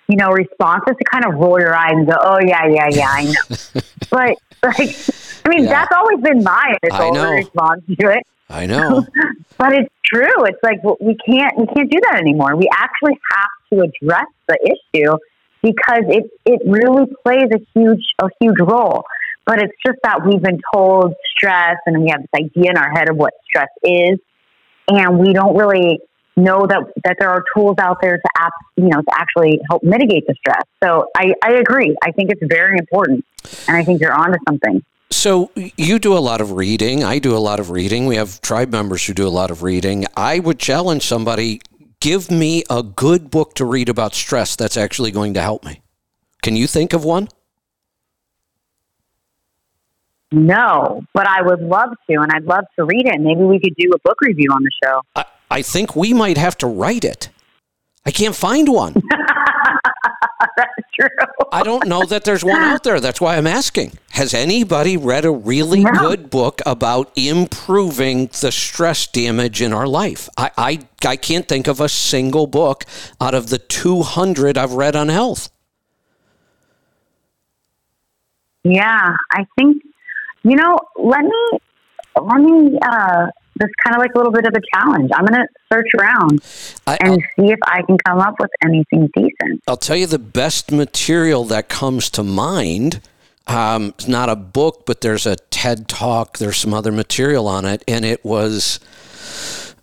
you 0.08 0.16
know, 0.16 0.30
response 0.30 0.84
is 0.90 0.96
to 0.98 1.04
kind 1.12 1.26
of 1.26 1.40
roll 1.40 1.60
your 1.60 1.76
eyes 1.76 1.92
and 1.94 2.08
go, 2.08 2.16
"Oh 2.20 2.40
yeah, 2.46 2.66
yeah, 2.68 2.88
yeah, 2.90 3.10
I 3.10 3.24
know." 3.26 3.82
but 4.10 4.38
like, 4.64 4.96
I 5.46 5.50
mean, 5.50 5.64
Yeah. 5.64 5.70
that's 5.70 5.92
always 5.96 6.20
been 6.22 6.44
my 6.44 6.76
initial 6.84 7.32
response 7.32 7.84
to 7.88 8.08
it. 8.12 8.24
I 8.50 8.66
know. 8.66 9.06
But 9.58 9.74
it's 9.74 9.94
true. 10.06 10.46
It's 10.46 10.58
like 10.64 10.80
we 11.02 11.18
can't 11.18 11.58
we 11.58 11.68
can't 11.68 11.92
do 11.92 12.00
that 12.10 12.20
anymore. 12.22 12.56
We 12.56 12.70
actually 12.74 13.20
have 13.36 13.50
to 13.74 13.82
address 13.82 14.28
the 14.48 14.58
issue 14.64 15.18
because 15.62 16.06
it 16.08 16.32
it 16.46 16.62
really 16.66 17.06
plays 17.26 17.50
a 17.54 17.60
huge 17.78 18.00
a 18.22 18.30
huge 18.40 18.56
role. 18.62 19.04
But 19.46 19.62
it's 19.62 19.74
just 19.86 19.98
that 20.04 20.26
we've 20.26 20.42
been 20.42 20.62
told 20.74 21.14
stress, 21.36 21.76
and 21.86 22.02
we 22.02 22.10
have 22.12 22.22
this 22.22 22.30
idea 22.46 22.72
in 22.72 22.78
our 22.78 22.90
head 22.92 23.10
of 23.10 23.18
what 23.18 23.34
stress 23.50 23.68
is, 23.84 24.20
and 24.98 25.20
we 25.20 25.34
don't 25.34 25.56
really 25.56 25.99
know 26.36 26.66
that 26.66 26.82
that 27.03 27.18
there 27.20 27.30
are 27.30 27.44
tools 27.56 27.76
out 27.80 27.98
there 28.02 28.18
to 28.18 28.30
app, 28.38 28.53
you 28.78 28.88
know 28.88 29.02
to 29.02 29.11
actually 29.14 29.60
help 29.70 29.84
mitigate 29.84 30.26
the 30.28 30.36
stress. 30.36 30.64
So 30.84 31.07
I, 31.16 31.34
I 31.44 31.53
agree. 31.53 31.95
I 32.03 32.11
think 32.11 32.32
it's 32.32 32.41
very 32.44 32.78
important, 32.78 33.26
and 33.68 33.78
I 33.78 33.84
think 33.84 34.02
you're 34.02 34.14
onto 34.14 34.40
something. 34.48 34.84
So 35.11 35.52
you 35.56 35.99
do 35.99 36.16
a 36.16 36.20
lot 36.20 36.40
of 36.40 36.52
reading. 36.52 37.03
I 37.03 37.20
do 37.20 37.36
a 37.36 37.40
lot 37.40 37.60
of 37.60 37.72
reading. 37.72 38.06
We 38.06 38.16
have 38.16 38.41
tribe 38.41 38.72
members 38.72 39.06
who 39.06 39.14
do 39.14 39.28
a 39.28 39.30
lot 39.30 39.49
of 39.49 39.64
reading. 39.64 40.06
I 40.16 40.40
would 40.40 40.60
challenge 40.60 41.03
somebody 41.03 41.61
give 41.99 42.32
me 42.32 42.64
a 42.70 42.84
good 42.84 43.30
book 43.30 43.56
to 43.56 43.66
read 43.66 43.90
about 43.90 44.14
stress 44.14 44.56
that's 44.56 44.78
actually 44.78 45.11
going 45.11 45.34
to 45.34 45.41
help 45.41 45.66
me. 45.66 45.82
Can 46.41 46.56
you 46.56 46.68
think 46.68 46.94
of 46.94 47.03
one? 47.03 47.28
No, 50.31 51.01
but 51.14 51.27
I 51.27 51.41
would 51.41 51.61
love 51.61 51.89
to, 52.10 52.15
and 52.22 52.31
I'd 52.31 52.43
love 52.43 52.65
to 52.77 52.85
read 52.85 53.07
it. 53.07 53.19
Maybe 53.19 53.41
we 53.41 53.60
could 53.60 53.73
do 53.77 53.89
a 53.95 53.99
book 53.99 54.18
review 54.22 54.49
on 54.53 54.61
the 54.64 54.72
show. 54.84 55.01
I, 55.15 55.26
I 55.49 55.61
think 55.64 55.95
we 55.95 56.14
might 56.14 56.38
have 56.38 56.56
to 56.60 56.68
write 56.68 57.03
it. 57.03 57.30
I 58.06 58.11
can't 58.11 58.35
find 58.35 58.69
one. 58.69 58.93
That's 60.56 60.72
true. 60.99 61.10
I 61.51 61.64
don't 61.64 61.88
know 61.88 62.06
that 62.06 62.23
there's 62.26 62.43
one 62.43 62.61
out 62.61 62.84
there. 62.84 62.99
That's 62.99 63.19
why 63.19 63.38
I'm 63.38 63.47
asking. 63.47 63.93
Has 64.11 64.34
anybody 64.34 64.97
read 64.97 65.26
a 65.26 65.31
really 65.31 65.84
No. 65.84 65.91
good 65.93 66.30
book 66.30 66.61
about 66.65 67.11
improving 67.15 68.27
the 68.27 68.51
stress 68.51 69.07
damage 69.07 69.61
in 69.61 69.73
our 69.73 69.88
life? 69.88 70.30
I, 70.38 70.51
I, 70.57 70.80
I 71.06 71.15
can't 71.18 71.47
think 71.47 71.68
of 71.68 71.80
a 71.81 71.89
single 71.89 72.45
book 72.47 72.85
out 73.19 73.34
of 73.34 73.49
the 73.49 73.57
200 73.57 74.57
I've 74.57 74.73
read 74.73 74.95
on 74.95 75.10
health. 75.10 75.49
Yeah, 78.64 79.15
I 79.31 79.45
think 79.57 79.84
you 80.44 80.56
know. 80.56 80.78
Let 80.98 81.22
me 81.22 81.60
let 82.16 82.41
me 82.41 82.78
uh, 82.82 83.28
this 83.60 83.70
kind 83.84 83.95
of 83.95 84.02
like 84.02 84.14
a 84.16 84.18
little 84.18 84.32
bit 84.32 84.45
of 84.45 84.53
a 84.53 84.61
challenge. 84.74 85.11
I'm 85.14 85.26
going 85.26 85.41
to 85.41 85.48
search 85.72 85.90
around 85.99 86.41
I, 86.88 86.98
and 87.02 87.11
I'll, 87.11 87.45
see 87.45 87.52
if 87.52 87.60
I 87.64 87.82
can 87.84 87.98
come 88.06 88.20
up 88.20 88.36
with 88.40 88.52
anything 88.64 89.10
decent. 89.14 89.61
I'll 89.68 89.78
tell 89.78 89.98
you 89.98 90.07
the 90.07 90.20
best 90.20 90.72
material 90.72 91.44
that 91.45 91.70
comes 91.70 92.10
to 92.11 92.24
mind. 92.24 93.02
Um, 93.48 93.90
it's 93.98 94.07
not 94.07 94.30
a 94.30 94.36
book, 94.36 94.86
but 94.86 95.02
there's 95.02 95.26
a 95.26 95.36
TED 95.36 95.88
talk. 95.88 96.38
There's 96.38 96.57
some 96.57 96.74
other 96.74 96.91
material 96.91 97.48
on 97.48 97.66
it, 97.66 97.84
and 97.88 98.06
it 98.06 98.24
was. 98.24 98.80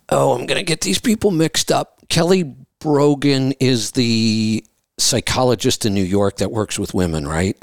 Oh, 0.09 0.31
I'm 0.31 0.45
going 0.45 0.57
to 0.57 0.63
get 0.63 0.81
these 0.81 0.99
people 0.99 1.31
mixed 1.31 1.69
up. 1.69 1.99
Kelly 2.07 2.55
Brogan 2.79 3.51
is 3.59 3.91
the 3.91 4.63
psychologist 4.97 5.85
in 5.85 5.93
New 5.93 6.03
York 6.03 6.37
that 6.37 6.49
works 6.49 6.79
with 6.79 6.93
women, 6.93 7.27
right? 7.27 7.61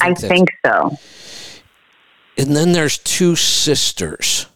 I 0.00 0.08
that's- 0.10 0.28
think 0.28 0.48
so. 0.64 0.96
and 2.38 2.56
then 2.56 2.72
there's 2.72 2.98
two 2.98 3.36
sisters 3.36 4.46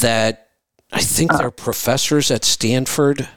that 0.00 0.48
I 0.92 1.00
think 1.00 1.32
uh. 1.32 1.38
they're 1.38 1.50
professors 1.50 2.30
at 2.30 2.44
Stanford. 2.44 3.28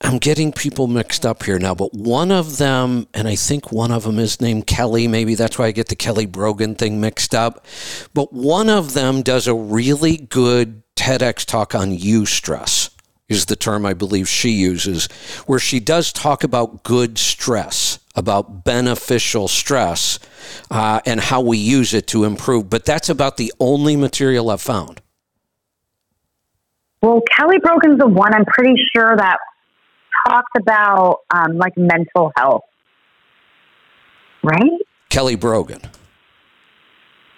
I'm 0.00 0.18
getting 0.18 0.52
people 0.52 0.86
mixed 0.86 1.26
up 1.26 1.42
here 1.42 1.58
now, 1.58 1.74
but 1.74 1.92
one 1.92 2.30
of 2.30 2.58
them, 2.58 3.08
and 3.14 3.26
I 3.26 3.34
think 3.34 3.72
one 3.72 3.90
of 3.90 4.04
them 4.04 4.20
is 4.20 4.40
named 4.40 4.68
Kelly. 4.68 5.08
Maybe 5.08 5.34
that's 5.34 5.58
why 5.58 5.66
I 5.66 5.72
get 5.72 5.88
the 5.88 5.96
Kelly 5.96 6.24
Brogan 6.24 6.76
thing 6.76 7.00
mixed 7.00 7.34
up. 7.34 7.66
But 8.14 8.32
one 8.32 8.70
of 8.70 8.94
them 8.94 9.22
does 9.22 9.48
a 9.48 9.54
really 9.54 10.16
good 10.16 10.84
TEDx 10.94 11.44
talk 11.44 11.74
on 11.74 11.90
eustress, 11.90 12.87
is 13.28 13.46
the 13.46 13.56
term 13.56 13.84
I 13.84 13.94
believe 13.94 14.28
she 14.28 14.50
uses, 14.50 15.06
where 15.46 15.58
she 15.58 15.80
does 15.80 16.12
talk 16.12 16.44
about 16.44 16.82
good 16.82 17.18
stress, 17.18 17.98
about 18.16 18.64
beneficial 18.64 19.48
stress, 19.48 20.18
uh, 20.70 21.00
and 21.04 21.20
how 21.20 21.40
we 21.40 21.58
use 21.58 21.92
it 21.92 22.06
to 22.08 22.24
improve. 22.24 22.70
But 22.70 22.86
that's 22.86 23.08
about 23.08 23.36
the 23.36 23.52
only 23.60 23.96
material 23.96 24.50
I've 24.50 24.62
found. 24.62 25.02
Well, 27.02 27.22
Kelly 27.36 27.58
Brogan's 27.62 27.98
the 27.98 28.08
one 28.08 28.34
I'm 28.34 28.46
pretty 28.46 28.74
sure 28.94 29.16
that 29.16 29.36
talks 30.26 30.50
about 30.58 31.20
um, 31.32 31.58
like 31.58 31.76
mental 31.76 32.32
health, 32.36 32.64
right? 34.42 34.80
Kelly 35.10 35.36
Brogan. 35.36 35.82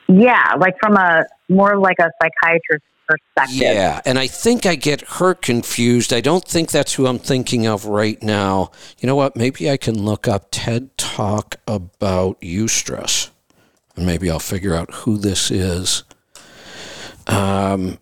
Yeah, 0.08 0.54
like 0.58 0.74
from 0.80 0.96
a 0.96 1.24
more 1.48 1.76
like 1.78 1.96
a 2.00 2.10
psychiatrist 2.22 2.84
perspective. 3.10 3.56
Yeah, 3.56 4.00
and 4.04 4.18
I 4.18 4.26
think 4.26 4.66
I 4.66 4.74
get 4.74 5.00
her 5.02 5.34
confused. 5.34 6.12
I 6.12 6.20
don't 6.20 6.46
think 6.46 6.70
that's 6.70 6.94
who 6.94 7.06
I'm 7.06 7.18
thinking 7.18 7.66
of 7.66 7.86
right 7.86 8.22
now. 8.22 8.70
You 8.98 9.06
know 9.06 9.16
what? 9.16 9.36
Maybe 9.36 9.70
I 9.70 9.76
can 9.76 10.02
look 10.02 10.28
up 10.28 10.48
TED 10.50 10.96
Talk 10.96 11.56
about 11.66 12.40
eustress, 12.40 13.30
and 13.96 14.06
maybe 14.06 14.30
I'll 14.30 14.38
figure 14.38 14.74
out 14.74 14.92
who 14.94 15.16
this 15.16 15.50
is. 15.50 16.04
Um, 17.26 17.98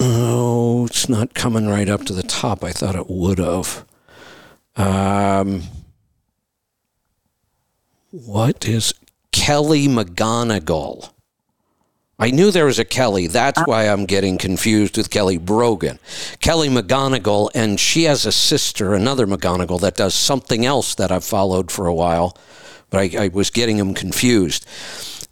oh, 0.00 0.86
it's 0.86 1.08
not 1.08 1.34
coming 1.34 1.66
right 1.68 1.88
up 1.88 2.04
to 2.04 2.12
the 2.12 2.22
top. 2.22 2.64
I 2.64 2.72
thought 2.72 2.96
it 2.96 3.08
would 3.08 3.38
have. 3.38 3.84
Um, 4.76 5.62
what 8.10 8.66
is 8.66 8.94
Kelly 9.32 9.88
McGonigal? 9.88 11.13
I 12.18 12.30
knew 12.30 12.50
there 12.50 12.66
was 12.66 12.78
a 12.78 12.84
Kelly. 12.84 13.26
That's 13.26 13.58
uh, 13.58 13.64
why 13.64 13.88
I'm 13.88 14.06
getting 14.06 14.38
confused 14.38 14.96
with 14.96 15.10
Kelly 15.10 15.36
Brogan. 15.36 15.98
Kelly 16.40 16.68
McGonigal, 16.68 17.50
and 17.54 17.80
she 17.80 18.04
has 18.04 18.24
a 18.24 18.32
sister, 18.32 18.94
another 18.94 19.26
McGonigal, 19.26 19.80
that 19.80 19.96
does 19.96 20.14
something 20.14 20.64
else 20.64 20.94
that 20.94 21.10
I've 21.10 21.24
followed 21.24 21.72
for 21.72 21.86
a 21.86 21.94
while, 21.94 22.36
but 22.90 23.00
I, 23.00 23.24
I 23.24 23.28
was 23.28 23.50
getting 23.50 23.78
them 23.78 23.94
confused. 23.94 24.64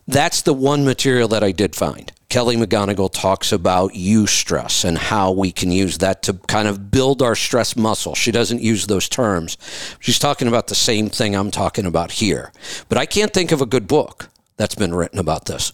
That's 0.09 0.43
the 0.43 0.53
one 0.53 0.85
material 0.85 1.29
that 1.29 1.45
I 1.45 1.53
did 1.53 1.77
find. 1.77 2.13
Kelly 2.29 2.57
McGonigal 2.57 3.13
talks 3.13 3.53
about 3.53 3.93
eustress 3.93 4.85
and 4.85 4.99
how 4.99 5.31
we 5.31 5.53
can 5.53 5.71
use 5.71 5.99
that 5.99 6.23
to 6.23 6.33
kind 6.33 6.67
of 6.67 6.91
build 6.91 7.23
our 7.23 7.37
stress 7.37 7.77
muscle. 7.77 8.15
She 8.15 8.33
doesn't 8.33 8.63
use 8.63 8.87
those 8.87 9.09
terms. 9.09 9.57
She's 10.01 10.19
talking 10.19 10.49
about 10.49 10.67
the 10.67 10.75
same 10.75 11.11
thing 11.11 11.37
I'm 11.37 11.51
talking 11.51 11.87
about 11.87 12.11
here. 12.11 12.51
But 12.89 12.99
I 12.99 13.07
can't 13.07 13.33
think 13.33 13.53
of 13.53 13.61
a 13.61 13.67
good 13.67 13.87
book 13.87 14.31
that's 14.57 14.75
been 14.75 14.95
written 14.95 15.19
about 15.19 15.45
this. 15.45 15.73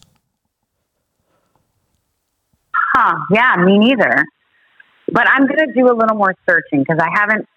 Huh. 3.01 3.16
Yeah, 3.31 3.55
me 3.62 3.79
neither. 3.79 4.25
But 5.12 5.29
I'm 5.29 5.47
going 5.47 5.59
to 5.66 5.73
do 5.73 5.87
a 5.87 5.95
little 5.95 6.16
more 6.16 6.35
searching 6.49 6.81
because 6.81 6.99
I 7.01 7.09
haven't, 7.15 7.49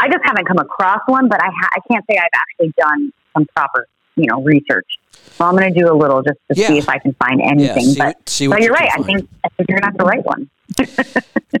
I 0.00 0.08
just 0.08 0.20
haven't 0.24 0.46
come 0.46 0.58
across 0.58 1.00
one, 1.06 1.28
but 1.28 1.40
I, 1.42 1.46
ha- 1.48 1.68
I 1.76 1.80
can't 1.90 2.04
say 2.10 2.16
I've 2.18 2.28
actually 2.34 2.72
done 2.78 3.12
some 3.34 3.46
proper, 3.54 3.86
you 4.16 4.26
know, 4.26 4.42
research. 4.42 4.86
So 5.36 5.44
I'm 5.44 5.54
going 5.56 5.72
to 5.72 5.78
do 5.78 5.92
a 5.92 5.94
little 5.94 6.22
just 6.22 6.38
to 6.50 6.58
Yeah. 6.58 6.68
see 6.68 6.78
if 6.78 6.88
I 6.88 6.98
can 6.98 7.14
find 7.14 7.40
anything. 7.42 7.84
see 7.84 7.98
but 7.98 8.28
see 8.28 8.46
but 8.48 8.58
you 8.60 8.64
you're 8.66 8.72
right. 8.74 8.88
I 8.92 9.02
think, 9.02 9.28
I 9.44 9.48
think 9.50 9.68
you're 9.68 9.78
going 9.78 9.82
to 9.82 9.86
have 9.86 9.98
to 9.98 10.04
write 10.04 10.24
one. 10.24 10.50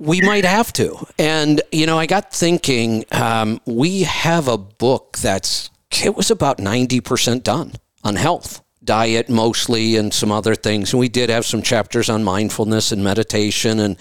we 0.00 0.20
might 0.22 0.44
have 0.44 0.72
to. 0.74 0.96
And, 1.18 1.60
you 1.72 1.86
know, 1.86 1.98
I 1.98 2.06
got 2.06 2.32
thinking, 2.32 3.04
um, 3.12 3.60
we 3.66 4.02
have 4.02 4.48
a 4.48 4.56
book 4.58 5.18
that's, 5.18 5.70
it 6.02 6.16
was 6.16 6.30
about 6.30 6.58
90% 6.58 7.42
done 7.42 7.72
on 8.02 8.16
health, 8.16 8.62
diet 8.86 9.28
mostly, 9.28 9.96
and 9.96 10.14
some 10.14 10.32
other 10.32 10.54
things. 10.54 10.92
And 10.92 11.00
we 11.00 11.08
did 11.08 11.28
have 11.28 11.44
some 11.44 11.62
chapters 11.62 12.08
on 12.08 12.24
mindfulness 12.24 12.92
and 12.92 13.04
meditation. 13.04 13.80
And 13.80 13.96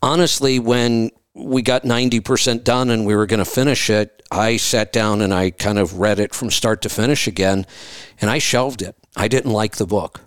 honestly, 0.00 0.58
when 0.58 1.10
we 1.34 1.62
got 1.62 1.82
90% 1.82 2.64
done 2.64 2.90
and 2.90 3.04
we 3.04 3.14
were 3.14 3.26
going 3.26 3.44
to 3.44 3.44
finish 3.44 3.90
it, 3.90 4.22
I 4.30 4.56
sat 4.56 4.92
down 4.92 5.20
and 5.20 5.34
I 5.34 5.50
kind 5.50 5.78
of 5.78 5.98
read 5.98 6.18
it 6.18 6.34
from 6.34 6.50
start 6.50 6.80
to 6.82 6.88
finish 6.88 7.26
again, 7.26 7.66
and 8.20 8.30
I 8.30 8.38
shelved 8.38 8.80
it. 8.80 8.96
I 9.14 9.28
didn't 9.28 9.52
like 9.52 9.76
the 9.76 9.86
book. 9.86 10.20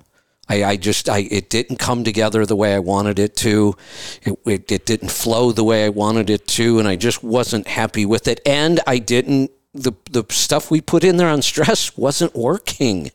I, 0.47 0.63
I 0.63 0.77
just 0.77 1.09
I 1.09 1.19
it 1.31 1.49
didn't 1.49 1.77
come 1.77 2.03
together 2.03 2.45
the 2.45 2.55
way 2.55 2.75
I 2.75 2.79
wanted 2.79 3.17
it 3.17 3.35
to. 3.37 3.75
It, 4.21 4.37
it 4.45 4.71
it 4.71 4.85
didn't 4.85 5.09
flow 5.09 5.51
the 5.51 5.63
way 5.63 5.85
I 5.85 5.89
wanted 5.89 6.29
it 6.29 6.47
to, 6.49 6.77
and 6.77 6.87
I 6.87 6.95
just 6.95 7.23
wasn't 7.23 7.67
happy 7.67 8.05
with 8.05 8.27
it. 8.27 8.41
And 8.45 8.79
I 8.85 8.99
didn't 8.99 9.49
the 9.73 9.93
the 10.11 10.23
stuff 10.29 10.69
we 10.69 10.81
put 10.81 11.03
in 11.03 11.17
there 11.17 11.29
on 11.29 11.41
stress 11.41 11.97
wasn't 11.97 12.35
working. 12.35 13.11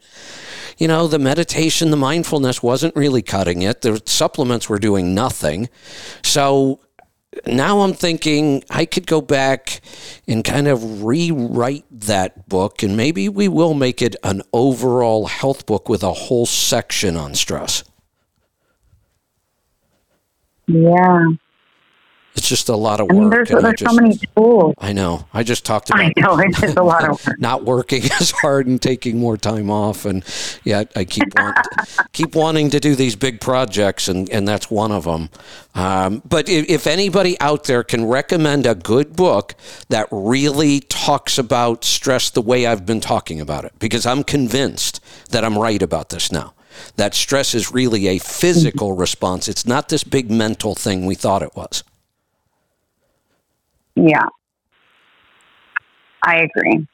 You 0.81 0.89
know, 0.89 1.07
the 1.07 1.19
meditation, 1.19 1.91
the 1.91 1.99
mindfulness 1.99 2.63
wasn't 2.63 2.97
really 2.97 3.21
cutting 3.21 3.61
it. 3.61 3.83
The 3.83 4.03
supplements 4.07 4.67
were 4.67 4.79
doing 4.79 5.15
nothing. 5.15 5.69
So 6.23 6.81
now 7.47 7.83
I'm 7.83 7.93
thinking 7.93 8.65
I 8.71 8.87
could 8.87 9.07
go 9.07 9.21
back 9.21 9.83
and 10.27 10.43
kind 10.43 10.67
of 10.67 11.05
rewrite 11.05 11.85
that 11.91 12.49
book, 12.49 12.83
and 12.83 12.97
maybe 12.97 13.29
we 13.29 13.47
will 13.47 13.75
make 13.75 14.01
it 14.01 14.17
an 14.25 14.41
overall 14.55 15.27
health 15.27 15.67
book 15.67 15.91
with 15.91 16.03
a 16.03 16.15
whole 16.15 16.47
section 16.47 17.15
on 17.15 17.35
stress. 17.35 17.85
Yeah. 20.67 21.25
It's 22.37 22.49
just 22.49 22.69
a 22.69 22.77
lot 22.77 23.01
of 23.01 23.11
I 23.11 23.15
work. 23.15 23.21
mean, 23.21 23.31
there's, 23.31 23.51
and 23.51 23.59
I 23.59 23.63
there's 23.63 23.81
so 23.81 23.85
just- 23.87 24.01
many 24.01 24.19
tools. 24.37 24.75
I 24.79 24.93
know. 24.93 25.27
I 25.35 25.43
just 25.43 25.67
talked 25.67 25.91
about 25.91 26.01
I 26.03 26.13
know 26.17 26.39
it 26.39 26.63
is 26.63 26.75
a 26.77 26.83
lot 26.83 27.05
of 27.09 27.27
work. 27.27 27.39
not 27.41 27.65
working 27.65 28.03
as 28.21 28.31
hard 28.31 28.67
and 28.69 28.81
taking 28.81 29.19
more 29.19 29.37
time 29.37 29.69
off, 29.69 30.05
and 30.05 30.25
yeah, 30.65 30.85
I 30.95 31.05
keep 31.05 31.25
want, 31.37 31.57
keep 32.13 32.35
wanting 32.37 32.71
to 32.71 32.79
do 32.81 32.95
these 32.95 33.17
big 33.17 33.41
projects, 33.41 34.07
and 34.09 34.31
and 34.31 34.47
that's 34.47 34.71
one 34.71 34.93
of 34.93 35.05
them. 35.05 35.29
Um, 35.75 36.23
but 36.25 36.49
if, 36.49 36.69
if 36.69 36.87
anybody 36.87 37.39
out 37.41 37.65
there 37.65 37.83
can 37.83 38.05
recommend 38.07 38.65
a 38.65 38.75
good 38.77 39.17
book 39.17 39.55
that 39.89 40.07
really 40.11 40.81
talks 40.81 41.37
about 41.37 41.85
stress 41.85 42.31
the 42.31 42.43
way 42.43 42.65
I've 42.67 42.87
been 42.87 43.01
talking 43.01 43.41
about 43.41 43.65
it, 43.65 43.73
because 43.79 44.07
I'm 44.07 44.23
convinced 44.25 45.01
that 45.31 45.45
I'm 45.45 45.59
right 45.59 45.83
about 45.83 46.11
this 46.11 46.31
now. 46.31 46.55
That 46.97 47.15
stress 47.15 47.55
is 47.55 47.73
really 47.73 48.07
a 48.07 48.19
physical 48.19 48.95
response. 48.95 49.49
It's 49.49 49.67
not 49.67 49.89
this 49.89 50.05
big 50.05 50.31
mental 50.31 50.75
thing 50.75 51.05
we 51.05 51.15
thought 51.17 51.43
it 51.43 51.55
was. 51.57 51.83
Yeah. 54.01 54.27
I 56.23 56.37
agree. 56.43 56.87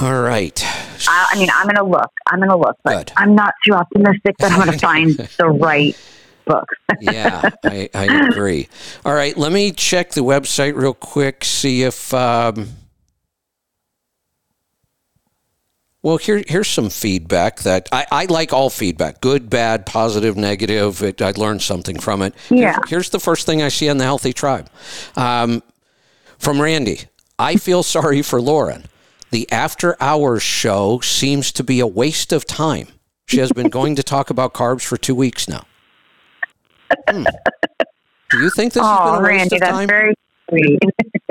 All 0.00 0.20
right. 0.22 0.62
I, 1.08 1.28
I 1.30 1.38
mean, 1.38 1.48
I'm 1.52 1.64
going 1.64 1.76
to 1.76 1.84
look. 1.84 2.10
I'm 2.26 2.38
going 2.38 2.50
to 2.50 2.56
look, 2.56 2.76
but 2.84 3.08
Good. 3.08 3.12
I'm 3.16 3.34
not 3.34 3.54
too 3.66 3.72
optimistic 3.72 4.36
that 4.38 4.52
I'm 4.52 4.58
going 4.64 4.72
to 4.72 4.78
find 4.78 5.10
the 5.38 5.48
right 5.48 5.96
book. 6.44 6.68
yeah, 7.00 7.50
I, 7.64 7.88
I 7.94 8.28
agree. 8.28 8.68
All 9.04 9.14
right, 9.14 9.36
let 9.36 9.52
me 9.52 9.72
check 9.72 10.10
the 10.10 10.22
website 10.22 10.74
real 10.74 10.94
quick, 10.94 11.44
see 11.44 11.82
if. 11.82 12.12
Um, 12.12 12.68
well, 16.08 16.16
here, 16.16 16.42
here's 16.48 16.68
some 16.68 16.88
feedback 16.90 17.60
that 17.60 17.88
I, 17.92 18.06
I 18.10 18.24
like 18.24 18.52
all 18.52 18.70
feedback 18.70 19.20
good, 19.20 19.50
bad, 19.50 19.84
positive, 19.84 20.36
negative. 20.36 21.02
It, 21.02 21.20
I 21.20 21.32
learned 21.32 21.60
something 21.62 21.98
from 21.98 22.22
it. 22.22 22.34
Yeah. 22.50 22.72
Here's, 22.74 22.90
here's 22.90 23.10
the 23.10 23.20
first 23.20 23.44
thing 23.46 23.62
I 23.62 23.68
see 23.68 23.88
on 23.90 23.98
the 23.98 24.04
Healthy 24.04 24.32
Tribe 24.32 24.70
um, 25.16 25.62
from 26.38 26.60
Randy 26.60 27.00
I 27.38 27.56
feel 27.56 27.82
sorry 27.82 28.22
for 28.22 28.40
Lauren. 28.40 28.86
The 29.30 29.50
after 29.52 29.96
hours 30.00 30.42
show 30.42 31.00
seems 31.00 31.52
to 31.52 31.62
be 31.62 31.78
a 31.80 31.86
waste 31.86 32.32
of 32.32 32.46
time. 32.46 32.88
She 33.26 33.38
has 33.38 33.52
been 33.52 33.68
going 33.68 33.94
to 33.96 34.02
talk 34.02 34.30
about 34.30 34.54
carbs 34.54 34.82
for 34.82 34.96
two 34.96 35.14
weeks 35.14 35.46
now. 35.48 35.66
Hmm. 37.10 37.24
Do 38.30 38.38
you 38.38 38.48
think 38.50 38.72
this 38.72 38.82
has 38.82 38.98
Oh, 39.00 39.04
been 39.04 39.14
a 39.20 39.22
waste 39.22 39.52
Randy, 39.52 39.56
of 39.56 39.60
that's 39.60 39.72
time? 39.72 39.86
very 39.88 40.14
sweet. 40.48 40.78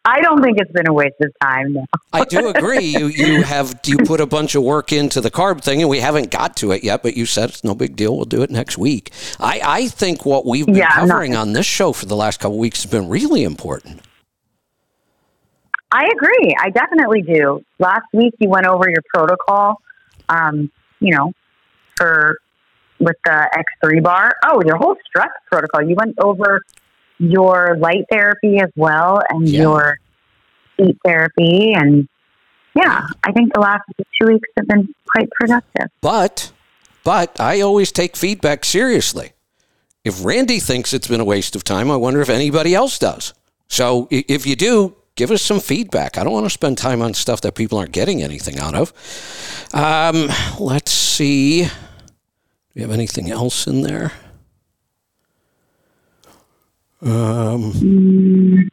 I 0.10 0.22
don't 0.22 0.42
think 0.42 0.58
it's 0.58 0.72
been 0.72 0.88
a 0.88 0.94
waste 0.94 1.16
of 1.22 1.34
time. 1.42 1.74
No. 1.74 1.86
I 2.14 2.24
do 2.24 2.48
agree. 2.48 2.86
You 2.86 3.08
you 3.08 3.44
have 3.44 3.78
you 3.86 3.98
put 3.98 4.22
a 4.22 4.26
bunch 4.26 4.56
of 4.56 4.64
work 4.64 4.94
into 4.94 5.20
the 5.20 5.30
carb 5.30 5.62
thing, 5.62 5.82
and 5.82 5.90
we 5.90 6.00
haven't 6.00 6.32
got 6.32 6.56
to 6.58 6.72
it 6.72 6.82
yet. 6.84 7.04
But 7.04 7.18
you 7.18 7.26
said 7.26 7.50
it's 7.50 7.64
no 7.66 7.76
big 7.76 7.98
deal. 7.98 8.16
We'll 8.16 8.24
do 8.26 8.42
it 8.42 8.50
next 8.50 8.78
week. 8.78 9.12
I 9.40 9.60
I 9.64 9.88
think 9.90 10.26
what 10.26 10.46
we've 10.46 10.66
been 10.66 10.76
Yeah, 10.76 10.88
I'm 10.94 11.08
not- 11.08 11.14
covering 11.16 11.36
on 11.36 11.52
this 11.52 11.66
show 11.66 11.92
for 11.92 12.06
the 12.06 12.16
last 12.16 12.40
couple 12.40 12.56
of 12.56 12.60
weeks 12.62 12.84
has 12.84 12.92
been 12.92 13.10
really 13.10 13.44
important. 13.44 14.00
I 15.92 16.06
agree. 16.16 16.56
I 16.60 16.70
definitely 16.70 17.22
do. 17.22 17.62
Last 17.80 18.06
week 18.14 18.34
you 18.40 18.50
went 18.50 18.66
over 18.66 18.90
your 18.90 19.02
protocol, 19.14 19.82
um, 20.30 20.72
you 21.00 21.16
know, 21.16 21.32
for 21.96 22.38
with 23.00 23.16
the 23.26 23.64
X3 23.84 24.02
bar. 24.04 24.32
Oh, 24.46 24.62
your 24.66 24.78
whole 24.78 24.96
stress 25.08 25.30
protocol. 25.50 25.84
You 25.84 25.96
went 25.96 26.16
over 26.20 26.62
your 27.20 27.78
light 27.80 28.06
therapy 28.12 28.60
as 28.60 28.70
well 28.76 29.22
and 29.30 29.48
Yeah. 29.48 29.62
your 29.62 30.00
heat 30.78 30.98
therapy. 31.06 31.74
And 31.74 32.08
yeah, 32.76 33.08
I 33.24 33.32
think 33.32 33.54
the 33.54 33.60
last 33.60 33.84
two 34.20 34.28
weeks 34.28 34.48
have 34.58 34.68
been 34.68 34.94
quite 35.14 35.30
productive. 35.32 35.88
But 36.02 36.52
but 37.04 37.40
I 37.40 37.62
always 37.62 37.92
take 37.92 38.16
feedback 38.18 38.66
seriously. 38.66 39.32
If 40.04 40.24
Randy 40.24 40.60
thinks 40.60 40.94
it's 40.94 41.08
been 41.08 41.20
a 41.22 41.26
waste 41.26 41.56
of 41.56 41.64
time, 41.64 41.90
I 41.90 41.96
wonder 41.96 42.22
if 42.22 42.30
anybody 42.30 42.76
else 42.76 43.00
does. 43.00 43.34
So 43.68 44.08
if 44.12 44.46
you 44.46 44.56
do, 44.56 44.96
give 45.16 45.32
us 45.32 45.42
some 45.42 45.60
feedback. 45.60 46.18
I 46.18 46.24
don't 46.24 46.32
want 46.34 46.46
to 46.46 46.50
spend 46.50 46.78
time 46.78 47.02
on 47.02 47.14
stuff 47.14 47.42
that 47.42 47.56
people 47.56 47.78
aren't 47.78 47.92
getting 47.92 48.22
anything 48.22 48.60
out 48.60 48.76
of. 48.76 48.94
Um, 49.74 50.30
let's 50.60 50.92
see. 50.92 51.64
Do 51.64 51.70
we 52.76 52.82
have 52.84 52.92
anything 52.92 53.32
else 53.32 53.68
in 53.68 53.82
there? 53.82 54.12
Um, 57.02 58.70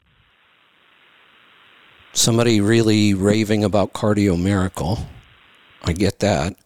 somebody 2.12 2.60
really 2.60 3.14
raving 3.14 3.64
about 3.64 3.92
Cardio 3.92 4.40
Miracle. 4.40 4.98
I 5.82 5.92
get 5.92 6.20
that. 6.20 6.56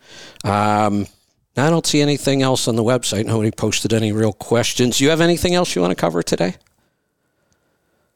Um, 0.45 1.07
I 1.57 1.71
don't 1.71 1.87
see 1.87 2.01
anything 2.01 2.43
else 2.43 2.69
on 2.69 2.77
the 2.77 2.85
website. 2.85 3.27
Nobody 3.27 3.51
posted 3.51 3.93
any 3.93 4.13
real 4.13 4.33
questions. 4.33 5.01
You 5.01 5.11
have 5.11 5.21
anything 5.21 5.55
else 5.55 5.75
you 5.75 5.83
want 5.83 5.91
to 5.91 6.01
cover 6.01 6.23
today? 6.23 6.55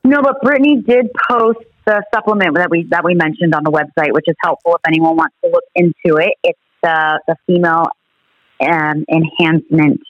No, 0.04 0.22
but 0.22 0.40
Brittany 0.42 0.80
did 0.80 1.10
post 1.28 1.58
the 1.84 2.04
supplement 2.14 2.56
that 2.56 2.70
we 2.70 2.84
that 2.90 3.02
we 3.04 3.14
mentioned 3.14 3.54
on 3.54 3.64
the 3.64 3.70
website, 3.70 4.12
which 4.12 4.26
is 4.28 4.36
helpful 4.40 4.76
if 4.76 4.80
anyone 4.86 5.16
wants 5.16 5.34
to 5.44 5.50
look 5.50 5.64
into 5.74 6.18
it. 6.18 6.34
It's 6.44 6.58
the 6.82 7.20
the 7.26 7.36
female 7.46 7.86
um, 8.60 9.04
enhancement 9.10 10.00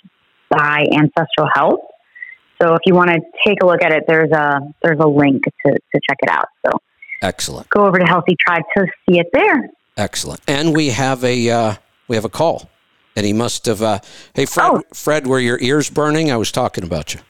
by 0.51 0.87
Ancestral 0.93 1.49
Health. 1.55 1.81
So 2.63 2.75
if 2.75 2.81
you 2.87 2.95
want 2.95 3.11
to 3.11 3.21
take 3.47 3.59
a 3.63 3.67
look 3.67 3.83
at 3.83 3.91
it, 3.93 4.05
there's 4.07 4.31
a 4.31 4.61
there's 4.83 5.01
a 5.01 5.07
link 5.07 5.43
to, 5.45 5.73
to 5.73 6.01
check 6.09 6.19
it 6.23 6.29
out. 6.31 6.47
So 6.65 6.73
Excellent, 7.23 7.69
go 7.71 7.87
over 7.87 7.99
to 7.99 8.05
Healthy 8.05 8.37
Tribe 8.47 8.63
to 8.77 8.87
see 9.09 9.19
it 9.19 9.27
there. 9.33 9.69
excellent. 9.97 10.41
And 10.47 10.75
we 10.75 10.89
have 10.91 11.25
a 11.25 11.51
uh, 11.51 11.75
we 12.09 12.17
have 12.17 12.25
a 12.25 12.29
call, 12.29 12.71
and 13.17 13.25
he 13.27 13.33
must 13.33 13.67
have. 13.67 13.83
Uh, 13.83 13.99
hey, 14.35 14.47
Fred, 14.47 14.71
Oh. 14.73 14.83
Fred, 14.95 15.27
were 15.27 15.41
your 15.41 15.59
ears 15.61 15.91
burning? 15.91 16.31
I 16.31 16.37
was 16.37 16.53
talking 16.53 16.85
about 16.85 17.15
you. 17.15 17.21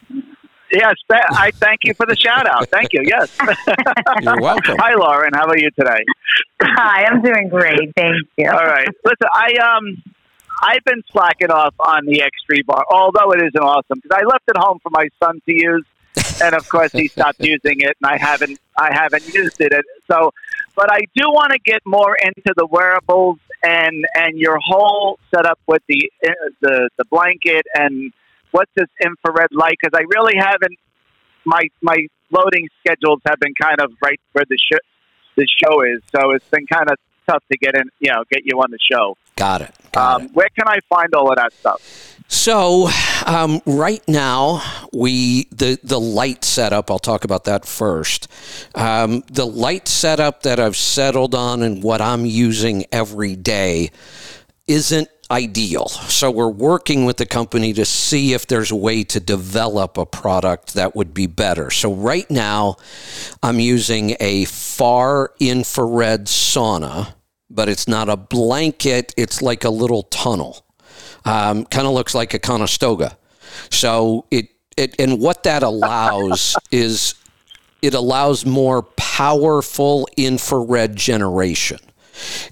Yes, 0.71 0.95
th- 1.11 1.21
I 1.29 1.51
thank 1.51 1.79
you 1.83 1.93
for 1.93 2.07
the 2.07 2.15
shout 2.15 2.47
out. 2.47 2.67
Thank 2.69 2.93
you. 2.93 3.03
Yes. 3.05 3.29
You're 4.23 4.41
welcome. 4.41 4.75
Hi, 4.79 4.95
Lauren. 4.95 5.31
How 5.35 5.45
are 5.45 5.57
you 5.57 5.69
today? 5.77 6.03
Hi, 6.63 7.05
I'm 7.05 7.21
doing 7.21 7.47
great. 7.49 7.91
Thank 7.95 8.27
you. 8.37 8.49
All 8.49 8.65
right. 8.65 8.87
Listen, 9.05 9.27
I 9.35 9.53
um, 9.77 10.01
I've 10.63 10.83
been 10.85 11.03
slacking 11.11 11.51
off 11.51 11.75
on 11.79 12.05
the 12.05 12.21
X3 12.21 12.65
bar, 12.65 12.85
although 12.89 13.31
it 13.33 13.41
isn't 13.41 13.61
awesome 13.61 13.99
because 14.01 14.17
I 14.17 14.23
left 14.25 14.45
it 14.47 14.55
home 14.57 14.79
for 14.81 14.89
my 14.91 15.09
son 15.21 15.41
to 15.45 15.53
use, 15.53 15.85
and 16.41 16.55
of 16.55 16.67
course 16.69 16.93
he 16.93 17.09
stopped 17.09 17.39
using 17.43 17.81
it, 17.81 17.97
and 18.01 18.11
I 18.11 18.17
haven't 18.17 18.59
I 18.77 18.93
haven't 18.93 19.27
used 19.33 19.59
it. 19.59 19.73
So, 20.09 20.31
but 20.75 20.89
I 20.89 21.01
do 21.15 21.23
want 21.27 21.51
to 21.51 21.59
get 21.59 21.81
more 21.85 22.15
into 22.15 22.53
the 22.55 22.65
wearables 22.65 23.39
and 23.61 24.05
and 24.15 24.37
your 24.37 24.57
whole 24.63 25.19
setup 25.35 25.59
with 25.67 25.81
the 25.89 26.09
uh, 26.25 26.31
the 26.61 26.89
the 26.97 27.05
blanket 27.05 27.65
and 27.75 28.13
what's 28.51 28.71
this 28.75 28.89
infrared 29.03 29.49
light 29.51 29.77
because 29.81 29.97
I 29.99 30.05
really 30.15 30.37
haven't 30.37 30.77
my 31.45 31.63
my 31.81 32.07
loading 32.31 32.69
schedules 32.79 33.19
have 33.27 33.39
been 33.39 33.53
kind 33.61 33.81
of 33.81 33.91
right 34.01 34.19
where 34.31 34.45
the 34.49 34.57
sh- 34.57 34.87
the 35.35 35.45
show 35.61 35.81
is, 35.81 36.01
so 36.15 36.31
it's 36.31 36.47
been 36.47 36.67
kind 36.67 36.89
of 36.89 36.97
tough 37.27 37.43
to 37.51 37.57
get 37.57 37.75
in, 37.75 37.89
you 37.99 38.11
know, 38.11 38.23
get 38.31 38.43
you 38.45 38.59
on 38.59 38.71
the 38.71 38.79
show. 38.79 39.17
Got 39.35 39.61
it. 39.61 39.71
Got 39.91 40.15
Um, 40.15 40.25
it. 40.25 40.31
where 40.33 40.49
can 40.57 40.67
I 40.67 40.79
find 40.89 41.13
all 41.15 41.29
of 41.29 41.37
that 41.37 41.53
stuff? 41.53 41.81
So 42.27 42.89
um, 43.25 43.61
right 43.65 44.01
now, 44.07 44.61
we 44.91 45.45
the 45.51 45.77
the 45.83 45.99
light 45.99 46.43
setup. 46.43 46.89
I'll 46.89 46.97
talk 46.99 47.25
about 47.25 47.43
that 47.43 47.65
first. 47.65 48.27
Um, 48.73 49.23
the 49.31 49.45
light 49.45 49.87
setup 49.87 50.41
that 50.43 50.59
I've 50.59 50.77
settled 50.77 51.35
on 51.35 51.61
and 51.61 51.83
what 51.83 52.01
I'm 52.01 52.25
using 52.25 52.85
every 52.91 53.35
day 53.35 53.91
isn't 54.67 55.09
ideal. 55.29 55.87
So 55.89 56.31
we're 56.31 56.47
working 56.47 57.05
with 57.05 57.17
the 57.17 57.25
company 57.25 57.73
to 57.73 57.85
see 57.85 58.33
if 58.33 58.47
there's 58.47 58.71
a 58.71 58.75
way 58.75 59.03
to 59.05 59.19
develop 59.19 59.97
a 59.97 60.05
product 60.05 60.73
that 60.75 60.95
would 60.95 61.13
be 61.13 61.27
better. 61.27 61.69
So 61.71 61.93
right 61.93 62.29
now, 62.31 62.77
I'm 63.41 63.59
using 63.59 64.15
a 64.19 64.45
far 64.45 65.31
infrared 65.39 66.25
sauna, 66.25 67.13
but 67.53 67.69
it's 67.69 67.87
not 67.87 68.09
a 68.09 68.17
blanket. 68.17 69.13
It's 69.17 69.41
like 69.41 69.63
a 69.63 69.69
little 69.69 70.03
tunnel 70.03 70.63
um, 71.25 71.65
kind 71.65 71.87
of 71.87 71.93
looks 71.93 72.15
like 72.15 72.33
a 72.33 72.39
conestoga. 72.39 73.17
So 73.69 74.25
it, 74.31 74.49
it 74.77 74.95
and 74.99 75.19
what 75.19 75.43
that 75.43 75.63
allows 75.63 76.55
is 76.71 77.15
it 77.81 77.93
allows 77.93 78.45
more 78.45 78.83
powerful 78.83 80.07
infrared 80.17 80.95
generation. 80.95 81.79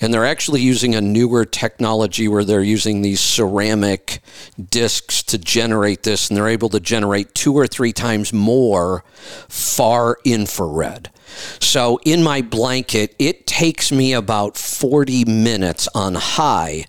And 0.01 0.11
they're 0.11 0.25
actually 0.25 0.61
using 0.61 0.95
a 0.95 1.01
newer 1.01 1.45
technology 1.45 2.27
where 2.27 2.43
they're 2.43 2.63
using 2.63 3.03
these 3.03 3.21
ceramic 3.21 4.21
discs 4.69 5.21
to 5.23 5.37
generate 5.37 6.01
this, 6.01 6.29
and 6.29 6.35
they're 6.35 6.47
able 6.47 6.69
to 6.69 6.79
generate 6.79 7.35
two 7.35 7.53
or 7.53 7.67
three 7.67 7.93
times 7.93 8.33
more 8.33 9.03
far 9.47 10.17
infrared. 10.25 11.11
So 11.59 11.99
in 12.05 12.23
my 12.23 12.41
blanket, 12.41 13.15
it 13.19 13.47
takes 13.47 13.91
me 13.91 14.13
about 14.13 14.57
40 14.57 15.25
minutes 15.25 15.87
on 15.93 16.15
high 16.15 16.85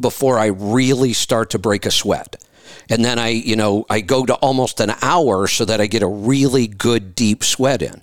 before 0.00 0.38
I 0.38 0.46
really 0.46 1.12
start 1.12 1.50
to 1.50 1.58
break 1.58 1.86
a 1.86 1.90
sweat. 1.90 2.42
And 2.88 3.04
then 3.04 3.18
I, 3.18 3.28
you 3.28 3.56
know, 3.56 3.86
I 3.88 4.00
go 4.00 4.26
to 4.26 4.34
almost 4.34 4.80
an 4.80 4.92
hour 5.02 5.46
so 5.46 5.64
that 5.64 5.80
I 5.80 5.86
get 5.86 6.02
a 6.02 6.06
really 6.06 6.66
good 6.66 7.14
deep 7.14 7.44
sweat 7.44 7.82
in. 7.82 8.02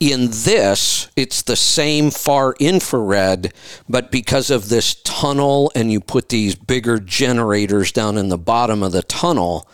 In 0.00 0.28
this, 0.30 1.10
it's 1.16 1.42
the 1.42 1.56
same 1.56 2.10
far 2.10 2.54
infrared, 2.58 3.52
but 3.88 4.10
because 4.10 4.50
of 4.50 4.68
this 4.68 4.94
tunnel 5.02 5.70
and 5.74 5.90
you 5.90 6.00
put 6.00 6.28
these 6.28 6.54
bigger 6.54 6.98
generators 6.98 7.92
down 7.92 8.16
in 8.16 8.28
the 8.28 8.38
bottom 8.38 8.82
of 8.82 8.92
the 8.92 9.02
tunnel, 9.02 9.68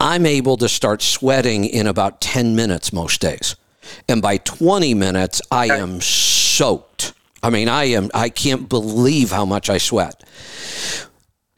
I'm 0.00 0.26
able 0.26 0.56
to 0.58 0.68
start 0.68 1.02
sweating 1.02 1.64
in 1.64 1.86
about 1.86 2.20
10 2.20 2.54
minutes 2.56 2.92
most 2.92 3.20
days. 3.20 3.56
And 4.08 4.22
by 4.22 4.38
20 4.38 4.94
minutes, 4.94 5.42
I 5.50 5.66
am 5.66 6.00
soaked. 6.00 7.12
I 7.42 7.50
mean, 7.50 7.68
I 7.68 7.84
am, 7.84 8.10
I 8.14 8.28
can't 8.28 8.68
believe 8.68 9.30
how 9.30 9.44
much 9.44 9.70
I 9.70 9.78
sweat. 9.78 10.22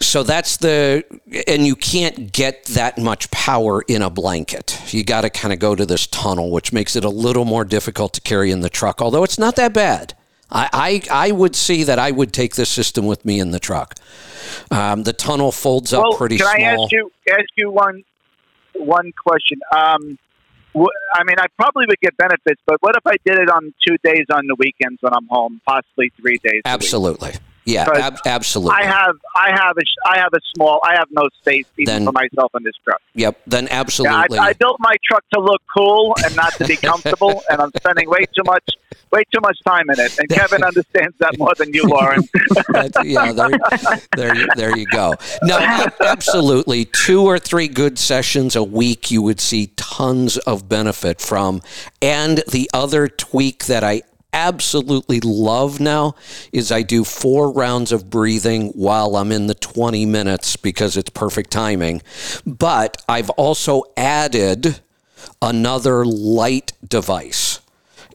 So 0.00 0.22
that's 0.22 0.59
the, 0.59 1.05
and 1.46 1.66
you 1.66 1.74
can't 1.74 2.32
get 2.32 2.64
that 2.66 2.98
much 2.98 3.30
power 3.30 3.82
in 3.82 4.02
a 4.02 4.10
blanket. 4.10 4.80
You 4.94 5.02
got 5.02 5.22
to 5.22 5.30
kind 5.30 5.52
of 5.52 5.59
go 5.59 5.74
to 5.74 5.84
this 5.84 6.06
tunnel, 6.06 6.50
which 6.50 6.72
makes 6.72 6.94
it 6.94 7.05
a 7.05 7.10
little 7.10 7.44
more 7.44 7.64
difficult 7.64 8.12
to 8.14 8.20
carry 8.20 8.50
in 8.50 8.60
the 8.60 8.70
truck, 8.70 9.02
although 9.02 9.24
it's 9.24 9.38
not 9.38 9.56
that 9.56 9.72
bad. 9.72 10.14
I, 10.50 11.02
I, 11.10 11.28
I 11.28 11.32
would 11.32 11.56
see 11.56 11.82
that 11.84 11.98
I 11.98 12.10
would 12.10 12.32
take 12.32 12.55
this 12.55 12.70
system 12.70 13.06
with 13.06 13.24
me 13.24 13.40
in 13.40 13.50
the 13.50 13.60
truck. 13.60 13.96
Um, 14.70 15.02
the 15.02 15.12
tunnel 15.12 15.52
folds 15.52 15.92
up 15.92 16.02
well, 16.02 16.16
pretty 16.16 16.38
can 16.38 16.46
small. 16.46 16.84
I 16.84 16.84
ask 16.84 16.92
you 16.92 17.12
ask 17.28 17.48
you 17.56 17.70
one 17.70 18.02
one 18.74 19.12
question? 19.24 19.60
Um, 19.76 20.18
I 20.74 21.24
mean, 21.24 21.36
I 21.39 21.47
probably 21.57 21.86
would 21.89 22.01
get 22.01 22.16
benefits, 22.16 22.61
but 22.66 22.77
what 22.81 22.95
if 22.97 23.07
I 23.07 23.16
did 23.24 23.39
it 23.39 23.51
on 23.51 23.74
two 23.86 23.97
days 24.05 24.27
on 24.31 24.47
the 24.47 24.55
weekends 24.59 24.99
when 25.01 25.12
I'm 25.15 25.27
home, 25.28 25.61
possibly 25.66 26.12
three 26.20 26.39
days? 26.43 26.62
Absolutely. 26.65 27.32
Yeah, 27.69 27.86
ab- 27.93 28.19
absolutely. 28.24 28.74
I 28.77 28.85
have, 28.85 29.16
I 29.36 29.51
have 29.51 29.77
a, 29.77 30.11
I 30.11 30.19
have 30.19 30.32
a 30.32 30.40
small, 30.57 30.81
I 30.85 30.95
have 30.99 31.09
no 31.11 31.28
space 31.40 31.66
even 31.77 31.95
Then- 31.95 32.05
for 32.07 32.12
myself 32.12 32.51
in 32.57 32.62
this 32.62 32.74
truck. 32.85 33.01
yep, 33.15 33.40
then 33.47 33.65
Yeah, 33.66 33.77
I, 33.77 33.81
absolutely. 33.81 34.39
I 34.39 34.53
built 34.55 34.77
my 34.81 34.95
truck 35.09 35.24
to 35.35 35.40
look 35.40 35.61
cool 35.77 36.15
and 36.24 36.35
not 36.36 36.53
to 36.55 36.65
be 36.66 36.77
comfortable, 36.90 37.43
and 37.51 37.61
I'm 37.61 37.70
spending 37.77 38.09
way 38.09 38.24
too 38.35 38.43
much, 38.45 38.65
way 39.12 39.23
too 39.32 39.40
much 39.43 39.59
time 39.66 39.90
in 39.90 40.01
it. 40.01 40.19
And 40.19 40.28
Kevin 40.28 40.62
understands 40.65 41.15
that 41.19 41.36
more 41.39 41.53
than 41.59 41.73
you, 41.74 41.85
Lauren. 41.85 42.23
Yeah, 43.05 43.32
there, 43.32 43.49
there, 44.16 44.36
you- 44.36 44.49
there 44.57 44.77
you 44.78 44.86
go. 44.86 45.15
No, 45.43 45.59
absolutely. 46.01 46.85
Two 46.86 47.23
or 47.24 47.39
three 47.39 47.69
good 47.69 47.99
sessions 47.99 48.57
a 48.57 48.62
week, 48.62 49.11
you 49.11 49.23
would 49.23 49.40
see 49.40 49.69
tons 49.77 50.36
of 50.39 50.69
benefit 50.69 51.20
from. 51.20 51.62
And 52.03 52.39
the 52.51 52.70
other 52.73 53.09
tweak 53.09 53.66
that 53.66 53.85
I 53.85 54.03
absolutely 54.32 55.20
love 55.20 55.80
now 55.80 56.14
is 56.52 56.70
I 56.70 56.82
do 56.82 57.05
four 57.05 57.50
rounds 57.52 57.92
of 57.92 58.10
breathing 58.10 58.68
while 58.70 59.16
I'm 59.16 59.32
in 59.32 59.46
the 59.46 59.55
20 59.55 60.06
minutes 60.06 60.56
because 60.56 60.96
it's 60.96 61.10
perfect 61.10 61.50
timing. 61.50 62.02
But 62.46 63.02
I've 63.09 63.30
also 63.30 63.82
added 63.96 64.80
another 65.42 66.05
light 66.05 66.72
device. 66.86 67.60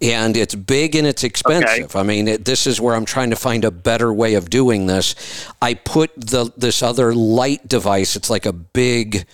and 0.02 0.35
it's 0.35 0.56
big 0.56 0.95
and 0.95 1.07
it's 1.07 1.23
expensive. 1.23 1.95
I 1.95 2.03
mean, 2.03 2.27
it, 2.27 2.45
this 2.45 2.68
is 2.68 2.81
where 2.81 2.94
I'm 2.95 3.06
trying 3.06 3.30
to 3.30 3.35
find 3.38 3.64
a 3.64 3.72
better 3.72 4.11
way 4.11 4.34
of 4.34 4.49
doing 4.49 4.85
this. 4.88 5.15
I 5.61 5.76
put 5.76 6.11
the 6.15 6.52
this 6.57 6.84
other 6.84 7.14
light 7.14 7.68
device. 7.68 8.15
It's 8.15 8.30
like 8.30 8.45
a 8.45 8.52
big. 8.53 9.26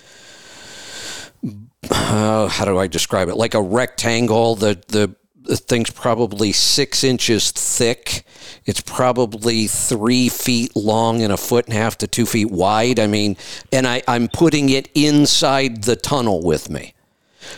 Uh, 1.89 2.47
how 2.47 2.65
do 2.65 2.77
I 2.77 2.87
describe 2.87 3.29
it? 3.29 3.35
Like 3.35 3.55
a 3.55 3.61
rectangle. 3.61 4.55
The 4.55 4.81
the 4.89 5.15
thing's 5.57 5.89
probably 5.91 6.51
six 6.51 7.03
inches 7.03 7.51
thick. 7.51 8.23
It's 8.65 8.81
probably 8.81 9.67
three 9.67 10.29
feet 10.29 10.75
long 10.75 11.21
and 11.21 11.31
a 11.33 11.37
foot 11.37 11.65
and 11.65 11.73
a 11.73 11.77
half 11.77 11.97
to 11.99 12.07
two 12.07 12.25
feet 12.25 12.51
wide. 12.51 12.99
I 12.99 13.07
mean, 13.07 13.37
and 13.71 13.87
I, 13.87 14.01
I'm 14.07 14.27
putting 14.27 14.69
it 14.69 14.89
inside 14.95 15.83
the 15.83 15.95
tunnel 15.95 16.41
with 16.41 16.69
me. 16.69 16.93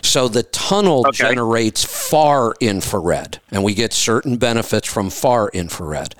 So 0.02 0.28
the 0.28 0.44
tunnel 0.44 1.06
Okay. 1.08 1.18
generates 1.18 1.84
far 1.84 2.54
infrared, 2.62 3.40
and 3.52 3.64
we 3.64 3.74
get 3.74 3.94
certain 3.94 4.38
benefits 4.38 4.88
from 4.88 5.10
far 5.10 5.50
infrared. 5.50 6.16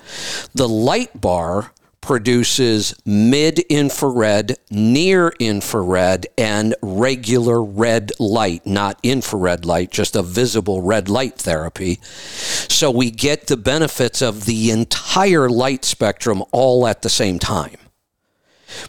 The 0.54 0.68
light 0.68 1.20
bar 1.20 1.72
produces 2.02 2.94
mid 3.06 3.60
infrared, 3.60 4.58
near 4.70 5.32
infrared, 5.38 6.26
and 6.36 6.74
regular 6.82 7.62
red 7.62 8.12
light, 8.18 8.66
not 8.66 9.00
infrared 9.02 9.64
light, 9.64 9.90
just 9.90 10.14
a 10.14 10.22
visible 10.22 10.82
red 10.82 11.08
light 11.08 11.36
therapy. 11.38 11.98
So 12.02 12.90
we 12.90 13.10
get 13.10 13.46
the 13.46 13.56
benefits 13.56 14.20
of 14.20 14.44
the 14.44 14.70
entire 14.70 15.48
light 15.48 15.86
spectrum 15.86 16.42
all 16.52 16.86
at 16.86 17.00
the 17.02 17.08
same 17.08 17.38
time. 17.38 17.76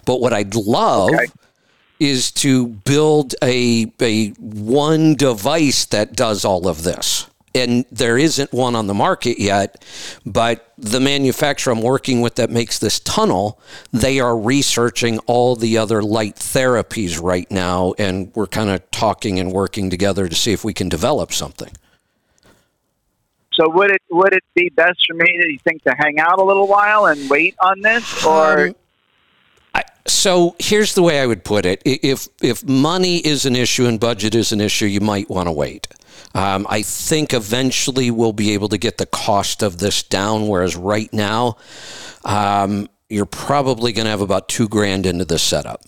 But 0.04 0.20
what 0.20 0.32
I'd 0.32 0.54
love 0.54 1.10
Okay. 1.10 1.26
is 2.00 2.32
to 2.32 2.66
build 2.66 3.34
a 3.42 3.92
a 4.00 4.30
one 4.38 5.14
device 5.14 5.84
that 5.86 6.14
does 6.16 6.44
all 6.44 6.66
of 6.68 6.82
this. 6.82 7.26
And 7.56 7.84
there 7.92 8.18
isn't 8.18 8.52
one 8.52 8.74
on 8.74 8.88
the 8.88 8.94
market 8.94 9.38
yet, 9.38 9.84
but 10.26 10.72
the 10.76 10.98
manufacturer 10.98 11.72
I'm 11.72 11.82
working 11.82 12.20
with 12.20 12.34
that 12.34 12.50
makes 12.50 12.80
this 12.80 12.98
tunnel, 12.98 13.60
they 13.92 14.18
are 14.18 14.36
researching 14.36 15.20
all 15.20 15.54
the 15.54 15.78
other 15.78 16.02
light 16.02 16.34
therapies 16.34 17.22
right 17.22 17.48
now, 17.52 17.94
and 17.96 18.32
we're 18.34 18.48
kind 18.48 18.70
of 18.70 18.90
talking 18.90 19.38
and 19.38 19.52
working 19.52 19.88
together 19.88 20.28
to 20.28 20.34
see 20.34 20.52
if 20.52 20.64
we 20.64 20.74
can 20.74 20.88
develop 20.88 21.32
something. 21.32 21.70
So 23.52 23.70
would 23.70 23.92
it 23.92 24.02
would 24.10 24.32
it 24.32 24.42
be 24.56 24.68
best 24.70 25.06
for 25.06 25.14
me, 25.14 25.26
do 25.40 25.52
you 25.52 25.60
think, 25.62 25.84
to 25.84 25.94
hang 25.96 26.18
out 26.18 26.40
a 26.40 26.44
little 26.44 26.66
while 26.66 27.06
and 27.06 27.30
wait 27.30 27.54
on 27.62 27.82
this, 27.82 28.24
or 28.24 28.66
Um, 28.66 28.74
so 30.06 30.54
here's 30.58 30.94
the 30.94 31.02
way 31.02 31.20
I 31.20 31.26
would 31.26 31.44
put 31.44 31.64
it: 31.66 31.82
if 31.84 32.28
if 32.42 32.64
money 32.66 33.18
is 33.18 33.46
an 33.46 33.56
issue 33.56 33.86
and 33.86 33.98
budget 33.98 34.34
is 34.34 34.52
an 34.52 34.60
issue, 34.60 34.86
you 34.86 35.00
might 35.00 35.30
want 35.30 35.48
to 35.48 35.52
wait. 35.52 35.88
Um, 36.34 36.66
I 36.68 36.82
think 36.82 37.32
eventually 37.32 38.10
we'll 38.10 38.32
be 38.32 38.52
able 38.52 38.68
to 38.68 38.78
get 38.78 38.98
the 38.98 39.06
cost 39.06 39.62
of 39.62 39.78
this 39.78 40.02
down. 40.02 40.48
Whereas 40.48 40.76
right 40.76 41.12
now, 41.12 41.56
um, 42.24 42.88
you're 43.08 43.26
probably 43.26 43.92
going 43.92 44.04
to 44.04 44.10
have 44.10 44.20
about 44.20 44.48
two 44.48 44.68
grand 44.68 45.06
into 45.06 45.24
this 45.24 45.42
setup. 45.42 45.82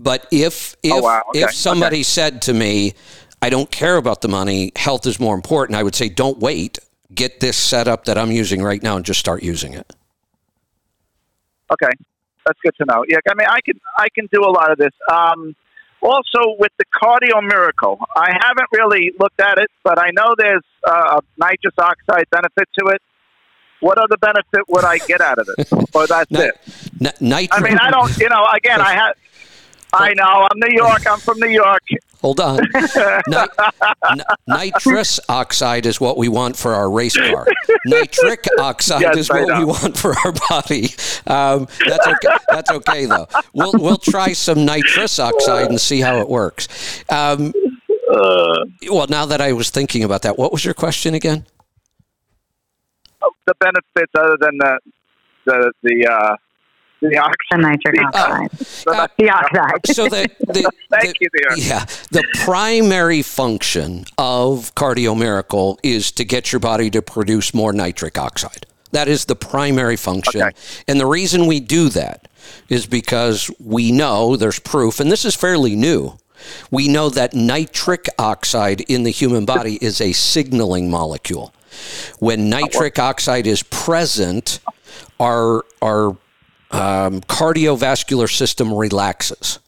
But 0.00 0.26
if 0.30 0.76
if 0.82 0.92
Oh, 0.92 1.00
wow. 1.02 1.22
Okay. 1.30 1.42
if 1.42 1.54
somebody 1.54 2.02
said 2.02 2.42
to 2.42 2.52
me, 2.52 2.94
"I 3.40 3.50
don't 3.50 3.70
care 3.70 3.96
about 3.96 4.20
the 4.20 4.28
money. 4.28 4.72
Health 4.76 5.06
is 5.06 5.20
more 5.20 5.34
important," 5.34 5.78
I 5.78 5.82
would 5.82 5.94
say, 5.94 6.08
"Don't 6.08 6.38
wait. 6.38 6.78
Get 7.14 7.40
this 7.40 7.56
setup 7.56 8.04
that 8.06 8.18
I'm 8.18 8.32
using 8.32 8.62
right 8.62 8.82
now 8.82 8.96
and 8.96 9.04
just 9.04 9.20
start 9.20 9.42
using 9.42 9.74
it." 9.74 9.92
okay, 11.70 11.90
that's 12.46 12.58
good 12.62 12.74
to 12.78 12.84
know. 12.86 13.04
Yeah, 13.08 13.18
I 13.28 13.34
mean, 13.34 13.48
I 13.48 13.60
can 13.60 13.80
I 13.98 14.06
can 14.14 14.28
do 14.32 14.42
a 14.42 14.50
lot 14.50 14.70
of 14.70 14.78
this. 14.78 14.92
Um, 15.12 15.54
also, 16.00 16.54
with 16.58 16.72
the 16.78 16.84
cardio 16.94 17.42
miracle, 17.42 17.98
I 18.14 18.30
haven't 18.40 18.68
really 18.72 19.12
looked 19.18 19.40
at 19.40 19.58
it, 19.58 19.70
but 19.82 19.98
I 19.98 20.10
know 20.12 20.34
there's 20.38 20.62
uh, 20.86 21.18
a 21.18 21.20
nitrous 21.38 21.74
oxide 21.78 22.26
benefit 22.30 22.68
to 22.78 22.86
it. 22.88 23.02
What 23.80 23.98
other 23.98 24.16
benefit 24.16 24.68
would 24.68 24.84
I 24.84 24.98
get 24.98 25.20
out 25.20 25.38
of 25.38 25.48
it? 25.56 25.68
or 25.94 26.06
that's 26.06 26.30
Ni- 26.30 26.40
it? 26.40 27.20
nitro- 27.20 27.58
I 27.58 27.60
mean, 27.60 27.78
I 27.78 27.90
don't. 27.90 28.16
You 28.18 28.28
know, 28.28 28.44
again, 28.54 28.80
I 28.80 28.94
have. 28.94 29.16
I 29.92 30.12
know. 30.14 30.46
I'm 30.50 30.58
New 30.58 30.76
York. 30.76 31.06
I'm 31.06 31.18
from 31.20 31.38
New 31.40 31.50
York. 31.50 31.82
Hold 32.26 32.40
on. 32.40 32.58
Ni- 33.28 33.36
n- 34.10 34.22
nitrous 34.48 35.20
oxide 35.28 35.86
is 35.86 36.00
what 36.00 36.16
we 36.16 36.26
want 36.28 36.56
for 36.56 36.74
our 36.74 36.90
race 36.90 37.16
car. 37.16 37.46
Nitric 37.86 38.48
oxide 38.58 39.02
Yes, 39.02 39.16
is 39.16 39.30
I 39.30 39.44
what 39.44 39.58
we 39.60 39.64
want 39.64 39.96
for 39.96 40.12
our 40.24 40.32
body. 40.50 40.86
Um, 41.28 41.68
that's 41.86 42.04
okay. 42.04 42.36
That's 42.50 42.70
okay 42.72 43.06
though. 43.06 43.28
We'll 43.54 43.74
we'll 43.74 43.96
try 43.96 44.32
some 44.32 44.64
nitrous 44.64 45.20
oxide 45.20 45.68
and 45.70 45.80
see 45.80 46.00
how 46.00 46.18
it 46.18 46.28
works. 46.28 46.66
Um, 47.10 47.52
Uh, 48.10 48.64
well, 48.90 49.06
now 49.08 49.24
that 49.26 49.40
I 49.40 49.52
was 49.52 49.70
thinking 49.70 50.02
about 50.02 50.22
that, 50.22 50.36
what 50.36 50.50
was 50.50 50.64
your 50.64 50.74
question 50.74 51.14
again? 51.14 51.46
the 53.46 53.54
benefits 53.60 54.12
other 54.18 54.36
than 54.40 54.58
the 54.58 54.78
the 55.44 55.72
the 55.84 56.06
uh, 56.10 56.36
the 57.00 57.18
oxygen. 57.18 57.60
The 57.62 57.68
nitric 57.68 58.02
oxide. 58.04 58.86
Uh, 58.86 59.08
the 59.18 59.30
oxide. 59.30 59.86
so 59.86 60.08
the, 60.08 60.28
the, 60.40 60.70
Thank 60.90 61.12
the- 61.12 61.14
you, 61.20 61.28
dear. 61.36 61.56
Yeah, 61.66 61.84
the 62.10 62.24
primary 62.44 63.22
function 63.22 64.04
of 64.18 64.74
Cardio 64.74 65.18
Miracle 65.18 65.78
is 65.82 66.10
to 66.12 66.24
get 66.24 66.52
your 66.52 66.60
body 66.60 66.90
to 66.90 67.02
produce 67.02 67.52
more 67.54 67.72
nitric 67.72 68.18
oxide. 68.18 68.66
That 68.92 69.08
is 69.08 69.24
the 69.26 69.36
primary 69.36 69.96
function, 69.96 70.42
Okay. 70.42 70.56
and 70.88 70.98
the 70.98 71.06
reason 71.06 71.46
we 71.46 71.60
do 71.60 71.88
that 71.90 72.28
is 72.68 72.86
because 72.86 73.50
we 73.58 73.90
know 73.92 74.36
there's 74.36 74.58
proof, 74.60 75.00
and 75.00 75.10
this 75.10 75.24
is 75.24 75.34
fairly 75.34 75.74
new. 75.76 76.16
We 76.70 76.86
know 76.88 77.10
that 77.10 77.34
nitric 77.34 78.06
oxide 78.18 78.82
in 78.82 79.02
the 79.02 79.10
human 79.10 79.44
body 79.44 79.76
is 79.82 80.00
a 80.00 80.12
signaling 80.12 80.88
molecule. 80.90 81.52
When 82.20 82.48
nitric 82.48 82.98
oxide 82.98 83.46
is 83.46 83.62
present, 83.64 84.60
our 85.18 85.64
our 85.82 86.16
um, 86.76 87.20
cardiovascular 87.22 88.30
system 88.30 88.72
relaxes, 88.72 89.58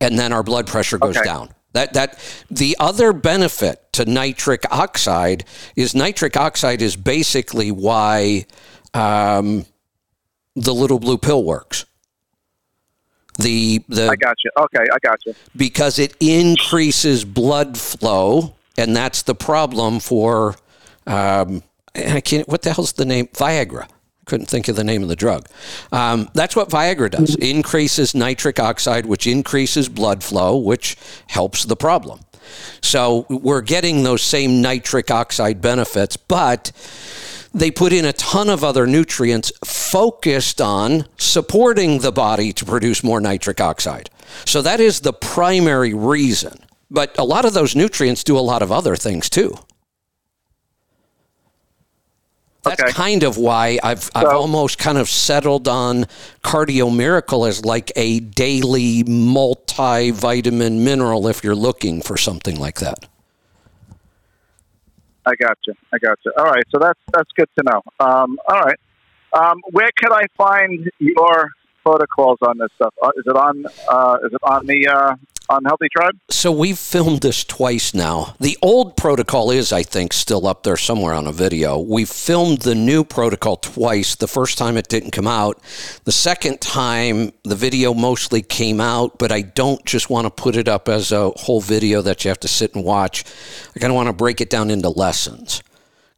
and 0.00 0.18
then 0.18 0.32
our 0.32 0.42
blood 0.42 0.66
pressure 0.66 0.98
goes 0.98 1.16
Okay. 1.16 1.24
down. 1.24 1.50
That 1.72 1.92
that 1.94 2.18
the 2.50 2.76
other 2.78 3.12
benefit 3.12 3.92
to 3.94 4.04
nitric 4.04 4.64
oxide 4.70 5.44
is 5.74 5.94
nitric 5.94 6.36
oxide 6.36 6.80
is 6.80 6.94
basically 6.96 7.72
why 7.72 8.46
um, 8.94 9.66
the 10.54 10.72
little 10.72 11.00
blue 11.00 11.18
pill 11.18 11.42
works. 11.42 11.84
The 13.38 13.82
the 13.88 14.08
I 14.08 14.14
got 14.14 14.36
you. 14.44 14.50
Okay, 14.56 14.84
I 14.92 14.98
got 15.02 15.18
you. 15.26 15.34
because 15.56 15.98
it 15.98 16.14
increases 16.20 17.24
blood 17.24 17.76
flow, 17.76 18.54
and 18.78 18.94
that's 18.94 19.22
the 19.22 19.34
problem 19.34 19.98
for. 19.98 20.54
Um, 21.08 21.64
and 21.96 22.12
I 22.14 22.20
can't. 22.20 22.46
What 22.48 22.62
the 22.62 22.72
hell's 22.72 22.92
the 22.92 23.04
name? 23.04 23.26
Viagra. 23.28 23.88
Couldn't 24.26 24.46
think 24.46 24.68
of 24.68 24.76
the 24.76 24.84
name 24.84 25.02
of 25.02 25.08
the 25.08 25.16
drug. 25.16 25.46
Um, 25.92 26.30
that's 26.34 26.56
what 26.56 26.70
Viagra 26.70 27.10
does. 27.10 27.34
Increases 27.36 28.14
nitric 28.14 28.58
oxide, 28.58 29.06
which 29.06 29.26
increases 29.26 29.88
blood 29.88 30.24
flow, 30.24 30.56
which 30.56 30.96
helps 31.28 31.64
the 31.64 31.76
problem. 31.76 32.20
So 32.80 33.26
we're 33.28 33.60
getting 33.62 34.02
those 34.02 34.22
same 34.22 34.60
nitric 34.62 35.10
oxide 35.10 35.60
benefits, 35.60 36.16
but 36.16 36.72
they 37.52 37.70
put 37.70 37.92
in 37.92 38.04
a 38.04 38.12
ton 38.12 38.50
of 38.50 38.64
other 38.64 38.86
nutrients 38.86 39.52
focused 39.64 40.60
on 40.60 41.06
supporting 41.16 42.00
the 42.00 42.12
body 42.12 42.52
to 42.52 42.64
produce 42.64 43.04
more 43.04 43.20
nitric 43.20 43.60
oxide. 43.60 44.10
So 44.44 44.60
that 44.62 44.80
is 44.80 45.00
the 45.00 45.12
primary 45.12 45.94
reason. 45.94 46.58
But 46.90 47.16
a 47.18 47.24
lot 47.24 47.44
of 47.44 47.54
those 47.54 47.76
nutrients 47.76 48.24
do 48.24 48.36
a 48.36 48.40
lot 48.40 48.62
of 48.62 48.72
other 48.72 48.96
things 48.96 49.30
too. 49.30 49.56
That's 52.64 52.82
Okay. 52.82 52.92
kind 52.92 53.22
of 53.22 53.36
why 53.36 53.78
I've 53.82 54.10
I've 54.14 54.22
So- 54.24 54.30
almost 54.38 54.78
kind 54.78 54.98
of 54.98 55.08
settled 55.08 55.68
on 55.68 56.06
Cardio 56.42 56.94
Miracle 56.94 57.44
as 57.44 57.64
like 57.64 57.92
a 57.94 58.20
daily 58.20 59.04
multivitamin 59.04 60.78
mineral 60.80 61.28
if 61.28 61.44
you're 61.44 61.54
looking 61.54 62.00
for 62.02 62.16
something 62.16 62.58
like 62.58 62.80
that. 62.80 63.06
I 65.26 65.34
got 65.36 65.56
you. 65.66 65.74
I 65.92 65.98
got 65.98 66.18
you. 66.24 66.32
All 66.36 66.44
right, 66.44 66.64
so 66.70 66.78
that's 66.78 66.98
that's 67.12 67.30
good 67.36 67.48
to 67.58 67.64
know. 67.64 67.82
Um, 68.00 68.38
all 68.48 68.60
right, 68.60 68.78
um, 69.32 69.60
where 69.70 69.88
could 69.96 70.12
I 70.12 70.24
find 70.36 70.90
your 70.98 71.50
protocols 71.82 72.38
on 72.46 72.58
this 72.58 72.68
stuff? 72.76 72.94
Uh, 73.02 73.10
is 73.16 73.24
it 73.26 73.36
on? 73.36 73.64
Uh, 73.88 74.16
is 74.26 74.32
it 74.32 74.40
on 74.42 74.66
the 74.66 74.86
uh, 74.88 75.14
on 75.48 75.64
Healthy 75.64 75.88
Tribe? 75.90 76.16
So 76.30 76.50
we've 76.50 76.78
filmed 76.78 77.20
this 77.20 77.44
twice 77.44 77.94
now. 77.94 78.34
The 78.40 78.58
old 78.62 78.96
protocol 78.96 79.50
is, 79.50 79.72
I 79.72 79.82
think, 79.82 80.12
still 80.12 80.46
up 80.46 80.62
there 80.62 80.76
somewhere 80.76 81.14
on 81.14 81.26
a 81.26 81.32
video. 81.32 81.78
We've 81.78 82.08
filmed 82.08 82.62
the 82.62 82.74
new 82.74 83.04
protocol 83.04 83.56
twice. 83.56 84.14
The 84.14 84.28
first 84.28 84.58
time 84.58 84.76
it 84.76 84.88
didn't 84.88 85.12
come 85.12 85.26
out. 85.26 85.60
The 86.04 86.12
second 86.12 86.60
time, 86.60 87.32
the 87.42 87.56
video 87.56 87.94
mostly 87.94 88.42
came 88.42 88.80
out, 88.80 89.18
but 89.18 89.32
I 89.32 89.42
don't 89.42 89.84
just 89.84 90.10
want 90.10 90.26
to 90.26 90.30
put 90.30 90.56
it 90.56 90.68
up 90.68 90.88
as 90.88 91.12
a 91.12 91.30
whole 91.30 91.60
video 91.60 92.02
that 92.02 92.24
you 92.24 92.28
have 92.28 92.40
to 92.40 92.48
sit 92.48 92.74
and 92.74 92.84
watch. 92.84 93.24
I 93.74 93.78
kind 93.78 93.90
of 93.90 93.96
want 93.96 94.08
to 94.08 94.12
break 94.12 94.40
it 94.40 94.50
down 94.50 94.70
into 94.70 94.88
lessons 94.88 95.62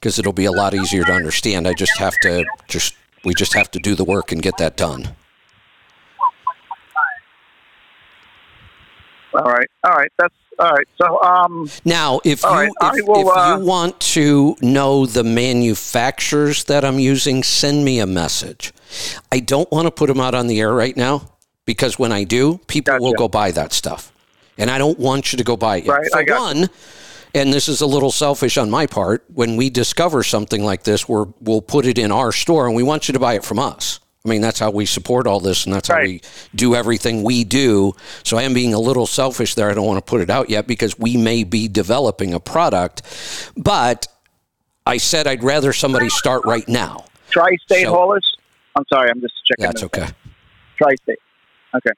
because 0.01 0.19
it'll 0.19 0.33
be 0.33 0.45
a 0.45 0.53
lot 0.53 0.75
easier 0.75 1.05
to 1.05 1.13
understand. 1.13 1.67
I 1.67 1.75
just 1.75 1.99
have 1.99 2.15
to 2.23 2.45
just 2.69 2.95
we 3.25 3.35
just 3.35 3.55
have 3.55 3.71
to 3.73 3.81
do 3.81 3.95
the 3.97 4.05
work 4.05 4.31
and 4.31 4.41
get 4.41 4.57
that 4.59 4.77
done. 4.77 5.17
All 9.37 9.53
right, 9.53 9.69
all 9.85 9.95
right. 9.95 10.11
That's 10.19 10.35
all 10.59 10.71
right. 10.71 10.89
So, 11.01 11.23
um, 11.23 11.71
Now, 11.85 12.21
if 12.25 12.43
you 12.43 12.49
right, 12.49 12.71
if, 12.81 13.07
will, 13.07 13.29
if 13.29 13.37
uh, 13.37 13.57
you 13.59 13.67
want 13.67 14.01
to 14.01 14.57
know 14.61 15.07
the 15.07 15.25
manufacturers 15.25 16.65
that 16.65 16.85
I'm 16.85 16.99
using, 16.99 17.43
send 17.43 17.85
me 17.85 17.99
a 18.01 18.07
message. 18.07 18.73
I 19.31 19.41
don't 19.41 19.71
want 19.71 19.87
to 19.87 19.91
put 19.91 20.07
them 20.07 20.21
out 20.21 20.35
on 20.35 20.47
the 20.47 20.61
air 20.61 20.73
right 20.73 20.97
now 20.97 21.31
because 21.67 21.99
when 21.99 22.13
I 22.13 22.25
do, 22.25 22.59
people 22.67 22.99
will 22.99 23.13
go 23.13 23.29
buy 23.29 23.51
that 23.51 23.73
stuff, 23.73 24.13
and 24.57 24.71
I 24.71 24.79
don't 24.79 24.99
want 24.99 25.33
you 25.33 25.39
to 25.39 25.45
go 25.45 25.57
buy 25.57 25.79
it. 25.79 25.87
Right, 25.87 26.07
For 26.11 26.19
I 26.19 26.23
got 26.23 26.55
one, 26.55 26.71
and 27.35 27.53
this 27.53 27.69
is 27.69 27.83
a 27.83 27.87
little 27.87 28.13
selfish 28.13 28.57
on 28.57 28.71
my 28.71 28.87
part, 28.87 29.25
when 29.35 29.57
we 29.57 29.69
discover 29.69 30.23
something 30.23 30.65
like 30.65 30.85
this, 30.85 31.07
we're, 31.07 31.27
we'll 31.41 31.61
put 31.61 31.85
it 31.85 31.99
in 31.99 32.11
our 32.11 32.33
store, 32.33 32.67
and 32.67 32.75
we 32.75 32.83
want 32.83 33.09
you 33.09 33.13
to 33.13 33.19
buy 33.19 33.35
it 33.35 33.45
from 33.45 33.59
us. 33.59 34.01
I 34.27 34.29
mean, 34.29 34.41
that's 34.41 34.59
how 34.59 34.71
we 34.71 34.87
support 34.87 35.27
all 35.29 35.39
this, 35.39 35.65
and 35.67 35.75
that's 35.75 35.87
how 35.89 36.01
we 36.01 36.21
do 36.55 36.75
everything 36.75 37.23
we 37.23 37.45
do. 37.45 37.95
So 38.25 38.37
I 38.37 38.43
am 38.43 38.55
being 38.55 38.75
a 38.75 38.79
little 38.79 39.07
selfish 39.07 39.55
there. 39.55 39.71
I 39.71 39.75
don't 39.75 39.87
want 39.87 40.05
to 40.05 40.09
put 40.11 40.21
it 40.21 40.31
out 40.31 40.51
yet 40.51 40.67
because 40.67 40.99
we 40.99 41.17
may 41.17 41.45
be 41.45 41.69
developing 41.69 42.35
a 42.35 42.41
product, 42.41 43.03
but 43.57 44.09
I 44.85 44.97
said 44.97 45.29
I'd 45.29 45.45
rather 45.45 45.73
somebody 45.73 46.09
start 46.09 46.45
right 46.45 46.69
now. 46.69 47.05
tri-state 47.31 47.85
So- 47.85 47.93
haulers. 47.93 48.37
I'm 48.77 48.85
sorry, 48.93 49.09
I'm 49.11 49.21
just 49.21 49.35
checking. 49.47 49.65
That's 49.65 49.83
okay. 49.85 50.09
Tri-state. 50.77 51.19
Okay. 51.75 51.91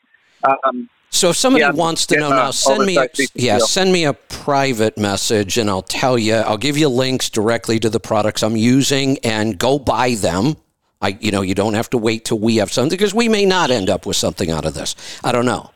Um, 0.65 0.89
So 1.11 1.31
if 1.31 1.37
somebody 1.37 1.65
Yeah, 1.65 1.71
wants 1.73 2.07
to 2.07 2.15
yeah, 2.15 2.21
know 2.21 2.27
uh, 2.31 2.35
now, 2.37 2.51
send 2.51 2.85
me 2.85 2.95
a, 2.97 2.99
oversight 3.01 3.15
piece 3.15 3.31
of 3.31 3.41
yeah, 3.41 3.59
send 3.59 3.93
me 3.93 4.05
a 4.05 4.13
private 4.13 4.97
message 4.99 5.57
and 5.59 5.69
I'll 5.71 5.83
tell 5.83 6.19
you. 6.19 6.35
I'll 6.35 6.59
give 6.59 6.77
you 6.79 6.89
links 6.89 7.31
directly 7.31 7.81
to 7.81 7.89
the 7.91 7.99
products 7.99 8.43
I'm 8.43 8.57
using 8.57 9.19
and 9.25 9.59
go 9.59 9.79
buy 9.79 10.15
them. 10.15 10.57
I, 11.01 11.17
you 11.21 11.31
know, 11.31 11.43
you 11.43 11.55
don't 11.55 11.75
have 11.75 11.91
to 11.91 11.99
wait 11.99 12.25
till 12.25 12.39
we 12.39 12.57
have 12.57 12.73
something 12.73 12.97
because 12.97 13.15
we 13.15 13.29
may 13.29 13.45
not 13.47 13.71
end 13.71 13.89
up 13.89 14.05
with 14.07 14.17
something 14.17 14.51
out 14.51 14.65
of 14.65 14.75
this. 14.75 14.97
I 15.23 15.33
don't 15.33 15.47
know, 15.47 15.71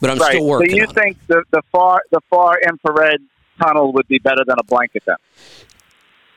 but 0.00 0.10
I'm 0.10 0.18
right. 0.18 0.28
still 0.32 0.46
So 0.46 0.46
working 0.46 0.76
you 0.76 0.84
on 0.84 0.90
it. 0.90 0.94
think 0.94 1.18
the, 1.28 1.42
the 1.52 1.62
far 1.72 2.00
the 2.10 2.20
far 2.30 2.58
infrared 2.66 3.20
tunnel 3.62 3.92
would 3.92 4.08
be 4.08 4.18
better 4.18 4.44
than 4.46 4.56
a 4.58 4.64
blanket 4.64 5.02
then? 5.06 5.16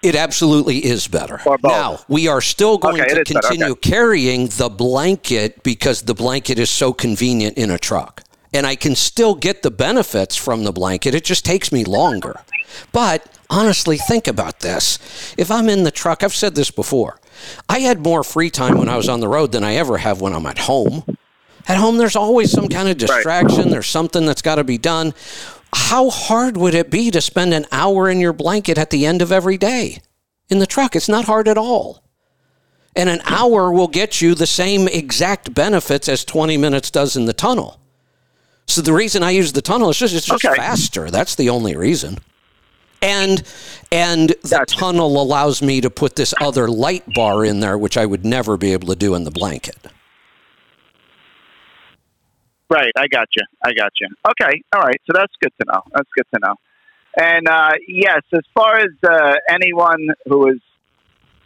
It 0.01 0.15
absolutely 0.15 0.85
is 0.85 1.07
better. 1.07 1.41
Now, 1.61 1.99
we 2.07 2.27
are 2.29 2.39
still 2.39 2.77
going 2.77 3.01
Okay, 3.01 3.09
to 3.15 3.19
it 3.19 3.27
is 3.27 3.33
better, 3.33 3.47
continue 3.47 3.75
carrying 3.75 4.47
the 4.47 4.69
blanket 4.69 5.61
because 5.61 6.03
the 6.03 6.13
blanket 6.13 6.57
is 6.57 6.69
so 6.69 6.93
convenient 6.93 7.57
in 7.57 7.69
a 7.69 7.77
truck. 7.77 8.23
And 8.53 8.65
I 8.65 8.75
can 8.75 8.95
still 8.95 9.35
get 9.35 9.61
the 9.61 9.71
benefits 9.71 10.35
from 10.37 10.63
the 10.63 10.71
blanket. 10.71 11.13
It 11.15 11.25
just 11.25 11.45
takes 11.45 11.71
me 11.71 11.83
longer. 11.83 12.41
But 12.93 13.37
honestly, 13.49 13.97
think 13.97 14.27
about 14.27 14.61
this. 14.61 15.35
If 15.37 15.51
I'm 15.51 15.67
in 15.67 15.83
the 15.83 15.91
truck, 15.91 16.23
I've 16.23 16.33
said 16.33 16.55
this 16.55 16.71
before, 16.71 17.19
I 17.67 17.79
had 17.79 17.99
more 17.99 18.23
free 18.23 18.49
time 18.49 18.77
when 18.77 18.89
I 18.89 18.97
was 18.97 19.09
on 19.09 19.19
the 19.19 19.27
road 19.27 19.51
than 19.51 19.63
I 19.63 19.75
ever 19.75 19.97
have 19.97 20.21
when 20.21 20.33
I'm 20.33 20.45
at 20.45 20.59
home. 20.59 21.03
At 21.67 21.77
home, 21.77 21.97
there's 21.97 22.15
always 22.15 22.51
some 22.51 22.67
kind 22.67 22.89
of 22.89 22.97
distraction. 22.97 23.69
There's 23.69 23.87
something 23.87 24.25
that's 24.25 24.41
got 24.41 24.55
to 24.55 24.63
be 24.63 24.77
done. 24.77 25.13
How 25.73 26.09
hard 26.09 26.57
would 26.57 26.73
it 26.73 26.89
be 26.89 27.11
to 27.11 27.21
spend 27.21 27.53
an 27.53 27.65
hour 27.71 28.09
in 28.09 28.19
your 28.19 28.33
blanket 28.33 28.77
at 28.77 28.89
the 28.89 29.05
end 29.05 29.21
of 29.21 29.31
every 29.31 29.57
day 29.57 30.01
in 30.49 30.57
the 30.59 30.65
truck? 30.65 30.95
It's 30.95 31.09
not 31.09 31.25
hard 31.25 31.47
at 31.47 31.57
all. 31.57 32.03
And 32.95 33.07
an 33.07 33.21
hour 33.25 33.71
will 33.71 33.87
get 33.87 34.19
you 34.19 34.33
the 34.33 34.47
same 34.47 34.87
exact 34.87 35.53
benefits 35.53 36.09
as 36.09 36.25
20 36.25 36.57
minutes 36.57 36.89
does 36.89 37.15
in 37.15 37.25
the 37.25 37.33
tunnel. 37.33 37.79
So 38.67 38.81
the 38.81 38.93
reason 38.93 39.21
I 39.21 39.31
use 39.31 39.53
the 39.53 39.61
tunnel 39.61 39.89
is 39.89 39.97
just 39.97 40.15
it's 40.15 40.25
just 40.25 40.43
Okay. 40.43 40.55
faster. 40.55 41.11
That's 41.11 41.35
the 41.35 41.49
only 41.49 41.75
reason. 41.75 42.17
And 43.01 43.43
and 43.91 44.29
the 44.43 44.65
tunnel 44.67 45.21
allows 45.21 45.61
me 45.61 45.81
to 45.81 45.89
put 45.89 46.15
this 46.15 46.33
other 46.41 46.67
light 46.67 47.13
bar 47.13 47.45
in 47.45 47.59
there, 47.59 47.77
which 47.77 47.97
I 47.97 48.05
would 48.05 48.25
never 48.25 48.57
be 48.57 48.73
able 48.73 48.87
to 48.87 48.95
do 48.95 49.15
in 49.15 49.23
the 49.23 49.31
blanket. 49.31 49.77
Right, 52.69 52.91
I 52.97 53.07
got 53.07 53.27
you. 53.35 53.43
I 53.63 53.73
got 53.73 53.91
you. 53.99 54.07
Okay, 54.29 54.61
all 54.75 54.81
right. 54.81 55.01
So 55.07 55.13
that's 55.13 55.33
good 55.41 55.51
to 55.59 55.71
know. 55.71 55.81
That's 55.93 56.09
good 56.15 56.27
to 56.35 56.39
know. 56.39 56.55
And 57.17 57.47
uh, 57.47 57.71
yes, 57.87 58.21
as 58.33 58.43
far 58.53 58.77
as 58.77 58.91
uh, 59.03 59.35
anyone 59.49 60.09
who 60.27 60.49
is 60.49 60.59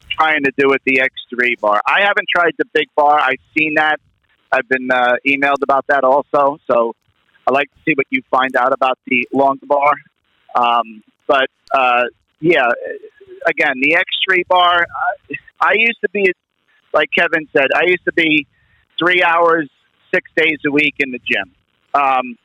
trying 0.09 0.43
to 0.43 0.51
do 0.57 0.67
with 0.67 0.81
the 0.85 1.01
X3 1.01 1.59
bar, 1.61 1.81
I 1.87 2.01
haven't 2.01 2.27
tried 2.35 2.53
the 2.57 2.65
big 2.73 2.87
bar. 2.95 3.19
I've 3.19 3.39
seen 3.57 3.75
that. 3.75 4.01
I've 4.51 4.67
been 4.67 4.91
uh, 4.91 5.15
emailed 5.25 5.63
about 5.63 5.85
that 5.87 6.03
also. 6.03 6.59
So 6.69 6.93
I'd 7.47 7.53
like 7.53 7.71
to 7.71 7.77
see 7.85 7.93
what 7.95 8.07
you 8.09 8.21
find 8.29 8.55
out 8.55 8.73
about 8.73 8.99
the 9.07 9.27
long 9.33 9.59
bar. 9.63 9.93
Um, 10.55 11.03
but 11.27 11.47
uh, 11.73 12.03
yeah, 12.39 12.67
again, 13.47 13.73
the 13.81 13.95
X3 13.95 14.47
bar. 14.47 14.81
Uh, 14.81 15.35
I 15.61 15.73
used 15.75 15.99
to 16.01 16.09
be, 16.09 16.31
like 16.93 17.09
Kevin 17.17 17.47
said, 17.55 17.67
I 17.75 17.83
used 17.85 18.05
to 18.05 18.13
be 18.13 18.47
three 18.99 19.23
hours 19.23 19.69
six 20.13 20.29
days 20.35 20.59
a 20.65 20.71
week 20.71 20.95
in 20.99 21.11
the 21.11 21.19
gym. 21.19 21.53
Um, 21.93 22.37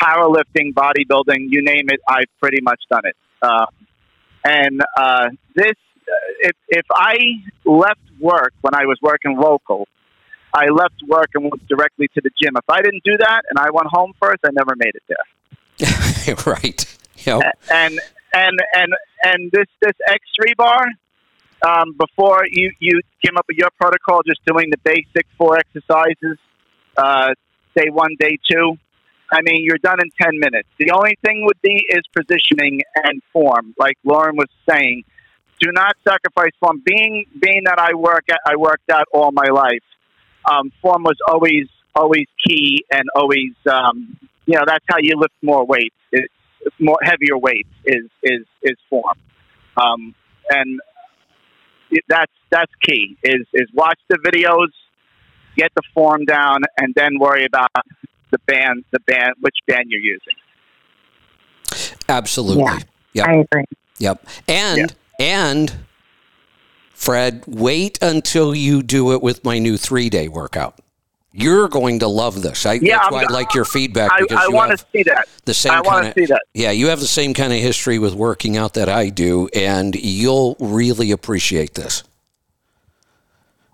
powerlifting, 0.00 0.74
bodybuilding, 0.74 1.48
you 1.48 1.62
name 1.62 1.88
it, 1.88 2.00
I've 2.08 2.30
pretty 2.40 2.60
much 2.62 2.80
done 2.90 3.02
it. 3.04 3.16
Um, 3.42 3.66
and 4.44 4.80
uh, 4.96 5.28
this, 5.54 5.76
uh, 6.08 6.12
if, 6.40 6.56
if 6.68 6.86
I 6.94 7.16
left 7.64 8.00
work 8.20 8.52
when 8.60 8.74
I 8.74 8.84
was 8.84 8.98
working 9.02 9.36
local, 9.38 9.88
I 10.54 10.66
left 10.68 11.02
work 11.06 11.30
and 11.34 11.44
went 11.44 11.66
directly 11.68 12.08
to 12.08 12.20
the 12.22 12.30
gym. 12.40 12.54
If 12.56 12.68
I 12.68 12.80
didn't 12.82 13.04
do 13.04 13.16
that 13.18 13.42
and 13.50 13.58
I 13.58 13.70
went 13.70 13.88
home 13.88 14.12
first, 14.20 14.38
I 14.44 14.50
never 14.52 14.74
made 14.76 14.94
it 14.94 15.02
there. 15.08 16.36
right. 16.46 16.98
Yep. 17.26 17.42
And 17.70 18.00
and 18.36 18.58
and 18.74 18.92
and 19.22 19.50
this 19.50 19.66
this 19.80 19.94
X 20.06 20.20
three 20.36 20.54
bar. 20.56 20.86
Um, 21.66 21.94
before 21.98 22.42
you 22.50 22.70
you 22.80 23.00
came 23.24 23.36
up 23.36 23.46
with 23.48 23.56
your 23.56 23.70
protocol, 23.80 24.20
just 24.26 24.44
doing 24.44 24.68
the 24.70 24.78
basic 24.84 25.26
four 25.38 25.58
exercises, 25.58 26.38
uh, 26.96 27.32
day 27.74 27.88
one, 27.90 28.14
day 28.20 28.38
two. 28.50 28.76
I 29.32 29.40
mean, 29.42 29.64
you're 29.64 29.78
done 29.78 29.98
in 30.00 30.10
ten 30.20 30.38
minutes. 30.38 30.68
The 30.78 30.90
only 30.92 31.16
thing 31.24 31.44
would 31.46 31.60
be 31.62 31.82
is 31.88 32.02
positioning 32.14 32.82
and 32.94 33.22
form, 33.32 33.74
like 33.78 33.96
Lauren 34.04 34.36
was 34.36 34.48
saying. 34.68 35.04
Do 35.58 35.72
not 35.72 35.96
sacrifice 36.06 36.52
form. 36.60 36.82
Being 36.84 37.24
being 37.40 37.62
that 37.64 37.78
I 37.78 37.94
work 37.94 38.24
at, 38.28 38.38
I 38.46 38.56
worked 38.56 38.90
out 38.90 39.06
all 39.12 39.32
my 39.32 39.48
life. 39.50 39.82
Um, 40.44 40.70
form 40.82 41.02
was 41.02 41.16
always 41.26 41.66
always 41.94 42.26
key, 42.46 42.84
and 42.92 43.04
always 43.16 43.54
um, 43.72 44.18
you 44.44 44.54
know 44.56 44.64
that's 44.66 44.84
how 44.88 44.98
you 45.00 45.14
lift 45.16 45.34
more 45.42 45.64
weight. 45.64 45.94
It's 46.12 46.32
more 46.78 46.98
heavier 47.02 47.38
weights 47.38 47.68
is 47.84 48.04
is 48.22 48.44
is 48.62 48.76
form, 48.90 49.16
um, 49.76 50.14
and 50.50 50.80
it- 51.90 52.04
that's 52.08 52.32
that's 52.50 52.72
key. 52.82 53.16
Is 53.22 53.46
is 53.54 53.68
watch 53.74 53.98
the 54.08 54.18
videos, 54.18 54.68
get 55.56 55.72
the 55.74 55.82
form 55.94 56.24
down, 56.24 56.60
and 56.78 56.94
then 56.94 57.18
worry 57.18 57.44
about 57.44 57.70
the 58.30 58.38
band, 58.46 58.84
the 58.90 59.00
band, 59.00 59.34
which 59.40 59.56
band 59.66 59.86
you're 59.88 60.00
using. 60.00 60.34
Absolutely. 62.08 62.64
Yeah. 62.64 62.78
Yep. 63.14 63.26
I 63.26 63.32
agree. 63.34 63.64
Yep. 63.98 64.26
And 64.48 64.94
and 65.18 65.74
Fred, 66.92 67.44
wait 67.46 67.98
until 68.02 68.54
you 68.54 68.82
do 68.82 69.12
it 69.12 69.22
with 69.22 69.44
my 69.44 69.58
new 69.58 69.76
three 69.76 70.10
day 70.10 70.28
workout. 70.28 70.78
You're 71.38 71.68
going 71.68 71.98
to 71.98 72.08
love 72.08 72.40
this. 72.40 72.64
I, 72.64 72.74
Yeah, 72.74 72.96
that's 72.96 73.08
I'm 73.08 73.12
why 73.12 73.24
I 73.28 73.32
like 73.32 73.52
your 73.52 73.66
feedback 73.66 74.10
I, 74.10 74.22
because 74.22 74.38
I 74.38 74.46
you 74.46 74.52
want 74.52 74.70
to 74.78 74.84
see 74.90 75.02
that. 75.02 75.28
the 75.44 75.52
same 75.52 75.72
I 75.72 75.82
want 75.82 76.06
to 76.06 76.12
see 76.14 76.24
that. 76.26 76.42
yeah. 76.54 76.70
You 76.70 76.86
have 76.88 77.00
the 77.00 77.06
same 77.06 77.34
kind 77.34 77.52
of 77.52 77.58
history 77.58 77.98
with 77.98 78.14
working 78.14 78.56
out 78.56 78.72
that 78.74 78.88
I 78.88 79.10
do, 79.10 79.48
and 79.54 79.94
you'll 79.94 80.56
really 80.58 81.10
appreciate 81.10 81.74
this. 81.74 82.02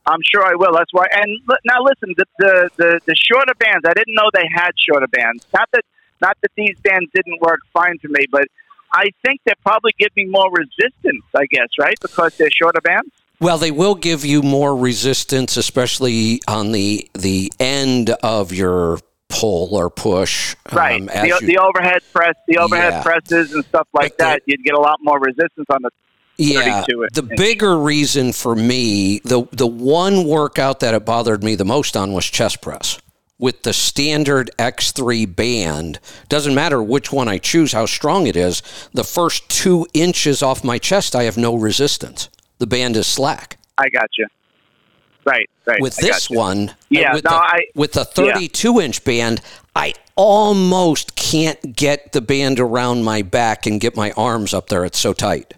I'm 0.07 0.19
sure 0.35 0.45
I 0.45 0.57
will. 0.57 0.73
That's 0.73 0.93
why. 0.93 1.07
And 1.13 1.31
now 1.65 1.85
listen, 1.85 2.15
the, 2.17 2.25
the 2.41 2.71
the 2.77 3.01
the 3.07 3.15
shorter 3.15 3.55
bands. 3.55 3.85
I 3.87 3.93
didn't 3.95 4.15
know 4.15 4.29
they 4.35 4.49
had 4.53 4.73
shorter 4.77 5.07
bands. 5.07 5.47
Not 5.55 5.69
that 5.73 5.85
not 6.21 6.37
that 6.43 6.51
these 6.57 6.77
bands 6.83 7.11
didn't 7.15 7.41
work 7.41 7.61
fine 7.73 7.99
for 7.99 8.09
me, 8.09 8.25
but 8.33 8.47
I 8.93 9.11
think 9.25 9.41
they 9.45 9.53
probably 9.63 9.93
give 9.97 10.11
me 10.17 10.25
more 10.25 10.51
resistance. 10.51 11.25
I 11.37 11.47
guess 11.47 11.69
right 11.79 11.95
because 12.01 12.37
they're 12.37 12.51
shorter 12.51 12.81
bands. 12.81 13.13
Well, 13.43 13.59
they 13.59 13.71
will 13.73 13.97
give 13.97 14.25
you 14.25 14.41
more 14.43 14.77
resistance, 14.77 15.57
especially 15.57 16.41
on 16.47 16.73
the 16.73 17.11
the 17.15 17.53
end 17.59 18.11
of 18.23 18.53
your 18.53 19.01
pull 19.29 19.75
or 19.75 19.91
push. 19.91 20.55
Right. 20.73 21.01
um, 21.01 21.07
the, 21.07 21.27
you- 21.41 21.47
the 21.47 21.59
overhead 21.59 22.03
press, 22.13 22.35
the 22.47 22.59
overhead 22.59 22.93
Yeah. 22.93 23.03
presses 23.03 23.53
and 23.53 23.65
stuff 23.65 23.89
like 23.93 24.17
the- 24.17 24.25
that. 24.25 24.43
You'd 24.47 24.63
get 24.63 24.75
a 24.75 24.81
lot 24.81 24.99
more 25.03 25.19
resistance 25.19 25.67
on 25.71 25.79
the. 25.83 25.91
yeah, 26.39 26.83
32 26.85 27.09
the 27.15 27.23
bigger 27.37 27.77
reason 27.79 28.33
for 28.33 28.55
me, 28.55 29.21
the 29.25 29.47
the 29.53 29.67
one 29.67 30.25
workout 30.25 30.81
that 30.81 30.95
it 30.95 31.05
bothered 31.05 31.43
me 31.43 31.55
the 31.57 31.65
most 31.65 31.97
on 31.97 32.13
was 32.13 32.27
chest 32.27 32.61
press. 32.63 32.99
With 33.39 33.65
the 33.65 33.73
standard 33.73 34.53
X3 34.57 35.27
band, 35.35 35.99
doesn't 36.29 36.55
matter 36.55 36.81
which 36.81 37.11
one 37.13 37.27
I 37.27 37.39
choose, 37.39 37.73
how 37.73 37.87
strong 37.87 38.29
it 38.29 38.37
is. 38.37 38.63
The 38.93 39.03
first 39.03 39.49
two 39.49 39.85
inches 39.95 40.45
off 40.45 40.63
my 40.63 40.79
chest, 40.79 41.17
I 41.17 41.25
have 41.25 41.37
no 41.37 41.57
resistance. 41.57 42.29
The 42.63 42.69
band 42.69 42.97
is 42.97 43.09
slack. 43.09 43.59
I 43.77 43.89
got 43.89 44.09
you. 44.17 44.29
Right. 45.25 45.51
Right. 45.67 45.81
with 45.81 45.99
I 45.99 46.03
this 46.07 46.31
one, 46.31 46.69
uh, 46.69 46.75
Yeah, 46.91 47.15
with, 47.15 47.25
no, 47.25 47.31
the, 47.31 47.37
I- 47.37 47.67
with 47.75 47.91
the 47.95 48.05
32 48.05 48.81
inch 48.81 49.03
band, 49.03 49.41
I 49.75 49.95
almost 50.15 51.17
can't 51.17 51.75
get 51.75 52.13
the 52.13 52.21
band 52.21 52.61
around 52.61 53.03
my 53.03 53.23
back 53.23 53.67
and 53.67 53.81
get 53.81 53.97
my 53.97 54.13
arms 54.13 54.55
up 54.55 54.69
there. 54.69 54.85
It's 54.85 55.01
so 55.01 55.13
tight. 55.13 55.55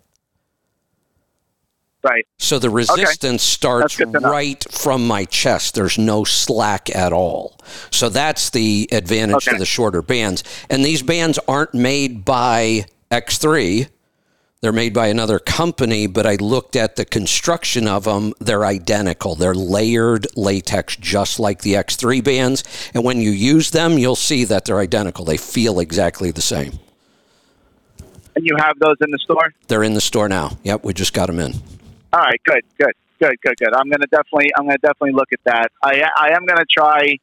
Right. 2.03 2.27
So 2.39 2.59
the 2.59 2.71
resistance 2.71 3.43
starts 3.43 3.97
to 3.99 4.07
know. 4.07 4.21
right 4.21 4.65
from 4.73 5.07
my 5.07 5.27
chest. 5.27 5.75
There's 5.75 5.99
no 5.99 6.25
slack 6.25 6.89
at 6.97 7.13
all. 7.13 7.59
So 7.91 8.09
that's 8.09 8.49
the 8.49 8.89
advantage 8.93 9.47
Okay. 9.47 9.53
to 9.53 9.59
the 9.59 9.67
shorter 9.67 10.01
bands. 10.01 10.43
And 10.71 10.83
these 10.83 11.03
bands 11.03 11.39
aren't 11.47 11.75
made 11.75 12.25
by 12.25 12.87
X3. 13.11 13.89
They're 14.65 14.73
made 14.73 14.95
by 14.95 15.09
another 15.09 15.39
company, 15.39 16.07
but 16.07 16.25
I 16.25 16.37
looked 16.37 16.75
at 16.75 16.97
the 16.97 17.05
construction 17.05 17.87
of 17.87 18.05
them. 18.05 18.33
They're 18.41 18.65
identical. 18.65 19.35
They're 19.35 19.55
layered 19.55 20.27
latex, 20.37 20.97
just 20.97 21.39
like 21.39 21.61
the 21.61 21.75
X3 21.75 22.25
bands. 22.25 22.65
And 22.95 23.05
when 23.05 23.21
you 23.21 23.31
use 23.31 23.73
them, 23.73 23.99
you'll 23.99 24.17
see 24.17 24.45
that 24.45 24.65
they're 24.65 24.79
identical. 24.79 25.27
They 25.27 25.37
feel 25.37 25.81
exactly 25.81 26.31
the 26.31 26.41
same. 26.41 26.79
And 28.35 28.47
you 28.47 28.57
have 28.57 28.79
those 28.79 28.97
in 29.03 29.11
the 29.11 29.19
store? 29.19 29.53
They're 29.69 29.83
in 29.83 29.93
the 29.93 30.01
store 30.01 30.31
now. 30.31 30.57
Yep, 30.63 30.83
we 30.83 30.95
just 30.95 31.13
got 31.13 31.27
them 31.27 31.41
in. 31.41 31.53
All 32.15 32.21
right, 32.21 32.41
good, 32.47 32.63
good, 32.79 32.95
good, 33.21 33.39
good, 33.43 33.59
good. 33.59 33.75
I'm 33.75 33.91
gonna 33.91 34.07
definitely, 34.07 34.51
I'm 34.57 34.65
gonna 34.65 34.79
definitely 34.79 35.13
look 35.13 35.29
at 35.35 35.41
that. 35.45 35.73
I, 35.83 36.09
I 36.19 36.29
am 36.33 36.47
gonna 36.47 36.65
try 36.73 37.19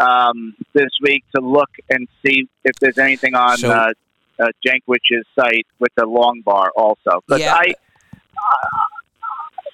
um, 0.00 0.56
this 0.72 0.90
week 1.00 1.22
to 1.36 1.40
look 1.40 1.70
and 1.88 2.08
see 2.26 2.48
if 2.64 2.74
there's 2.80 2.98
anything 2.98 3.36
on 3.36 3.58
So- 3.58 3.70
uh, 3.70 3.92
uh, 4.40 4.46
Jaquish's 4.66 5.26
site 5.38 5.66
with 5.78 5.92
the 5.96 6.06
long 6.06 6.42
bar 6.44 6.70
also. 6.76 7.22
Because 7.26 7.40
Yeah. 7.40 7.54
I, 7.54 7.74
uh, 8.36 8.68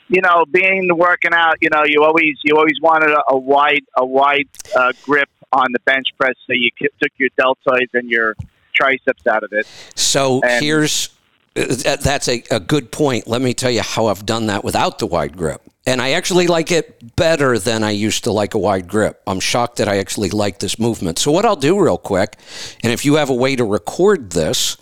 you 0.09 0.21
know, 0.21 0.45
being 0.51 0.89
working 0.97 1.33
out, 1.33 1.57
you 1.61 1.69
know, 1.71 1.83
you 1.87 2.03
always, 2.05 2.37
you 2.45 2.57
always 2.57 2.79
wanted 2.81 3.11
a, 3.11 3.23
a 3.31 3.37
wide, 3.37 3.85
a 3.97 4.07
wide 4.07 4.49
uh, 4.77 4.93
grip 5.05 5.29
on 5.53 5.67
the 5.73 5.79
bench 5.81 6.07
press, 6.19 6.35
so 6.47 6.53
you 6.53 6.71
ki- 6.79 6.89
took 7.03 7.13
your 7.19 7.29
deltoids 7.41 7.89
and 7.95 8.09
your 8.11 8.37
triceps 8.75 9.27
out 9.27 9.43
of 9.43 9.53
it. 9.53 9.67
So 9.95 10.41
And- 10.43 10.65
here's 10.65 11.09
uh, 11.57 11.97
that's 11.97 12.29
a, 12.29 12.43
a 12.51 12.61
good 12.61 12.93
point. 12.93 13.27
Let 13.27 13.41
me 13.41 13.55
tell 13.55 13.71
you 13.71 13.81
how 13.81 14.07
I've 14.07 14.27
done 14.27 14.47
that 14.49 14.63
without 14.63 14.99
the 14.99 15.07
wide 15.07 15.37
grip. 15.37 15.63
And 15.87 16.03
I 16.03 16.11
actually 16.11 16.49
like 16.49 16.73
it 16.73 17.15
better 17.17 17.59
than 17.59 17.85
I 17.85 17.91
used 17.93 18.25
to 18.25 18.33
like 18.33 18.55
a 18.55 18.59
wide 18.59 18.89
grip. 18.89 19.23
I'm 19.27 19.39
shocked 19.41 19.77
that 19.77 19.89
I 19.89 19.99
actually 19.99 20.31
like 20.31 20.59
this 20.59 20.79
movement. 20.79 21.19
So, 21.19 21.31
what 21.31 21.47
I'll 21.47 21.55
do 21.57 21.79
real 21.81 21.97
quick, 21.99 22.37
and 22.83 22.93
if 22.93 23.05
you 23.05 23.15
have 23.15 23.31
a 23.31 23.35
way 23.35 23.55
to 23.55 23.65
record 23.65 24.31
this, 24.31 24.77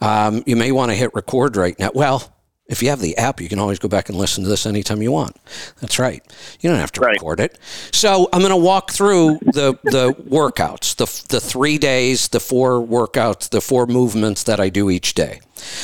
um, 0.00 0.42
you 0.46 0.54
may 0.54 0.70
want 0.70 0.92
to 0.92 0.94
hit 0.96 1.12
record 1.14 1.56
right 1.56 1.76
now. 1.78 1.90
Well, 1.92 2.30
if 2.66 2.82
you 2.82 2.88
have 2.88 3.00
the 3.00 3.16
app, 3.18 3.40
you 3.40 3.48
can 3.48 3.58
always 3.58 3.78
go 3.78 3.88
back 3.88 4.08
and 4.08 4.16
listen 4.16 4.42
to 4.44 4.48
this 4.48 4.64
anytime 4.64 5.02
you 5.02 5.12
want. 5.12 5.36
That's 5.80 5.98
right. 5.98 6.22
You 6.60 6.70
don't 6.70 6.78
have 6.78 6.92
to 6.92 7.00
Right. 7.00 7.12
record 7.14 7.40
it. 7.40 7.58
So 7.92 8.28
I'm 8.32 8.40
going 8.40 8.50
to 8.50 8.56
walk 8.56 8.90
through 8.92 9.40
the 9.52 9.74
the 9.82 10.12
workouts, 10.30 10.94
the 10.96 11.06
the 11.28 11.40
three 11.40 11.76
days, 11.78 12.28
the 12.28 12.40
four 12.40 12.80
workouts, 12.80 13.50
the 13.50 13.60
four 13.60 13.86
movements 13.86 14.44
that 14.44 14.60
I 14.60 14.70
do 14.70 14.88
each 14.88 15.14
day. 15.14 15.40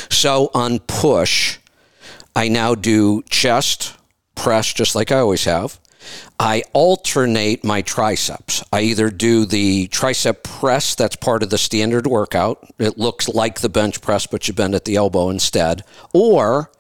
So 0.09 0.51
on 0.55 0.79
push, 0.79 1.59
I 2.35 2.49
now 2.49 2.75
do 2.75 3.23
chest 3.29 3.95
press 4.35 4.73
just 4.73 4.95
like 4.95 5.13
I 5.13 5.19
always 5.19 5.45
have. 5.45 5.79
I 6.39 6.63
alternate 6.73 7.63
my 7.63 7.83
triceps. 7.83 8.65
I 8.73 8.81
either 8.83 9.11
do 9.11 9.45
the 9.45 9.89
tricep 9.89 10.43
press, 10.43 10.95
that's 10.95 11.17
part 11.17 11.43
of 11.43 11.51
the 11.51 11.59
standard 11.59 12.07
workout. 12.07 12.67
It 12.79 12.97
looks 12.99 13.29
like 13.29 13.61
the 13.61 13.69
bench 13.69 14.01
press, 14.01 14.27
but 14.27 14.49
you 14.49 14.55
bend 14.55 14.75
at 14.75 14.87
the 14.87 14.97
elbow 14.97 15.29
instead. 15.29 15.85
Or 16.15 16.71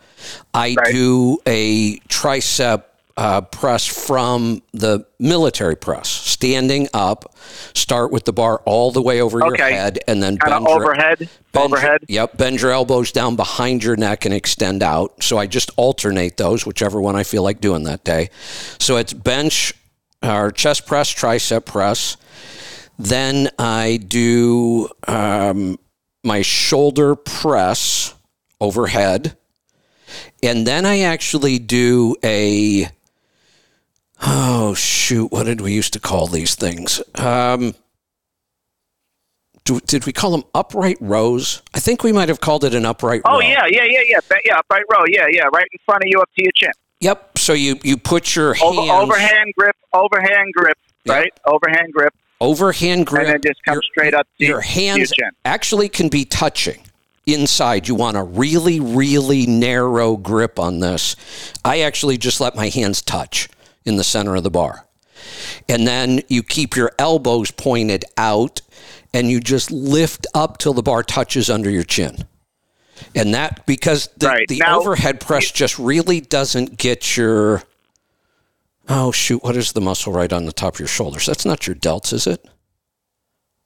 I 0.54 0.74
Right. 0.78 0.92
do 0.92 1.38
a 1.46 1.98
tricep 2.08 2.84
uh, 3.20 3.42
press 3.42 3.86
from 3.86 4.62
the 4.72 5.06
military 5.18 5.76
press, 5.76 6.08
standing 6.08 6.88
up, 6.94 7.34
start 7.74 8.10
with 8.10 8.24
the 8.24 8.32
bar 8.32 8.62
all 8.64 8.90
the 8.90 9.02
way 9.02 9.20
over 9.20 9.38
your 9.40 9.56
head, 9.56 9.98
and 10.08 10.22
then 10.22 10.36
bend 10.36 10.66
your- 10.66 10.82
overhead, 10.82 11.28
Bend 11.52 11.64
overhead. 11.74 12.00
Your, 12.08 12.22
yep. 12.22 12.38
Bend 12.38 12.62
your 12.62 12.70
elbows 12.70 13.12
down 13.12 13.36
behind 13.36 13.84
your 13.84 13.94
neck 13.94 14.24
and 14.24 14.32
extend 14.32 14.82
out. 14.82 15.22
So 15.22 15.36
I 15.36 15.46
just 15.46 15.70
alternate 15.76 16.38
those, 16.38 16.64
whichever 16.64 16.98
one 16.98 17.14
I 17.14 17.22
feel 17.24 17.42
like 17.42 17.60
doing 17.60 17.84
that 17.84 18.04
day. 18.04 18.30
So 18.78 18.96
it's 18.96 19.12
bench 19.12 19.74
or 20.22 20.50
chest 20.50 20.86
press, 20.86 21.12
tricep 21.12 21.66
press. 21.66 22.16
Then 22.98 23.50
I 23.58 23.98
do 23.98 24.88
um, 25.06 25.78
my 26.24 26.40
shoulder 26.40 27.16
press 27.16 28.14
overhead. 28.62 29.36
And 30.42 30.66
then 30.66 30.86
I 30.86 31.00
actually 31.00 31.58
do 31.58 32.16
a, 32.24 32.88
oh, 34.22 34.74
shoot, 34.74 35.30
what 35.32 35.44
did 35.44 35.60
we 35.60 35.72
used 35.72 35.92
to 35.94 36.00
call 36.00 36.26
these 36.26 36.54
things? 36.54 37.02
Um, 37.16 37.74
do, 39.64 39.80
did 39.80 40.06
we 40.06 40.12
call 40.12 40.30
them 40.32 40.44
upright 40.54 40.96
rows? 41.00 41.62
I 41.74 41.80
think 41.80 42.02
we 42.02 42.12
might 42.12 42.28
have 42.28 42.40
called 42.40 42.64
it 42.64 42.74
an 42.74 42.86
upright 42.86 43.22
row. 43.26 43.36
Oh 43.36 43.40
yeah, 43.40 43.66
yeah, 43.68 43.84
yeah, 43.84 44.00
yeah, 44.06 44.18
yeah, 44.44 44.58
upright 44.58 44.84
row, 44.90 45.04
yeah, 45.08 45.26
yeah, 45.30 45.44
right 45.52 45.66
in 45.72 45.78
front 45.84 46.02
of 46.02 46.08
you, 46.08 46.20
up 46.20 46.28
to 46.36 46.42
your 46.42 46.52
chin. 46.54 46.72
Yep. 47.00 47.38
So 47.38 47.52
you 47.52 47.78
you 47.82 47.96
put 47.96 48.34
your 48.36 48.54
hands 48.54 48.78
Over, 48.78 48.92
overhand 49.12 49.52
grip, 49.56 49.76
overhand 49.92 50.52
grip, 50.54 50.78
Yeah. 51.04 51.14
right? 51.14 51.32
Overhand 51.46 51.92
grip, 51.92 52.14
overhand 52.40 53.06
grip, 53.06 53.24
and 53.26 53.34
then 53.34 53.40
just 53.42 53.62
come 53.64 53.74
your- 53.74 53.82
straight 53.82 54.14
up 54.14 54.26
to 54.38 54.46
your 54.46 54.60
to 54.60 54.66
hands 54.66 55.12
your 55.16 55.30
actually 55.44 55.88
can 55.88 56.08
be 56.08 56.24
touching 56.24 56.82
inside. 57.26 57.86
You 57.88 57.94
want 57.94 58.16
a 58.16 58.22
really 58.22 58.80
really 58.80 59.46
narrow 59.46 60.16
grip 60.16 60.58
on 60.58 60.80
this. 60.80 61.16
I 61.64 61.80
actually 61.80 62.18
just 62.18 62.40
let 62.40 62.54
my 62.56 62.68
hands 62.68 63.02
touch 63.02 63.48
in 63.84 63.96
the 63.96 64.04
center 64.04 64.34
of 64.36 64.42
the 64.42 64.50
bar. 64.50 64.86
And 65.68 65.86
then 65.86 66.22
you 66.28 66.42
keep 66.42 66.76
your 66.76 66.92
elbows 66.98 67.50
pointed 67.50 68.04
out 68.16 68.60
and 69.12 69.30
you 69.30 69.40
just 69.40 69.70
lift 69.70 70.26
up 70.34 70.58
till 70.58 70.72
the 70.72 70.82
bar 70.82 71.02
touches 71.02 71.50
under 71.50 71.68
your 71.70 71.82
chin. 71.84 72.24
And 73.14 73.34
that 73.34 73.64
because 73.66 74.08
the, 74.16 74.26
Right. 74.28 74.48
the 74.48 74.58
Now- 74.58 74.78
overhead 74.80 75.20
press 75.20 75.50
just 75.50 75.78
really 75.78 76.20
doesn't 76.20 76.76
get 76.78 77.16
your 77.16 77.62
oh 78.88 79.12
shoot, 79.12 79.42
what 79.42 79.56
is 79.56 79.72
the 79.72 79.80
muscle 79.80 80.12
right 80.12 80.32
on 80.32 80.44
the 80.46 80.52
top 80.52 80.74
of 80.74 80.80
your 80.80 80.88
shoulders? 80.88 81.26
That's 81.26 81.44
not 81.44 81.66
your 81.66 81.76
delts, 81.76 82.12
is 82.12 82.26
it? 82.26 82.44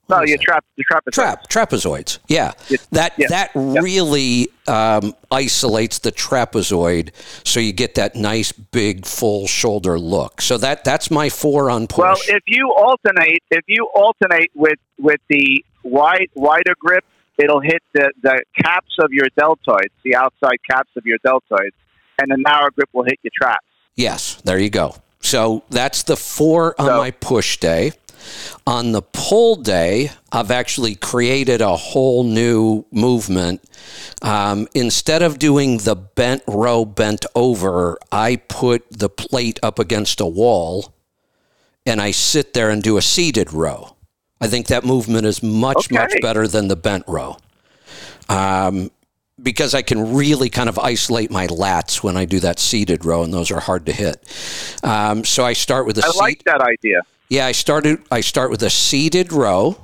No, 0.09 0.23
you 0.23 0.37
trap, 0.39 0.65
you 0.77 0.85
trap. 0.85 1.05
Trap 1.13 1.49
trapezoids. 1.49 2.19
Yeah, 2.29 2.53
Yeah. 2.69 2.77
that 2.93 3.13
Yeah. 3.17 3.27
that 3.31 3.51
really 3.55 4.49
um, 4.67 5.15
isolates 5.31 5.99
the 5.99 6.13
trapezoid, 6.13 7.11
so 7.45 7.61
you 7.61 7.73
get 7.73 7.95
that 7.97 8.15
nice 8.15 8.53
big 8.53 9.07
full 9.07 9.47
shoulder 9.47 9.99
look. 9.99 10.41
So 10.43 10.59
that 10.59 10.85
that's 10.85 11.11
my 11.11 11.29
four 11.29 11.71
on 11.71 11.87
push. 11.87 11.99
Well, 12.03 12.17
if 12.29 12.43
you 12.47 12.73
alternate, 12.77 13.43
if 13.51 13.65
you 13.67 13.89
alternate 13.95 14.51
with 14.55 14.79
with 14.99 15.21
the 15.29 15.65
wide 15.83 16.29
wider 16.35 16.75
grip, 16.79 17.05
it'll 17.39 17.61
hit 17.61 17.83
the 17.95 18.11
the 18.23 18.43
caps 18.63 18.97
of 19.01 19.11
your 19.13 19.27
deltoids, 19.39 19.91
the 20.05 20.17
outside 20.17 20.59
caps 20.71 20.91
of 20.97 21.05
your 21.07 21.19
deltoids, 21.27 21.73
and 22.21 22.31
the 22.31 22.37
narrow 22.39 22.69
grip 22.75 22.89
will 22.93 23.05
hit 23.05 23.19
your 23.23 23.33
traps. 23.39 23.67
Yes, 23.97 24.41
there 24.45 24.59
you 24.59 24.71
go. 24.71 24.97
So 25.21 25.63
that's 25.71 26.03
the 26.03 26.17
four 26.17 26.75
on 26.79 26.87
So- 26.87 26.97
my 26.99 27.11
push 27.11 27.57
day. 27.57 27.93
On 28.67 28.93
the 28.93 29.03
pull 29.03 29.57
day, 29.57 30.11
I've 30.33 30.51
actually 30.51 30.95
created 30.95 31.61
a 31.61 31.77
whole 31.77 32.25
new 32.25 32.85
movement. 32.91 33.63
Um, 34.23 34.69
instead 34.75 35.23
of 35.23 35.39
doing 35.39 35.79
the 35.79 35.95
bent 35.95 36.43
row 36.47 36.85
bent 36.85 37.27
over, 37.35 37.99
I 38.11 38.37
put 38.37 38.87
the 38.91 39.09
plate 39.09 39.59
up 39.63 39.79
against 39.79 40.21
a 40.21 40.27
wall 40.27 40.95
and 41.87 42.01
I 42.01 42.13
sit 42.13 42.55
there 42.55 42.71
and 42.71 42.83
do 42.83 42.97
a 42.97 43.03
seated 43.03 43.53
row. 43.53 43.97
I 44.41 44.49
think 44.49 44.67
that 44.69 44.85
movement 44.85 45.27
is 45.27 45.43
much, 45.43 45.91
much 45.91 46.13
better 46.21 46.49
than 46.49 46.69
the 46.69 46.77
bent 46.77 47.05
row. 47.07 47.37
Um, 48.29 48.91
because 49.43 49.75
I 49.75 49.83
can 49.83 50.15
really 50.15 50.49
kind 50.49 50.69
of 50.69 50.79
isolate 50.79 51.31
my 51.31 51.47
lats 51.49 52.03
when 52.03 52.17
I 52.17 52.25
do 52.25 52.41
that 52.41 52.59
seated 52.59 53.05
row, 53.05 53.23
and 53.23 53.33
those 53.35 53.51
are 53.51 53.61
hard 53.61 53.87
to 53.87 53.93
hit. 53.93 54.17
Um, 54.83 55.25
so 55.25 55.45
I 55.45 55.55
start 55.55 55.87
with 55.87 55.99
a 55.99 56.05
I 56.05 56.11
seat. 56.11 56.19
like 56.19 56.45
that 56.45 56.61
idea. 56.61 57.03
Yeah, 57.35 57.47
I 57.47 57.51
started. 57.51 57.99
I 58.13 58.21
start 58.21 58.53
with 58.53 58.63
a 58.63 58.71
seated 58.71 59.33
row. 59.33 59.77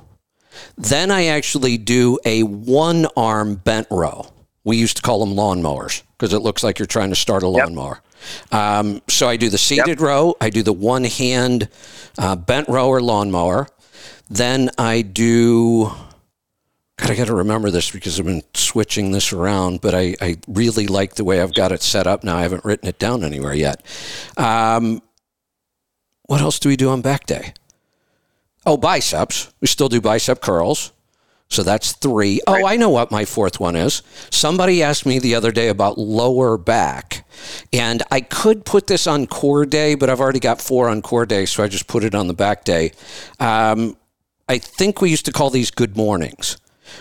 Then 0.77 1.11
I 1.11 1.25
actually 1.25 1.77
do 1.77 2.17
a 2.23 2.43
one 2.43 3.07
arm 3.17 3.55
bent 3.55 3.87
row. 3.91 4.31
We 4.63 4.77
used 4.77 4.95
to 4.95 5.03
call 5.03 5.19
them 5.25 5.35
lawnmowers 5.35 6.03
because 6.17 6.31
it 6.31 6.39
looks 6.39 6.63
like 6.63 6.79
you're 6.79 6.85
trying 6.85 7.09
to 7.09 7.15
start 7.17 7.43
a 7.43 7.49
lawnmower. 7.49 8.01
Um, 8.53 9.01
so 9.09 9.27
I 9.27 9.35
do 9.35 9.49
the 9.49 9.57
seated 9.57 9.99
row. 9.99 10.33
I 10.39 10.49
do 10.49 10.63
the 10.63 10.71
one 10.71 11.03
hand 11.03 11.67
uh, 12.17 12.37
bent 12.37 12.69
row 12.69 12.87
or 12.87 13.01
lawnmower. 13.01 13.67
Then 14.29 14.69
I 14.77 15.01
do. 15.01 15.91
God, 16.95 17.11
I 17.11 17.15
got 17.15 17.27
to 17.27 17.35
remember 17.35 17.69
this 17.69 17.91
because 17.91 18.17
I've 18.17 18.25
been 18.25 18.43
switching 18.53 19.11
this 19.11 19.33
around, 19.33 19.81
but 19.81 19.93
I, 19.93 20.15
I 20.21 20.37
really 20.47 20.87
like 20.87 21.15
the 21.15 21.25
way 21.25 21.41
I've 21.41 21.53
got 21.53 21.73
it 21.73 21.81
set 21.81 22.07
up 22.07 22.23
now. 22.23 22.37
I 22.37 22.43
haven't 22.43 22.63
written 22.63 22.87
it 22.87 22.97
down 22.97 23.25
anywhere 23.25 23.53
yet. 23.53 23.85
Um, 24.37 25.01
what 26.31 26.39
else 26.39 26.59
do 26.59 26.69
we 26.69 26.77
do 26.77 26.87
on 26.87 27.01
back 27.01 27.25
day? 27.25 27.53
Oh, 28.65 28.77
biceps. 28.77 29.51
We 29.59 29.67
still 29.67 29.89
do 29.89 29.99
bicep 29.99 30.39
curls. 30.39 30.93
So 31.49 31.61
that's 31.61 31.91
three. 31.91 32.39
Oh, 32.47 32.65
I 32.65 32.77
know 32.77 32.89
what 32.89 33.11
my 33.11 33.25
fourth 33.25 33.59
one 33.59 33.75
is. 33.75 34.01
Somebody 34.29 34.81
asked 34.81 35.05
me 35.05 35.19
the 35.19 35.35
other 35.35 35.51
day 35.51 35.67
about 35.67 35.97
lower 35.97 36.57
back. 36.57 37.27
And 37.73 38.01
I 38.09 38.21
could 38.21 38.63
put 38.63 38.87
this 38.87 39.07
on 39.07 39.27
core 39.27 39.65
day, 39.65 39.95
but 39.95 40.09
I've 40.09 40.21
already 40.21 40.39
got 40.39 40.61
four 40.61 40.87
on 40.87 41.01
core 41.01 41.25
day, 41.25 41.45
so 41.45 41.63
I 41.63 41.67
just 41.67 41.87
put 41.87 42.05
it 42.05 42.15
on 42.15 42.29
the 42.29 42.33
back 42.33 42.63
day. 42.63 42.93
Um, 43.41 43.97
I 44.47 44.57
think 44.57 45.01
we 45.01 45.09
used 45.09 45.25
to 45.25 45.33
call 45.33 45.49
these 45.49 45.69
good 45.69 45.97
mornings. 45.97 46.55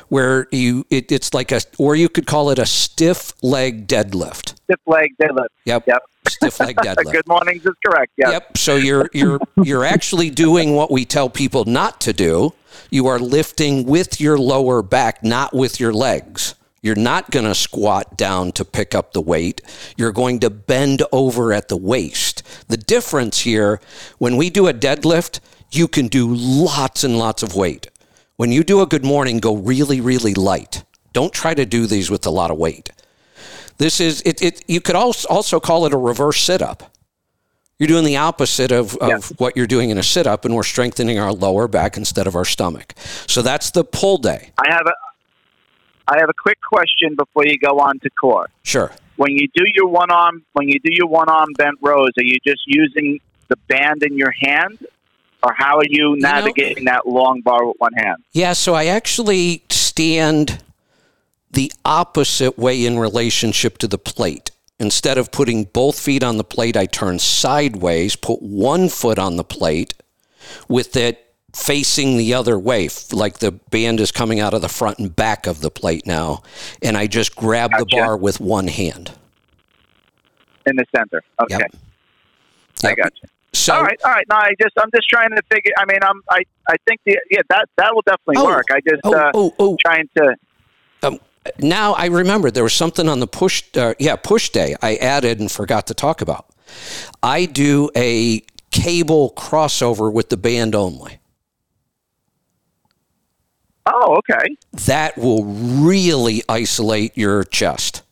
Where 0.09 0.47
you 0.51 0.87
it, 0.91 1.11
it's 1.13 1.35
like 1.35 1.53
a 1.53 1.61
or 1.79 1.97
you 1.97 2.09
could 2.09 2.27
call 2.27 2.51
it 2.51 2.59
a 2.59 2.67
stiff 2.67 3.33
leg 3.43 3.87
deadlift. 3.87 4.55
Stiff 4.65 4.81
leg 4.87 5.15
deadlift. 5.21 5.49
Yep. 5.65 5.87
Yep. 5.87 6.03
Stiff 6.29 6.61
leg 6.61 6.77
deadlift. 6.85 7.13
Good 7.13 7.29
mornings 7.29 7.65
is 7.65 7.75
correct. 7.85 8.13
Yep. 8.17 8.33
Yep. 8.33 8.57
So 8.59 8.77
you're 8.77 9.09
you're 9.13 9.41
you're 9.63 9.85
actually 9.85 10.31
doing 10.31 10.75
what 10.75 10.91
we 10.91 11.05
tell 11.05 11.31
people 11.31 11.65
not 11.65 12.01
to 12.03 12.13
do. 12.13 12.53
You 12.91 13.07
are 13.07 13.19
lifting 13.19 13.87
with 13.87 14.21
your 14.21 14.39
lower 14.39 14.83
back, 14.83 15.23
not 15.23 15.53
with 15.53 15.81
your 15.81 15.93
legs. 15.93 16.55
You're 16.83 16.97
not 16.97 17.31
going 17.31 17.45
to 17.45 17.55
squat 17.55 18.17
down 18.17 18.53
to 18.53 18.65
pick 18.65 18.95
up 18.95 19.13
the 19.13 19.21
weight. 19.21 19.61
You're 19.97 20.13
going 20.13 20.41
to 20.41 20.51
bend 20.51 21.03
over 21.13 21.53
at 21.53 21.69
the 21.69 21.77
waist. 21.77 22.43
The 22.69 22.79
difference 22.79 23.41
here, 23.41 23.81
when 24.19 24.37
we 24.37 24.49
do 24.49 24.67
a 24.67 24.73
deadlift, 24.73 25.41
you 25.71 25.87
can 25.89 26.09
do 26.09 26.35
lots 26.35 27.05
and 27.05 27.19
lots 27.19 27.43
of 27.43 27.55
weight. 27.55 27.89
When 28.41 28.53
you 28.53 28.65
do 28.65 28.81
a 28.81 28.87
good 28.87 29.05
morning, 29.05 29.37
go 29.37 29.55
really, 29.55 30.01
really 30.01 30.33
light. 30.33 30.83
Don't 31.13 31.31
try 31.31 31.53
to 31.53 31.67
do 31.67 31.85
these 31.85 32.11
with 32.11 32.25
a 32.25 32.31
lot 32.31 32.51
of 32.51 32.57
weight. 32.57 32.89
This 33.77 34.01
is 34.01 34.23
it. 34.25 34.41
it 34.41 34.65
you 34.67 34.81
could 34.81 34.97
also 34.97 35.29
also 35.29 35.61
call 35.61 35.85
it 35.85 35.93
a 35.93 35.99
reverse 35.99 36.41
sit 36.41 36.63
up. 36.63 36.91
You're 37.79 37.89
doing 37.89 38.07
the 38.07 38.17
opposite 38.17 38.73
of, 38.73 38.97
of 38.97 39.09
Yeah. 39.11 39.19
what 39.37 39.59
you're 39.59 39.67
doing 39.67 39.91
in 39.91 39.99
a 39.99 40.03
sit 40.03 40.27
up, 40.27 40.47
and 40.47 40.57
we're 40.57 40.63
strengthening 40.63 41.19
our 41.19 41.35
lower 41.35 41.69
back 41.69 41.99
instead 41.99 42.27
of 42.27 42.35
our 42.35 42.47
stomach. 42.47 42.95
So 43.27 43.43
that's 43.43 43.73
the 43.73 43.85
pull 43.85 44.17
day. 44.17 44.53
I 44.57 44.73
have 44.73 44.87
a 44.87 44.95
I 46.09 46.19
have 46.19 46.31
a 46.31 46.39
quick 46.43 46.63
question 46.63 47.17
before 47.17 47.45
you 47.45 47.59
go 47.59 47.79
on 47.79 47.99
to 47.99 48.09
core. 48.09 48.49
Sure. 48.63 48.91
When 49.17 49.33
you 49.33 49.49
do 49.53 49.65
your 49.75 49.89
one 49.89 50.11
arm 50.11 50.47
when 50.55 50.67
you 50.67 50.79
do 50.83 50.95
your 50.95 51.09
one 51.09 51.29
arm 51.29 51.51
bent 51.59 51.77
rows, 51.83 52.13
are 52.17 52.25
you 52.25 52.39
just 52.47 52.63
using 52.67 53.21
the 53.49 53.57
band 53.69 54.03
in 54.03 54.17
your 54.17 54.31
hand, 54.31 54.79
or 55.43 55.55
how 55.57 55.77
are 55.79 55.87
you 55.89 56.17
know- 56.17 56.29
navigating 56.33 56.85
that 56.85 57.07
long 57.07 57.41
bar 57.41 57.67
with 57.67 57.77
one 57.79 57.93
hand? 57.95 58.23
Yeah, 58.33 58.53
so 58.53 58.75
I 58.75 58.87
actually 58.87 59.63
stand 59.71 60.63
the 61.51 61.73
opposite 61.85 62.59
way 62.59 62.85
in 62.85 62.99
relationship 62.99 63.79
to 63.79 63.89
the 63.89 63.99
plate. 63.99 64.51
Instead 64.79 65.19
of 65.19 65.31
putting 65.31 65.65
both 65.65 65.99
feet 65.99 66.23
on 66.23 66.37
the 66.39 66.45
plate, 66.45 66.77
I 66.77 66.87
turn 66.87 67.19
sideways, 67.19 68.17
put 68.17 68.41
one 68.41 68.89
foot 68.89 69.19
on 69.19 69.37
the 69.37 69.45
plate 69.45 69.95
with 70.69 70.97
it 70.97 71.27
facing 71.55 72.17
the 72.17 72.33
other 72.33 72.59
way, 72.59 72.89
like 73.13 73.41
the 73.41 73.51
band 73.51 73.99
is 74.01 74.13
coming 74.13 74.39
out 74.41 74.55
of 74.55 74.63
the 74.63 74.69
front 74.69 74.99
and 74.99 75.15
back 75.15 75.47
of 75.49 75.61
the 75.61 75.71
plate 75.71 76.07
now. 76.07 76.43
And 76.81 76.97
I 76.97 77.09
just 77.09 77.35
grab 77.35 77.73
the 77.77 77.85
bar 77.91 78.17
with 78.17 78.41
one 78.41 78.69
hand. 78.69 79.13
In 80.67 80.77
the 80.77 80.85
center. 80.95 81.23
Okay. 81.43 81.57
Yep. 81.59 81.75
I 82.85 82.89
Yep. 82.91 82.97
got 82.97 83.13
you. 83.23 83.29
So, 83.53 83.75
all 83.75 83.83
right, 83.83 84.01
all 84.05 84.13
right. 84.13 84.25
No, 84.29 84.37
I 84.37 84.53
just 84.61 84.75
I'm 84.79 84.91
just 84.95 85.09
trying 85.09 85.31
to 85.31 85.43
figure. 85.51 85.73
I 85.77 85.85
mean, 85.85 85.99
I'm 86.03 86.23
I 86.31 86.43
I 86.69 86.77
think 86.87 87.01
the 87.05 87.19
yeah 87.31 87.41
that 87.49 87.69
that 87.77 87.95
will 87.95 88.03
definitely 88.03 88.37
Oh, 88.39 88.47
work. 88.47 88.67
I 88.71 88.81
just 88.81 89.01
oh, 89.05 89.15
uh, 89.15 89.31
oh, 89.35 89.55
oh, 89.59 89.77
trying 89.85 90.09
to 90.17 90.37
now 91.59 91.93
I 91.95 92.07
remember 92.07 92.51
there 92.51 92.63
was 92.63 92.75
something 92.75 93.09
on 93.09 93.21
the 93.21 93.27
push, 93.27 93.63
uh, 93.77 93.95
yeah, 93.99 94.17
push 94.17 94.51
day 94.51 94.77
I 94.83 94.97
added 94.97 95.41
and 95.41 95.51
forgot 95.51 95.87
to 95.89 95.95
talk 95.95 96.21
about. 96.21 96.47
I 97.23 97.47
do 97.47 97.91
a 97.97 98.43
cable 98.71 99.33
crossover 99.37 100.13
with 100.13 100.29
the 100.29 100.37
band 100.37 100.75
only. 100.75 101.19
Oh, 103.87 104.19
okay. 104.19 104.57
That 104.73 105.17
will 105.19 105.45
really 105.45 106.43
isolate 106.49 107.17
your 107.17 107.45
chest. 107.45 108.03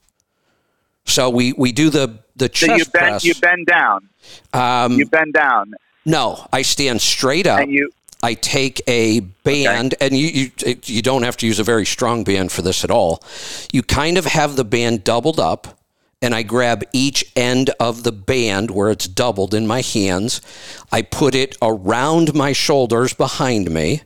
So 1.05 1.31
we, 1.31 1.53
we 1.53 1.73
do 1.73 1.91
the 1.91 2.21
the 2.39 2.51
So 2.53 2.67
you 2.67 2.85
bend 2.85 2.93
press. 2.93 3.25
you 3.25 3.35
bend 3.35 3.67
down. 3.67 4.09
um, 4.53 4.93
You 4.99 5.07
bend 5.07 5.33
down, 5.35 5.75
no, 6.05 6.47
I 6.53 6.63
stand 6.63 7.01
straight 7.01 7.47
up. 7.47 7.61
and 7.61 7.71
you 7.73 7.91
I 8.23 8.35
take 8.35 8.83
a 8.89 9.21
band, 9.21 9.95
and 10.01 10.13
you, 10.17 10.51
you 10.65 10.77
you 10.85 11.03
don't 11.03 11.23
have 11.23 11.37
to 11.37 11.47
use 11.47 11.61
a 11.61 11.65
very 11.65 11.87
strong 11.87 12.25
band 12.25 12.51
for 12.51 12.63
this 12.63 12.83
at 12.83 12.91
all. 12.91 13.23
You 13.73 13.83
kind 13.83 14.19
of 14.19 14.25
have 14.25 14.57
the 14.57 14.65
band 14.65 15.05
doubled 15.05 15.39
up, 15.39 15.79
and 16.21 16.35
I 16.35 16.43
grab 16.43 16.83
each 16.93 17.25
end 17.37 17.71
of 17.79 18.03
the 18.03 18.11
band 18.11 18.73
where 18.73 18.91
it's 18.91 19.07
doubled 19.07 19.55
in 19.55 19.69
my 19.69 19.83
hands. 19.83 20.41
I 20.91 21.03
put 21.03 21.37
it 21.37 21.57
around 21.63 22.35
my 22.35 22.53
shoulders 22.53 23.15
behind 23.15 23.71
me, 23.71 24.03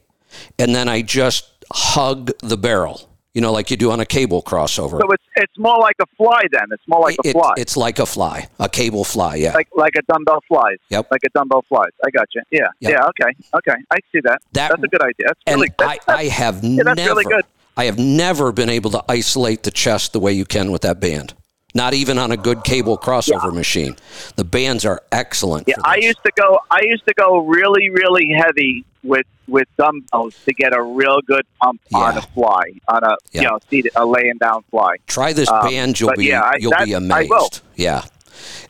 and 0.59 0.75
then 0.75 0.89
I 0.91 1.01
just 1.01 1.47
hug 1.73 2.33
the 2.41 2.59
barrel. 2.59 3.09
You 3.35 3.41
know, 3.41 3.51
like 3.51 3.71
you 3.71 3.79
do 3.79 3.91
on 3.91 3.99
a 3.99 4.05
cable 4.05 4.43
crossover. 4.43 5.01
so 5.01 5.11
it's 5.11 5.25
it's 5.37 5.59
more 5.59 5.79
like 5.79 5.97
a 6.03 6.07
fly 6.19 6.43
then. 6.53 6.65
It's 6.71 6.87
more 6.87 7.01
like 7.01 7.17
a 7.25 7.29
It- 7.29 7.33
fly, 7.33 7.53
it's 7.57 7.77
like 7.79 7.99
a 7.99 8.05
fly, 8.05 8.49
a 8.61 8.69
cable 8.69 9.05
fly. 9.05 9.37
Yeah. 9.37 9.55
like 9.55 9.69
like 9.75 9.95
a 9.97 10.03
dumbbell 10.13 10.43
flies. 10.47 10.77
Yep. 10.91 11.09
Like 11.11 11.23
a 11.25 11.31
dumbbell 11.31 11.63
flies. 11.69 11.93
I 12.05 12.11
got 12.11 12.27
you. 12.35 12.43
Yeah. 12.51 12.67
Yep. 12.81 12.93
Yeah. 12.93 13.07
Okay. 13.07 13.33
Okay. 13.55 13.81
I 13.91 13.97
see 14.13 14.21
that. 14.25 14.43
That- 14.53 14.69
that's 14.71 14.83
a 14.83 14.89
good 14.89 15.01
idea. 15.03 15.27
That's 15.29 15.41
and 15.47 15.57
really. 15.57 15.71
I, 15.79 15.99
That's, 16.07 16.09
I 16.09 16.25
have 16.25 16.57
yeah, 16.63 16.83
that's 16.85 16.97
never, 16.99 17.11
really 17.15 17.25
good. 17.25 17.45
I 17.75 17.85
have 17.87 17.99
never 17.99 18.53
been 18.53 18.69
able 18.69 18.91
to 18.91 19.03
isolate 19.09 19.63
the 19.63 19.71
chest 19.71 20.13
the 20.13 20.21
way 20.21 20.35
you 20.35 20.45
can 20.45 20.71
with 20.71 20.83
that 20.83 21.01
band. 21.01 21.33
Not 21.75 21.95
even 21.95 22.19
on 22.19 22.31
a 22.33 22.37
good 22.37 22.65
cable 22.65 22.99
crossover 22.99 23.51
machine. 23.51 23.97
The 24.37 24.45
bands 24.45 24.85
are 24.85 25.01
excellent. 25.11 25.67
Yeah, 25.67 25.77
I 25.83 25.97
used 25.97 26.23
to 26.27 26.33
go. 26.37 26.59
I 26.71 26.81
used 26.83 27.07
to 27.07 27.15
go 27.15 27.39
really, 27.47 27.89
really 27.89 28.31
heavy 28.37 28.85
with 29.03 29.27
with 29.49 29.67
dumbbells 29.77 30.35
to 30.47 30.53
get 30.55 30.75
a 30.75 30.81
real 30.83 31.21
good 31.23 31.45
pump 31.61 31.81
on 31.93 32.17
a 32.17 32.23
fly, 32.23 32.63
on 32.89 33.03
a 33.05 33.17
Yeah. 33.33 33.43
you 33.43 33.49
know, 33.49 33.59
seated, 33.69 33.93
a 33.97 34.07
laying 34.07 34.39
down 34.39 34.63
fly. 34.71 34.97
try 35.07 35.33
this 35.33 35.49
um, 35.51 35.69
band. 35.69 35.99
You'll 36.01 36.13
be 36.15 36.27
yeah, 36.27 36.43
I- 36.43 36.57
you'll 36.59 36.73
be 36.85 36.93
amazed. 36.93 37.61
Yeah, 37.75 38.05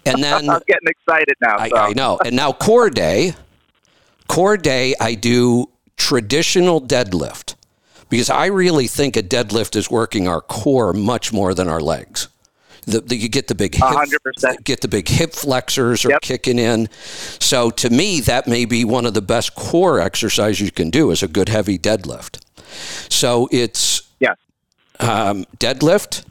and 0.06 0.22
then 0.24 0.48
I'm 0.48 0.62
getting 0.66 0.88
excited 0.88 1.36
now. 1.40 1.56
I, 1.58 1.68
so. 1.68 1.76
I 1.76 1.92
know. 1.92 2.18
And 2.24 2.34
now 2.36 2.52
core 2.52 2.90
day, 2.90 3.34
core 4.28 4.56
day, 4.56 4.94
I 5.00 5.14
do 5.14 5.68
traditional 5.96 6.80
deadlift 6.80 7.54
because 8.08 8.30
I 8.30 8.46
really 8.46 8.86
think 8.88 9.16
a 9.16 9.22
deadlift 9.22 9.76
is 9.76 9.90
working 9.90 10.26
our 10.26 10.40
core 10.40 10.92
much 10.92 11.32
more 11.32 11.54
than 11.54 11.68
our 11.68 11.80
legs. 11.80 12.28
The, 12.84 13.00
the, 13.00 13.16
you 13.16 13.28
get 13.28 13.46
the 13.48 13.54
big 13.54 13.74
hip, 13.76 13.84
100%. 13.84 14.64
get 14.64 14.80
the 14.80 14.88
big 14.88 15.08
hip 15.08 15.32
flexors 15.34 16.04
are 16.04 16.10
Yep. 16.10 16.20
kicking 16.22 16.58
in. 16.58 16.88
So 17.38 17.70
to 17.70 17.90
me, 17.90 18.20
that 18.22 18.46
may 18.48 18.64
be 18.64 18.84
one 18.84 19.06
of 19.06 19.14
the 19.14 19.22
best 19.22 19.54
core 19.54 20.00
exercises 20.00 20.60
you 20.60 20.72
can 20.72 20.90
do 20.90 21.10
is 21.12 21.22
a 21.22 21.28
good 21.28 21.48
heavy 21.48 21.78
deadlift. 21.78 22.40
So 23.08 23.48
it's 23.52 24.02
Yes. 24.18 24.36
um, 24.98 25.44
deadlift, 25.58 26.24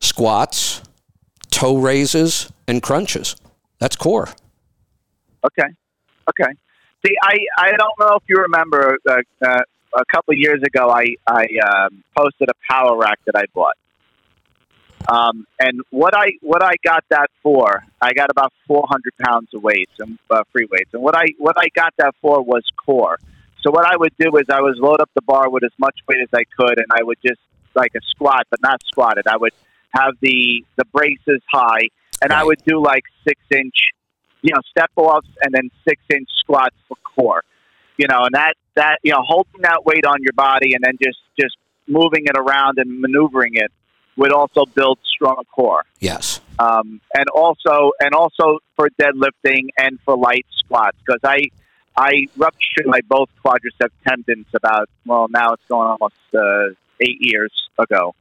squats, 0.00 0.82
toe 1.50 1.78
raises, 1.78 2.50
and 2.68 2.82
crunches. 2.82 3.36
That's 3.78 3.96
core. 3.96 4.28
Okay. 5.44 5.68
Okay. 6.28 6.52
See, 7.06 7.14
I, 7.22 7.38
I 7.58 7.70
don't 7.70 7.98
know 7.98 8.16
if 8.16 8.22
you 8.28 8.36
remember 8.36 8.98
uh, 9.08 9.22
uh, 9.42 9.60
a 9.94 10.04
couple 10.12 10.32
of 10.32 10.38
years 10.38 10.62
ago, 10.62 10.90
I, 10.90 11.06
I 11.26 11.46
um, 11.66 12.04
posted 12.16 12.50
a 12.50 12.72
power 12.72 12.96
rack 12.98 13.18
that 13.24 13.34
I 13.36 13.44
bought. 13.54 13.74
Um, 15.10 15.44
and 15.58 15.80
what 15.90 16.14
I 16.16 16.28
what 16.40 16.62
I 16.62 16.74
got 16.84 17.04
that 17.10 17.30
for, 17.42 17.84
I 18.00 18.12
got 18.12 18.30
about 18.30 18.52
400 18.68 19.12
pounds 19.18 19.48
of 19.52 19.62
weights 19.62 19.90
and 19.98 20.20
uh, 20.30 20.44
free 20.52 20.68
weights. 20.70 20.90
And 20.94 21.02
what 21.02 21.16
I 21.16 21.24
what 21.38 21.56
I 21.58 21.66
got 21.74 21.92
that 21.98 22.14
for 22.22 22.40
was 22.42 22.62
core. 22.86 23.18
So 23.60 23.72
what 23.72 23.84
I 23.84 23.96
would 23.96 24.12
do 24.20 24.36
is 24.36 24.44
I 24.48 24.60
would 24.60 24.76
load 24.76 25.00
up 25.00 25.10
the 25.14 25.22
bar 25.22 25.50
with 25.50 25.64
as 25.64 25.72
much 25.78 25.98
weight 26.06 26.20
as 26.22 26.28
I 26.32 26.44
could, 26.56 26.78
and 26.78 26.86
I 26.92 27.02
would 27.02 27.18
just 27.26 27.40
like 27.74 27.92
a 27.96 28.00
squat, 28.10 28.46
but 28.50 28.62
not 28.62 28.80
squatted. 28.86 29.26
I 29.26 29.36
would 29.36 29.52
have 29.90 30.14
the 30.20 30.64
the 30.76 30.84
braces 30.92 31.42
high, 31.50 31.88
and 32.22 32.32
I 32.32 32.44
would 32.44 32.62
do 32.64 32.80
like 32.80 33.02
six 33.26 33.40
inch, 33.50 33.74
you 34.42 34.54
know, 34.54 34.60
step 34.70 34.92
offs 34.94 35.26
and 35.42 35.52
then 35.52 35.72
six 35.88 36.00
inch 36.14 36.28
squats 36.38 36.76
for 36.86 36.96
core. 37.16 37.42
You 37.96 38.06
know, 38.06 38.26
and 38.26 38.34
that 38.34 38.54
that 38.76 38.98
you 39.02 39.10
know 39.10 39.22
holding 39.26 39.62
that 39.62 39.84
weight 39.84 40.06
on 40.06 40.22
your 40.22 40.34
body 40.34 40.74
and 40.74 40.84
then 40.84 40.98
just 41.02 41.18
just 41.38 41.56
moving 41.88 42.26
it 42.26 42.38
around 42.38 42.78
and 42.78 43.00
maneuvering 43.00 43.56
it 43.56 43.72
would 44.16 44.32
also 44.32 44.64
build 44.66 44.98
strong 45.04 45.42
core. 45.54 45.84
Yes. 45.98 46.40
Um, 46.58 47.00
and 47.14 47.26
also 47.34 47.92
and 48.00 48.14
also 48.14 48.58
for 48.76 48.88
deadlifting 49.00 49.68
and 49.78 49.98
for 50.04 50.16
light 50.16 50.46
squats 50.58 50.96
because 51.04 51.20
I 51.24 51.44
I 51.96 52.26
ruptured 52.36 52.86
my 52.86 53.00
both 53.08 53.28
quadricep 53.44 53.90
tendons 54.06 54.46
about 54.54 54.88
well 55.06 55.28
now 55.30 55.52
it's 55.52 55.62
going 55.68 55.88
almost 55.88 56.16
uh, 56.34 56.74
eight 57.00 57.18
years 57.20 57.52
ago, 57.78 58.14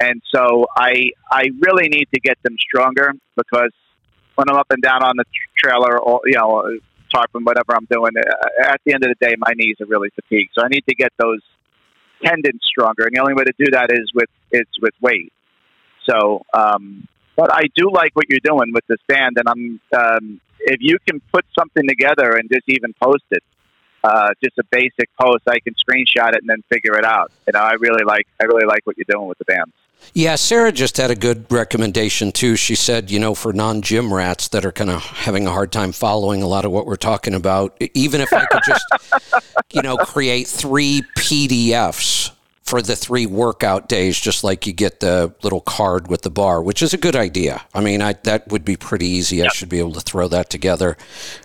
and 0.00 0.22
so 0.34 0.66
I 0.76 1.10
I 1.30 1.50
really 1.60 1.88
need 1.88 2.08
to 2.14 2.20
get 2.20 2.38
them 2.42 2.56
stronger 2.58 3.12
because 3.36 3.72
when 4.34 4.50
I'm 4.50 4.56
up 4.56 4.70
and 4.70 4.82
down 4.82 5.02
on 5.02 5.16
the 5.16 5.24
tr- 5.24 5.68
trailer 5.68 5.98
or 5.98 6.20
you 6.26 6.34
know 6.34 6.78
tarp 7.12 7.30
and 7.34 7.46
whatever 7.46 7.74
I'm 7.74 7.86
doing, 7.90 8.12
uh, 8.16 8.72
at 8.72 8.80
the 8.84 8.92
end 8.92 9.04
of 9.04 9.10
the 9.18 9.26
day 9.26 9.34
my 9.38 9.52
knees 9.56 9.76
are 9.80 9.86
really 9.86 10.10
fatigued, 10.10 10.50
so 10.54 10.62
I 10.64 10.68
need 10.68 10.84
to 10.88 10.94
get 10.94 11.12
those 11.18 11.40
tendons 12.22 12.60
stronger, 12.64 13.04
and 13.04 13.16
the 13.16 13.20
only 13.20 13.34
way 13.34 13.44
to 13.44 13.54
do 13.58 13.70
that 13.72 13.90
is 13.90 14.10
with 14.14 14.28
it's 14.50 14.70
with 14.80 14.94
weight. 15.00 15.32
So, 16.08 16.42
um, 16.52 17.06
but 17.36 17.52
I 17.52 17.64
do 17.74 17.90
like 17.92 18.12
what 18.14 18.26
you're 18.28 18.40
doing 18.42 18.72
with 18.72 18.86
this 18.86 19.00
band, 19.08 19.36
and 19.38 19.48
I'm 19.48 19.80
um, 19.98 20.40
if 20.60 20.78
you 20.80 20.98
can 21.06 21.20
put 21.32 21.44
something 21.58 21.86
together 21.86 22.36
and 22.36 22.48
just 22.50 22.64
even 22.68 22.94
post 23.02 23.24
it, 23.30 23.42
uh, 24.02 24.30
just 24.42 24.56
a 24.58 24.64
basic 24.70 25.08
post, 25.20 25.42
I 25.48 25.58
can 25.60 25.74
screenshot 25.74 26.34
it 26.34 26.40
and 26.40 26.48
then 26.48 26.62
figure 26.72 26.96
it 26.96 27.04
out. 27.04 27.32
You 27.46 27.52
know, 27.54 27.60
I 27.60 27.74
really 27.74 28.04
like 28.04 28.26
I 28.40 28.44
really 28.44 28.66
like 28.66 28.80
what 28.84 28.96
you're 28.96 29.06
doing 29.08 29.28
with 29.28 29.38
the 29.38 29.44
band. 29.44 29.72
Yeah, 30.12 30.36
Sarah 30.36 30.72
just 30.72 30.98
had 30.98 31.10
a 31.10 31.16
good 31.16 31.50
recommendation 31.50 32.30
too. 32.30 32.54
She 32.56 32.74
said, 32.74 33.10
you 33.10 33.18
know, 33.18 33.34
for 33.34 33.52
non 33.52 33.82
gym 33.82 34.12
rats 34.12 34.48
that 34.48 34.64
are 34.64 34.72
kind 34.72 34.90
of 34.90 35.02
having 35.02 35.46
a 35.46 35.50
hard 35.50 35.72
time 35.72 35.92
following 35.92 36.42
a 36.42 36.46
lot 36.46 36.64
of 36.64 36.70
what 36.70 36.86
we're 36.86 36.96
talking 36.96 37.34
about, 37.34 37.76
even 37.94 38.20
if 38.20 38.32
I 38.32 38.46
could 38.46 38.62
just, 38.66 38.84
you 39.72 39.82
know, 39.82 39.96
create 39.96 40.46
three 40.46 41.02
PDFs 41.18 42.35
for 42.66 42.82
the 42.82 42.96
three 42.96 43.26
workout 43.26 43.88
days, 43.88 44.18
just 44.18 44.42
like 44.42 44.66
you 44.66 44.72
get 44.72 44.98
the 45.00 45.32
little 45.42 45.60
card 45.60 46.08
with 46.08 46.22
the 46.22 46.30
bar, 46.30 46.60
which 46.60 46.82
is 46.82 46.92
a 46.92 46.98
good 46.98 47.14
idea. 47.14 47.64
I 47.72 47.80
mean, 47.80 48.02
I, 48.02 48.14
that 48.24 48.48
would 48.48 48.64
be 48.64 48.76
pretty 48.76 49.06
easy. 49.06 49.42
I 49.42 49.48
should 49.48 49.68
be 49.68 49.78
able 49.78 49.92
to 49.92 50.00
throw 50.00 50.26
that 50.28 50.50
together. 50.50 50.96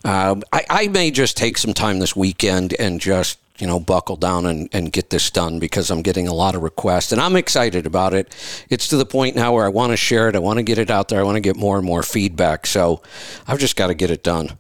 Um, 0.04 0.44
I, 0.52 0.66
I 0.70 0.88
may 0.88 1.12
just 1.12 1.38
take 1.38 1.60
some 1.60 1.74
time 1.74 2.00
this 2.00 2.16
weekend 2.16 2.74
and 2.80 3.00
just 3.00 3.38
you 3.60 3.68
know, 3.68 3.80
buckle 3.80 4.16
down 4.16 4.48
and, 4.48 4.68
and 4.74 4.92
get 4.92 5.12
this 5.12 5.30
done 5.30 5.60
because 5.60 5.92
I'm 5.92 6.02
getting 6.02 6.28
a 6.28 6.34
lot 6.34 6.56
of 6.56 6.64
requests 6.64 7.12
and 7.12 7.22
I'm 7.22 7.36
excited 7.36 7.86
about 7.86 8.16
it. 8.16 8.36
It's 8.70 8.88
to 8.88 8.98
the 8.98 9.06
point 9.06 9.36
now 9.36 9.54
where 9.54 9.66
I 9.66 9.70
want 9.70 9.92
to 9.92 9.98
share 9.98 10.28
it. 10.28 10.36
I 10.36 10.40
want 10.40 10.58
to 10.58 10.64
get 10.64 10.80
it 10.80 10.90
out 10.90 11.10
there. 11.10 11.20
I 11.20 11.24
want 11.24 11.36
to 11.36 11.42
get 11.42 11.56
more 11.56 11.78
and 11.78 11.86
more 11.86 12.02
feedback. 12.02 12.66
So 12.66 13.04
I've 13.48 13.60
just 13.60 13.76
got 13.76 13.88
to 13.88 13.94
get 13.94 14.10
it 14.10 14.24
done. 14.24 14.58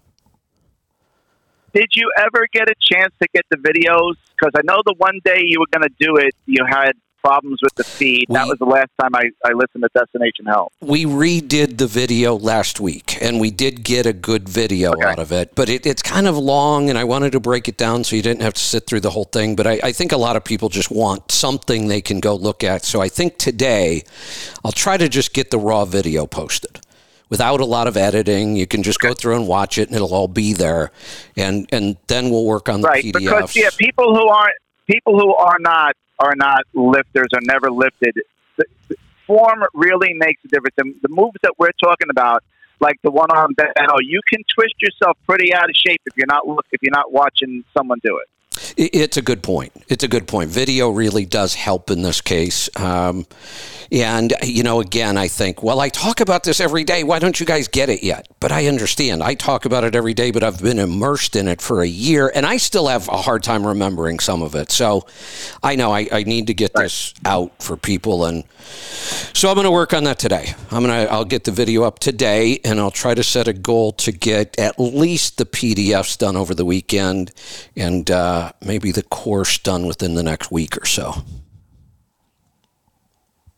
Did 1.73 1.89
you 1.95 2.11
ever 2.19 2.47
get 2.51 2.69
a 2.69 2.75
chance 2.91 3.13
to 3.21 3.27
get 3.33 3.45
the 3.49 3.57
videos? 3.57 4.15
Because 4.37 4.51
I 4.55 4.61
know 4.63 4.81
the 4.85 4.95
one 4.97 5.19
day 5.23 5.41
you 5.45 5.59
were 5.59 5.67
going 5.71 5.87
to 5.87 5.95
do 6.05 6.17
it, 6.17 6.35
you 6.45 6.65
had 6.69 6.93
problems 7.23 7.59
with 7.61 7.73
the 7.75 7.83
feed. 7.83 8.25
We- 8.27 8.33
that 8.33 8.47
was 8.47 8.57
the 8.57 8.65
last 8.65 8.89
time 8.99 9.11
I, 9.13 9.29
I 9.45 9.53
listened 9.53 9.83
to 9.83 9.89
Destination 9.93 10.45
Health. 10.47 10.73
We 10.81 11.05
redid 11.05 11.77
the 11.77 11.85
video 11.85 12.35
last 12.35 12.79
week, 12.79 13.21
and 13.21 13.39
we 13.39 13.51
did 13.51 13.83
get 13.83 14.07
a 14.07 14.11
good 14.11 14.49
video 14.49 14.91
Okay. 14.93 15.05
out 15.07 15.19
of 15.19 15.31
it. 15.31 15.53
But 15.53 15.69
it, 15.69 15.85
it's 15.85 16.01
kind 16.01 16.27
of 16.27 16.35
long, 16.35 16.89
and 16.89 16.97
I 16.97 17.03
wanted 17.03 17.31
to 17.33 17.39
break 17.39 17.67
it 17.67 17.77
down 17.77 18.03
so 18.03 18.15
you 18.15 18.23
didn't 18.23 18.41
have 18.41 18.55
to 18.55 18.59
sit 18.61 18.87
through 18.87 19.01
the 19.01 19.11
whole 19.11 19.25
thing. 19.25 19.55
But 19.55 19.67
I, 19.67 19.79
I 19.83 19.91
think 19.91 20.11
a 20.11 20.17
lot 20.17 20.35
of 20.35 20.43
people 20.43 20.67
just 20.69 20.89
want 20.91 21.31
something 21.31 21.87
they 21.87 22.01
can 22.01 22.19
go 22.21 22.33
look 22.35 22.63
at. 22.63 22.83
So 22.85 23.01
I 23.01 23.07
think 23.07 23.37
today 23.37 24.01
I'll 24.65 24.71
try 24.71 24.97
to 24.97 25.07
just 25.07 25.33
get 25.33 25.51
the 25.51 25.59
raw 25.59 25.85
video 25.85 26.25
posted. 26.25 26.79
Without 27.31 27.61
a 27.61 27.65
lot 27.65 27.87
of 27.87 27.97
editing, 27.97 28.55
you 28.55 28.67
can 28.67 28.83
just 28.83 28.99
go 28.99 29.13
through 29.13 29.37
and 29.37 29.47
watch 29.47 29.77
it, 29.79 29.87
and 29.87 29.95
it'll 29.95 30.13
all 30.13 30.27
be 30.27 30.53
there, 30.53 30.91
and 31.35 31.67
and 31.71 31.97
then 32.07 32.29
we'll 32.29 32.45
work 32.45 32.69
on 32.69 32.81
the 32.81 32.89
Right, 32.89 33.03
PDFs. 33.03 33.13
because 33.13 33.55
yeah, 33.55 33.69
people 33.77 34.13
who 34.13 34.27
aren't 34.27 34.55
people 34.85 35.17
who 35.17 35.33
are 35.33 35.57
not 35.59 35.95
are 36.19 36.35
not 36.35 36.63
lifters 36.73 37.29
or 37.33 37.39
never 37.43 37.71
lifted. 37.71 38.15
The, 38.57 38.65
the 38.89 38.95
form 39.25 39.63
really 39.73 40.13
makes 40.13 40.43
a 40.43 40.49
difference. 40.49 40.75
And 40.77 40.93
the 41.01 41.09
moves 41.09 41.37
that 41.43 41.53
we're 41.57 41.71
talking 41.81 42.09
about, 42.09 42.43
like 42.79 42.97
the 43.01 43.11
one 43.11 43.31
arm 43.31 43.53
bent 43.53 43.71
row, 43.79 43.95
you 44.01 44.19
can 44.29 44.43
twist 44.53 44.75
yourself 44.81 45.17
pretty 45.25 45.53
out 45.53 45.69
of 45.69 45.75
shape 45.75 46.01
if 46.05 46.17
you're 46.17 46.27
not 46.27 46.47
look 46.47 46.65
if 46.71 46.81
you're 46.83 46.91
not 46.91 47.11
watching 47.11 47.63
someone 47.75 47.99
do 48.03 48.17
it. 48.17 48.27
It's 48.77 49.17
a 49.17 49.21
good 49.21 49.43
point. 49.43 49.71
It's 49.87 50.03
a 50.03 50.07
good 50.07 50.27
point. 50.27 50.49
Video 50.49 50.89
really 50.89 51.25
does 51.25 51.53
help 51.55 51.89
in 51.91 52.01
this 52.01 52.21
case. 52.21 52.69
Um, 52.79 53.25
and, 53.91 54.33
you 54.43 54.63
know, 54.63 54.79
again, 54.79 55.17
I 55.17 55.27
think, 55.27 55.61
well, 55.61 55.81
I 55.81 55.89
talk 55.89 56.21
about 56.21 56.45
this 56.45 56.61
every 56.61 56.85
day. 56.85 57.03
Why 57.03 57.19
don't 57.19 57.37
you 57.41 57.45
guys 57.45 57.67
get 57.67 57.89
it 57.89 58.03
yet? 58.03 58.25
But 58.39 58.53
I 58.53 58.67
understand. 58.67 59.21
I 59.21 59.33
talk 59.33 59.65
about 59.65 59.83
it 59.83 59.95
every 59.95 60.13
day, 60.13 60.31
but 60.31 60.43
I've 60.43 60.61
been 60.61 60.79
immersed 60.79 61.35
in 61.35 61.49
it 61.49 61.61
for 61.61 61.81
a 61.81 61.87
year, 61.87 62.31
and 62.33 62.45
I 62.45 62.55
still 62.55 62.87
have 62.87 63.09
a 63.09 63.17
hard 63.17 63.43
time 63.43 63.67
remembering 63.67 64.19
some 64.19 64.41
of 64.41 64.55
it. 64.55 64.71
So 64.71 65.05
I 65.61 65.75
know 65.75 65.91
I, 65.91 66.07
I 66.09 66.23
need 66.23 66.47
to 66.47 66.53
get 66.53 66.73
this 66.73 67.13
out 67.25 67.51
for 67.61 67.75
people. 67.75 68.23
And 68.23 68.45
so 69.33 69.49
I'm 69.49 69.55
going 69.55 69.65
to 69.65 69.71
work 69.71 69.93
on 69.93 70.05
that 70.05 70.19
today. 70.19 70.53
I'm 70.71 70.85
going 70.85 71.05
to, 71.05 71.11
I'll 71.11 71.25
get 71.25 71.43
the 71.43 71.51
video 71.51 71.83
up 71.83 71.99
today, 71.99 72.61
and 72.63 72.79
I'll 72.79 72.91
try 72.91 73.13
to 73.13 73.23
set 73.23 73.49
a 73.49 73.53
goal 73.53 73.91
to 73.93 74.13
get 74.13 74.57
at 74.57 74.79
least 74.79 75.37
the 75.37 75.45
PDFs 75.45 76.17
done 76.17 76.37
over 76.37 76.55
the 76.55 76.65
weekend 76.65 77.33
and 77.75 78.09
uh, 78.09 78.53
maybe 78.63 78.91
the 78.91 79.03
course 79.03 79.57
done 79.57 79.85
within 79.85 80.15
the 80.15 80.23
next 80.23 80.51
week 80.51 80.77
or 80.81 80.85
so. 80.85 81.23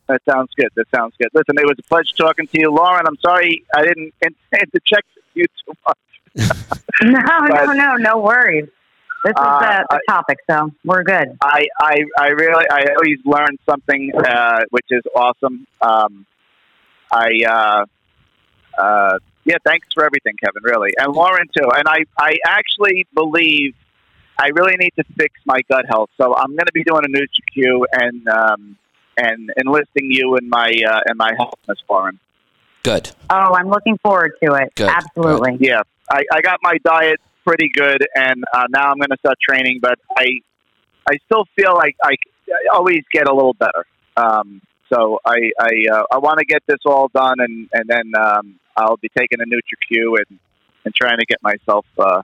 That 0.08 0.20
sounds 0.30 0.50
good. 0.56 0.68
That 0.76 0.86
sounds 0.94 1.14
good. 1.18 1.28
Listen, 1.32 1.56
it 1.58 1.64
was 1.64 1.76
a 1.78 1.82
pleasure 1.82 2.14
talking 2.16 2.46
to 2.46 2.60
you, 2.60 2.70
Lauren. 2.70 3.06
I'm 3.06 3.16
sorry 3.24 3.64
I 3.74 3.82
didn't 3.82 4.12
intend 4.22 4.72
to 4.74 4.80
check 4.84 5.04
you 5.34 5.44
too 5.66 5.72
much. 5.86 5.98
No, 7.02 7.20
But- 7.22 7.66
no, 7.66 7.72
no, 7.72 7.96
no 7.96 8.18
worries. 8.18 8.68
This 9.24 9.30
is 9.30 9.34
Uh, 9.36 9.58
the, 9.60 9.86
the 9.90 10.00
topic, 10.08 10.38
so 10.48 10.70
we're 10.84 11.02
good. 11.02 11.36
I, 11.42 11.66
I, 11.80 11.96
I 12.18 12.26
really, 12.28 12.64
I 12.70 12.84
always 12.94 13.18
learn 13.24 13.56
something, 13.68 14.12
uh, 14.14 14.60
which 14.70 14.84
is 14.90 15.02
awesome. 15.16 15.66
Um, 15.80 16.24
I, 17.10 17.40
uh, 17.48 17.84
uh, 18.80 19.18
yeah, 19.44 19.56
thanks 19.66 19.88
for 19.94 20.04
everything, 20.04 20.34
Kevin, 20.44 20.62
really. 20.62 20.90
And 20.98 21.12
Lauren, 21.14 21.48
too. 21.56 21.68
And 21.74 21.88
I, 21.88 22.04
I 22.18 22.36
actually 22.46 23.06
believe 23.14 23.74
I 24.38 24.48
really 24.48 24.76
need 24.76 24.92
to 24.96 25.04
fix 25.16 25.34
my 25.44 25.60
gut 25.70 25.84
health. 25.88 26.10
So 26.16 26.34
I'm 26.34 26.50
going 26.50 26.66
to 26.66 26.72
be 26.72 26.84
doing 26.84 27.02
a 27.04 27.08
NutriQ 27.08 27.84
and, 27.92 28.28
um, 28.28 28.76
and 29.16 29.50
enlisting 29.56 30.10
you 30.10 30.36
in 30.36 30.48
my, 30.48 30.72
uh, 30.88 31.00
in 31.10 31.16
my 31.16 31.32
help, 31.36 31.58
Miss 31.68 31.78
Lauren. 31.88 32.18
Good. 32.82 33.12
Oh, 33.30 33.54
I'm 33.54 33.68
looking 33.68 33.96
forward 33.98 34.32
to 34.42 34.54
it. 34.54 34.74
Good, 34.74 34.90
Absolutely. 34.90 35.56
Yeah, 35.60 35.82
I, 36.10 36.22
I 36.32 36.40
got 36.42 36.58
my 36.62 36.76
diet 36.84 37.20
pretty 37.46 37.70
good, 37.72 38.06
and 38.14 38.44
uh, 38.52 38.64
now 38.68 38.90
I'm 38.90 38.98
going 38.98 39.10
to 39.10 39.18
start 39.18 39.38
training. 39.40 39.78
But 39.80 39.98
I, 40.16 40.26
I 41.08 41.16
still 41.26 41.44
feel 41.56 41.74
like 41.74 41.96
I, 42.02 42.16
I 42.48 42.76
always 42.76 43.02
get 43.12 43.28
a 43.28 43.34
little 43.34 43.54
better. 43.54 43.86
Um, 44.16 44.60
so 44.92 45.18
I, 45.24 45.50
I, 45.58 45.70
uh, 45.92 46.02
I 46.12 46.18
want 46.18 46.40
to 46.40 46.44
get 46.44 46.62
this 46.66 46.80
all 46.84 47.08
done, 47.14 47.36
and 47.38 47.68
and 47.72 47.88
then 47.88 48.12
um, 48.20 48.60
I'll 48.76 48.98
be 48.98 49.10
taking 49.16 49.40
a 49.40 49.44
NutriQ 49.44 50.16
and 50.28 50.38
and 50.84 50.94
trying 50.94 51.18
to 51.18 51.26
get 51.26 51.42
myself 51.42 51.86
uh, 51.98 52.22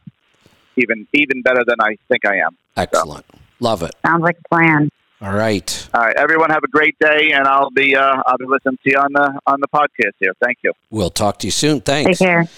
even 0.81 1.07
even 1.15 1.43
better 1.43 1.63
than 1.67 1.77
I 1.81 1.97
think 2.09 2.25
I 2.27 2.37
am. 2.39 2.57
Excellent. 2.77 3.25
Love 3.61 3.83
it. 3.83 3.93
Sounds 4.05 4.23
like 4.23 4.37
a 4.45 4.49
plan. 4.49 4.89
All 5.23 5.35
right. 5.35 5.89
All 5.93 6.01
right, 6.01 6.17
everyone, 6.17 6.49
have 6.49 6.63
a 6.65 6.69
great 6.69 6.99
day, 6.99 7.33
and 7.33 7.47
I'll 7.47 7.71
be 7.71 7.95
uh, 7.95 8.23
I'll 8.27 8.39
be 8.39 8.47
listening 8.47 8.79
to 8.85 8.91
you 8.91 8.97
on 8.99 9.13
the 9.13 9.39
on 9.47 9.61
the 9.61 9.69
podcast 9.69 10.13
here. 10.19 10.33
Thank 10.43 10.59
you. 10.65 10.73
We'll 10.91 11.11
talk 11.11 11.39
to 11.41 11.47
you 11.47 11.51
soon. 11.51 11.81
Thanks. 11.83 12.19
Take 12.19 12.27
care. 12.27 12.49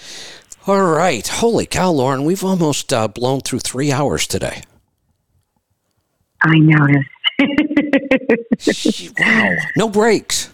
All 0.65 0.81
right. 0.81 1.27
Holy 1.27 1.65
cow, 1.65 1.91
Lauren. 1.91 2.23
We've 2.23 2.43
almost 2.43 2.93
uh, 2.93 3.09
blown 3.09 3.41
through 3.41 3.59
three 3.59 3.91
hours 3.91 4.25
today. 4.27 4.63
I 6.41 6.57
noticed. 6.57 7.09
Wow. 9.19 9.55
No 9.75 9.89
breaks. 9.89 10.53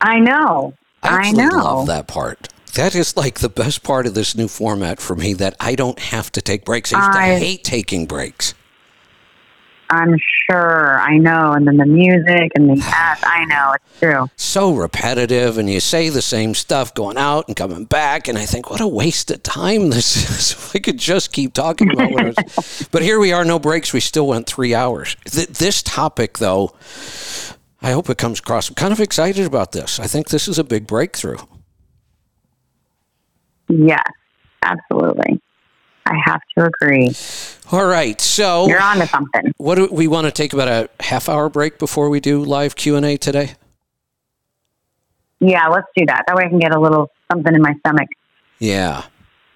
I 0.00 0.18
know. 0.18 0.74
I 1.02 1.28
I 1.28 1.32
know. 1.32 1.48
love 1.48 1.86
that 1.86 2.06
part. 2.06 2.48
That 2.76 2.94
is 2.94 3.16
like 3.16 3.40
the 3.40 3.48
best 3.48 3.82
part 3.82 4.06
of 4.06 4.12
this 4.12 4.36
new 4.36 4.48
format 4.48 5.00
for 5.00 5.16
me 5.16 5.32
that 5.34 5.56
I 5.58 5.76
don't 5.76 5.98
have 5.98 6.30
to 6.32 6.42
take 6.42 6.66
breaks. 6.66 6.92
I 6.92 6.98
used 6.98 7.12
to 7.12 7.46
hate 7.46 7.64
taking 7.64 8.04
breaks. 8.04 8.52
I'm 9.88 10.14
sure. 10.50 10.98
I 10.98 11.16
know. 11.16 11.52
And 11.52 11.66
then 11.66 11.78
the 11.78 11.86
music 11.86 12.52
and 12.54 12.68
the 12.68 12.82
ads. 12.94 13.22
I 13.24 13.46
know. 13.46 13.72
It's 13.72 14.00
true. 14.00 14.26
So 14.36 14.74
repetitive, 14.74 15.56
and 15.56 15.70
you 15.70 15.80
say 15.80 16.10
the 16.10 16.20
same 16.20 16.52
stuff 16.52 16.92
going 16.92 17.16
out 17.16 17.48
and 17.48 17.56
coming 17.56 17.84
back, 17.84 18.28
and 18.28 18.36
I 18.36 18.44
think, 18.44 18.68
what 18.68 18.82
a 18.82 18.88
waste 18.88 19.30
of 19.30 19.42
time 19.42 19.88
this 19.90 20.28
is. 20.54 20.70
I 20.74 20.78
could 20.78 20.98
just 20.98 21.32
keep 21.32 21.54
talking 21.54 21.90
about 21.90 22.10
what 22.10 22.24
I 22.24 22.34
was. 22.56 22.88
But 22.92 23.00
here 23.00 23.18
we 23.18 23.32
are, 23.32 23.44
no 23.44 23.58
breaks. 23.58 23.94
We 23.94 24.00
still 24.00 24.26
went 24.26 24.46
three 24.46 24.74
hours. 24.74 25.16
Th- 25.24 25.48
this 25.48 25.82
topic, 25.82 26.38
though, 26.38 26.74
I 27.80 27.92
hope 27.92 28.10
it 28.10 28.18
comes 28.18 28.40
across. 28.40 28.68
I'm 28.68 28.74
kind 28.74 28.92
of 28.92 29.00
excited 29.00 29.46
about 29.46 29.72
this. 29.72 29.98
I 29.98 30.06
think 30.06 30.28
this 30.28 30.46
is 30.46 30.58
a 30.58 30.64
big 30.64 30.86
breakthrough. 30.86 31.38
Yes. 33.68 34.02
Absolutely. 34.62 35.40
I 36.06 36.14
have 36.24 36.40
to 36.56 36.66
agree. 36.66 37.10
All 37.72 37.84
right, 37.86 38.20
so 38.20 38.68
You're 38.68 38.80
on 38.80 38.98
to 38.98 39.06
something. 39.08 39.52
what 39.56 39.74
do 39.74 39.88
we 39.90 40.06
want 40.06 40.26
to 40.26 40.30
take 40.32 40.52
about 40.52 40.68
a 40.68 40.88
half 41.02 41.28
hour 41.28 41.48
break 41.48 41.78
before 41.78 42.08
we 42.08 42.20
do 42.20 42.42
live 42.44 42.76
Q 42.76 42.94
and 42.96 43.04
A 43.04 43.16
today? 43.16 43.54
Yeah, 45.40 45.66
let's 45.68 45.88
do 45.96 46.06
that. 46.06 46.24
That 46.26 46.36
way 46.36 46.44
I 46.44 46.48
can 46.48 46.58
get 46.58 46.74
a 46.74 46.80
little 46.80 47.10
something 47.30 47.54
in 47.54 47.60
my 47.60 47.74
stomach. 47.80 48.08
Yeah. 48.58 49.04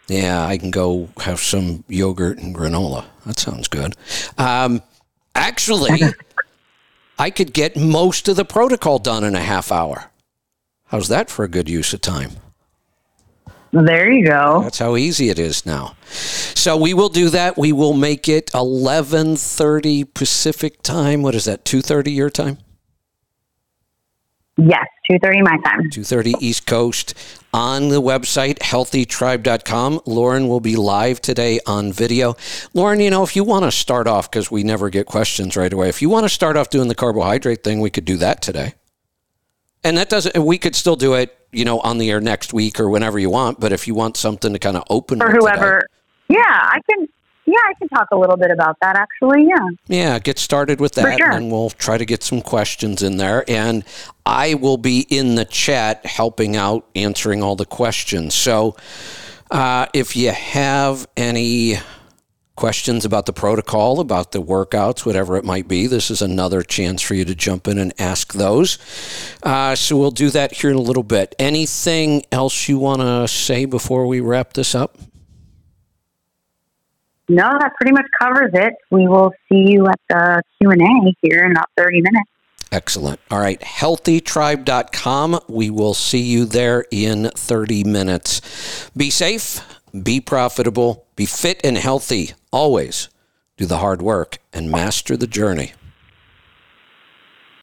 Yeah, 0.08 0.44
I 0.44 0.58
can 0.58 0.70
go 0.72 1.08
have 1.20 1.38
some 1.40 1.84
yogurt 1.88 2.38
and 2.38 2.54
granola. 2.54 3.04
That 3.26 3.38
sounds 3.38 3.68
good. 3.68 3.94
Um, 4.36 4.82
actually, 5.36 6.02
I 7.18 7.30
could 7.30 7.52
get 7.52 7.76
most 7.76 8.26
of 8.28 8.34
the 8.34 8.44
protocol 8.44 8.98
done 8.98 9.22
in 9.22 9.36
a 9.36 9.40
half 9.40 9.70
hour. 9.70 10.10
How's 10.86 11.06
that 11.08 11.30
for 11.30 11.44
a 11.44 11.48
good 11.48 11.68
use 11.68 11.92
of 11.94 12.00
time? 12.00 12.32
There 13.72 14.10
you 14.10 14.26
go. 14.26 14.62
That's 14.62 14.78
how 14.78 14.96
easy 14.96 15.28
it 15.28 15.38
is 15.38 15.64
now. 15.64 15.94
So 16.06 16.76
we 16.76 16.92
will 16.92 17.08
do 17.08 17.28
that. 17.30 17.56
We 17.56 17.72
will 17.72 17.92
make 17.92 18.28
it 18.28 18.50
11:30 18.52 20.12
Pacific 20.12 20.82
time. 20.82 21.22
What 21.22 21.34
is 21.34 21.44
that? 21.44 21.64
2:30 21.64 22.14
your 22.14 22.30
time? 22.30 22.58
Yes, 24.56 24.86
two 25.10 25.18
thirty 25.22 25.40
my 25.40 25.56
time. 25.64 25.88
2.30 25.90 26.34
East 26.40 26.66
Coast 26.66 27.14
on 27.54 27.88
the 27.88 28.02
website, 28.02 28.58
healthytribe.com. 28.58 30.00
Lauren 30.04 30.48
will 30.48 30.60
be 30.60 30.76
live 30.76 31.22
today 31.22 31.60
on 31.66 31.92
video. 31.92 32.36
Lauren, 32.74 33.00
you 33.00 33.10
know, 33.10 33.22
if 33.22 33.34
you 33.34 33.42
want 33.42 33.64
to 33.64 33.70
start 33.70 34.06
off, 34.06 34.30
because 34.30 34.50
we 34.50 34.62
never 34.62 34.90
get 34.90 35.06
questions 35.06 35.56
right 35.56 35.72
away, 35.72 35.88
if 35.88 36.02
you 36.02 36.10
want 36.10 36.24
to 36.24 36.28
start 36.28 36.58
off 36.58 36.68
doing 36.68 36.88
the 36.88 36.94
carbohydrate 36.94 37.64
thing, 37.64 37.80
we 37.80 37.88
could 37.88 38.04
do 38.04 38.18
that 38.18 38.42
today. 38.42 38.74
And 39.82 39.96
that 39.96 40.10
doesn't, 40.10 40.36
we 40.36 40.58
could 40.58 40.74
still 40.74 40.96
do 40.96 41.14
it, 41.14 41.34
you 41.52 41.64
know, 41.64 41.80
on 41.80 41.98
the 41.98 42.10
air 42.10 42.20
next 42.20 42.52
week 42.52 42.78
or 42.80 42.88
whenever 42.88 43.18
you 43.18 43.30
want. 43.30 43.60
But 43.60 43.72
if 43.72 43.86
you 43.88 43.94
want 43.94 44.16
something 44.16 44.52
to 44.52 44.58
kind 44.58 44.76
of 44.76 44.84
open 44.90 45.18
For 45.18 45.26
with 45.26 45.34
today- 45.36 45.58
whoever. 45.58 45.86
Yeah, 46.28 46.38
I 46.46 46.78
can. 46.88 47.08
Yeah, 47.46 47.56
I 47.68 47.74
can 47.80 47.88
talk 47.88 48.06
a 48.12 48.16
little 48.16 48.36
bit 48.36 48.52
about 48.52 48.76
that. 48.80 48.94
Actually, 48.96 49.48
yeah. 49.48 49.66
Yeah, 49.88 50.18
get 50.20 50.38
started 50.38 50.78
with 50.80 50.92
that, 50.92 51.18
sure. 51.18 51.32
and 51.32 51.50
we'll 51.50 51.70
try 51.70 51.98
to 51.98 52.04
get 52.04 52.22
some 52.22 52.42
questions 52.42 53.02
in 53.02 53.16
there. 53.16 53.44
And 53.48 53.82
I 54.24 54.54
will 54.54 54.76
be 54.76 55.00
in 55.08 55.34
the 55.34 55.44
chat 55.44 56.06
helping 56.06 56.54
out, 56.54 56.86
answering 56.94 57.42
all 57.42 57.56
the 57.56 57.64
questions. 57.66 58.34
So 58.34 58.76
uh, 59.50 59.86
if 59.92 60.14
you 60.14 60.30
have 60.30 61.08
any 61.16 61.78
questions 62.60 63.06
about 63.06 63.24
the 63.24 63.32
protocol, 63.32 64.00
about 64.00 64.32
the 64.32 64.42
workouts, 64.42 65.06
whatever 65.06 65.38
it 65.38 65.44
might 65.46 65.66
be, 65.66 65.86
this 65.86 66.10
is 66.10 66.20
another 66.20 66.60
chance 66.60 67.00
for 67.00 67.14
you 67.14 67.24
to 67.24 67.34
jump 67.34 67.66
in 67.66 67.78
and 67.78 67.90
ask 67.98 68.34
those. 68.34 68.76
Uh, 69.42 69.74
so 69.74 69.96
we'll 69.96 70.10
do 70.10 70.28
that 70.28 70.52
here 70.52 70.68
in 70.68 70.76
a 70.76 70.80
little 70.80 71.02
bit. 71.02 71.34
Anything 71.38 72.22
else 72.30 72.68
you 72.68 72.78
want 72.78 73.00
to 73.00 73.26
say 73.26 73.64
before 73.64 74.06
we 74.06 74.20
wrap 74.20 74.52
this 74.52 74.74
up? 74.74 74.98
No, 77.30 77.48
that 77.58 77.72
pretty 77.76 77.92
much 77.92 78.04
covers 78.20 78.50
it. 78.52 78.74
We 78.90 79.08
will 79.08 79.32
see 79.48 79.72
you 79.72 79.86
at 79.86 80.00
the 80.10 80.42
Q 80.60 80.70
and 80.70 80.82
A 80.82 81.16
here 81.22 81.46
in 81.46 81.52
about 81.52 81.70
thirty 81.78 82.02
minutes. 82.02 82.28
Excellent. 82.70 83.20
All 83.30 83.40
right, 83.40 83.60
healthytribe.com. 83.60 85.40
We 85.48 85.70
will 85.70 85.94
see 85.94 86.20
you 86.20 86.44
there 86.44 86.84
in 86.92 87.30
30 87.30 87.82
minutes. 87.82 88.90
Be 88.96 89.10
safe, 89.10 89.60
be 90.04 90.20
profitable, 90.20 91.06
be 91.16 91.26
fit 91.26 91.60
and 91.64 91.76
healthy 91.76 92.34
always. 92.52 93.08
Do 93.56 93.66
the 93.66 93.78
hard 93.78 94.02
work 94.02 94.38
and 94.52 94.70
master 94.70 95.16
the 95.16 95.26
journey. 95.26 95.72